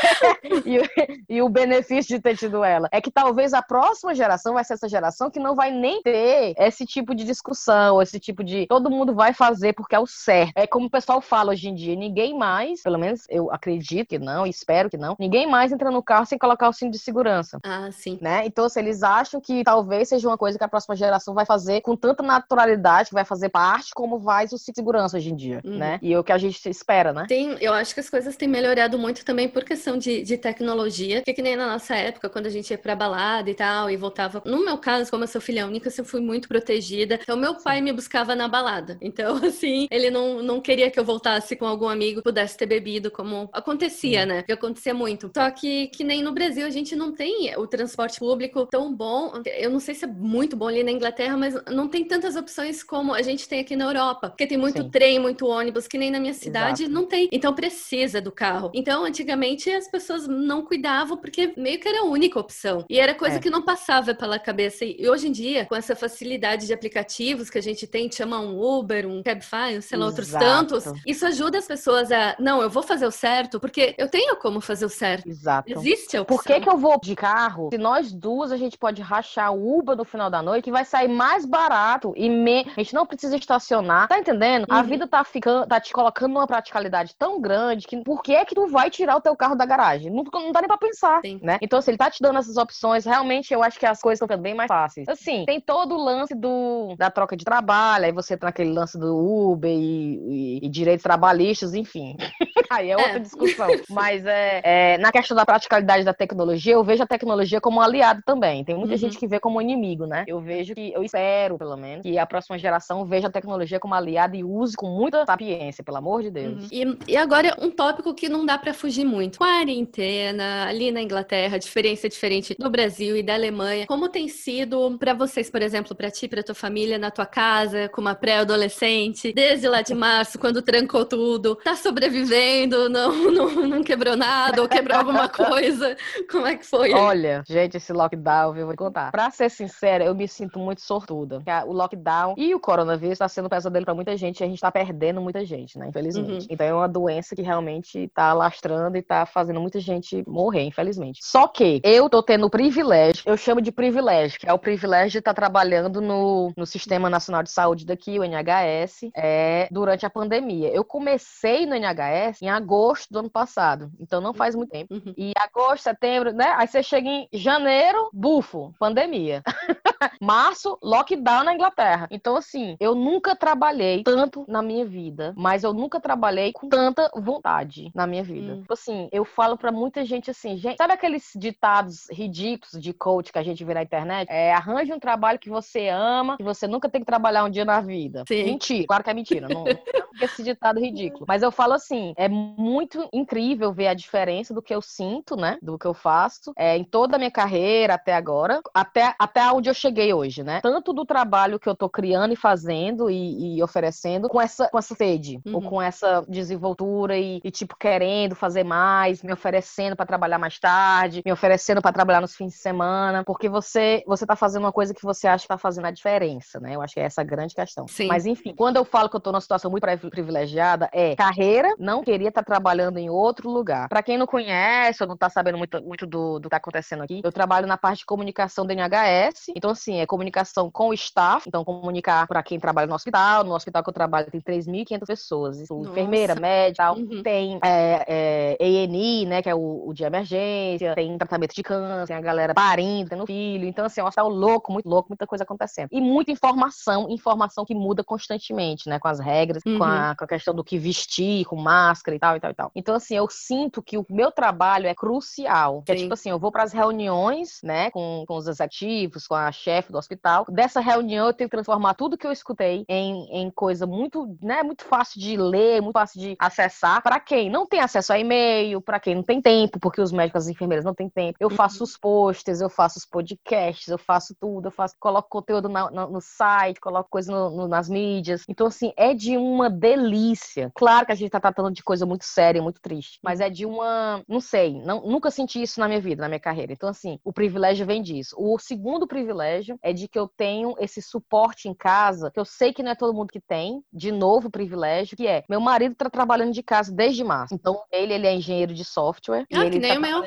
e, 0.65 0.79
o, 0.79 0.83
e 1.29 1.41
o 1.41 1.49
benefício 1.49 2.15
de 2.15 2.21
ter 2.21 2.37
tido 2.37 2.63
ela. 2.63 2.87
É 2.91 3.01
que 3.01 3.11
talvez 3.11 3.53
a 3.53 3.61
próxima 3.61 4.13
geração 4.13 4.44
vai 4.53 4.63
ser 4.63 4.73
essa 4.73 4.87
geração 4.87 5.29
que 5.29 5.39
não 5.39 5.55
vai 5.55 5.71
nem 5.71 6.01
ter 6.01 6.53
esse 6.57 6.85
tipo 6.85 7.13
de 7.13 7.23
discussão, 7.23 8.01
esse 8.01 8.19
tipo 8.19 8.43
de 8.43 8.65
todo 8.67 8.89
mundo 8.89 9.13
vai 9.13 9.33
fazer 9.33 9.73
porque 9.73 9.95
é 9.95 9.99
o 9.99 10.07
certo. 10.07 10.53
É 10.55 10.67
como 10.67 10.87
o 10.87 10.89
pessoal 10.89 11.21
fala 11.21 11.51
hoje 11.51 11.69
em 11.69 11.75
dia, 11.75 11.95
ninguém 11.95 12.37
mais, 12.37 12.81
pelo 12.81 12.97
menos 12.97 13.25
eu 13.29 13.51
acredito 13.51 14.09
que 14.09 14.19
não, 14.19 14.45
espero 14.45 14.89
que 14.89 14.97
não, 14.97 15.15
ninguém 15.19 15.47
mais 15.47 15.71
entra 15.71 15.91
no 15.91 16.03
carro 16.03 16.25
sem 16.25 16.37
colocar 16.37 16.69
o 16.69 16.73
cinto 16.73 16.91
de 16.91 16.99
segurança. 16.99 17.59
Ah, 17.63 17.89
sim. 17.91 18.17
Né? 18.21 18.45
Então, 18.45 18.67
se 18.69 18.79
eles 18.79 19.03
acham 19.03 19.39
que 19.39 19.63
talvez 19.63 20.09
seja 20.09 20.27
uma 20.27 20.37
coisa 20.37 20.57
que 20.57 20.63
a 20.63 20.67
próxima 20.67 20.95
geração 20.95 21.33
vai 21.33 21.45
fazer 21.45 21.81
com 21.81 21.95
tanta 21.95 22.23
naturalidade, 22.23 23.09
que 23.09 23.15
vai 23.15 23.25
fazer 23.25 23.49
parte, 23.49 23.91
como 23.93 24.19
faz 24.19 24.51
o 24.51 24.57
cinto 24.57 24.75
de 24.75 24.79
segurança 24.81 25.17
hoje 25.17 25.31
em 25.31 25.35
dia, 25.35 25.61
uhum. 25.63 25.77
né? 25.77 25.99
E 26.01 26.13
é 26.13 26.19
o 26.19 26.23
que 26.23 26.31
a 26.31 26.37
gente 26.37 26.67
espera, 26.69 27.13
né? 27.13 27.25
Tem, 27.27 27.57
eu 27.61 27.73
acho 27.73 27.93
que 27.93 27.99
as 27.99 28.09
coisas 28.09 28.35
têm 28.35 28.47
melhorado 28.47 28.97
muito 28.97 29.23
também 29.23 29.47
por 29.47 29.63
questão 29.63 29.97
de, 29.97 30.21
de 30.23 30.37
tecnologia, 30.37 31.21
que, 31.21 31.33
que 31.33 31.41
nem 31.41 31.55
na 31.55 31.67
nossa 31.67 31.95
época, 31.95 32.29
quando 32.29 32.47
a 32.47 32.49
gente 32.49 32.71
ia 32.71 32.77
pra 32.77 32.95
balada 32.95 33.49
e 33.49 33.55
tal, 33.55 33.89
e 33.89 33.97
voltava. 33.97 34.34
No 34.45 34.63
meu 34.63 34.77
caso, 34.77 35.09
como 35.09 35.23
eu 35.23 35.27
sou 35.27 35.41
filha 35.41 35.65
única, 35.65 35.89
eu 35.95 36.05
fui 36.05 36.19
muito 36.19 36.47
protegida. 36.47 37.19
Então, 37.21 37.37
meu 37.37 37.55
pai 37.55 37.81
me 37.81 37.93
buscava 37.93 38.35
na 38.35 38.47
balada. 38.47 38.97
Então, 39.15 39.37
assim, 39.37 39.87
ele 39.91 40.09
não, 40.09 40.41
não 40.43 40.59
queria 40.59 40.91
que 40.91 40.99
eu 40.99 41.05
voltasse 41.05 41.55
com 41.55 41.65
algum 41.65 41.87
amigo, 41.87 42.21
pudesse 42.21 42.57
ter 42.57 42.65
bebido, 42.65 43.09
como 43.09 43.47
acontecia, 43.53 44.25
né? 44.25 44.41
Que 44.43 44.51
acontecia 44.51 44.93
muito. 44.93 45.31
Só 45.33 45.49
que, 45.51 45.87
que 45.87 46.03
nem 46.03 46.21
no 46.21 46.33
Brasil 46.33 46.65
a 46.65 46.69
gente 46.69 46.95
não 46.95 47.13
tem 47.13 47.55
o 47.55 47.65
transporte 47.65 48.19
público 48.19 48.65
tão 48.65 48.93
bom. 48.93 49.41
Eu 49.57 49.69
não 49.69 49.79
sei 49.79 49.95
se 49.95 50.03
é 50.03 50.07
muito 50.07 50.57
bom 50.57 50.67
ali 50.67 50.83
na 50.83 50.91
Inglaterra, 50.91 51.37
mas 51.37 51.53
não 51.71 51.87
tem 51.87 52.03
tantas 52.03 52.35
opções 52.35 52.83
como 52.83 53.13
a 53.13 53.21
gente 53.21 53.47
tem 53.47 53.59
aqui 53.61 53.75
na 53.75 53.85
Europa. 53.85 54.29
Porque 54.29 54.47
tem 54.47 54.57
muito 54.57 54.81
Sim. 54.81 54.89
trem, 54.89 55.19
muito 55.19 55.47
ônibus, 55.47 55.87
que 55.87 55.97
nem 55.97 56.11
na 56.11 56.19
minha 56.19 56.33
cidade 56.33 56.83
Exato. 56.83 56.93
não 56.93 57.05
tem. 57.05 57.29
Então 57.31 57.53
precisa 57.53 58.19
do 58.19 58.31
carro. 58.31 58.71
Então, 58.73 59.05
antigamente 59.05 59.69
as 59.69 59.87
pessoas 59.87 60.27
não 60.27 60.63
cuidavam 60.63 61.17
porque 61.17 61.53
meio 61.55 61.79
que 61.79 61.87
era 61.87 62.01
a 62.01 62.05
única 62.05 62.39
opção. 62.39 62.85
E 62.89 62.99
era 62.99 63.13
coisa 63.13 63.37
é. 63.37 63.39
que 63.39 63.49
não 63.49 63.61
passava 63.61 64.13
pela 64.25 64.39
cabeça. 64.39 64.83
E 64.83 65.07
hoje 65.07 65.27
em 65.27 65.31
dia, 65.31 65.65
com 65.65 65.75
essa 65.75 65.95
facilidade 65.95 66.65
de 66.65 66.73
aplicativos 66.73 67.47
que 67.47 67.59
a 67.59 67.61
gente 67.61 67.85
tem, 67.85 68.11
chama 68.11 68.39
um 68.39 68.59
Uber, 68.59 69.05
um 69.05 69.21
Cabify, 69.21 69.79
sei 69.81 69.97
lá, 69.97 70.05
Exato. 70.05 70.05
outros 70.05 70.31
tantos, 70.31 70.83
isso 71.05 71.25
ajuda 71.27 71.59
as 71.59 71.67
pessoas 71.67 72.11
a, 72.11 72.35
não, 72.39 72.61
eu 72.61 72.69
vou 72.69 72.81
fazer 72.81 73.05
o 73.05 73.11
certo, 73.11 73.59
porque 73.59 73.93
eu 73.99 74.09
tenho 74.09 74.35
como 74.37 74.59
fazer 74.59 74.85
o 74.85 74.89
certo. 74.89 75.29
Exato. 75.29 75.71
Existe 75.71 76.17
a 76.17 76.23
opção. 76.23 76.37
Por 76.37 76.43
que, 76.43 76.59
que 76.59 76.67
eu 76.67 76.77
vou 76.77 76.99
de 76.99 77.15
carro? 77.15 77.69
Se 77.71 77.77
nós 77.77 78.11
duas 78.11 78.51
a 78.51 78.57
gente 78.57 78.77
pode 78.77 79.01
rachar 79.01 79.53
o 79.53 79.77
Uber 79.77 79.95
no 79.95 80.03
final 80.03 80.29
da 80.29 80.41
noite, 80.41 80.63
que 80.63 80.71
vai 80.71 80.83
sair 80.83 81.07
mais 81.07 81.45
barato 81.45 82.11
e 82.15 82.27
me... 82.27 82.65
a 82.75 82.81
gente 82.81 82.95
não 82.95 83.05
precisa 83.05 83.35
estacionar. 83.35 84.07
Tá 84.07 84.17
entendendo? 84.17 84.65
Uhum. 84.69 84.75
A 84.75 84.81
vida 84.81 85.07
tá 85.07 85.23
ficando, 85.23 85.67
tá 85.67 85.79
te 85.79 85.93
colocando 85.93 86.33
numa 86.33 86.47
praticalidade 86.47 87.15
tão 87.15 87.39
grande 87.39 87.85
que 87.85 87.97
por 88.03 88.23
que 88.23 88.33
é 88.33 88.43
que 88.43 88.55
tu 88.55 88.67
vai 88.67 88.89
tirar 88.89 89.17
o 89.17 89.21
teu 89.21 89.35
carro 89.35 89.55
da 89.55 89.65
garagem? 89.65 90.11
Não, 90.11 90.23
não 90.23 90.51
dá 90.51 90.61
nem 90.61 90.67
pra 90.67 90.77
pensar, 90.77 91.21
Sim. 91.21 91.39
né? 91.43 91.59
Então, 91.61 91.79
se 91.79 91.91
ele 91.91 91.97
tá 91.97 92.09
te 92.09 92.21
dando 92.21 92.39
essas 92.39 92.57
opções, 92.57 93.05
realmente 93.05 93.53
eu 93.53 93.61
acho 93.61 93.79
que 93.79 93.85
as 93.85 94.01
coisas 94.01 94.14
estão 94.19 94.37
bem 94.37 94.53
mais 94.53 94.67
fáceis. 94.67 95.07
Assim, 95.07 95.45
tem 95.45 95.59
todo 95.59 95.95
o 95.95 96.03
lance 96.03 96.33
do, 96.35 96.95
da 96.97 97.09
troca 97.09 97.35
de 97.35 97.45
trabalho, 97.45 98.05
aí 98.05 98.11
você 98.11 98.37
tá 98.37 98.47
naquele 98.47 98.71
lance 98.71 98.97
do 98.97 99.15
Uber 99.15 99.71
e, 99.71 100.59
e, 100.59 100.65
e 100.65 100.69
direitos 100.69 101.03
trabalhistas, 101.03 101.73
enfim. 101.73 102.15
aí 102.69 102.91
é 102.91 102.97
outra 102.97 103.17
é. 103.17 103.19
discussão. 103.19 103.67
Mas 103.89 104.25
é, 104.25 104.61
é, 104.63 104.97
na 104.97 105.11
questão 105.11 105.35
da 105.35 105.45
praticalidade 105.45 106.03
da 106.03 106.13
tecnologia, 106.13 106.73
eu 106.73 106.83
vejo 106.83 107.03
a 107.03 107.07
tecnologia 107.07 107.61
como 107.61 107.79
um 107.79 107.81
aliado 107.81 108.21
também. 108.25 108.63
Tem 108.63 108.75
muita 108.75 108.93
uhum. 108.93 108.97
gente 108.97 109.17
que 109.17 109.27
vê 109.27 109.39
como 109.39 109.61
inimigo, 109.61 110.05
né? 110.05 110.23
Eu 110.27 110.39
vejo 110.39 110.73
que, 110.73 110.91
eu 110.93 111.03
espero, 111.03 111.57
pelo 111.57 111.77
menos, 111.77 112.03
que 112.03 112.17
a 112.17 112.25
próxima 112.25 112.57
geração 112.57 113.05
veja 113.05 113.27
a 113.27 113.31
tecnologia 113.31 113.79
como 113.79 113.93
aliada 113.93 114.35
e 114.35 114.43
use 114.43 114.75
com 114.75 114.87
muita 114.87 115.25
sapiência, 115.25 115.83
pelo 115.83 115.97
amor 115.97 116.21
de 116.21 116.31
Deus. 116.31 116.63
Uhum. 116.63 116.69
E, 116.71 116.97
e 117.13 117.17
agora, 117.17 117.55
um 117.59 117.69
tópico 117.69 118.13
que 118.13 118.29
não 118.29 118.45
dá 118.45 118.57
para 118.57 118.73
fugir 118.73 119.05
muito. 119.05 119.39
Quarentena, 119.39 120.67
ali 120.67 120.91
na 120.91 121.01
Inglaterra, 121.01 121.57
diferença 121.57 122.07
diferente 122.07 122.55
do 122.57 122.69
Brasil 122.69 123.15
e 123.17 123.23
da 123.23 123.33
Alemanha. 123.33 123.85
Como 123.87 124.04
tem 124.09 124.27
sido 124.27 124.97
para 124.97 125.13
vocês, 125.13 125.49
por 125.49 125.61
exemplo, 125.61 125.95
para 125.95 126.11
ti, 126.11 126.27
para 126.27 126.43
tua 126.43 126.55
família, 126.55 126.97
na 126.97 127.11
tua 127.11 127.25
casa, 127.25 127.89
com 127.89 128.01
uma 128.01 128.15
pré-adolescente, 128.15 129.33
desde 129.33 129.67
lá 129.67 129.81
de 129.81 129.93
março, 129.93 130.39
quando 130.39 130.61
trancou 130.61 131.05
tudo, 131.05 131.55
tá 131.57 131.75
sobrevivendo, 131.75 132.89
não, 132.89 133.11
não, 133.31 133.49
não 133.67 133.83
quebrou 133.83 134.15
nada 134.15 134.61
ou 134.61 134.67
quebrou 134.67 134.97
alguma 134.97 135.27
coisa? 135.29 135.95
Como 136.29 136.45
é 136.45 136.55
que 136.55 136.65
foi? 136.65 136.93
Olha, 136.93 137.43
gente, 137.47 137.77
esse 137.77 137.91
lockdown, 137.93 138.55
eu 138.55 138.65
vou 138.65 138.75
contar. 138.75 139.11
Pra 139.11 139.29
ser 139.31 139.49
sincera, 139.49 140.03
eu 140.03 140.15
me 140.15 140.27
sinto 140.27 140.59
muito 140.59 140.81
sortuda. 140.81 141.43
O 141.67 141.73
lockdown 141.73 142.35
e 142.37 142.53
o 142.53 142.59
coronavírus 142.59 143.17
tá 143.17 143.27
sendo 143.27 143.45
um 143.45 143.49
pesadelo 143.49 143.85
pra 143.85 143.93
muita 143.93 144.15
gente 144.17 144.39
e 144.39 144.43
a 144.43 144.47
gente 144.47 144.59
tá 144.59 144.71
perdendo 144.71 145.21
muita 145.21 145.45
gente, 145.45 145.77
né? 145.77 145.87
Infelizmente. 145.89 146.43
Uhum. 146.43 146.47
Então 146.49 146.67
é 146.67 146.73
uma 146.73 146.87
doença 146.87 147.35
que 147.35 147.41
realmente 147.41 148.09
tá 148.13 148.33
lastrando 148.33 148.97
e 148.97 149.01
tá 149.01 149.25
fazendo 149.25 149.59
muita 149.59 149.79
gente 149.79 150.23
morrer, 150.27 150.63
infelizmente. 150.63 151.19
Só 151.23 151.47
que 151.47 151.81
eu 151.83 152.09
tô 152.09 152.21
tendo 152.21 152.45
o 152.47 152.49
privilégio, 152.49 153.23
eu 153.25 153.37
chamo 153.37 153.61
de 153.61 153.71
privilégio, 153.71 153.94
que 154.39 154.47
é 154.47 154.53
o 154.53 154.59
privilégio 154.59 155.11
de 155.11 155.17
estar 155.19 155.33
trabalhando 155.33 156.01
no, 156.01 156.51
no 156.55 156.65
Sistema 156.65 157.09
Nacional 157.09 157.43
de 157.43 157.51
Saúde 157.51 157.85
daqui, 157.85 158.19
o 158.19 158.23
NHS, 158.23 159.09
é, 159.15 159.67
durante 159.71 160.05
a 160.05 160.09
pandemia. 160.09 160.69
Eu 160.69 160.83
comecei 160.83 161.65
no 161.65 161.75
NHS 161.75 162.41
em 162.41 162.49
agosto 162.49 163.11
do 163.11 163.19
ano 163.19 163.29
passado. 163.29 163.91
Então 163.99 164.21
não 164.21 164.33
faz 164.33 164.55
muito 164.55 164.69
tempo. 164.69 164.93
Uhum. 164.93 165.13
E 165.17 165.31
agosto, 165.37 165.83
setembro, 165.83 166.33
né? 166.33 166.53
Aí 166.57 166.67
você 166.67 166.81
chega 166.83 167.07
em 167.07 167.27
janeiro, 167.33 168.09
bufo, 168.13 168.73
pandemia. 168.79 169.43
Março, 170.21 170.77
lockdown 170.81 171.43
na 171.43 171.53
Inglaterra. 171.53 172.07
Então, 172.11 172.35
assim, 172.35 172.75
eu 172.79 172.95
nunca 172.95 173.35
trabalhei 173.35 174.03
tanto 174.03 174.45
na 174.47 174.61
minha 174.61 174.85
vida, 174.85 175.33
mas 175.37 175.63
eu 175.63 175.73
nunca 175.73 175.99
trabalhei 175.99 176.51
com 176.51 176.67
tanta 176.67 177.09
vontade 177.15 177.91
na 177.93 178.07
minha 178.07 178.23
vida. 178.23 178.53
Hum. 178.53 178.61
Tipo 178.61 178.73
assim, 178.73 179.09
eu 179.11 179.25
falo 179.25 179.57
para 179.57 179.71
muita 179.71 180.05
gente 180.05 180.29
assim, 180.31 180.57
gente, 180.57 180.77
sabe 180.77 180.93
aqueles 180.93 181.31
ditados 181.35 182.07
ridículos 182.11 182.81
de 182.81 182.93
coach 182.93 183.31
que 183.31 183.39
a 183.39 183.43
gente 183.43 183.63
vê 183.63 183.73
na 183.73 183.83
internet? 183.85 184.27
É, 184.29 184.53
arranje 184.53 184.93
um 184.93 184.99
trabalho 184.99 185.39
que 185.39 185.49
você 185.49 185.89
ama, 185.89 186.37
que 186.37 186.43
você 186.43 186.67
nunca 186.67 186.89
tem 186.89 187.01
que 187.01 187.05
trabalhar 187.05 187.43
um 187.43 187.49
dia 187.49 187.65
na 187.65 187.81
vida. 187.81 188.23
Sim. 188.27 188.43
Mentira, 188.43 188.87
claro 188.87 189.03
que 189.03 189.09
é 189.09 189.13
mentira, 189.13 189.47
não, 189.47 189.63
esse 190.21 190.43
ditado 190.43 190.79
ridículo. 190.79 191.25
Mas 191.27 191.41
eu 191.41 191.51
falo 191.51 191.73
assim, 191.73 192.13
é 192.17 192.27
muito 192.27 193.07
incrível 193.13 193.71
ver 193.71 193.87
a 193.87 193.93
diferença 193.93 194.53
do 194.53 194.61
que 194.61 194.73
eu 194.73 194.81
sinto, 194.81 195.35
né, 195.35 195.57
do 195.61 195.77
que 195.77 195.85
eu 195.85 195.93
faço, 195.93 196.53
é, 196.57 196.77
em 196.77 196.83
toda 196.83 197.15
a 197.15 197.19
minha 197.19 197.31
carreira 197.31 197.95
até 197.95 198.13
agora, 198.13 198.61
até, 198.73 199.13
até 199.19 199.51
onde 199.51 199.69
eu 199.69 199.73
cheguei 199.73 200.13
hoje, 200.13 200.43
né? 200.43 200.59
Tanto 200.61 200.93
do 200.93 201.05
trabalho 201.05 201.59
que 201.59 201.69
eu 201.69 201.75
tô 201.75 201.89
criando 201.89 202.33
e 202.33 202.35
fazendo 202.35 203.09
e, 203.09 203.57
e 203.57 203.63
oferecendo 203.63 204.27
com 204.27 204.41
essa, 204.41 204.69
com 204.69 204.77
essa 204.77 204.95
sede, 204.95 205.39
uhum. 205.45 205.55
ou 205.55 205.61
com 205.61 205.81
essa 205.81 206.23
desenvoltura 206.27 207.17
e, 207.17 207.41
e, 207.43 207.51
tipo, 207.51 207.75
querendo 207.77 208.35
fazer 208.35 208.63
mais, 208.63 209.23
me 209.23 209.33
oferecendo 209.33 209.95
para 209.95 210.05
trabalhar 210.05 210.37
mais 210.37 210.59
tarde, 210.59 211.21
me 211.25 211.31
oferecendo 211.31 211.81
para 211.81 211.93
trabalhar 211.93 212.21
nos 212.21 212.35
fins 212.35 212.53
de 212.53 212.57
semana, 212.57 213.23
porque 213.23 213.49
você, 213.49 213.64
você 214.05 214.25
tá 214.25 214.35
fazendo 214.35 214.63
uma 214.63 214.71
coisa 214.71 214.93
que 214.93 215.03
você 215.03 215.27
acha 215.27 215.43
que 215.43 215.47
tá 215.47 215.57
fazendo 215.57 215.85
a 215.85 215.91
diferença, 215.91 216.59
né? 216.59 216.75
Eu 216.75 216.81
acho 216.81 216.93
que 216.93 216.99
é 216.99 217.03
essa 217.03 217.21
a 217.21 217.23
grande 217.23 217.55
questão. 217.55 217.87
Sim. 217.87 218.07
Mas 218.07 218.25
enfim, 218.25 218.53
quando 218.55 218.77
eu 218.77 218.85
falo 218.85 219.09
que 219.09 219.15
eu 219.15 219.19
tô 219.19 219.31
numa 219.31 219.41
situação 219.41 219.71
muito 219.71 219.85
privilegiada, 220.09 220.89
é 220.93 221.15
carreira, 221.15 221.73
não 221.79 222.03
queria 222.03 222.29
estar 222.29 222.43
tá 222.43 222.45
trabalhando 222.45 222.97
em 222.97 223.09
outro 223.09 223.49
lugar. 223.49 223.87
Para 223.89 224.03
quem 224.03 224.17
não 224.17 224.27
conhece 224.27 225.01
ou 225.03 225.07
não 225.07 225.17
tá 225.17 225.29
sabendo 225.29 225.57
muito, 225.57 225.81
muito 225.83 226.05
do, 226.05 226.39
do 226.39 226.43
que 226.43 226.49
tá 226.49 226.57
acontecendo 226.57 227.03
aqui, 227.03 227.21
eu 227.23 227.31
trabalho 227.31 227.67
na 227.67 227.77
parte 227.77 227.99
de 227.99 228.05
comunicação 228.05 228.65
do 228.65 228.73
NHS, 228.73 229.51
então 229.55 229.71
assim, 229.71 229.99
é 229.99 230.05
comunicação 230.05 230.69
com 230.71 230.89
o 230.89 230.93
staff, 230.93 231.47
então 231.47 231.63
comunicar 231.63 232.27
para 232.27 232.41
quem 232.43 232.59
trabalha 232.59 232.87
no 232.87 232.95
hospital, 232.95 233.43
no 233.43 233.53
hospital 233.53 233.83
que 233.83 233.89
eu 233.89 233.93
trabalho 233.93 234.29
tem 234.31 234.41
3.500 234.41 235.05
pessoas, 235.05 235.59
enfermeira, 235.71 236.35
médica, 236.35 236.91
uhum. 236.91 237.23
tem 237.23 237.59
é, 237.63 238.57
é, 238.59 238.67
ENI, 238.67 239.25
né, 239.25 239.41
que 239.41 239.49
é 239.49 239.55
o, 239.55 239.87
o, 239.87 239.93
de 239.93 240.03
emergência, 240.03 240.95
tem 240.95 241.17
tratamento 241.17 241.53
de 241.53 241.63
câncer, 241.63 242.07
tem 242.07 242.15
a 242.15 242.21
galera 242.21 242.53
parindo, 242.53 243.09
tendo 243.09 243.25
filho, 243.25 243.54
então 243.63 243.85
assim, 243.85 244.01
é 244.01 244.03
um 244.03 244.07
hospital 244.07 244.29
louco, 244.29 244.71
muito 244.71 244.87
louco, 244.87 245.09
muita 245.09 245.27
coisa 245.27 245.43
acontecendo. 245.43 245.89
E 245.91 246.01
muita 246.01 246.31
informação, 246.31 247.09
informação 247.09 247.65
que 247.65 247.75
muda 247.75 248.03
constantemente, 248.03 248.89
né, 248.89 248.99
com 248.99 249.07
as 249.07 249.19
regras, 249.19 249.63
uhum. 249.65 249.77
com, 249.77 249.83
a, 249.83 250.15
com 250.15 250.25
a 250.25 250.27
questão 250.27 250.53
do 250.53 250.63
que 250.63 250.77
vestir, 250.77 251.45
com 251.45 251.55
máscara 251.55 252.15
e 252.15 252.19
tal, 252.19 252.35
e 252.35 252.39
tal, 252.39 252.51
e 252.51 252.53
tal. 252.53 252.71
Então 252.75 252.95
assim, 252.95 253.15
eu 253.15 253.27
sinto 253.29 253.81
que 253.81 253.97
o 253.97 254.05
meu 254.09 254.31
trabalho 254.31 254.87
é 254.87 254.95
crucial, 254.95 255.81
que 255.83 255.91
é 255.91 255.95
tipo 255.95 256.13
assim, 256.13 256.29
eu 256.29 256.39
vou 256.39 256.51
para 256.51 256.63
as 256.63 256.73
reuniões, 256.73 257.59
né, 257.63 257.91
com, 257.91 258.23
com 258.27 258.35
os 258.35 258.47
executivos, 258.47 259.27
com 259.27 259.35
a 259.35 259.51
chefe 259.51 259.91
do 259.91 259.97
hospital, 259.97 260.45
dessa 260.49 260.79
reunião 260.79 261.27
eu 261.27 261.33
tenho 261.33 261.49
que 261.49 261.55
transformar 261.55 261.93
tudo 261.93 262.17
que 262.17 262.25
eu 262.25 262.31
escutei 262.31 262.85
em, 262.87 263.27
em 263.31 263.51
coisa 263.51 263.85
muito, 263.85 264.37
né, 264.41 264.63
muito 264.63 264.83
fácil 264.83 265.19
de 265.19 265.37
ler, 265.37 265.81
muito 265.81 265.93
fácil 265.93 266.19
de 266.19 266.35
acessar. 266.39 267.01
Para 267.01 267.19
quem 267.19 267.49
não 267.49 267.65
tem 267.65 267.79
acesso 267.79 268.13
a 268.13 268.19
e-mail, 268.19 268.81
para 268.81 268.99
quem 268.99 269.15
não 269.15 269.23
tem 269.23 269.41
tempo, 269.41 269.79
porque 269.79 270.01
os 270.01 270.11
médicos 270.11 270.45
e 270.45 270.49
as 270.49 270.55
enfermeiras 270.55 270.85
não 270.85 270.93
têm 270.93 271.09
tempo, 271.09 271.37
eu 271.39 271.49
faço 271.49 271.79
uhum. 271.79 271.83
os 271.83 271.97
posts, 271.97 272.61
eu 272.61 272.69
faço 272.69 272.99
os 272.99 273.05
podcasts, 273.05 273.44
eu 273.87 273.97
faço 273.97 274.35
tudo, 274.39 274.67
eu 274.67 274.71
faço, 274.71 274.95
coloco 274.99 275.29
conteúdo 275.29 275.69
na, 275.69 275.91
na, 275.91 276.07
no 276.07 276.21
site, 276.21 276.79
coloco 276.79 277.09
coisa 277.09 277.31
no, 277.31 277.49
no, 277.49 277.67
nas 277.67 277.89
mídias. 277.89 278.43
Então, 278.47 278.67
assim, 278.67 278.93
é 278.97 279.13
de 279.13 279.37
uma 279.37 279.69
delícia. 279.69 280.71
Claro 280.75 281.05
que 281.05 281.11
a 281.11 281.15
gente 281.15 281.29
tá 281.29 281.39
tratando 281.39 281.71
de 281.71 281.83
coisa 281.83 282.05
muito 282.05 282.25
séria, 282.25 282.61
muito 282.61 282.81
triste, 282.81 283.19
mas 283.23 283.39
é 283.39 283.49
de 283.49 283.65
uma, 283.65 284.23
não 284.27 284.39
sei, 284.39 284.81
não, 284.81 285.01
nunca 285.01 285.29
senti 285.29 285.61
isso 285.61 285.79
na 285.79 285.87
minha 285.87 286.01
vida, 286.01 286.21
na 286.21 286.27
minha 286.27 286.39
carreira. 286.39 286.73
Então, 286.73 286.89
assim, 286.89 287.19
o 287.23 287.33
privilégio 287.33 287.85
vem 287.85 288.01
disso. 288.01 288.35
O 288.37 288.57
segundo 288.57 289.07
privilégio 289.07 289.77
é 289.81 289.93
de 289.93 290.07
que 290.07 290.17
eu 290.17 290.27
tenho 290.27 290.73
esse 290.79 291.01
suporte 291.01 291.67
em 291.67 291.73
casa, 291.73 292.31
que 292.31 292.39
eu 292.39 292.45
sei 292.45 292.73
que 292.73 292.81
não 292.81 292.91
é 292.91 292.95
todo 292.95 293.13
mundo 293.13 293.31
que 293.31 293.41
tem, 293.41 293.81
de 293.91 294.11
novo 294.11 294.49
privilégio, 294.49 295.17
que 295.17 295.27
é, 295.27 295.43
meu 295.49 295.59
marido 295.59 295.95
tá 295.95 296.09
trabalhando 296.09 296.53
de 296.53 296.63
casa 296.63 296.91
desde 296.91 297.23
março. 297.23 297.53
Então, 297.53 297.83
ele, 297.91 298.13
ele 298.13 298.27
é 298.27 298.33
engenheiro 298.33 298.73
de 298.73 298.83
software. 298.83 299.45
Ah, 299.53 299.69
que 299.69 299.79
nem 299.79 299.93
tá 299.93 299.97
o 299.97 300.01
meu. 300.01 300.23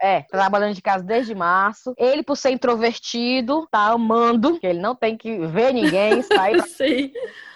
É, 0.00 0.22
tá 0.22 0.38
trabalhando 0.38 0.74
de 0.74 0.82
casa 0.82 1.04
desde 1.04 1.34
março. 1.34 1.92
Ele, 1.96 2.22
por 2.22 2.36
ser 2.36 2.50
introvertido, 2.62 3.66
tá 3.70 3.88
amando, 3.88 4.58
que 4.60 4.66
ele 4.66 4.80
não 4.80 4.94
tem 4.94 5.16
que 5.16 5.38
ver 5.46 5.74
ninguém, 5.74 6.22
sair. 6.22 6.62
Sim 6.70 7.12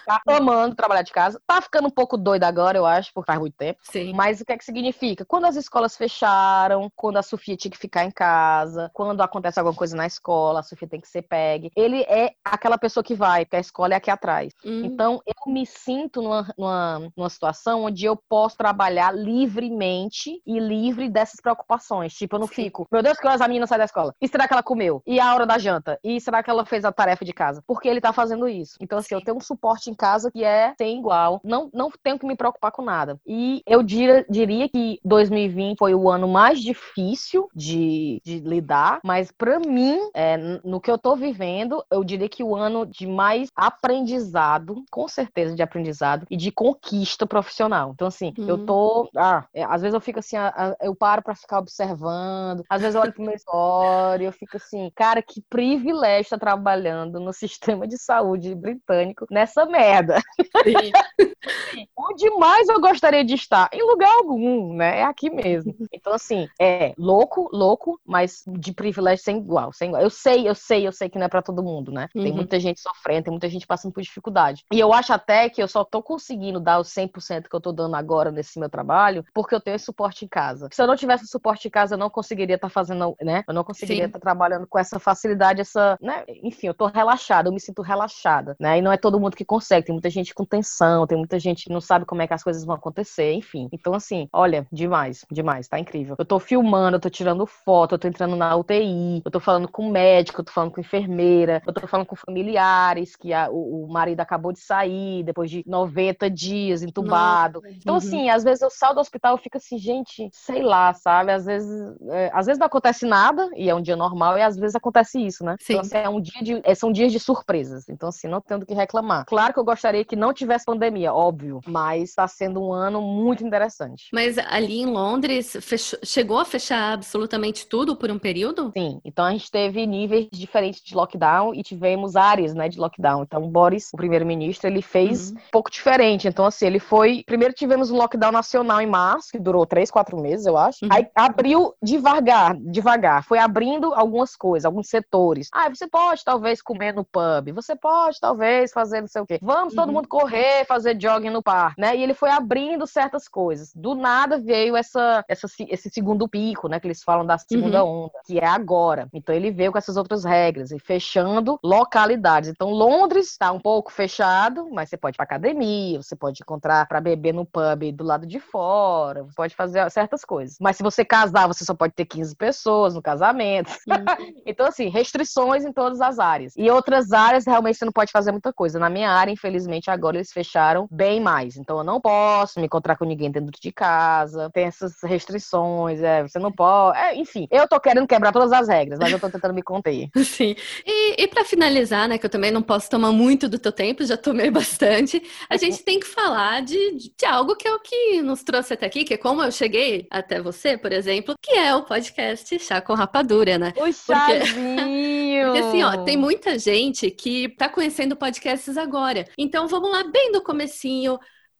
tá 0.07 0.21
amando 0.27 0.75
trabalhar 0.75 1.01
de 1.01 1.11
casa. 1.11 1.41
Tá 1.45 1.61
ficando 1.61 1.87
um 1.87 1.91
pouco 1.91 2.17
doido 2.17 2.45
agora, 2.45 2.77
eu 2.77 2.85
acho, 2.85 3.11
porque 3.13 3.27
faz 3.27 3.39
muito 3.39 3.55
tempo. 3.55 3.79
Sim. 3.83 4.13
Mas 4.13 4.39
o 4.39 4.45
que 4.45 4.53
é 4.53 4.57
que 4.57 4.63
significa? 4.63 5.25
Quando 5.25 5.45
as 5.45 5.57
escolas 5.57 5.97
fecharam, 5.97 6.89
quando 6.95 7.17
a 7.17 7.23
Sofia 7.23 7.57
tinha 7.57 7.71
que 7.71 7.77
ficar 7.77 8.05
em 8.05 8.11
casa, 8.11 8.89
quando 8.93 9.21
acontece 9.21 9.59
alguma 9.59 9.75
coisa 9.75 9.95
na 9.95 10.07
escola, 10.07 10.61
a 10.61 10.63
Sofia 10.63 10.87
tem 10.87 11.01
que 11.01 11.07
ser 11.07 11.23
pegue. 11.23 11.71
Ele 11.75 12.01
é 12.03 12.31
aquela 12.43 12.77
pessoa 12.77 13.03
que 13.03 13.13
vai, 13.13 13.43
porque 13.43 13.57
a 13.57 13.59
escola 13.59 13.93
é 13.93 13.97
aqui 13.97 14.09
atrás. 14.09 14.53
Hum. 14.63 14.85
Então, 14.85 15.21
eu 15.25 15.51
me 15.51 15.65
sinto 15.65 16.21
numa, 16.21 16.53
numa, 16.57 17.11
numa 17.15 17.29
situação 17.29 17.83
onde 17.83 18.05
eu 18.05 18.15
posso 18.15 18.55
trabalhar 18.55 19.13
livremente 19.13 20.41
e 20.45 20.59
livre 20.59 21.09
dessas 21.09 21.41
preocupações. 21.41 22.13
Tipo, 22.13 22.35
eu 22.35 22.39
não 22.39 22.47
Sim. 22.47 22.53
fico, 22.53 22.87
meu 22.91 23.03
Deus, 23.03 23.19
que 23.19 23.27
horas 23.27 23.41
a 23.41 23.47
menina 23.47 23.67
sai 23.67 23.77
da 23.77 23.85
escola? 23.85 24.13
E 24.21 24.27
será 24.27 24.47
que 24.47 24.53
ela 24.53 24.63
comeu? 24.63 25.01
E 25.05 25.19
a 25.19 25.33
hora 25.33 25.45
da 25.45 25.57
janta? 25.57 25.99
E 26.03 26.21
será 26.21 26.41
que 26.41 26.49
ela 26.49 26.65
fez 26.65 26.85
a 26.85 26.91
tarefa 26.91 27.25
de 27.25 27.33
casa? 27.33 27.61
Porque 27.67 27.87
ele 27.87 27.99
tá 27.99 28.13
fazendo 28.13 28.47
isso. 28.47 28.77
Então, 28.79 28.99
assim, 28.99 29.09
Sim. 29.09 29.15
eu 29.15 29.21
tenho 29.21 29.37
um 29.37 29.41
suporte 29.41 29.89
em 29.89 29.96
casa 29.97 30.31
que 30.31 30.43
é 30.43 30.73
sem 30.77 30.99
igual. 30.99 31.41
Não, 31.43 31.69
não 31.73 31.91
tenho 32.03 32.19
que 32.19 32.25
me 32.25 32.35
preocupar 32.35 32.71
com 32.71 32.81
nada. 32.81 33.19
E 33.25 33.61
eu 33.65 33.83
dir, 33.83 34.25
diria 34.29 34.69
que 34.69 34.99
2020 35.03 35.77
foi 35.77 35.93
o 35.93 36.09
ano 36.09 36.27
mais 36.27 36.61
difícil 36.61 37.49
de, 37.53 38.21
de 38.23 38.39
lidar, 38.39 38.99
mas 39.03 39.31
para 39.31 39.59
mim, 39.59 39.99
é, 40.13 40.37
no 40.63 40.79
que 40.79 40.91
eu 40.91 40.97
tô 40.97 41.15
vivendo, 41.15 41.83
eu 41.91 42.03
diria 42.03 42.29
que 42.29 42.43
o 42.43 42.55
ano 42.55 42.85
de 42.85 43.07
mais 43.07 43.49
aprendizado, 43.55 44.83
com 44.91 45.07
certeza 45.07 45.55
de 45.55 45.61
aprendizado, 45.63 46.25
e 46.29 46.37
de 46.37 46.51
conquista 46.51 47.25
profissional. 47.25 47.91
Então, 47.93 48.07
assim, 48.07 48.33
uhum. 48.37 48.47
eu 48.47 48.65
tô. 48.65 49.09
Ah, 49.15 49.45
é, 49.53 49.63
às 49.63 49.81
vezes 49.81 49.93
eu 49.93 50.01
fico 50.01 50.19
assim, 50.19 50.37
eu 50.81 50.95
paro 50.95 51.21
para 51.21 51.35
ficar 51.35 51.59
observando, 51.59 52.63
às 52.69 52.81
vezes 52.81 52.95
eu 52.95 53.01
olho 53.01 53.13
pro 53.13 53.23
meu 53.23 53.33
história, 53.33 54.25
eu 54.25 54.31
fico 54.31 54.57
assim, 54.57 54.91
cara, 54.95 55.21
que 55.21 55.41
privilégio 55.49 56.21
estar 56.21 56.37
trabalhando 56.37 57.19
no 57.19 57.33
sistema 57.33 57.87
de 57.87 57.97
saúde 57.97 58.53
britânico 58.53 59.25
nessa 59.31 59.65
merda. 59.65 59.86
Onde 61.97 62.29
mais 62.31 62.67
eu 62.67 62.79
gostaria 62.79 63.23
de 63.23 63.35
estar? 63.35 63.69
Em 63.71 63.81
lugar 63.81 64.11
algum, 64.17 64.73
né? 64.73 64.99
É 64.99 65.03
aqui 65.03 65.29
mesmo. 65.29 65.75
Então, 65.91 66.13
assim, 66.13 66.47
é 66.59 66.93
louco, 66.97 67.49
louco, 67.51 67.99
mas 68.05 68.43
de 68.47 68.73
privilégio 68.73 69.23
sem 69.23 69.37
igual, 69.37 69.71
sem 69.73 69.89
igual. 69.89 70.01
Eu 70.01 70.09
sei, 70.09 70.47
eu 70.47 70.55
sei, 70.55 70.87
eu 70.87 70.91
sei 70.91 71.09
que 71.09 71.17
não 71.17 71.25
é 71.25 71.29
para 71.29 71.41
todo 71.41 71.63
mundo, 71.63 71.91
né? 71.91 72.07
Uhum. 72.15 72.23
Tem 72.23 72.33
muita 72.33 72.59
gente 72.59 72.79
sofrendo, 72.79 73.23
tem 73.23 73.31
muita 73.31 73.49
gente 73.49 73.67
passando 73.67 73.93
por 73.93 74.01
dificuldade. 74.01 74.63
E 74.71 74.79
eu 74.79 74.93
acho 74.93 75.13
até 75.13 75.49
que 75.49 75.61
eu 75.61 75.67
só 75.67 75.83
tô 75.83 76.01
conseguindo 76.01 76.59
dar 76.59 76.79
o 76.79 76.83
100% 76.83 77.47
que 77.49 77.55
eu 77.55 77.61
tô 77.61 77.71
dando 77.71 77.95
agora 77.95 78.31
nesse 78.31 78.59
meu 78.59 78.69
trabalho, 78.69 79.23
porque 79.33 79.53
eu 79.53 79.61
tenho 79.61 79.75
esse 79.75 79.85
suporte 79.85 80.25
em 80.25 80.27
casa. 80.27 80.69
Se 80.71 80.81
eu 80.81 80.87
não 80.87 80.95
tivesse 80.95 81.27
suporte 81.27 81.67
em 81.67 81.71
casa, 81.71 81.95
eu 81.95 81.99
não 81.99 82.09
conseguiria 82.09 82.55
estar 82.55 82.67
tá 82.67 82.73
fazendo, 82.73 83.15
né? 83.21 83.43
Eu 83.47 83.53
não 83.53 83.63
conseguiria 83.63 84.05
estar 84.05 84.19
tá 84.19 84.23
trabalhando 84.23 84.67
com 84.67 84.79
essa 84.79 84.99
facilidade, 84.99 85.61
essa, 85.61 85.97
né? 86.01 86.23
Enfim, 86.43 86.67
eu 86.67 86.73
tô 86.73 86.87
relaxada, 86.87 87.49
eu 87.49 87.53
me 87.53 87.59
sinto 87.59 87.81
relaxada, 87.81 88.55
né? 88.59 88.77
E 88.77 88.81
não 88.81 88.91
é 88.91 88.97
todo 88.97 89.19
mundo 89.19 89.35
que 89.35 89.45
consegue, 89.45 89.76
tem 89.83 89.93
muita 89.93 90.09
gente 90.09 90.33
com 90.33 90.45
tensão, 90.45 91.05
tem 91.07 91.17
muita 91.17 91.39
gente 91.39 91.65
que 91.65 91.73
não 91.73 91.81
sabe 91.81 92.05
como 92.05 92.21
é 92.21 92.27
que 92.27 92.33
as 92.33 92.43
coisas 92.43 92.63
vão 92.63 92.75
acontecer, 92.75 93.33
enfim. 93.33 93.67
Então, 93.71 93.93
assim, 93.93 94.27
olha, 94.31 94.67
demais, 94.71 95.25
demais, 95.31 95.67
tá 95.67 95.79
incrível. 95.79 96.15
Eu 96.17 96.25
tô 96.25 96.39
filmando, 96.39 96.97
eu 96.97 97.01
tô 97.01 97.09
tirando 97.09 97.45
foto, 97.45 97.95
eu 97.95 97.99
tô 97.99 98.07
entrando 98.07 98.35
na 98.35 98.55
UTI, 98.55 99.21
eu 99.23 99.31
tô 99.31 99.39
falando 99.39 99.67
com 99.67 99.89
médico, 99.89 100.41
eu 100.41 100.45
tô 100.45 100.51
falando 100.51 100.71
com 100.71 100.81
enfermeira, 100.81 101.61
eu 101.65 101.73
tô 101.73 101.87
falando 101.87 102.05
com 102.05 102.15
familiares, 102.15 103.15
que 103.15 103.33
a, 103.33 103.49
o, 103.49 103.85
o, 103.85 103.87
marido 103.91 104.19
acabou 104.19 104.51
de 104.51 104.59
sair 104.59 105.23
depois 105.23 105.49
de 105.49 105.63
90 105.67 106.29
dias 106.29 106.83
entubado. 106.83 107.61
Nossa. 107.61 107.75
Então, 107.75 107.93
uhum. 107.93 107.97
assim, 107.97 108.29
às 108.29 108.43
vezes 108.43 108.61
eu 108.61 108.69
saio 108.69 108.95
do 108.95 109.01
hospital 109.01 109.35
e 109.35 109.39
fico 109.39 109.57
assim, 109.57 109.77
gente, 109.77 110.29
sei 110.31 110.61
lá, 110.61 110.93
sabe? 110.93 111.31
Às 111.31 111.45
vezes, 111.45 111.95
é, 112.09 112.31
às 112.33 112.45
vezes 112.45 112.59
não 112.59 112.67
acontece 112.67 113.05
nada, 113.05 113.49
e 113.55 113.69
é 113.69 113.75
um 113.75 113.81
dia 113.81 113.95
normal, 113.95 114.37
e 114.37 114.41
às 114.41 114.57
vezes 114.57 114.75
acontece 114.75 115.19
isso, 115.23 115.43
né? 115.43 115.55
Sim. 115.59 115.73
Então, 115.73 115.81
assim, 115.81 115.97
é 115.97 116.09
um 116.09 116.21
dia 116.21 116.41
de, 116.41 116.61
é, 116.63 116.75
são 116.75 116.91
dias 116.91 117.11
de 117.11 117.19
surpresas. 117.19 117.87
Então, 117.89 118.09
assim, 118.09 118.27
não 118.27 118.41
tendo 118.41 118.65
que 118.65 118.73
reclamar. 118.73 119.25
Claro 119.25 119.53
que 119.53 119.59
eu 119.59 119.63
gostaria 119.67 120.05
que 120.05 120.15
não 120.15 120.33
tivesse 120.33 120.65
pandemia, 120.65 121.13
óbvio, 121.13 121.59
mas 121.67 122.09
está 122.09 122.27
sendo 122.27 122.61
um 122.61 122.71
ano 122.71 123.01
muito 123.01 123.45
interessante. 123.45 124.07
Mas 124.13 124.37
ali 124.37 124.79
em 124.79 124.85
Londres, 124.85 125.57
fechou, 125.61 125.99
chegou 126.03 126.39
a 126.39 126.45
fechar 126.45 126.93
absolutamente 126.93 127.67
tudo 127.67 127.95
por 127.95 128.09
um 128.09 128.17
período? 128.17 128.71
Sim, 128.75 129.01
então 129.03 129.25
a 129.25 129.31
gente 129.31 129.51
teve 129.51 129.85
níveis 129.85 130.27
diferentes 130.31 130.81
de 130.81 130.95
lockdown 130.95 131.53
e 131.53 131.61
tivemos 131.63 132.15
áreas, 132.15 132.53
né, 132.53 132.69
de 132.69 132.79
lockdown. 132.79 133.23
Então 133.23 133.43
o 133.43 133.49
Boris, 133.49 133.89
o 133.93 133.97
primeiro-ministro, 133.97 134.67
ele 134.67 134.81
fez 134.81 135.31
uhum. 135.31 135.37
um 135.37 135.51
pouco 135.51 135.69
diferente. 135.69 136.27
Então 136.27 136.45
assim, 136.45 136.65
ele 136.65 136.79
foi, 136.79 137.23
primeiro 137.25 137.53
tivemos 137.53 137.91
um 137.91 137.97
lockdown 137.97 138.31
nacional 138.31 138.79
em 138.79 138.87
março, 138.87 139.29
que 139.31 139.39
durou 139.39 139.65
três, 139.65 139.91
quatro 139.91 140.17
meses, 140.17 140.45
eu 140.45 140.57
acho. 140.57 140.85
Uhum. 140.85 140.89
Aí 140.91 141.07
abriu 141.13 141.73
devagar, 141.83 142.55
devagar, 142.57 143.23
foi 143.23 143.37
abrindo 143.37 143.93
algumas 143.93 144.35
coisas, 144.35 144.65
alguns 144.65 144.87
setores. 144.87 145.49
Ah, 145.53 145.67
você 145.69 145.87
pode 145.87 146.23
talvez 146.23 146.61
comer 146.61 146.93
no 146.93 147.03
pub, 147.03 147.53
você 147.53 147.75
pode 147.75 148.17
talvez 148.19 148.71
fazer 148.71 149.01
não 149.01 149.07
sei 149.07 149.21
o 149.21 149.25
quê. 149.25 149.39
Vamos 149.47 149.73
todo 149.73 149.87
uhum. 149.87 149.95
mundo 149.95 150.09
correr, 150.09 150.65
fazer 150.65 150.99
jogging 150.99 151.29
no 151.29 151.41
parque. 151.41 151.79
né? 151.79 151.95
E 151.95 152.03
ele 152.03 152.13
foi 152.13 152.29
abrindo 152.29 152.85
certas 152.85 153.29
coisas. 153.29 153.71
Do 153.73 153.95
nada 153.95 154.37
veio 154.37 154.75
essa, 154.75 155.23
essa 155.25 155.47
esse 155.69 155.89
segundo 155.89 156.27
pico, 156.27 156.67
né? 156.67 156.81
Que 156.81 156.87
eles 156.87 157.01
falam 157.01 157.25
da 157.25 157.37
segunda 157.37 157.81
uhum. 157.81 158.03
onda, 158.07 158.19
que 158.25 158.37
é 158.39 158.45
agora. 158.45 159.07
Então 159.13 159.33
ele 159.33 159.49
veio 159.49 159.71
com 159.71 159.77
essas 159.77 159.95
outras 159.95 160.25
regras 160.25 160.71
e 160.71 160.79
fechando 160.79 161.57
localidades. 161.63 162.49
Então 162.49 162.71
Londres 162.71 163.27
está 163.31 163.49
um 163.53 163.59
pouco 163.59 163.89
fechado, 163.89 164.67
mas 164.69 164.89
você 164.89 164.97
pode 164.97 165.15
ir 165.15 165.17
pra 165.17 165.23
academia, 165.23 166.03
você 166.03 166.13
pode 166.13 166.41
encontrar 166.41 166.85
para 166.85 166.99
beber 166.99 167.33
no 167.33 167.45
pub 167.45 167.93
do 167.93 168.03
lado 168.03 168.27
de 168.27 168.41
fora, 168.41 169.23
você 169.23 169.33
pode 169.33 169.55
fazer 169.55 169.89
certas 169.89 170.25
coisas. 170.25 170.57
Mas 170.59 170.75
se 170.75 170.83
você 170.83 171.05
casar, 171.05 171.47
você 171.47 171.63
só 171.63 171.73
pode 171.73 171.93
ter 171.93 172.03
15 172.03 172.35
pessoas 172.35 172.95
no 172.95 173.01
casamento. 173.01 173.71
Uhum. 173.87 173.95
então, 174.45 174.65
assim, 174.65 174.89
restrições 174.89 175.63
em 175.63 175.71
todas 175.71 176.01
as 176.01 176.19
áreas. 176.19 176.53
E 176.57 176.69
outras 176.69 177.13
áreas, 177.13 177.45
realmente, 177.45 177.77
você 177.77 177.85
não 177.85 177.93
pode 177.93 178.11
fazer 178.11 178.33
muita 178.33 178.51
coisa. 178.51 178.77
Na 178.77 178.89
minha 178.89 179.09
área, 179.09 179.36
infelizmente, 179.37 179.89
agora 179.89 180.17
eles 180.17 180.33
fecharam 180.33 180.87
bem 180.91 181.21
mais. 181.21 181.55
Então, 181.55 181.77
eu 181.77 181.83
não 181.83 182.01
posso 182.01 182.59
me 182.59 182.65
encontrar 182.65 182.97
com 182.97 183.05
ninguém 183.05 183.31
dentro 183.31 183.51
de 183.51 183.71
casa, 183.71 184.49
tem 184.51 184.65
essas 184.65 185.01
restrições, 185.03 186.01
é, 186.01 186.23
você 186.23 186.39
não 186.39 186.51
pode. 186.51 186.97
É, 186.97 187.15
enfim, 187.15 187.47
eu 187.51 187.67
tô 187.67 187.79
querendo 187.79 188.07
quebrar 188.07 188.31
todas 188.31 188.51
as 188.51 188.67
regras, 188.67 188.99
mas 188.99 189.11
eu 189.11 189.19
tô 189.19 189.29
tentando 189.29 189.53
me 189.53 189.61
conter. 189.61 190.09
Sim. 190.17 190.55
E, 190.85 191.23
e 191.23 191.27
para 191.27 191.45
finalizar, 191.45 192.07
né, 192.09 192.17
que 192.17 192.25
eu 192.25 192.29
também 192.29 192.51
não 192.51 192.61
posso 192.61 192.89
tomar 192.89 193.11
muito 193.11 193.47
do 193.47 193.59
teu 193.59 193.71
tempo, 193.71 194.03
já 194.03 194.17
tomei 194.17 194.49
bastante, 194.51 195.21
a 195.49 195.55
gente 195.55 195.83
tem 195.83 195.99
que 195.99 196.07
falar 196.07 196.61
de, 196.61 197.11
de 197.15 197.25
algo 197.25 197.55
que 197.55 197.67
é 197.67 197.73
o 197.73 197.79
que 197.79 198.21
nos 198.21 198.43
trouxe 198.43 198.73
até 198.73 198.87
aqui, 198.87 199.03
que 199.03 199.13
é 199.13 199.17
como 199.17 199.43
eu 199.43 199.51
cheguei 199.51 200.07
até 200.09 200.41
você, 200.41 200.77
por 200.77 200.91
exemplo, 200.91 201.35
que 201.41 201.51
é 201.51 201.75
o 201.75 201.83
podcast 201.83 202.57
Chá 202.59 202.81
com 202.81 202.93
Rapadura, 202.93 203.57
né? 203.57 203.73
O 203.77 203.91
chazinho! 203.91 204.75
Porque, 204.75 205.16
porque 205.51 205.59
assim, 205.59 205.83
ó, 205.83 206.03
tem 206.03 206.17
muita 206.17 206.57
gente 206.59 207.09
que 207.11 207.49
tá 207.49 207.69
conhecendo 207.69 208.15
podcasts 208.15 208.77
agora. 208.77 209.25
Então 209.37 209.67
vamos 209.67 209.91
lá 209.91 210.03
bem 210.03 210.31
do 210.31 210.41
comecinho, 210.43 211.19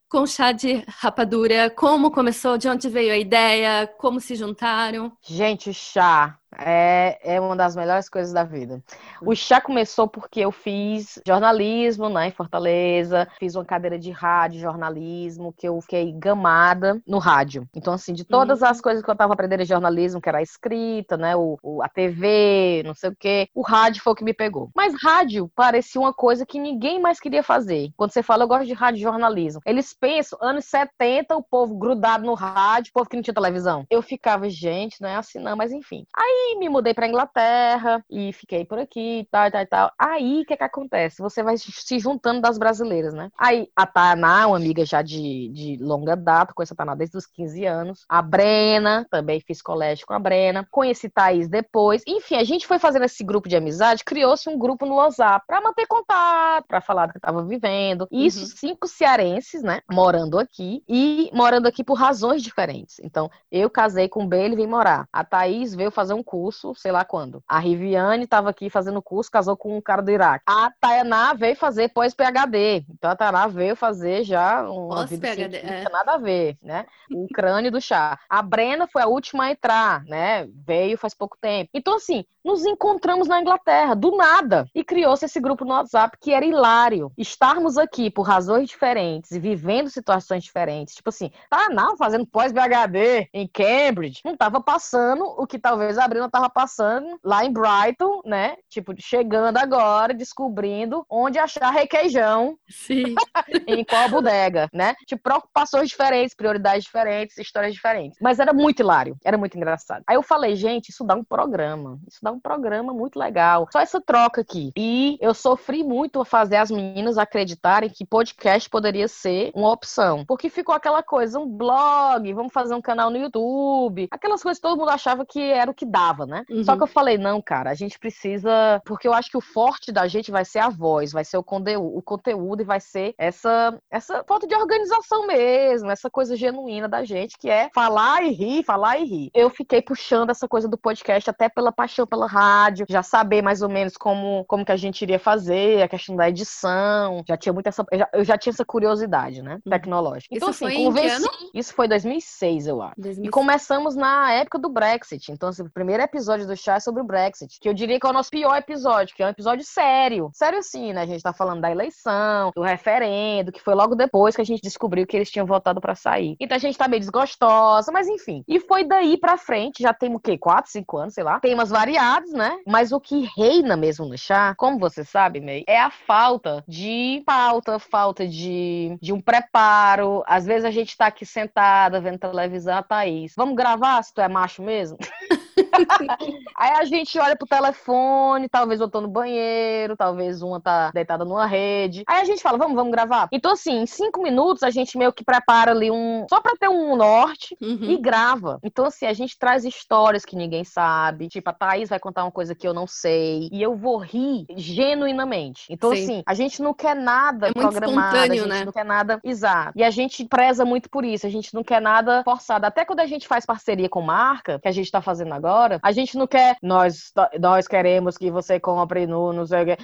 com 0.09 0.25
chá 0.25 0.51
de 0.51 0.83
rapadura, 0.88 1.69
como 1.69 2.11
começou, 2.11 2.57
de 2.57 2.69
onde 2.69 2.89
veio 2.89 3.11
a 3.11 3.17
ideia, 3.17 3.88
como 3.97 4.19
se 4.19 4.35
juntaram? 4.35 5.11
Gente, 5.21 5.73
chá 5.73 6.38
é, 6.55 7.19
é 7.23 7.41
uma 7.41 7.55
das 7.55 7.75
melhores 7.75 8.09
coisas 8.09 8.31
da 8.31 8.43
vida. 8.43 8.81
O 9.21 9.35
chá 9.35 9.59
começou 9.59 10.07
porque 10.07 10.39
eu 10.39 10.51
fiz 10.51 11.19
jornalismo 11.25 12.09
né, 12.09 12.27
em 12.27 12.31
Fortaleza, 12.31 13.27
fiz 13.39 13.55
uma 13.55 13.65
cadeira 13.65 13.99
de 13.99 14.11
rádio, 14.11 14.59
jornalismo, 14.59 15.53
que 15.53 15.67
eu 15.67 15.79
fiquei 15.82 16.11
gamada 16.11 17.01
no 17.05 17.17
rádio. 17.17 17.67
Então, 17.75 17.93
assim, 17.93 18.13
de 18.13 18.24
todas 18.24 18.63
as 18.63 18.78
uhum. 18.78 18.83
coisas 18.83 19.03
que 19.03 19.09
eu 19.09 19.13
estava 19.13 19.33
aprendendo 19.33 19.61
em 19.61 19.65
jornalismo, 19.65 20.21
que 20.21 20.29
era 20.29 20.37
a 20.39 20.43
escrita, 20.43 21.17
né, 21.17 21.36
o, 21.36 21.57
o, 21.61 21.83
a 21.83 21.89
TV, 21.89 22.83
não 22.86 22.93
sei 22.93 23.09
o 23.09 23.15
quê, 23.15 23.49
o 23.53 23.61
rádio 23.61 24.01
foi 24.01 24.13
o 24.13 24.15
que 24.15 24.24
me 24.24 24.33
pegou. 24.33 24.69
Mas 24.75 24.93
rádio 25.01 25.51
parecia 25.55 25.99
uma 25.99 26.13
coisa 26.13 26.45
que 26.45 26.59
ninguém 26.59 27.01
mais 27.01 27.19
queria 27.19 27.43
fazer. 27.43 27.89
Quando 27.97 28.11
você 28.11 28.24
fala, 28.24 28.43
eu 28.43 28.47
gosto 28.47 28.65
de 28.65 28.74
rádio 28.74 29.01
jornalismo, 29.01 29.61
eles 29.65 29.93
pensam, 29.93 30.37
anos 30.41 30.65
70, 30.65 31.36
o 31.36 31.43
povo 31.43 31.75
grudado 31.75 32.25
no 32.25 32.33
rádio, 32.33 32.91
o 32.91 32.93
povo 32.93 33.09
que 33.09 33.15
não 33.15 33.24
tinha 33.24 33.33
televisão. 33.33 33.86
Eu 33.89 34.01
ficava, 34.01 34.49
gente, 34.49 35.01
não 35.01 35.09
é 35.09 35.15
assim 35.15 35.39
não, 35.39 35.55
mas 35.55 35.71
enfim. 35.71 36.05
Aí 36.15 36.37
me 36.59 36.70
mudei 36.70 36.93
pra 36.93 37.08
Inglaterra 37.08 38.04
e 38.09 38.32
fiquei 38.34 38.66
por 38.66 38.80
aqui, 38.80 39.28
tal, 39.32 39.51
tal, 39.51 39.66
tal. 39.68 39.92
Aí, 39.97 40.42
o 40.42 40.46
que 40.46 40.58
que 40.58 40.64
acontece? 40.64 41.22
Você 41.22 41.43
vai 41.43 41.58
se 41.58 42.00
juntando 42.00 42.42
das 42.42 42.58
brasileiras, 42.58 43.14
né? 43.14 43.30
Aí, 43.38 43.70
a 43.76 43.86
Taná, 43.86 44.47
uma 44.47 44.58
amiga 44.58 44.86
já 44.86 45.01
de, 45.01 45.50
de 45.50 45.78
longa 45.82 46.16
data, 46.16 46.54
conheço 46.54 46.74
a 46.74 46.78
Taná 46.78 46.96
desde 46.96 47.18
os 47.18 47.26
15 47.26 47.66
anos. 47.66 48.05
A 48.09 48.22
Brena, 48.22 49.05
também 49.09 49.39
fiz 49.39 49.62
colégio 49.62 50.05
com 50.05 50.14
a 50.14 50.20
Brena. 50.20 50.68
Conheci 50.72 51.09
Thaís 51.09 51.47
depois. 51.47 52.04
Enfim, 52.08 52.36
a 52.36 52.43
gente 52.43 52.68
foi 52.68 52.80
fazendo 52.80 53.05
esse 53.05 53.24
grupo 53.24 53.50
de 53.50 53.55
amizade, 53.55 54.04
criou-se 54.04 54.50
um 54.50 54.58
grupo 54.58 54.86
no 54.86 54.96
WhatsApp 54.96 55.46
pra 55.47 55.62
manter 55.62 55.88
contato, 55.88 56.66
pra 56.68 56.82
falar 56.82 57.08
do 57.08 57.14
que 57.14 57.20
tava 57.20 57.43
vivendo. 57.43 58.08
Isso, 58.12 58.42
uhum. 58.42 58.46
cinco 58.46 58.88
cearenses, 58.88 59.64
né? 59.64 59.82
Morando 59.92 60.38
aqui 60.39 60.84
e 60.88 61.30
morando 61.34 61.68
aqui 61.68 61.84
por 61.84 61.96
razões 61.96 62.42
diferentes. 62.42 63.00
Então, 63.04 63.30
eu 63.51 63.70
casei 63.70 64.08
com 64.08 64.24
o 64.24 64.28
B, 64.28 64.38
ele 64.38 64.55
veio 64.55 64.70
morar. 64.70 65.08
A 65.12 65.24
Thaís 65.24 65.74
veio 65.74 65.92
fazer 65.92 66.14
um 66.14 66.24
curso 66.28 66.75
sei 66.75 66.91
lá 66.91 67.05
quando. 67.05 67.41
A 67.47 67.58
Riviane 67.58 68.25
estava 68.25 68.49
aqui 68.49 68.70
fazendo 68.70 69.01
curso, 69.01 69.32
casou 69.32 69.55
com 69.55 69.78
um 69.78 69.82
cara 69.82 70.01
do 70.01 70.12
Iraque. 70.12 70.43
A 70.45 70.71
Tayaná 70.79 71.33
veio 71.33 71.55
fazer 71.55 71.89
pós-PHD. 71.89 72.86
Então 72.89 73.09
a 73.09 73.16
Tayaná 73.16 73.47
veio 73.47 73.75
fazer 73.75 74.24
já 74.24 74.70
uma 74.70 75.05
vida 75.05 75.28
é. 75.28 75.89
nada 75.89 76.13
a 76.13 76.17
ver, 76.17 76.58
né? 76.62 76.86
O 77.12 77.28
crânio 77.33 77.71
do 77.71 77.79
chá. 77.79 78.20
A 78.29 78.41
Brena 78.41 78.87
foi 78.87 79.01
a 79.01 79.08
última 79.08 79.45
a 79.45 79.51
entrar, 79.51 80.04
né? 80.04 80.45
Veio 80.66 80.97
faz 80.97 81.13
pouco 81.13 81.37
tempo. 81.39 81.70
Então, 81.74 81.95
assim, 81.95 82.25
nos 82.47 82.65
encontramos 82.65 83.28
na 83.28 83.41
Inglaterra, 83.41 83.93
do 83.93 84.15
nada. 84.15 84.65
E 84.74 84.82
criou-se 84.82 85.25
esse 85.25 85.39
grupo 85.39 85.65
no 85.65 85.74
WhatsApp 85.74 86.17
que 86.19 86.33
era 86.33 86.45
hilário. 86.45 87.11
Estarmos 87.17 87.78
aqui 87.78 88.09
por 88.09 88.21
razões 88.21 88.69
diferentes 88.69 89.32
e 89.32 89.39
vivendo 89.39 89.89
situações 89.89 90.45
diferentes. 90.45 90.95
Tipo 90.95 91.09
assim, 91.09 91.29
tá 91.49 91.67
não, 91.69 91.97
fazendo 91.97 92.25
pós-BHD 92.25 93.28
em 93.33 93.47
Cambridge, 93.47 94.21
não 94.24 94.37
tava 94.37 94.61
passando 94.61 95.25
o 95.25 95.45
que 95.45 95.59
talvez 95.59 95.97
a 95.97 96.07
Brina 96.07 96.29
tava 96.29 96.49
passando 96.49 97.19
lá 97.21 97.43
em 97.43 97.51
Brighton, 97.51 98.21
né? 98.24 98.55
Tipo, 98.69 98.93
chegando 98.97 99.57
agora, 99.57 100.13
descobrindo 100.13 101.05
onde 101.09 101.37
achar 101.37 101.69
requeijão. 101.71 102.57
Sim. 102.69 103.13
em 103.67 103.83
qual 103.83 104.07
bodega, 104.09 104.69
né? 104.74 104.95
Tipo, 105.05 105.24
preocupações 105.24 105.89
diferentes, 105.89 106.33
prioridades 106.33 106.86
diferentes, 106.86 107.37
histórias 107.37 107.74
diferentes. 107.74 108.17
Mas 108.21 108.39
era 108.39 108.53
muito 108.53 108.79
hilário, 108.79 109.17
era 109.25 109.37
muito 109.37 109.57
engraçado. 109.57 110.03
Aí 110.07 110.15
eu 110.15 110.24
falei, 110.24 110.55
gente, 110.55 110.89
isso 110.89 111.03
dá 111.03 111.13
um 111.13 111.24
programa. 111.24 111.99
Isso 112.07 112.19
dá 112.21 112.32
um 112.32 112.37
um 112.38 112.39
programa 112.39 112.93
muito 112.93 113.18
legal. 113.18 113.68
Só 113.72 113.80
essa 113.80 114.00
troca 114.00 114.42
aqui. 114.42 114.72
E 114.78 115.18
eu 115.20 115.34
sofri 115.34 115.84
muito 115.84 116.22
a 116.22 116.26
fazer 116.26 116.58
as 116.58 116.72
meninas 116.72 117.18
acreditarem 117.18 117.89
que 117.89 118.05
podcast 118.05 118.70
poderia 118.70 119.08
ser 119.08 119.51
uma 119.54 119.72
opção. 119.72 120.24
Porque 120.26 120.50
ficou 120.50 120.74
aquela 120.74 121.04
coisa, 121.04 121.39
um 121.39 121.47
blog, 121.47 122.32
vamos 122.34 122.54
fazer 122.54 122.74
um 122.76 122.82
canal 122.82 123.09
no 123.09 123.18
YouTube. 123.18 124.08
Aquelas 124.12 124.42
coisas 124.42 124.59
que 124.59 124.68
todo 124.68 124.78
mundo 124.78 124.89
achava 124.89 125.26
que 125.26 125.42
era 125.42 125.70
o 125.70 125.74
que 125.74 125.86
dava, 125.86 126.26
né? 126.26 126.46
Uhum. 126.50 126.64
Só 126.64 126.76
que 126.76 126.84
eu 126.84 126.88
falei, 126.88 127.18
não, 127.18 127.42
cara, 127.42 127.72
a 127.72 127.74
gente 127.74 128.00
precisa. 128.00 128.82
Porque 128.86 129.08
eu 129.08 129.14
acho 129.14 129.30
que 129.30 129.38
o 129.38 129.42
forte 129.42 129.92
da 129.92 130.08
gente 130.08 130.32
vai 130.32 130.46
ser 130.46 130.59
a 130.59 130.70
voz, 130.70 131.12
vai 131.12 131.26
ser 131.26 131.38
o 131.38 131.43
conteúdo, 131.43 131.97
o 131.97 132.01
conteúdo 132.01 132.62
e 132.62 132.66
vai 132.66 132.80
ser 132.80 133.16
essa, 133.18 133.78
essa 133.89 134.24
falta 134.26 134.46
de 134.46 134.55
organização 134.55 135.26
mesmo, 135.26 135.89
essa 135.89 136.09
coisa 136.09 136.36
genuína 136.36 136.88
da 136.88 137.04
gente, 137.04 137.38
que 137.38 137.50
é 137.50 137.70
falar 137.74 138.24
e 138.24 138.32
rir, 138.32 138.64
falar 138.64 139.00
e 139.00 139.05
rir. 139.05 139.32
Eu 139.34 139.50
fiquei 139.50 139.82
puxando 139.82 140.30
essa 140.30 140.47
coisa 140.47 140.68
do 140.68 140.78
podcast 140.78 141.30
até 141.30 141.50
pela 141.50 141.72
paixão 141.72 142.05
pela 142.05 142.26
rádio, 142.28 142.86
já 142.89 143.01
saber 143.01 143.41
mais 143.41 143.62
ou 143.62 143.70
menos 143.70 143.97
como, 143.97 144.45
como 144.45 144.66
que 144.66 144.71
a 144.71 144.78
gente 144.78 145.01
iria 145.01 145.20
fazer, 145.20 145.82
a 145.82 145.87
questão 145.87 146.16
da 146.16 146.29
edição, 146.29 147.24
já 147.28 147.37
tinha 147.37 147.54
muita 147.54 147.70
essa, 147.70 147.86
eu 147.91 147.99
já, 147.99 148.09
eu 148.13 148.24
já 148.24 148.37
tinha 148.37 148.51
essa 148.51 148.66
curiosidade, 148.66 149.41
né, 149.41 149.55
uhum. 149.66 149.71
tecnológica. 149.71 150.36
Então, 150.36 150.49
isso 150.49 150.66
assim, 150.66 150.75
foi 150.75 150.83
convenci, 150.83 151.29
isso 151.54 151.74
foi 151.74 151.87
2006, 151.87 152.67
eu 152.67 152.82
acho. 152.82 152.95
2006. 152.97 153.28
E 153.28 153.32
começamos 153.32 153.95
na 153.95 154.32
época 154.33 154.59
do 154.59 154.70
Brexit, 154.70 155.32
então 155.32 155.49
assim, 155.49 155.63
o 155.63 155.71
primeiro 155.71 156.04
episódio 156.04 156.45
do 156.45 156.55
chá 156.55 156.75
é 156.75 156.79
sobre 156.79 157.01
o 157.01 157.05
Brexit, 157.05 157.58
que 157.59 157.67
eu 157.67 157.74
diria 157.74 157.99
que 157.99 158.05
é 158.05 158.09
o 158.09 158.13
nosso 158.13 158.29
pior 158.29 158.55
episódio, 158.55 159.16
que 159.16 159.24
é 159.24 159.25
um 159.25 159.29
episódio 159.29 159.66
sério, 159.66 160.29
sério 160.33 160.59
assim, 160.59 160.93
né, 160.93 161.01
a 161.01 161.05
gente 161.05 161.24
tá 161.24 161.33
falando 161.33 161.62
da 161.62 161.71
eleição, 161.71 162.51
do 162.55 162.62
referendo, 162.62 163.51
que 163.51 163.62
foi 163.62 163.74
logo 163.74 163.95
depois 163.95 164.36
que 164.36 164.41
a 164.41 164.45
gente 164.45 164.62
descobriu 164.62 165.08
que 165.08 165.16
eles 165.16 165.32
tinham 165.32 165.45
votado 165.45 165.82
para 165.82 165.95
sair. 165.95 166.36
Então 166.39 166.55
a 166.55 166.59
gente 166.59 166.78
tá 166.78 166.87
meio 166.87 166.99
desgostosa, 166.99 167.91
mas 167.91 168.08
enfim. 168.08 168.43
E 168.47 168.59
foi 168.59 168.83
daí 168.83 169.17
pra 169.17 169.37
frente, 169.37 169.82
já 169.82 169.93
tem 169.93 170.13
o 170.13 170.20
quê? 170.20 170.37
4, 170.37 170.71
5 170.71 170.97
anos, 170.97 171.13
sei 171.13 171.24
lá. 171.24 171.39
Temas 171.39 171.70
variados, 171.70 172.07
né? 172.32 172.59
Mas 172.66 172.92
o 172.92 173.00
que 173.00 173.28
reina 173.36 173.75
mesmo 173.75 174.05
no 174.05 174.17
chá, 174.17 174.54
como 174.55 174.79
você 174.79 175.04
sabe, 175.04 175.39
May, 175.42 175.63
é 175.67 175.79
a 175.79 175.89
falta 175.89 176.63
de 176.67 177.21
pauta, 177.25 177.79
falta 177.79 178.28
de, 178.28 178.97
de 179.01 179.13
um 179.13 179.21
preparo. 179.21 180.24
Às 180.25 180.46
vezes 180.46 180.66
a 180.66 180.71
gente 180.71 180.97
tá 180.97 181.08
aqui 181.08 181.25
sentada 181.25 182.00
vendo 182.00 182.20
televisão, 182.20 182.78
a 182.78 182.84
Thaís. 182.84 183.34
Vamos 183.36 183.55
gravar 183.55 184.01
se 184.04 184.13
tu 184.13 184.21
é 184.21 184.28
macho 184.28 184.62
mesmo? 184.62 184.97
Aí 186.55 186.71
a 186.71 186.86
gente 186.86 187.17
olha 187.20 187.36
pro 187.36 187.47
telefone, 187.47 188.49
talvez 188.49 188.82
eu 188.82 188.89
tô 188.89 189.01
no 189.01 189.08
banheiro, 189.08 189.95
talvez 189.95 190.41
uma 190.41 190.59
tá 190.59 190.91
deitada 190.93 191.24
numa 191.24 191.45
rede. 191.45 192.04
Aí 192.08 192.21
a 192.21 192.25
gente 192.25 192.41
fala, 192.41 192.58
vamos, 192.58 192.75
vamos 192.75 192.91
gravar? 192.91 193.28
Então, 193.32 193.51
assim, 193.51 193.82
em 193.82 193.86
cinco 193.86 194.21
minutos 194.21 194.63
a 194.63 194.70
gente 194.70 194.97
meio 194.97 195.13
que 195.13 195.24
prepara 195.24 195.71
ali 195.71 195.91
um. 195.91 196.25
Só 196.29 196.41
pra 196.41 196.55
ter 196.59 196.70
um 196.70 196.95
norte 196.95 197.55
uhum. 197.62 197.83
e 197.83 197.97
grava. 197.97 198.59
Então, 198.63 198.86
assim, 198.86 199.05
a 199.05 199.13
gente 199.13 199.37
traz 199.37 199.66
histórias 199.66 200.25
que 200.25 200.36
ninguém 200.36 200.63
sabe. 200.63 201.28
Tipo, 201.28 201.49
a 201.49 201.54
Thaís 201.54 201.89
vai 201.89 201.99
contar 201.99 202.24
uma 202.24 202.32
coisa 202.32 202.55
que 202.55 202.67
eu 202.67 202.74
não 202.74 202.87
sei. 202.87 203.49
E 203.51 203.62
eu 203.62 203.75
vou 203.75 203.97
rir 203.97 204.45
genuinamente. 204.55 205.66
Então, 205.70 205.93
Sim. 205.95 206.04
assim, 206.04 206.24
a 206.25 206.33
gente 206.33 206.62
não 206.62 206.74
quer 206.74 206.95
nada 206.95 207.49
é 207.49 207.54
programado. 207.54 208.17
a 208.17 208.28
gente 208.28 208.47
né? 208.47 208.66
não 208.66 208.71
quer 208.71 208.86
nada. 208.86 209.20
Exato. 209.24 209.74
E 209.75 209.83
a 209.83 209.89
gente 209.89 210.25
preza 210.25 210.66
muito 210.66 210.89
por 210.89 211.05
isso. 211.05 211.25
A 211.25 211.29
gente 211.29 211.54
não 211.54 211.63
quer 211.63 211.82
nada 211.82 212.24
forçado. 212.24 212.66
Até 212.66 212.86
quando 212.86 212.99
a 212.99 213.05
gente 213.05 213.28
faz 213.28 213.45
parceria 213.45 213.89
com 213.89 214.01
marca, 214.01 214.59
que 214.59 214.67
a 214.67 214.71
gente 214.71 214.91
tá 214.91 215.01
fazendo 215.01 215.33
agora 215.33 215.66
fora. 215.67 215.79
A 215.83 215.91
gente 215.91 216.17
não 216.17 216.25
quer, 216.25 216.57
nós, 216.61 217.11
nós 217.39 217.67
queremos 217.67 218.17
que 218.17 218.31
você 218.31 218.59
compre 218.59 219.05
no, 219.05 219.33
no 219.33 219.43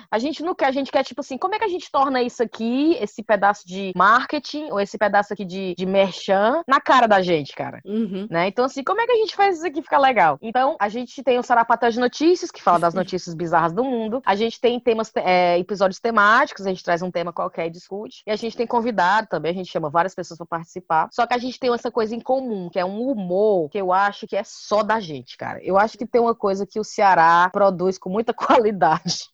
A 0.10 0.20
gente 0.20 0.44
não 0.44 0.56
quer, 0.56 0.68
a 0.68 0.72
gente 0.72 0.92
quer, 0.92 1.04
tipo 1.04 1.22
assim, 1.22 1.38
como 1.38 1.56
é 1.56 1.60
que 1.60 1.66
a 1.66 1.70
gente 1.70 1.92
torna 1.92 2.22
isso 2.22 2.42
aqui, 2.42 2.98
esse 3.00 3.22
pedaço 3.22 3.68
de 3.68 3.92
marketing, 3.96 4.72
ou 4.72 4.80
esse 4.80 4.98
pedaço 4.98 5.34
aqui 5.34 5.46
de, 5.46 5.76
de 5.76 5.86
merchan, 5.86 6.64
na 6.68 6.80
cara 6.80 7.08
da 7.08 7.22
gente, 7.22 7.54
cara? 7.54 7.82
Uhum. 7.86 8.28
Né? 8.30 8.48
Então, 8.48 8.66
assim, 8.66 8.84
como 8.84 9.02
é 9.02 9.06
que 9.06 9.12
a 9.12 9.18
gente 9.18 9.36
faz 9.36 9.58
isso 9.58 9.68
aqui 9.68 9.82
ficar 9.82 10.00
legal? 10.00 10.38
Então, 10.42 10.76
a 10.80 10.90
gente 10.90 11.22
tem 11.24 11.38
o 11.38 11.44
Sarapatel 11.44 11.92
de 11.92 12.00
Notícias, 12.00 12.52
que 12.52 12.62
fala 12.62 12.80
das 12.80 12.94
notícias 12.96 13.36
bizarras 13.36 13.74
do 13.74 13.84
mundo. 13.84 14.22
A 14.26 14.36
gente 14.36 14.60
tem 14.60 14.80
temas, 14.80 15.12
é, 15.16 15.60
episódios 15.60 16.00
temáticos, 16.00 16.66
a 16.66 16.70
gente 16.70 16.84
traz 16.84 17.02
um 17.02 17.12
tema 17.12 17.34
qualquer 17.34 17.68
e 17.68 17.70
discute. 17.70 18.24
E 18.26 18.32
a 18.32 18.36
gente 18.36 18.56
tem 18.56 18.68
convidado 18.68 19.28
também, 19.28 19.52
a 19.52 19.56
gente 19.56 19.72
chama 19.72 19.90
várias 19.90 20.16
pessoas 20.16 20.38
para 20.38 20.48
participar. 20.48 21.10
Só 21.12 21.26
que 21.28 21.34
a 21.34 21.38
gente 21.38 21.60
tem 21.60 21.74
essa 21.74 21.92
coisa 21.92 22.16
em 22.16 22.20
comum, 22.20 22.70
que 22.70 22.80
é 22.80 22.86
um 22.86 23.02
humor 23.02 23.70
que 23.70 23.78
eu 23.78 23.92
acho 23.92 24.28
que 24.28 24.36
é 24.36 24.44
só 24.44 24.84
da 24.84 25.00
gente, 25.00 25.38
cara. 25.38 25.60
Eu 25.64 25.73
acho 25.78 25.98
que 25.98 26.06
tem 26.06 26.22
uma 26.22 26.36
coisa 26.36 26.66
que 26.66 26.80
o 26.80 26.84
Ceará 26.84 27.50
produz 27.52 27.98
com 27.98 28.10
muita 28.10 28.34
qualidade, 28.34 29.30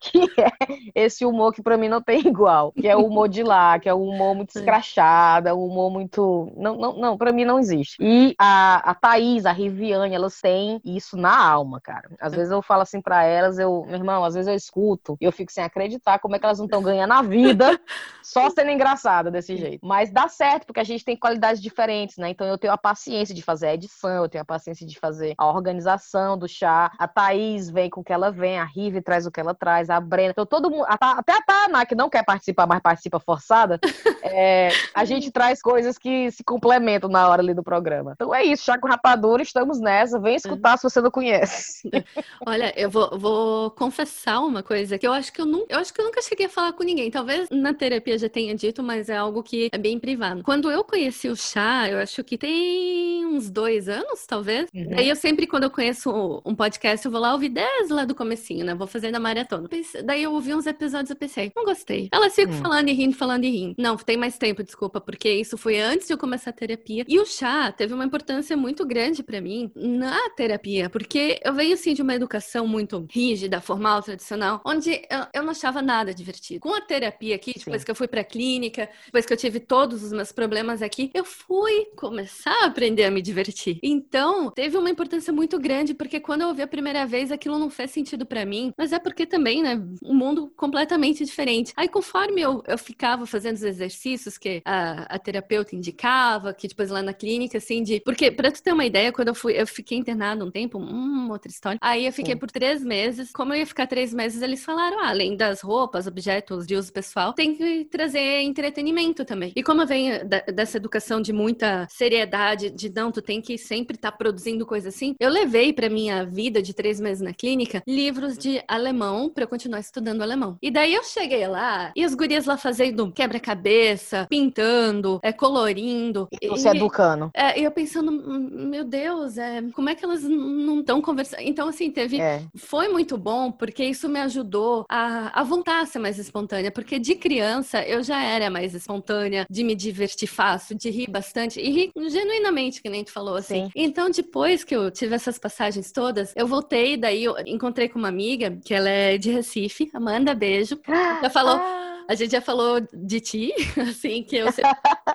que 0.00 0.30
é 0.40 0.50
esse 0.94 1.24
humor 1.24 1.52
que 1.52 1.62
para 1.62 1.76
mim 1.76 1.88
não 1.88 2.02
tem 2.02 2.20
igual, 2.26 2.72
que 2.72 2.88
é 2.88 2.96
o 2.96 3.06
humor 3.06 3.28
de 3.28 3.42
lá, 3.42 3.78
que 3.78 3.88
é 3.88 3.94
o 3.94 4.02
humor 4.02 4.34
muito 4.34 4.56
escrachado, 4.56 5.48
é 5.48 5.54
um 5.54 5.64
humor 5.64 5.90
muito. 5.90 6.52
Não, 6.56 6.76
não, 6.76 6.96
não 6.96 7.18
para 7.18 7.32
mim 7.32 7.44
não 7.44 7.58
existe. 7.58 7.96
E 8.00 8.34
a, 8.38 8.90
a 8.90 8.94
Thaís, 8.94 9.46
a 9.46 9.52
Riviane, 9.52 10.14
elas 10.14 10.40
têm 10.40 10.80
isso 10.84 11.16
na 11.16 11.36
alma, 11.36 11.80
cara. 11.80 12.08
Às 12.20 12.34
vezes 12.34 12.50
eu 12.50 12.62
falo 12.62 12.82
assim 12.82 13.00
para 13.00 13.24
elas, 13.24 13.58
eu, 13.58 13.84
meu 13.86 13.96
irmão, 13.96 14.24
às 14.24 14.34
vezes 14.34 14.48
eu 14.48 14.54
escuto 14.54 15.16
e 15.20 15.24
eu 15.24 15.32
fico 15.32 15.52
sem 15.52 15.64
acreditar 15.64 16.18
como 16.18 16.36
é 16.36 16.38
que 16.38 16.44
elas 16.44 16.58
não 16.58 16.66
estão 16.66 16.82
ganhando 16.82 17.12
a 17.12 17.22
vida 17.22 17.80
só 18.22 18.48
sendo 18.50 18.70
engraçada 18.70 19.30
desse 19.30 19.56
jeito. 19.56 19.84
Mas 19.84 20.10
dá 20.10 20.28
certo, 20.28 20.66
porque 20.66 20.80
a 20.80 20.84
gente 20.84 21.04
tem 21.04 21.16
qualidades 21.16 21.60
diferentes, 21.60 22.16
né? 22.16 22.30
Então 22.30 22.46
eu 22.46 22.58
tenho 22.58 22.72
a 22.72 22.78
paciência 22.78 23.34
de 23.34 23.42
fazer 23.42 23.68
a 23.68 23.74
edição, 23.74 24.24
eu 24.24 24.28
tenho 24.28 24.42
a 24.42 24.46
paciência 24.46 24.86
de 24.86 24.98
fazer 24.98 25.33
a 25.36 25.46
organização 25.46 26.36
do 26.36 26.48
chá. 26.48 26.92
A 26.98 27.08
Thaís 27.08 27.70
vem 27.70 27.90
com 27.90 28.00
o 28.00 28.04
que 28.04 28.12
ela 28.12 28.30
vem, 28.30 28.58
a 28.58 28.64
Rive 28.64 29.00
traz 29.00 29.26
o 29.26 29.30
que 29.30 29.40
ela 29.40 29.54
traz, 29.54 29.90
a 29.90 30.00
Brena. 30.00 30.30
Então 30.30 30.46
todo 30.46 30.70
mundo, 30.70 30.84
até 30.88 31.32
a 31.32 31.42
Tana, 31.42 31.86
que 31.86 31.94
não 31.94 32.08
quer 32.08 32.24
participar, 32.24 32.66
mas 32.66 32.80
participa 32.80 33.18
forçada, 33.20 33.78
é, 34.22 34.70
a 34.94 35.04
gente 35.04 35.30
traz 35.30 35.60
coisas 35.60 35.98
que 35.98 36.30
se 36.30 36.42
complementam 36.44 37.08
na 37.08 37.28
hora 37.28 37.42
ali 37.42 37.54
do 37.54 37.62
programa. 37.62 38.12
Então 38.12 38.34
é 38.34 38.44
isso, 38.44 38.64
chá 38.64 38.78
com 38.78 38.88
rapadura, 38.88 39.42
estamos 39.42 39.80
nessa. 39.80 40.18
Vem 40.18 40.36
escutar 40.36 40.72
uhum. 40.72 40.76
se 40.76 40.82
você 40.84 41.00
não 41.00 41.10
conhece. 41.10 41.90
Olha, 42.46 42.72
eu 42.76 42.90
vou, 42.90 43.18
vou 43.18 43.70
confessar 43.70 44.40
uma 44.40 44.62
coisa 44.62 44.98
que 44.98 45.06
eu 45.06 45.12
acho 45.12 45.32
que 45.32 45.40
eu, 45.40 45.46
não, 45.46 45.64
eu 45.68 45.78
acho 45.78 45.92
que 45.92 46.00
eu 46.00 46.04
nunca 46.04 46.22
cheguei 46.22 46.46
a 46.46 46.50
falar 46.50 46.72
com 46.72 46.82
ninguém. 46.82 47.10
Talvez 47.10 47.48
na 47.50 47.74
terapia 47.74 48.18
já 48.18 48.28
tenha 48.28 48.54
dito, 48.54 48.82
mas 48.82 49.08
é 49.08 49.16
algo 49.16 49.42
que 49.42 49.68
é 49.72 49.78
bem 49.78 49.98
privado. 49.98 50.42
Quando 50.42 50.70
eu 50.70 50.84
conheci 50.84 51.28
o 51.28 51.36
chá, 51.36 51.88
eu 51.88 51.98
acho 51.98 52.22
que 52.24 52.36
tem 52.36 53.26
uns 53.26 53.50
dois 53.50 53.88
anos, 53.88 54.26
talvez. 54.26 54.68
Uhum. 54.74 54.96
Aí 54.96 55.08
eu 55.08 55.16
sempre, 55.24 55.46
quando 55.46 55.62
eu 55.62 55.70
conheço 55.70 56.42
um 56.44 56.54
podcast, 56.54 57.06
eu 57.06 57.10
vou 57.10 57.18
lá 57.18 57.32
ouvir 57.32 57.48
desde 57.48 57.90
lá 57.94 58.04
do 58.04 58.14
comecinho, 58.14 58.62
né? 58.62 58.74
Vou 58.74 58.86
fazendo 58.86 59.14
a 59.14 59.18
maratona. 59.18 59.66
Daí 60.04 60.22
eu 60.22 60.34
ouvi 60.34 60.54
uns 60.54 60.66
episódios 60.66 61.08
e 61.08 61.14
pensei, 61.14 61.50
não 61.56 61.64
gostei. 61.64 62.10
Elas 62.12 62.34
ficam 62.34 62.52
uhum. 62.52 62.60
falando 62.60 62.90
e 62.90 62.92
rindo, 62.92 63.16
falando 63.16 63.44
e 63.44 63.50
rindo. 63.50 63.74
Não, 63.78 63.96
tem 63.96 64.18
mais 64.18 64.36
tempo, 64.36 64.62
desculpa, 64.62 65.00
porque 65.00 65.30
isso 65.32 65.56
foi 65.56 65.80
antes 65.80 66.08
de 66.08 66.12
eu 66.12 66.18
começar 66.18 66.50
a 66.50 66.52
terapia. 66.52 67.06
E 67.08 67.18
o 67.18 67.24
chá 67.24 67.72
teve 67.72 67.94
uma 67.94 68.04
importância 68.04 68.54
muito 68.54 68.84
grande 68.84 69.22
para 69.22 69.40
mim 69.40 69.72
na 69.74 70.28
terapia, 70.36 70.90
porque 70.90 71.40
eu 71.42 71.54
venho 71.54 71.72
assim 71.72 71.94
de 71.94 72.02
uma 72.02 72.14
educação 72.14 72.66
muito 72.66 73.06
rígida, 73.10 73.62
formal, 73.62 74.02
tradicional, 74.02 74.60
onde 74.62 74.90
eu, 74.90 75.26
eu 75.32 75.42
não 75.42 75.52
achava 75.52 75.80
nada 75.80 76.12
divertido. 76.12 76.60
Com 76.60 76.74
a 76.74 76.82
terapia 76.82 77.34
aqui, 77.34 77.54
depois 77.56 77.80
Sim. 77.80 77.84
que 77.86 77.90
eu 77.90 77.94
fui 77.94 78.08
pra 78.08 78.22
clínica, 78.22 78.90
depois 79.06 79.24
que 79.24 79.32
eu 79.32 79.38
tive 79.38 79.58
todos 79.58 80.02
os 80.02 80.12
meus 80.12 80.32
problemas 80.32 80.82
aqui, 80.82 81.10
eu 81.14 81.24
fui 81.24 81.86
começar 81.96 82.64
a 82.64 82.66
aprender 82.66 83.04
a 83.04 83.10
me 83.10 83.22
divertir. 83.22 83.78
Então, 83.82 84.50
teve 84.50 84.76
uma 84.76 84.90
importância 84.90 85.13
muito 85.32 85.58
grande, 85.58 85.94
porque 85.94 86.20
quando 86.20 86.42
eu 86.42 86.48
ouvi 86.48 86.62
a 86.62 86.66
primeira 86.66 87.06
vez, 87.06 87.30
aquilo 87.30 87.58
não 87.58 87.70
fez 87.70 87.90
sentido 87.90 88.24
para 88.26 88.44
mim, 88.44 88.72
mas 88.76 88.92
é 88.92 88.98
porque 88.98 89.26
também, 89.26 89.62
né, 89.62 89.80
um 90.02 90.14
mundo 90.14 90.52
completamente 90.56 91.24
diferente. 91.24 91.72
Aí, 91.76 91.88
conforme 91.88 92.40
eu, 92.40 92.62
eu 92.66 92.78
ficava 92.78 93.26
fazendo 93.26 93.56
os 93.56 93.62
exercícios 93.62 94.38
que 94.38 94.62
a, 94.64 95.14
a 95.14 95.18
terapeuta 95.18 95.76
indicava, 95.76 96.54
que 96.54 96.68
depois 96.68 96.90
lá 96.90 97.02
na 97.02 97.12
clínica, 97.12 97.58
assim, 97.58 97.82
de. 97.82 98.00
Porque, 98.00 98.30
pra 98.30 98.50
tu 98.50 98.62
ter 98.62 98.72
uma 98.72 98.84
ideia, 98.84 99.12
quando 99.12 99.28
eu 99.28 99.34
fui, 99.34 99.60
eu 99.60 99.66
fiquei 99.66 99.98
internada 99.98 100.44
um 100.44 100.50
tempo, 100.50 100.78
hum, 100.78 101.28
outra 101.30 101.50
história. 101.50 101.78
Aí 101.80 102.06
eu 102.06 102.12
fiquei 102.12 102.34
Sim. 102.34 102.40
por 102.40 102.50
três 102.50 102.82
meses. 102.82 103.32
Como 103.32 103.52
eu 103.52 103.58
ia 103.58 103.66
ficar 103.66 103.86
três 103.86 104.12
meses, 104.12 104.42
eles 104.42 104.64
falaram: 104.64 105.00
ah, 105.00 105.08
além 105.08 105.36
das 105.36 105.60
roupas, 105.60 106.06
objetos 106.06 106.66
de 106.66 106.76
uso 106.76 106.92
pessoal, 106.92 107.32
tem 107.32 107.54
que 107.54 107.84
trazer 107.86 108.40
entretenimento 108.42 109.24
também. 109.24 109.52
E 109.54 109.62
como 109.62 109.82
eu 109.82 109.86
venho 109.86 110.26
da, 110.26 110.40
dessa 110.40 110.76
educação 110.76 111.20
de 111.20 111.32
muita 111.32 111.86
seriedade, 111.90 112.70
de 112.70 112.90
não, 112.90 113.10
tu 113.10 113.22
tem 113.22 113.40
que 113.40 113.56
sempre 113.58 113.96
estar 113.96 114.10
tá 114.10 114.16
produzindo 114.16 114.66
coisa 114.66 114.88
assim, 114.94 115.14
eu 115.18 115.28
levei 115.28 115.72
para 115.72 115.90
minha 115.90 116.24
vida 116.24 116.62
de 116.62 116.72
três 116.72 117.00
meses 117.00 117.22
na 117.22 117.32
clínica 117.32 117.82
livros 117.86 118.38
de 118.38 118.62
alemão 118.68 119.28
para 119.28 119.44
eu 119.44 119.48
continuar 119.48 119.80
estudando 119.80 120.22
alemão. 120.22 120.56
E 120.62 120.70
daí 120.70 120.94
eu 120.94 121.02
cheguei 121.02 121.46
lá 121.46 121.92
e 121.96 122.04
as 122.04 122.14
gurias 122.14 122.46
lá 122.46 122.56
fazendo 122.56 123.10
quebra-cabeça, 123.10 124.26
pintando, 124.30 125.20
é, 125.22 125.32
colorindo. 125.32 126.28
E 126.40 126.48
você 126.48 126.68
e, 126.68 126.76
educando. 126.76 127.30
É, 127.34 127.58
e 127.60 127.64
eu 127.64 127.70
pensando, 127.70 128.10
meu 128.12 128.84
Deus, 128.84 129.36
é, 129.36 129.62
como 129.72 129.88
é 129.88 129.94
que 129.94 130.04
elas 130.04 130.22
não 130.22 130.80
estão 130.80 131.00
conversando? 131.00 131.42
Então, 131.42 131.68
assim, 131.68 131.90
teve. 131.90 132.20
É. 132.20 132.42
Foi 132.54 132.88
muito 132.88 133.18
bom, 133.18 133.50
porque 133.50 133.84
isso 133.84 134.08
me 134.08 134.20
ajudou 134.20 134.84
a, 134.88 135.40
a 135.40 135.42
voltar 135.42 135.82
a 135.82 135.86
ser 135.86 135.98
mais 135.98 136.18
espontânea. 136.18 136.70
Porque 136.70 136.98
de 136.98 137.14
criança 137.14 137.82
eu 137.82 138.02
já 138.02 138.22
era 138.22 138.48
mais 138.50 138.74
espontânea, 138.74 139.46
de 139.50 139.64
me 139.64 139.74
divertir 139.74 140.28
fácil, 140.28 140.76
de 140.76 140.90
rir 140.90 141.10
bastante. 141.10 141.60
E 141.60 141.70
rir 141.70 141.90
genuinamente, 142.08 142.80
que 142.80 142.88
nem 142.88 143.04
tu 143.04 143.12
falou, 143.12 143.36
assim. 143.36 143.66
Sim. 143.66 143.70
Então, 143.74 144.10
depois 144.10 144.64
que 144.64 144.74
eu 144.74 144.83
tive 144.90 145.14
essas 145.14 145.38
passagens 145.38 145.92
todas, 145.92 146.32
eu 146.36 146.46
voltei, 146.46 146.96
daí 146.96 147.24
eu 147.24 147.34
encontrei 147.46 147.88
com 147.88 147.98
uma 147.98 148.08
amiga, 148.08 148.58
que 148.64 148.74
ela 148.74 148.88
é 148.88 149.18
de 149.18 149.30
Recife, 149.30 149.90
Amanda, 149.94 150.34
beijo. 150.34 150.80
Ela 150.86 151.30
falou. 151.30 151.56
Ah 151.56 151.93
a 152.08 152.14
gente 152.14 152.32
já 152.32 152.40
falou 152.40 152.80
de 152.92 153.20
ti, 153.20 153.52
assim, 153.80 154.22
que 154.22 154.36
eu 154.36 154.48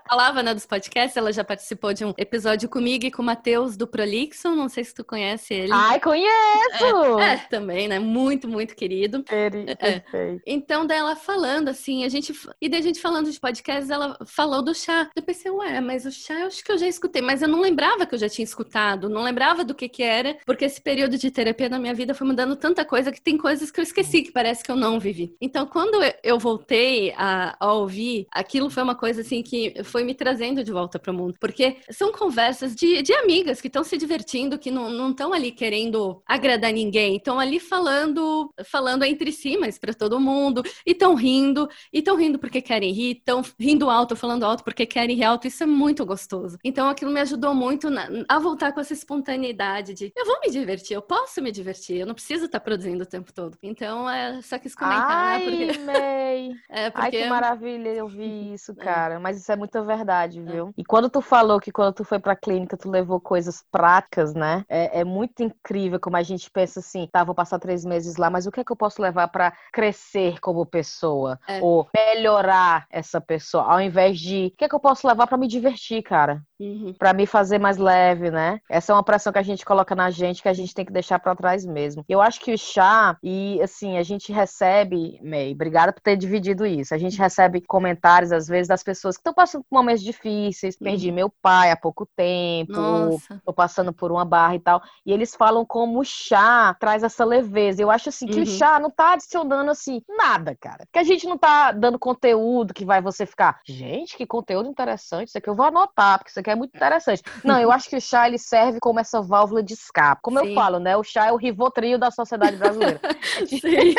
falava 0.08 0.42
né, 0.42 0.54
dos 0.54 0.66
podcasts, 0.66 1.16
ela 1.16 1.32
já 1.32 1.44
participou 1.44 1.94
de 1.94 2.06
um 2.06 2.14
episódio 2.18 2.68
comigo 2.68 3.06
e 3.06 3.12
com 3.12 3.22
o 3.22 3.26
Matheus 3.26 3.78
do 3.78 3.88
Prolixon, 3.88 4.56
não 4.56 4.70
sei 4.70 4.84
se 4.84 4.94
tu 4.94 5.04
conhece 5.04 5.54
ele. 5.54 5.72
Ai, 5.72 6.00
conheço! 6.00 7.20
É, 7.20 7.34
é 7.34 7.38
também, 7.50 7.88
né? 7.88 8.00
Muito, 8.00 8.48
muito 8.48 8.76
querido. 8.76 9.24
É. 9.30 10.42
Então, 10.46 10.86
dela 10.86 11.16
falando, 11.16 11.70
assim, 11.70 12.04
a 12.04 12.10
gente. 12.10 12.34
E 12.62 12.68
daí 12.68 12.80
a 12.80 12.84
gente 12.84 13.00
falando 13.00 13.32
de 13.32 13.40
podcasts, 13.40 13.90
ela 13.90 14.18
falou 14.26 14.64
do 14.64 14.74
chá. 14.74 15.10
Eu 15.16 15.22
pensei, 15.22 15.52
ué, 15.52 15.80
mas 15.82 16.06
o 16.06 16.12
chá 16.12 16.40
eu 16.40 16.48
acho 16.48 16.64
que 16.64 16.72
eu 16.72 16.78
já 16.78 16.88
escutei, 16.88 17.22
mas 17.22 17.42
eu 17.42 17.48
não 17.48 17.62
lembrava 17.62 18.06
que 18.06 18.16
eu 18.16 18.20
já 18.20 18.30
tinha 18.30 18.44
escutado, 18.44 19.10
não 19.10 19.24
lembrava 19.24 19.64
do 19.64 19.76
que 19.76 19.88
que 19.88 20.04
era, 20.04 20.38
porque 20.46 20.66
esse 20.66 20.82
período 20.82 21.18
de 21.18 21.30
terapia 21.30 21.70
na 21.70 21.80
minha 21.80 21.94
vida 21.94 22.14
foi 22.14 22.26
mudando 22.26 22.56
tanta 22.56 22.84
coisa 22.84 23.12
que 23.12 23.22
tem 23.22 23.38
coisas 23.38 23.72
que 23.72 23.80
eu 23.80 23.84
esqueci, 23.84 24.22
que 24.24 24.32
parece 24.32 24.64
que 24.64 24.72
eu 24.72 24.76
não 24.76 25.00
vivi. 25.00 25.36
Então, 25.40 25.66
quando 25.66 26.00
eu 26.24 26.40
voltei, 26.40 26.79
comecei 26.80 27.14
a, 27.18 27.56
a, 27.60 27.74
ouvir, 27.74 28.28
aquilo 28.32 28.70
foi 28.70 28.84
uma 28.84 28.96
coisa 28.96 29.22
assim 29.22 29.44
que 29.44 29.84
foi 29.84 30.04
me 30.04 30.14
trazendo 30.14 30.64
de 30.64 30.72
volta 30.72 30.98
para 30.98 31.12
o 31.12 31.16
mundo. 31.16 31.36
Porque 31.40 31.78
são 31.92 32.12
conversas 32.12 32.76
de, 32.76 33.02
de 33.02 33.14
amigas 33.14 33.60
que 33.60 33.68
estão 33.68 33.84
se 33.84 33.98
divertindo, 33.98 34.58
que 34.58 34.72
não 34.72 35.12
estão 35.12 35.34
ali 35.34 35.52
querendo 35.52 36.22
agradar 36.26 36.72
ninguém, 36.72 37.18
estão 37.18 37.40
ali 37.40 37.60
falando, 37.60 38.54
falando 38.66 39.04
entre 39.04 39.32
si, 39.32 39.58
mas 39.58 39.78
para 39.78 39.94
todo 39.94 40.20
mundo, 40.20 40.64
e 40.86 40.92
estão 40.92 41.16
rindo, 41.16 41.68
e 41.92 42.00
estão 42.00 42.16
rindo 42.16 42.40
porque 42.40 42.62
querem 42.62 42.94
rir, 42.94 43.18
estão 43.18 43.44
rindo 43.60 43.90
alto, 43.90 44.16
falando 44.16 44.44
alto 44.44 44.64
porque 44.64 44.86
querem 44.86 45.16
rir 45.16 45.26
alto. 45.26 45.48
Isso 45.48 45.64
é 45.64 45.68
muito 45.68 46.06
gostoso. 46.06 46.58
Então 46.64 46.90
aquilo 46.90 47.12
me 47.12 47.20
ajudou 47.20 47.54
muito 47.54 47.90
na, 47.90 48.08
a 48.28 48.40
voltar 48.40 48.72
com 48.72 48.80
essa 48.80 48.94
espontaneidade 48.94 49.94
de 49.94 50.12
eu 50.16 50.26
vou 50.26 50.40
me 50.42 50.50
divertir, 50.50 50.96
eu 50.96 51.02
posso 51.02 51.42
me 51.42 51.52
divertir, 51.52 51.98
eu 51.98 52.08
não 52.08 52.14
preciso 52.14 52.46
estar 52.46 52.60
produzindo 52.60 53.04
o 53.04 53.08
tempo 53.08 53.34
todo. 53.34 53.58
Então 53.62 54.10
é 54.10 54.42
só 54.42 54.58
quis 54.58 54.76
comentar. 54.76 55.10
Ai, 55.10 55.44
porque... 55.44 55.80
May. 55.80 56.52
É 56.70 56.92
porque... 56.92 57.18
Ai, 57.18 57.24
que 57.24 57.30
maravilha 57.30 57.90
eu 57.90 58.08
vi 58.08 58.54
isso, 58.54 58.72
é. 58.74 58.76
cara. 58.76 59.20
Mas 59.20 59.38
isso 59.38 59.52
é 59.52 59.56
muita 59.56 59.84
verdade, 59.84 60.40
é. 60.40 60.44
viu? 60.44 60.74
E 60.78 60.84
quando 60.86 61.10
tu 61.10 61.20
falou 61.22 61.60
que 61.60 61.72
quando 61.72 61.94
tu 61.94 62.04
foi 62.04 62.20
pra 62.20 62.36
clínica, 62.36 62.78
tu 62.78 62.90
levou 62.90 63.20
coisas 63.20 63.66
práticas, 63.72 64.34
né? 64.34 64.64
É, 64.70 65.00
é 65.00 65.04
muito 65.04 65.42
incrível 65.42 66.00
como 66.00 66.16
a 66.16 66.24
gente 66.24 66.50
pensa 66.52 66.80
assim, 66.80 67.08
tá, 67.12 67.24
vou 67.24 67.34
passar 67.34 67.60
três 67.60 67.84
meses 67.84 68.18
lá, 68.18 68.30
mas 68.30 68.46
o 68.46 68.52
que 68.52 68.60
é 68.60 68.64
que 68.64 68.72
eu 68.72 68.76
posso 68.78 69.02
levar 69.02 69.28
para 69.30 69.52
crescer 69.74 70.40
como 70.40 70.66
pessoa? 70.66 71.40
É. 71.48 71.60
Ou 71.62 71.90
melhorar 71.96 72.86
essa 72.90 73.20
pessoa? 73.20 73.64
Ao 73.64 73.82
invés 73.82 74.20
de, 74.20 74.52
o 74.54 74.58
que 74.58 74.66
é 74.66 74.70
que 74.70 74.76
eu 74.76 74.80
posso 74.80 75.08
levar 75.08 75.26
para 75.28 75.38
me 75.38 75.48
divertir, 75.48 76.04
cara? 76.04 76.44
Uhum. 76.60 76.94
para 76.98 77.14
me 77.14 77.26
fazer 77.26 77.58
mais 77.58 77.78
leve, 77.78 78.30
né? 78.30 78.60
Essa 78.70 78.92
é 78.92 78.96
uma 78.96 79.04
pressão 79.04 79.32
que 79.32 79.40
a 79.40 79.44
gente 79.44 79.66
coloca 79.66 79.96
na 79.96 80.10
gente 80.10 80.42
que 80.42 80.50
a 80.50 80.54
gente 80.54 80.74
tem 80.74 80.86
que 80.86 80.92
deixar 80.92 81.18
para 81.18 81.36
trás 81.36 81.66
mesmo. 81.66 82.04
Eu 82.08 82.22
acho 82.22 82.42
que 82.42 82.54
o 82.54 82.58
chá 82.58 83.18
e 83.24 83.62
assim 83.62 83.98
a 83.98 84.04
gente 84.04 84.34
recebe, 84.34 85.20
May, 85.24 85.54
obrigada 85.54 85.94
por 85.94 86.02
ter 86.02 86.18
dividido 86.18 86.66
isso. 86.66 86.94
A 86.94 86.98
gente 86.98 87.18
recebe 87.18 87.62
comentários 87.62 88.32
às 88.32 88.48
vezes 88.48 88.68
das 88.68 88.84
pessoas 88.84 89.16
que 89.16 89.22
estão 89.22 89.34
passando 89.34 89.64
por 89.70 89.78
momentos 89.78 90.04
difíceis. 90.04 90.76
Uhum. 90.76 90.86
Perdi 90.86 91.12
meu 91.12 91.32
pai 91.42 91.72
há 91.72 91.78
pouco 91.78 92.06
tempo, 92.16 92.74
Nossa. 92.74 93.42
tô 93.46 93.54
passando 93.54 93.94
por 93.94 94.12
uma 94.12 94.26
barra 94.26 94.56
e 94.56 94.60
tal. 94.60 94.82
E 95.06 95.14
eles 95.14 95.36
falam 95.36 95.66
como 95.66 96.00
o 96.00 96.04
chá 96.04 96.76
traz 96.80 97.04
essa 97.04 97.24
leveza. 97.24 97.82
Eu 97.82 97.90
acho 97.90 98.10
assim 98.10 98.28
que 98.28 98.38
uhum. 98.38 98.44
o 98.44 98.46
chá 98.46 98.80
não 98.80 98.92
tá 98.92 99.14
adicionando 99.14 99.72
assim 99.72 100.02
nada, 100.10 100.58
cara. 100.60 100.86
Que 100.92 101.00
a 101.00 101.04
gente 101.04 101.26
não 101.26 101.38
tá 101.38 101.72
dando 101.72 101.98
conteúdo 101.98 102.74
que 102.74 102.84
vai 102.84 103.02
você 103.02 103.26
ficar, 103.26 103.60
gente, 103.66 104.18
que 104.18 104.26
conteúdo 104.26 104.68
interessante, 104.68 105.30
isso 105.30 105.38
aqui 105.38 105.50
eu 105.50 105.56
vou 105.56 105.66
anotar, 105.66 106.18
porque 106.18 106.30
isso 106.30 106.40
aqui 106.40 106.49
que 106.50 106.54
é 106.54 106.56
muito 106.56 106.76
interessante. 106.76 107.22
Não, 107.44 107.60
eu 107.60 107.72
acho 107.72 107.88
que 107.88 107.96
o 107.96 108.02
chá 108.02 108.28
ele 108.28 108.40
serve 108.40 108.80
como 108.80 109.00
essa 109.00 109.22
válvula 109.22 109.62
de 109.62 109.74
escape. 109.74 110.22
Como 110.24 110.40
Sim. 110.40 110.50
eu 110.50 110.56
falo, 110.56 110.80
né? 110.80 110.98
O 110.98 111.04
chá 111.04 111.28
é 111.28 111.32
o 111.32 111.36
rivotril 111.36 112.00
da 112.00 112.10
sociedade 112.10 112.58
brasileira. 112.58 113.00
Sim. 113.46 113.94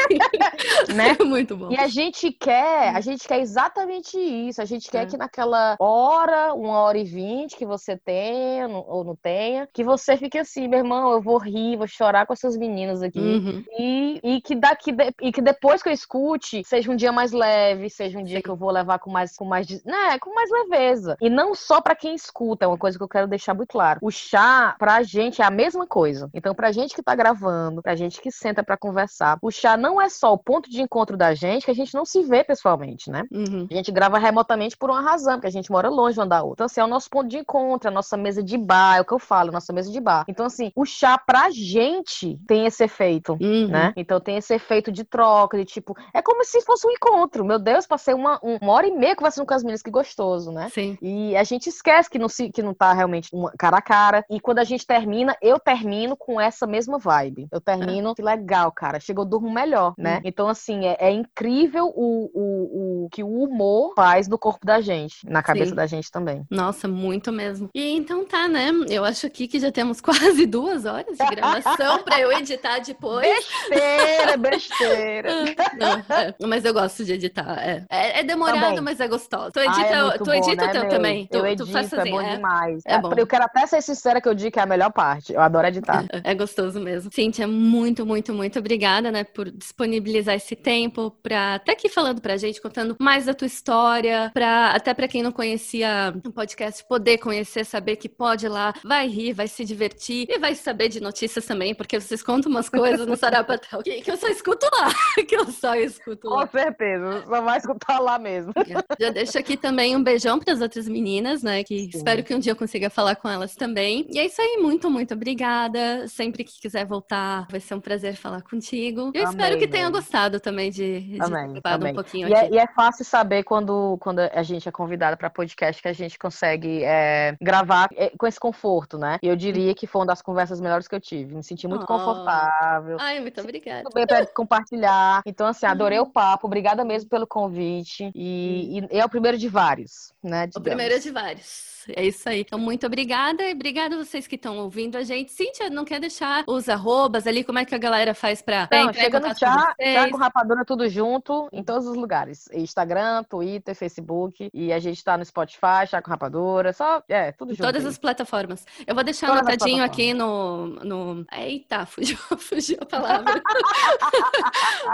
né? 0.94 1.16
É 1.18 1.24
muito 1.24 1.56
bom. 1.56 1.70
E 1.70 1.77
a 1.77 1.86
gente 1.86 2.32
quer, 2.32 2.94
a 2.94 3.01
gente 3.01 3.27
quer 3.27 3.40
exatamente 3.40 4.18
isso. 4.18 4.60
A 4.60 4.64
gente 4.64 4.90
quer 4.90 5.05
é. 5.05 5.06
que 5.06 5.16
naquela 5.16 5.77
hora, 5.78 6.52
uma 6.55 6.81
hora 6.81 6.98
e 6.98 7.05
vinte 7.05 7.56
que 7.56 7.64
você 7.64 7.97
tenha 7.97 8.68
ou 8.68 9.05
não 9.05 9.14
tenha, 9.14 9.68
que 9.72 9.85
você 9.85 10.16
fique 10.16 10.39
assim, 10.39 10.66
meu 10.66 10.81
irmão, 10.81 11.12
eu 11.12 11.22
vou 11.22 11.39
rir, 11.39 11.77
vou 11.77 11.86
chorar 11.86 12.27
com 12.27 12.32
essas 12.32 12.56
meninas 12.56 13.02
aqui. 13.02 13.20
Uhum. 13.20 13.64
E, 13.78 14.20
e 14.22 14.40
que 14.40 14.56
daqui 14.56 14.94
e 15.22 15.31
que 15.31 15.40
depois 15.40 15.82
que 15.82 15.89
eu 15.89 15.93
escute, 15.93 16.62
seja 16.64 16.90
um 16.90 16.97
dia 16.97 17.12
mais 17.12 17.32
leve, 17.32 17.89
seja 17.89 18.18
um 18.18 18.24
dia 18.24 18.39
Sim. 18.39 18.43
que 18.43 18.51
eu 18.51 18.56
vou 18.56 18.70
levar 18.70 18.98
com 18.98 19.10
mais 19.10 19.36
com 19.36 19.44
mais, 19.44 19.68
né, 19.85 20.18
com 20.20 20.35
mais 20.35 20.51
leveza. 20.51 21.16
E 21.20 21.31
não 21.31 21.55
só 21.55 21.81
para 21.81 21.94
quem 21.94 22.14
escuta, 22.14 22.39
é 22.60 22.66
uma 22.66 22.78
coisa 22.78 22.98
que 22.98 23.04
eu 23.04 23.08
quero 23.08 23.26
deixar 23.26 23.54
muito 23.54 23.70
claro. 23.70 24.00
O 24.02 24.10
chá 24.10 24.74
pra 24.78 25.02
gente 25.02 25.42
é 25.42 25.44
a 25.44 25.50
mesma 25.50 25.86
coisa. 25.86 26.28
Então, 26.34 26.54
pra 26.54 26.72
gente 26.72 26.94
que 26.94 27.02
tá 27.02 27.14
gravando, 27.14 27.82
pra 27.82 27.94
gente 27.94 28.20
que 28.20 28.30
senta 28.30 28.62
para 28.62 28.76
conversar, 28.76 29.38
o 29.42 29.50
chá 29.50 29.76
não 29.76 30.00
é 30.00 30.08
só 30.08 30.32
o 30.32 30.38
ponto 30.38 30.70
de 30.70 30.80
encontro 30.80 31.16
da 31.16 31.34
gente, 31.34 31.64
que 31.64 31.70
a 31.70 31.74
gente 31.74 31.94
não 31.94 32.04
se 32.04 32.22
vê 32.22 32.42
pessoalmente, 32.44 33.10
né? 33.10 33.24
Uhum. 33.30 33.66
A 33.70 33.74
gente 33.74 33.92
grava 33.92 34.18
remotamente 34.18 34.76
por 34.76 34.90
uma 34.90 35.00
razão, 35.00 35.34
porque 35.34 35.46
a 35.46 35.52
gente 35.52 35.70
mora 35.70 35.88
longe 35.88 36.18
uma 36.18 36.26
da 36.26 36.42
outra. 36.42 36.54
Então, 36.54 36.66
assim, 36.66 36.80
é 36.80 36.84
o 36.84 36.88
nosso 36.88 37.08
ponto 37.10 37.28
de 37.28 37.38
encontro, 37.38 37.88
a 37.88 37.92
nossa 37.92 38.16
mesa 38.16 38.42
de 38.42 38.56
bar, 38.56 38.96
é 38.96 39.00
o 39.00 39.04
que 39.04 39.12
eu 39.12 39.18
falo, 39.18 39.52
nossa 39.52 39.72
mesa 39.72 39.90
de 39.90 40.00
bar. 40.00 40.24
Então, 40.28 40.46
assim, 40.46 40.72
o 40.74 40.84
chá 40.84 41.18
pra 41.18 41.50
gente 41.50 42.38
tem 42.46 42.66
esse 42.66 42.84
efeito, 42.84 43.36
uhum. 43.40 43.68
né? 43.68 43.92
Então 43.96 44.20
tem 44.20 44.36
esse 44.36 44.54
efeito 44.54 44.90
de 44.90 45.04
troca, 45.04 45.56
de 45.56 45.64
tipo, 45.64 45.96
é 46.14 46.22
como 46.22 46.44
se 46.44 46.60
fosse 46.62 46.86
um 46.86 46.90
encontro. 46.90 47.44
Meu 47.44 47.58
Deus, 47.58 47.86
passei 47.86 48.14
uma, 48.14 48.38
uma 48.42 48.72
hora 48.72 48.86
e 48.86 48.90
meia 48.90 49.16
conversando 49.16 49.46
com 49.46 49.54
as 49.54 49.62
meninas, 49.62 49.82
que 49.82 49.90
gostoso, 49.90 50.52
né? 50.52 50.68
Sim. 50.72 50.96
E 51.02 51.36
a 51.36 51.44
gente 51.44 51.68
esquece 51.68 52.08
que 52.08 52.18
não, 52.18 52.28
se, 52.31 52.51
que 52.51 52.62
não 52.62 52.73
tá 52.73 52.93
realmente 52.93 53.28
uma 53.32 53.52
cara 53.59 53.78
a 53.78 53.82
cara. 53.82 54.24
E 54.31 54.40
quando 54.40 54.59
a 54.59 54.65
gente 54.65 54.86
termina, 54.86 55.36
eu 55.43 55.59
termino 55.59 56.16
com 56.16 56.40
essa 56.40 56.66
mesma 56.66 56.98
vibe. 56.98 57.48
Eu 57.51 57.61
termino, 57.61 58.11
é. 58.11 58.15
que 58.15 58.23
legal, 58.23 58.73
cara. 58.73 59.01
Chegou, 59.01 59.24
eu 59.24 59.28
durmo 59.28 59.51
melhor, 59.51 59.94
né? 59.98 60.16
Uhum. 60.16 60.20
Então, 60.24 60.48
assim, 60.48 60.86
é, 60.86 60.97
é 60.98 61.11
incrível 61.11 61.93
o, 61.94 62.31
o, 62.32 63.05
o, 63.05 63.09
que 63.11 63.23
o 63.23 63.43
humor 63.43 63.93
faz 63.94 64.28
no 64.28 64.39
corpo 64.39 64.65
da 64.65 64.81
gente, 64.81 65.28
na 65.28 65.43
cabeça 65.43 65.70
Sim. 65.70 65.74
da 65.77 65.86
gente 65.86 66.11
também. 66.11 66.44
Nossa, 66.51 66.89
muito 66.89 67.32
mesmo. 67.32 67.69
E 67.74 67.97
então 67.97 68.24
tá, 68.24 68.48
né? 68.48 68.70
Eu 68.89 69.05
acho 69.05 69.27
aqui 69.27 69.48
que 69.48 69.59
já 69.59 69.70
temos 69.70 70.01
quase 70.02 70.47
duas 70.47 70.85
horas 70.85 71.16
de 71.16 71.27
gravação 71.27 72.02
pra 72.02 72.20
eu 72.20 72.32
editar 72.32 72.78
depois. 72.78 73.47
Besteira, 73.69 74.36
besteira. 74.39 75.44
Não, 75.78 76.16
é. 76.16 76.35
Mas 76.47 76.65
eu 76.65 76.73
gosto 76.73 77.05
de 77.05 77.12
editar. 77.12 77.59
É, 77.59 77.85
é, 77.90 78.20
é 78.20 78.23
demorado, 78.23 78.61
também. 78.61 78.81
mas 78.81 79.01
é 79.01 79.09
gostoso. 79.09 79.51
Tu 79.52 79.61
edita, 79.61 79.81
ah, 79.81 80.15
é 80.15 80.19
tu 80.19 80.32
edita 80.32 80.66
o 80.66 80.70
teu 80.70 80.81
meu? 80.82 80.90
também? 80.90 81.28
Eu 81.31 81.40
tu, 81.40 81.47
edito, 81.47 81.66
tu 81.66 81.73
faz 81.73 81.93
é 81.93 81.97
bom 82.20 82.28
é. 82.28 82.36
demais. 82.36 82.82
É, 82.86 82.98
bom. 82.98 83.12
Eu 83.16 83.26
quero 83.26 83.44
até 83.44 83.66
ser 83.66 83.82
sincera 83.82 84.20
que 84.20 84.28
eu 84.28 84.34
digo 84.34 84.52
que 84.52 84.59
é 84.59 84.62
a 84.62 84.66
melhor 84.66 84.92
parte. 84.92 85.32
Eu 85.32 85.40
adoro 85.40 85.66
editar. 85.66 86.05
É, 86.22 86.34
gostoso 86.34 86.78
mesmo. 86.78 87.10
Cíntia, 87.12 87.48
muito, 87.48 88.05
muito, 88.05 88.32
muito 88.34 88.59
obrigada, 88.59 89.10
né, 89.10 89.24
por 89.24 89.51
disponibilizar 89.51 90.34
esse 90.34 90.55
tempo 90.55 91.10
pra 91.22 91.55
até 91.55 91.72
aqui 91.72 91.88
falando 91.88 92.20
pra 92.20 92.36
gente, 92.36 92.60
contando 92.60 92.97
mais 93.01 93.24
da 93.24 93.34
tua 93.34 93.47
história, 93.47 94.30
pra, 94.34 94.70
até 94.72 94.92
pra 94.92 95.09
quem 95.09 95.22
não 95.22 95.32
conhecia 95.32 96.12
o 96.24 96.30
podcast, 96.30 96.84
poder 96.86 97.18
conhecer, 97.18 97.64
saber 97.64 97.97
que 97.97 98.09
pode 98.09 98.47
ir 98.47 98.48
lá, 98.48 98.74
vai 98.84 99.09
rir, 99.09 99.32
vai 99.32 99.48
se 99.48 99.64
divertir 99.64 100.26
e 100.28 100.38
vai 100.38 100.55
saber 100.55 100.88
de 100.88 101.01
notícias 101.01 101.47
também, 101.47 101.74
porque 101.74 101.98
vocês 101.98 102.22
contam 102.22 102.51
umas 102.51 102.68
coisas 102.68 103.06
no 103.06 103.16
Sarapatel 103.16 103.82
que, 103.82 104.02
que 104.02 104.10
eu 104.10 104.16
só 104.16 104.28
escuto 104.28 104.66
lá. 104.72 104.90
que 105.26 105.36
eu 105.36 105.47
só 105.47 105.74
escuto 105.74 106.28
lá. 106.28 106.47
Com 106.47 106.52
certeza, 106.52 107.24
só 107.26 107.40
vai 107.40 107.59
escutar 107.59 107.98
lá 107.98 108.18
mesmo. 108.18 108.52
Já 108.98 109.10
deixo 109.10 109.38
aqui 109.38 109.56
também 109.56 109.97
um 109.97 110.02
beijão 110.02 110.38
para 110.38 110.52
as 110.52 110.60
outras 110.60 110.88
meninas, 110.88 111.42
né? 111.42 111.62
Que. 111.64 111.90
Espero 112.01 112.24
que 112.24 112.35
um 112.35 112.39
dia 112.39 112.52
eu 112.52 112.56
consiga 112.56 112.90
falar 112.90 113.16
com 113.16 113.28
elas 113.28 113.55
também. 113.55 114.06
E 114.10 114.18
é 114.18 114.27
isso 114.27 114.40
aí, 114.40 114.59
muito, 114.60 114.90
muito 114.90 115.14
obrigada. 115.14 116.06
Sempre 116.09 116.44
que 116.44 116.60
quiser 116.60 116.85
voltar, 116.85 117.47
vai 117.51 117.60
ser 117.60 117.74
um 117.74 117.81
prazer 117.81 118.16
falar 118.16 118.43
contigo. 118.43 119.12
Eu 119.14 119.27
Amém, 119.27 119.31
espero 119.31 119.59
que 119.59 119.68
tenha 119.68 119.89
gostado 119.90 120.40
também 120.40 120.70
de, 120.70 121.01
de 121.01 121.22
Amém, 121.22 121.60
um 121.90 121.94
pouquinho 121.94 122.28
e 122.28 122.32
é, 122.32 122.40
aqui. 122.40 122.55
É, 122.55 122.56
e 122.56 122.59
é 122.59 122.66
fácil 122.68 123.05
saber 123.05 123.44
quando, 123.44 123.98
quando 124.01 124.20
a 124.20 124.43
gente 124.43 124.68
é 124.68 124.72
convidada 124.72 125.16
para 125.16 125.31
podcast 125.31 125.81
que 125.81 125.89
a 125.89 125.93
gente 125.93 126.18
consegue 126.18 126.82
é, 126.85 127.36
gravar 127.40 127.89
é, 127.94 128.10
com 128.16 128.27
esse 128.27 128.40
conforto, 128.40 128.98
né? 128.98 129.18
E 129.22 129.28
eu 129.28 129.36
diria 129.36 129.74
que 129.74 129.86
foi 129.86 130.01
uma 130.01 130.06
das 130.06 130.22
conversas 130.22 130.60
melhores 130.60 130.89
que 130.89 130.94
eu 130.94 131.01
tive. 131.01 131.35
Me 131.35 131.43
senti 131.43 131.68
muito 131.68 131.85
oh. 131.85 131.86
confortável. 131.86 132.97
Ai, 133.01 133.20
muito 133.20 133.40
obrigada. 133.40 133.82
Muito 133.82 133.94
bem 133.94 134.06
para 134.06 134.27
compartilhar. 134.27 135.22
Então, 135.27 135.47
assim, 135.47 135.66
adorei 135.66 135.98
o 135.98 136.06
papo. 136.06 136.47
Obrigada 136.47 136.85
mesmo 136.85 137.09
pelo 137.10 137.27
convite. 137.27 138.10
E, 138.14 138.81
e 138.90 138.98
é 138.98 139.05
o 139.05 139.09
primeiro 139.09 139.36
de 139.36 139.48
vários, 139.48 140.12
né? 140.22 140.47
Digamos. 140.47 140.56
O 140.56 140.60
primeiro 140.60 141.01
de 141.01 141.10
vários. 141.10 141.70
É 141.96 142.06
isso 142.06 142.28
aí. 142.28 142.40
Então, 142.40 142.58
muito 142.58 142.86
obrigada 142.86 143.42
e 143.42 143.52
obrigada 143.52 143.94
a 143.94 143.98
vocês 143.98 144.26
que 144.26 144.36
estão 144.36 144.58
ouvindo 144.58 144.96
a 144.96 145.02
gente. 145.02 145.32
Cíntia, 145.32 145.70
não 145.70 145.84
quer 145.84 146.00
deixar 146.00 146.44
os 146.46 146.68
arrobas 146.68 147.26
ali? 147.26 147.44
Como 147.44 147.58
é 147.58 147.64
que 147.64 147.74
a 147.74 147.78
galera 147.78 148.14
faz 148.14 148.42
pra, 148.42 148.66
pra 148.66 148.86
não, 148.86 148.92
chega 148.92 149.20
no 149.20 149.28
chá, 149.36 149.74
chá 149.80 150.10
com 150.10 150.16
rapadura 150.16 150.64
tudo 150.64 150.88
junto, 150.88 151.48
em 151.52 151.62
todos 151.62 151.86
os 151.86 151.96
lugares. 151.96 152.48
Instagram, 152.52 153.24
Twitter, 153.24 153.74
Facebook. 153.74 154.50
E 154.52 154.72
a 154.72 154.78
gente 154.78 155.02
tá 155.02 155.16
no 155.16 155.24
Spotify, 155.24 155.86
chá 155.88 156.00
com 156.02 156.10
rapadura. 156.10 156.72
Só, 156.72 157.02
é, 157.08 157.32
tudo 157.32 157.50
junto. 157.50 157.62
Todas 157.62 157.84
aí. 157.84 157.90
as 157.90 157.98
plataformas. 157.98 158.64
Eu 158.86 158.94
vou 158.94 159.04
deixar 159.04 159.28
Todas 159.28 159.42
anotadinho 159.42 159.84
aqui 159.84 160.14
no, 160.14 160.66
no... 160.66 161.26
Eita, 161.32 161.84
fugiu, 161.86 162.18
fugiu 162.38 162.78
a 162.80 162.86
palavra. 162.86 163.40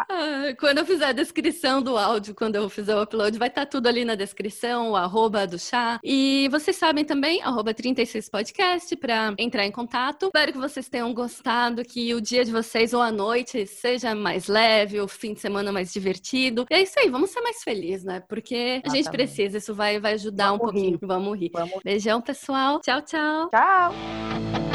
Ah, 0.08 0.54
quando 0.58 0.78
eu 0.78 0.86
fizer 0.86 1.06
a 1.06 1.12
descrição 1.12 1.80
do 1.80 1.96
áudio, 1.96 2.34
quando 2.34 2.56
eu 2.56 2.68
fizer 2.68 2.94
o 2.94 3.02
upload, 3.02 3.38
vai 3.38 3.48
estar 3.48 3.62
tá 3.62 3.66
tudo 3.66 3.86
ali 3.86 4.04
na 4.04 4.14
descrição, 4.14 4.90
o 4.90 4.96
arroba 4.96 5.46
do 5.46 5.58
chá. 5.58 5.98
E 6.02 6.48
vocês 6.50 6.76
sabem 6.76 6.85
também, 7.04 7.42
arroba 7.42 7.72
36podcast 7.74 8.96
para 8.96 9.34
entrar 9.38 9.64
em 9.66 9.70
contato. 9.70 10.26
Espero 10.26 10.52
que 10.52 10.58
vocês 10.58 10.88
tenham 10.88 11.12
gostado, 11.12 11.82
que 11.84 12.14
o 12.14 12.20
dia 12.20 12.44
de 12.44 12.52
vocês 12.52 12.92
ou 12.92 13.00
a 13.00 13.10
noite 13.10 13.66
seja 13.66 14.14
mais 14.14 14.48
leve, 14.48 15.00
o 15.00 15.08
fim 15.08 15.34
de 15.34 15.40
semana 15.40 15.72
mais 15.72 15.92
divertido. 15.92 16.66
E 16.70 16.74
é 16.74 16.82
isso 16.82 16.98
aí, 16.98 17.08
vamos 17.08 17.30
ser 17.30 17.40
mais 17.40 17.62
felizes, 17.62 18.04
né? 18.04 18.22
Porque 18.28 18.80
a 18.84 18.88
gente 18.88 19.10
precisa, 19.10 19.58
isso 19.58 19.74
vai, 19.74 19.98
vai 20.00 20.14
ajudar 20.14 20.46
vamos 20.46 20.60
um 20.60 20.64
pouquinho. 20.64 20.98
Rir. 21.00 21.06
Vamos 21.06 21.38
rir. 21.38 21.50
Vamos. 21.52 21.80
Beijão, 21.84 22.20
pessoal. 22.20 22.80
Tchau, 22.80 23.02
tchau. 23.02 23.50
Tchau. 23.50 24.65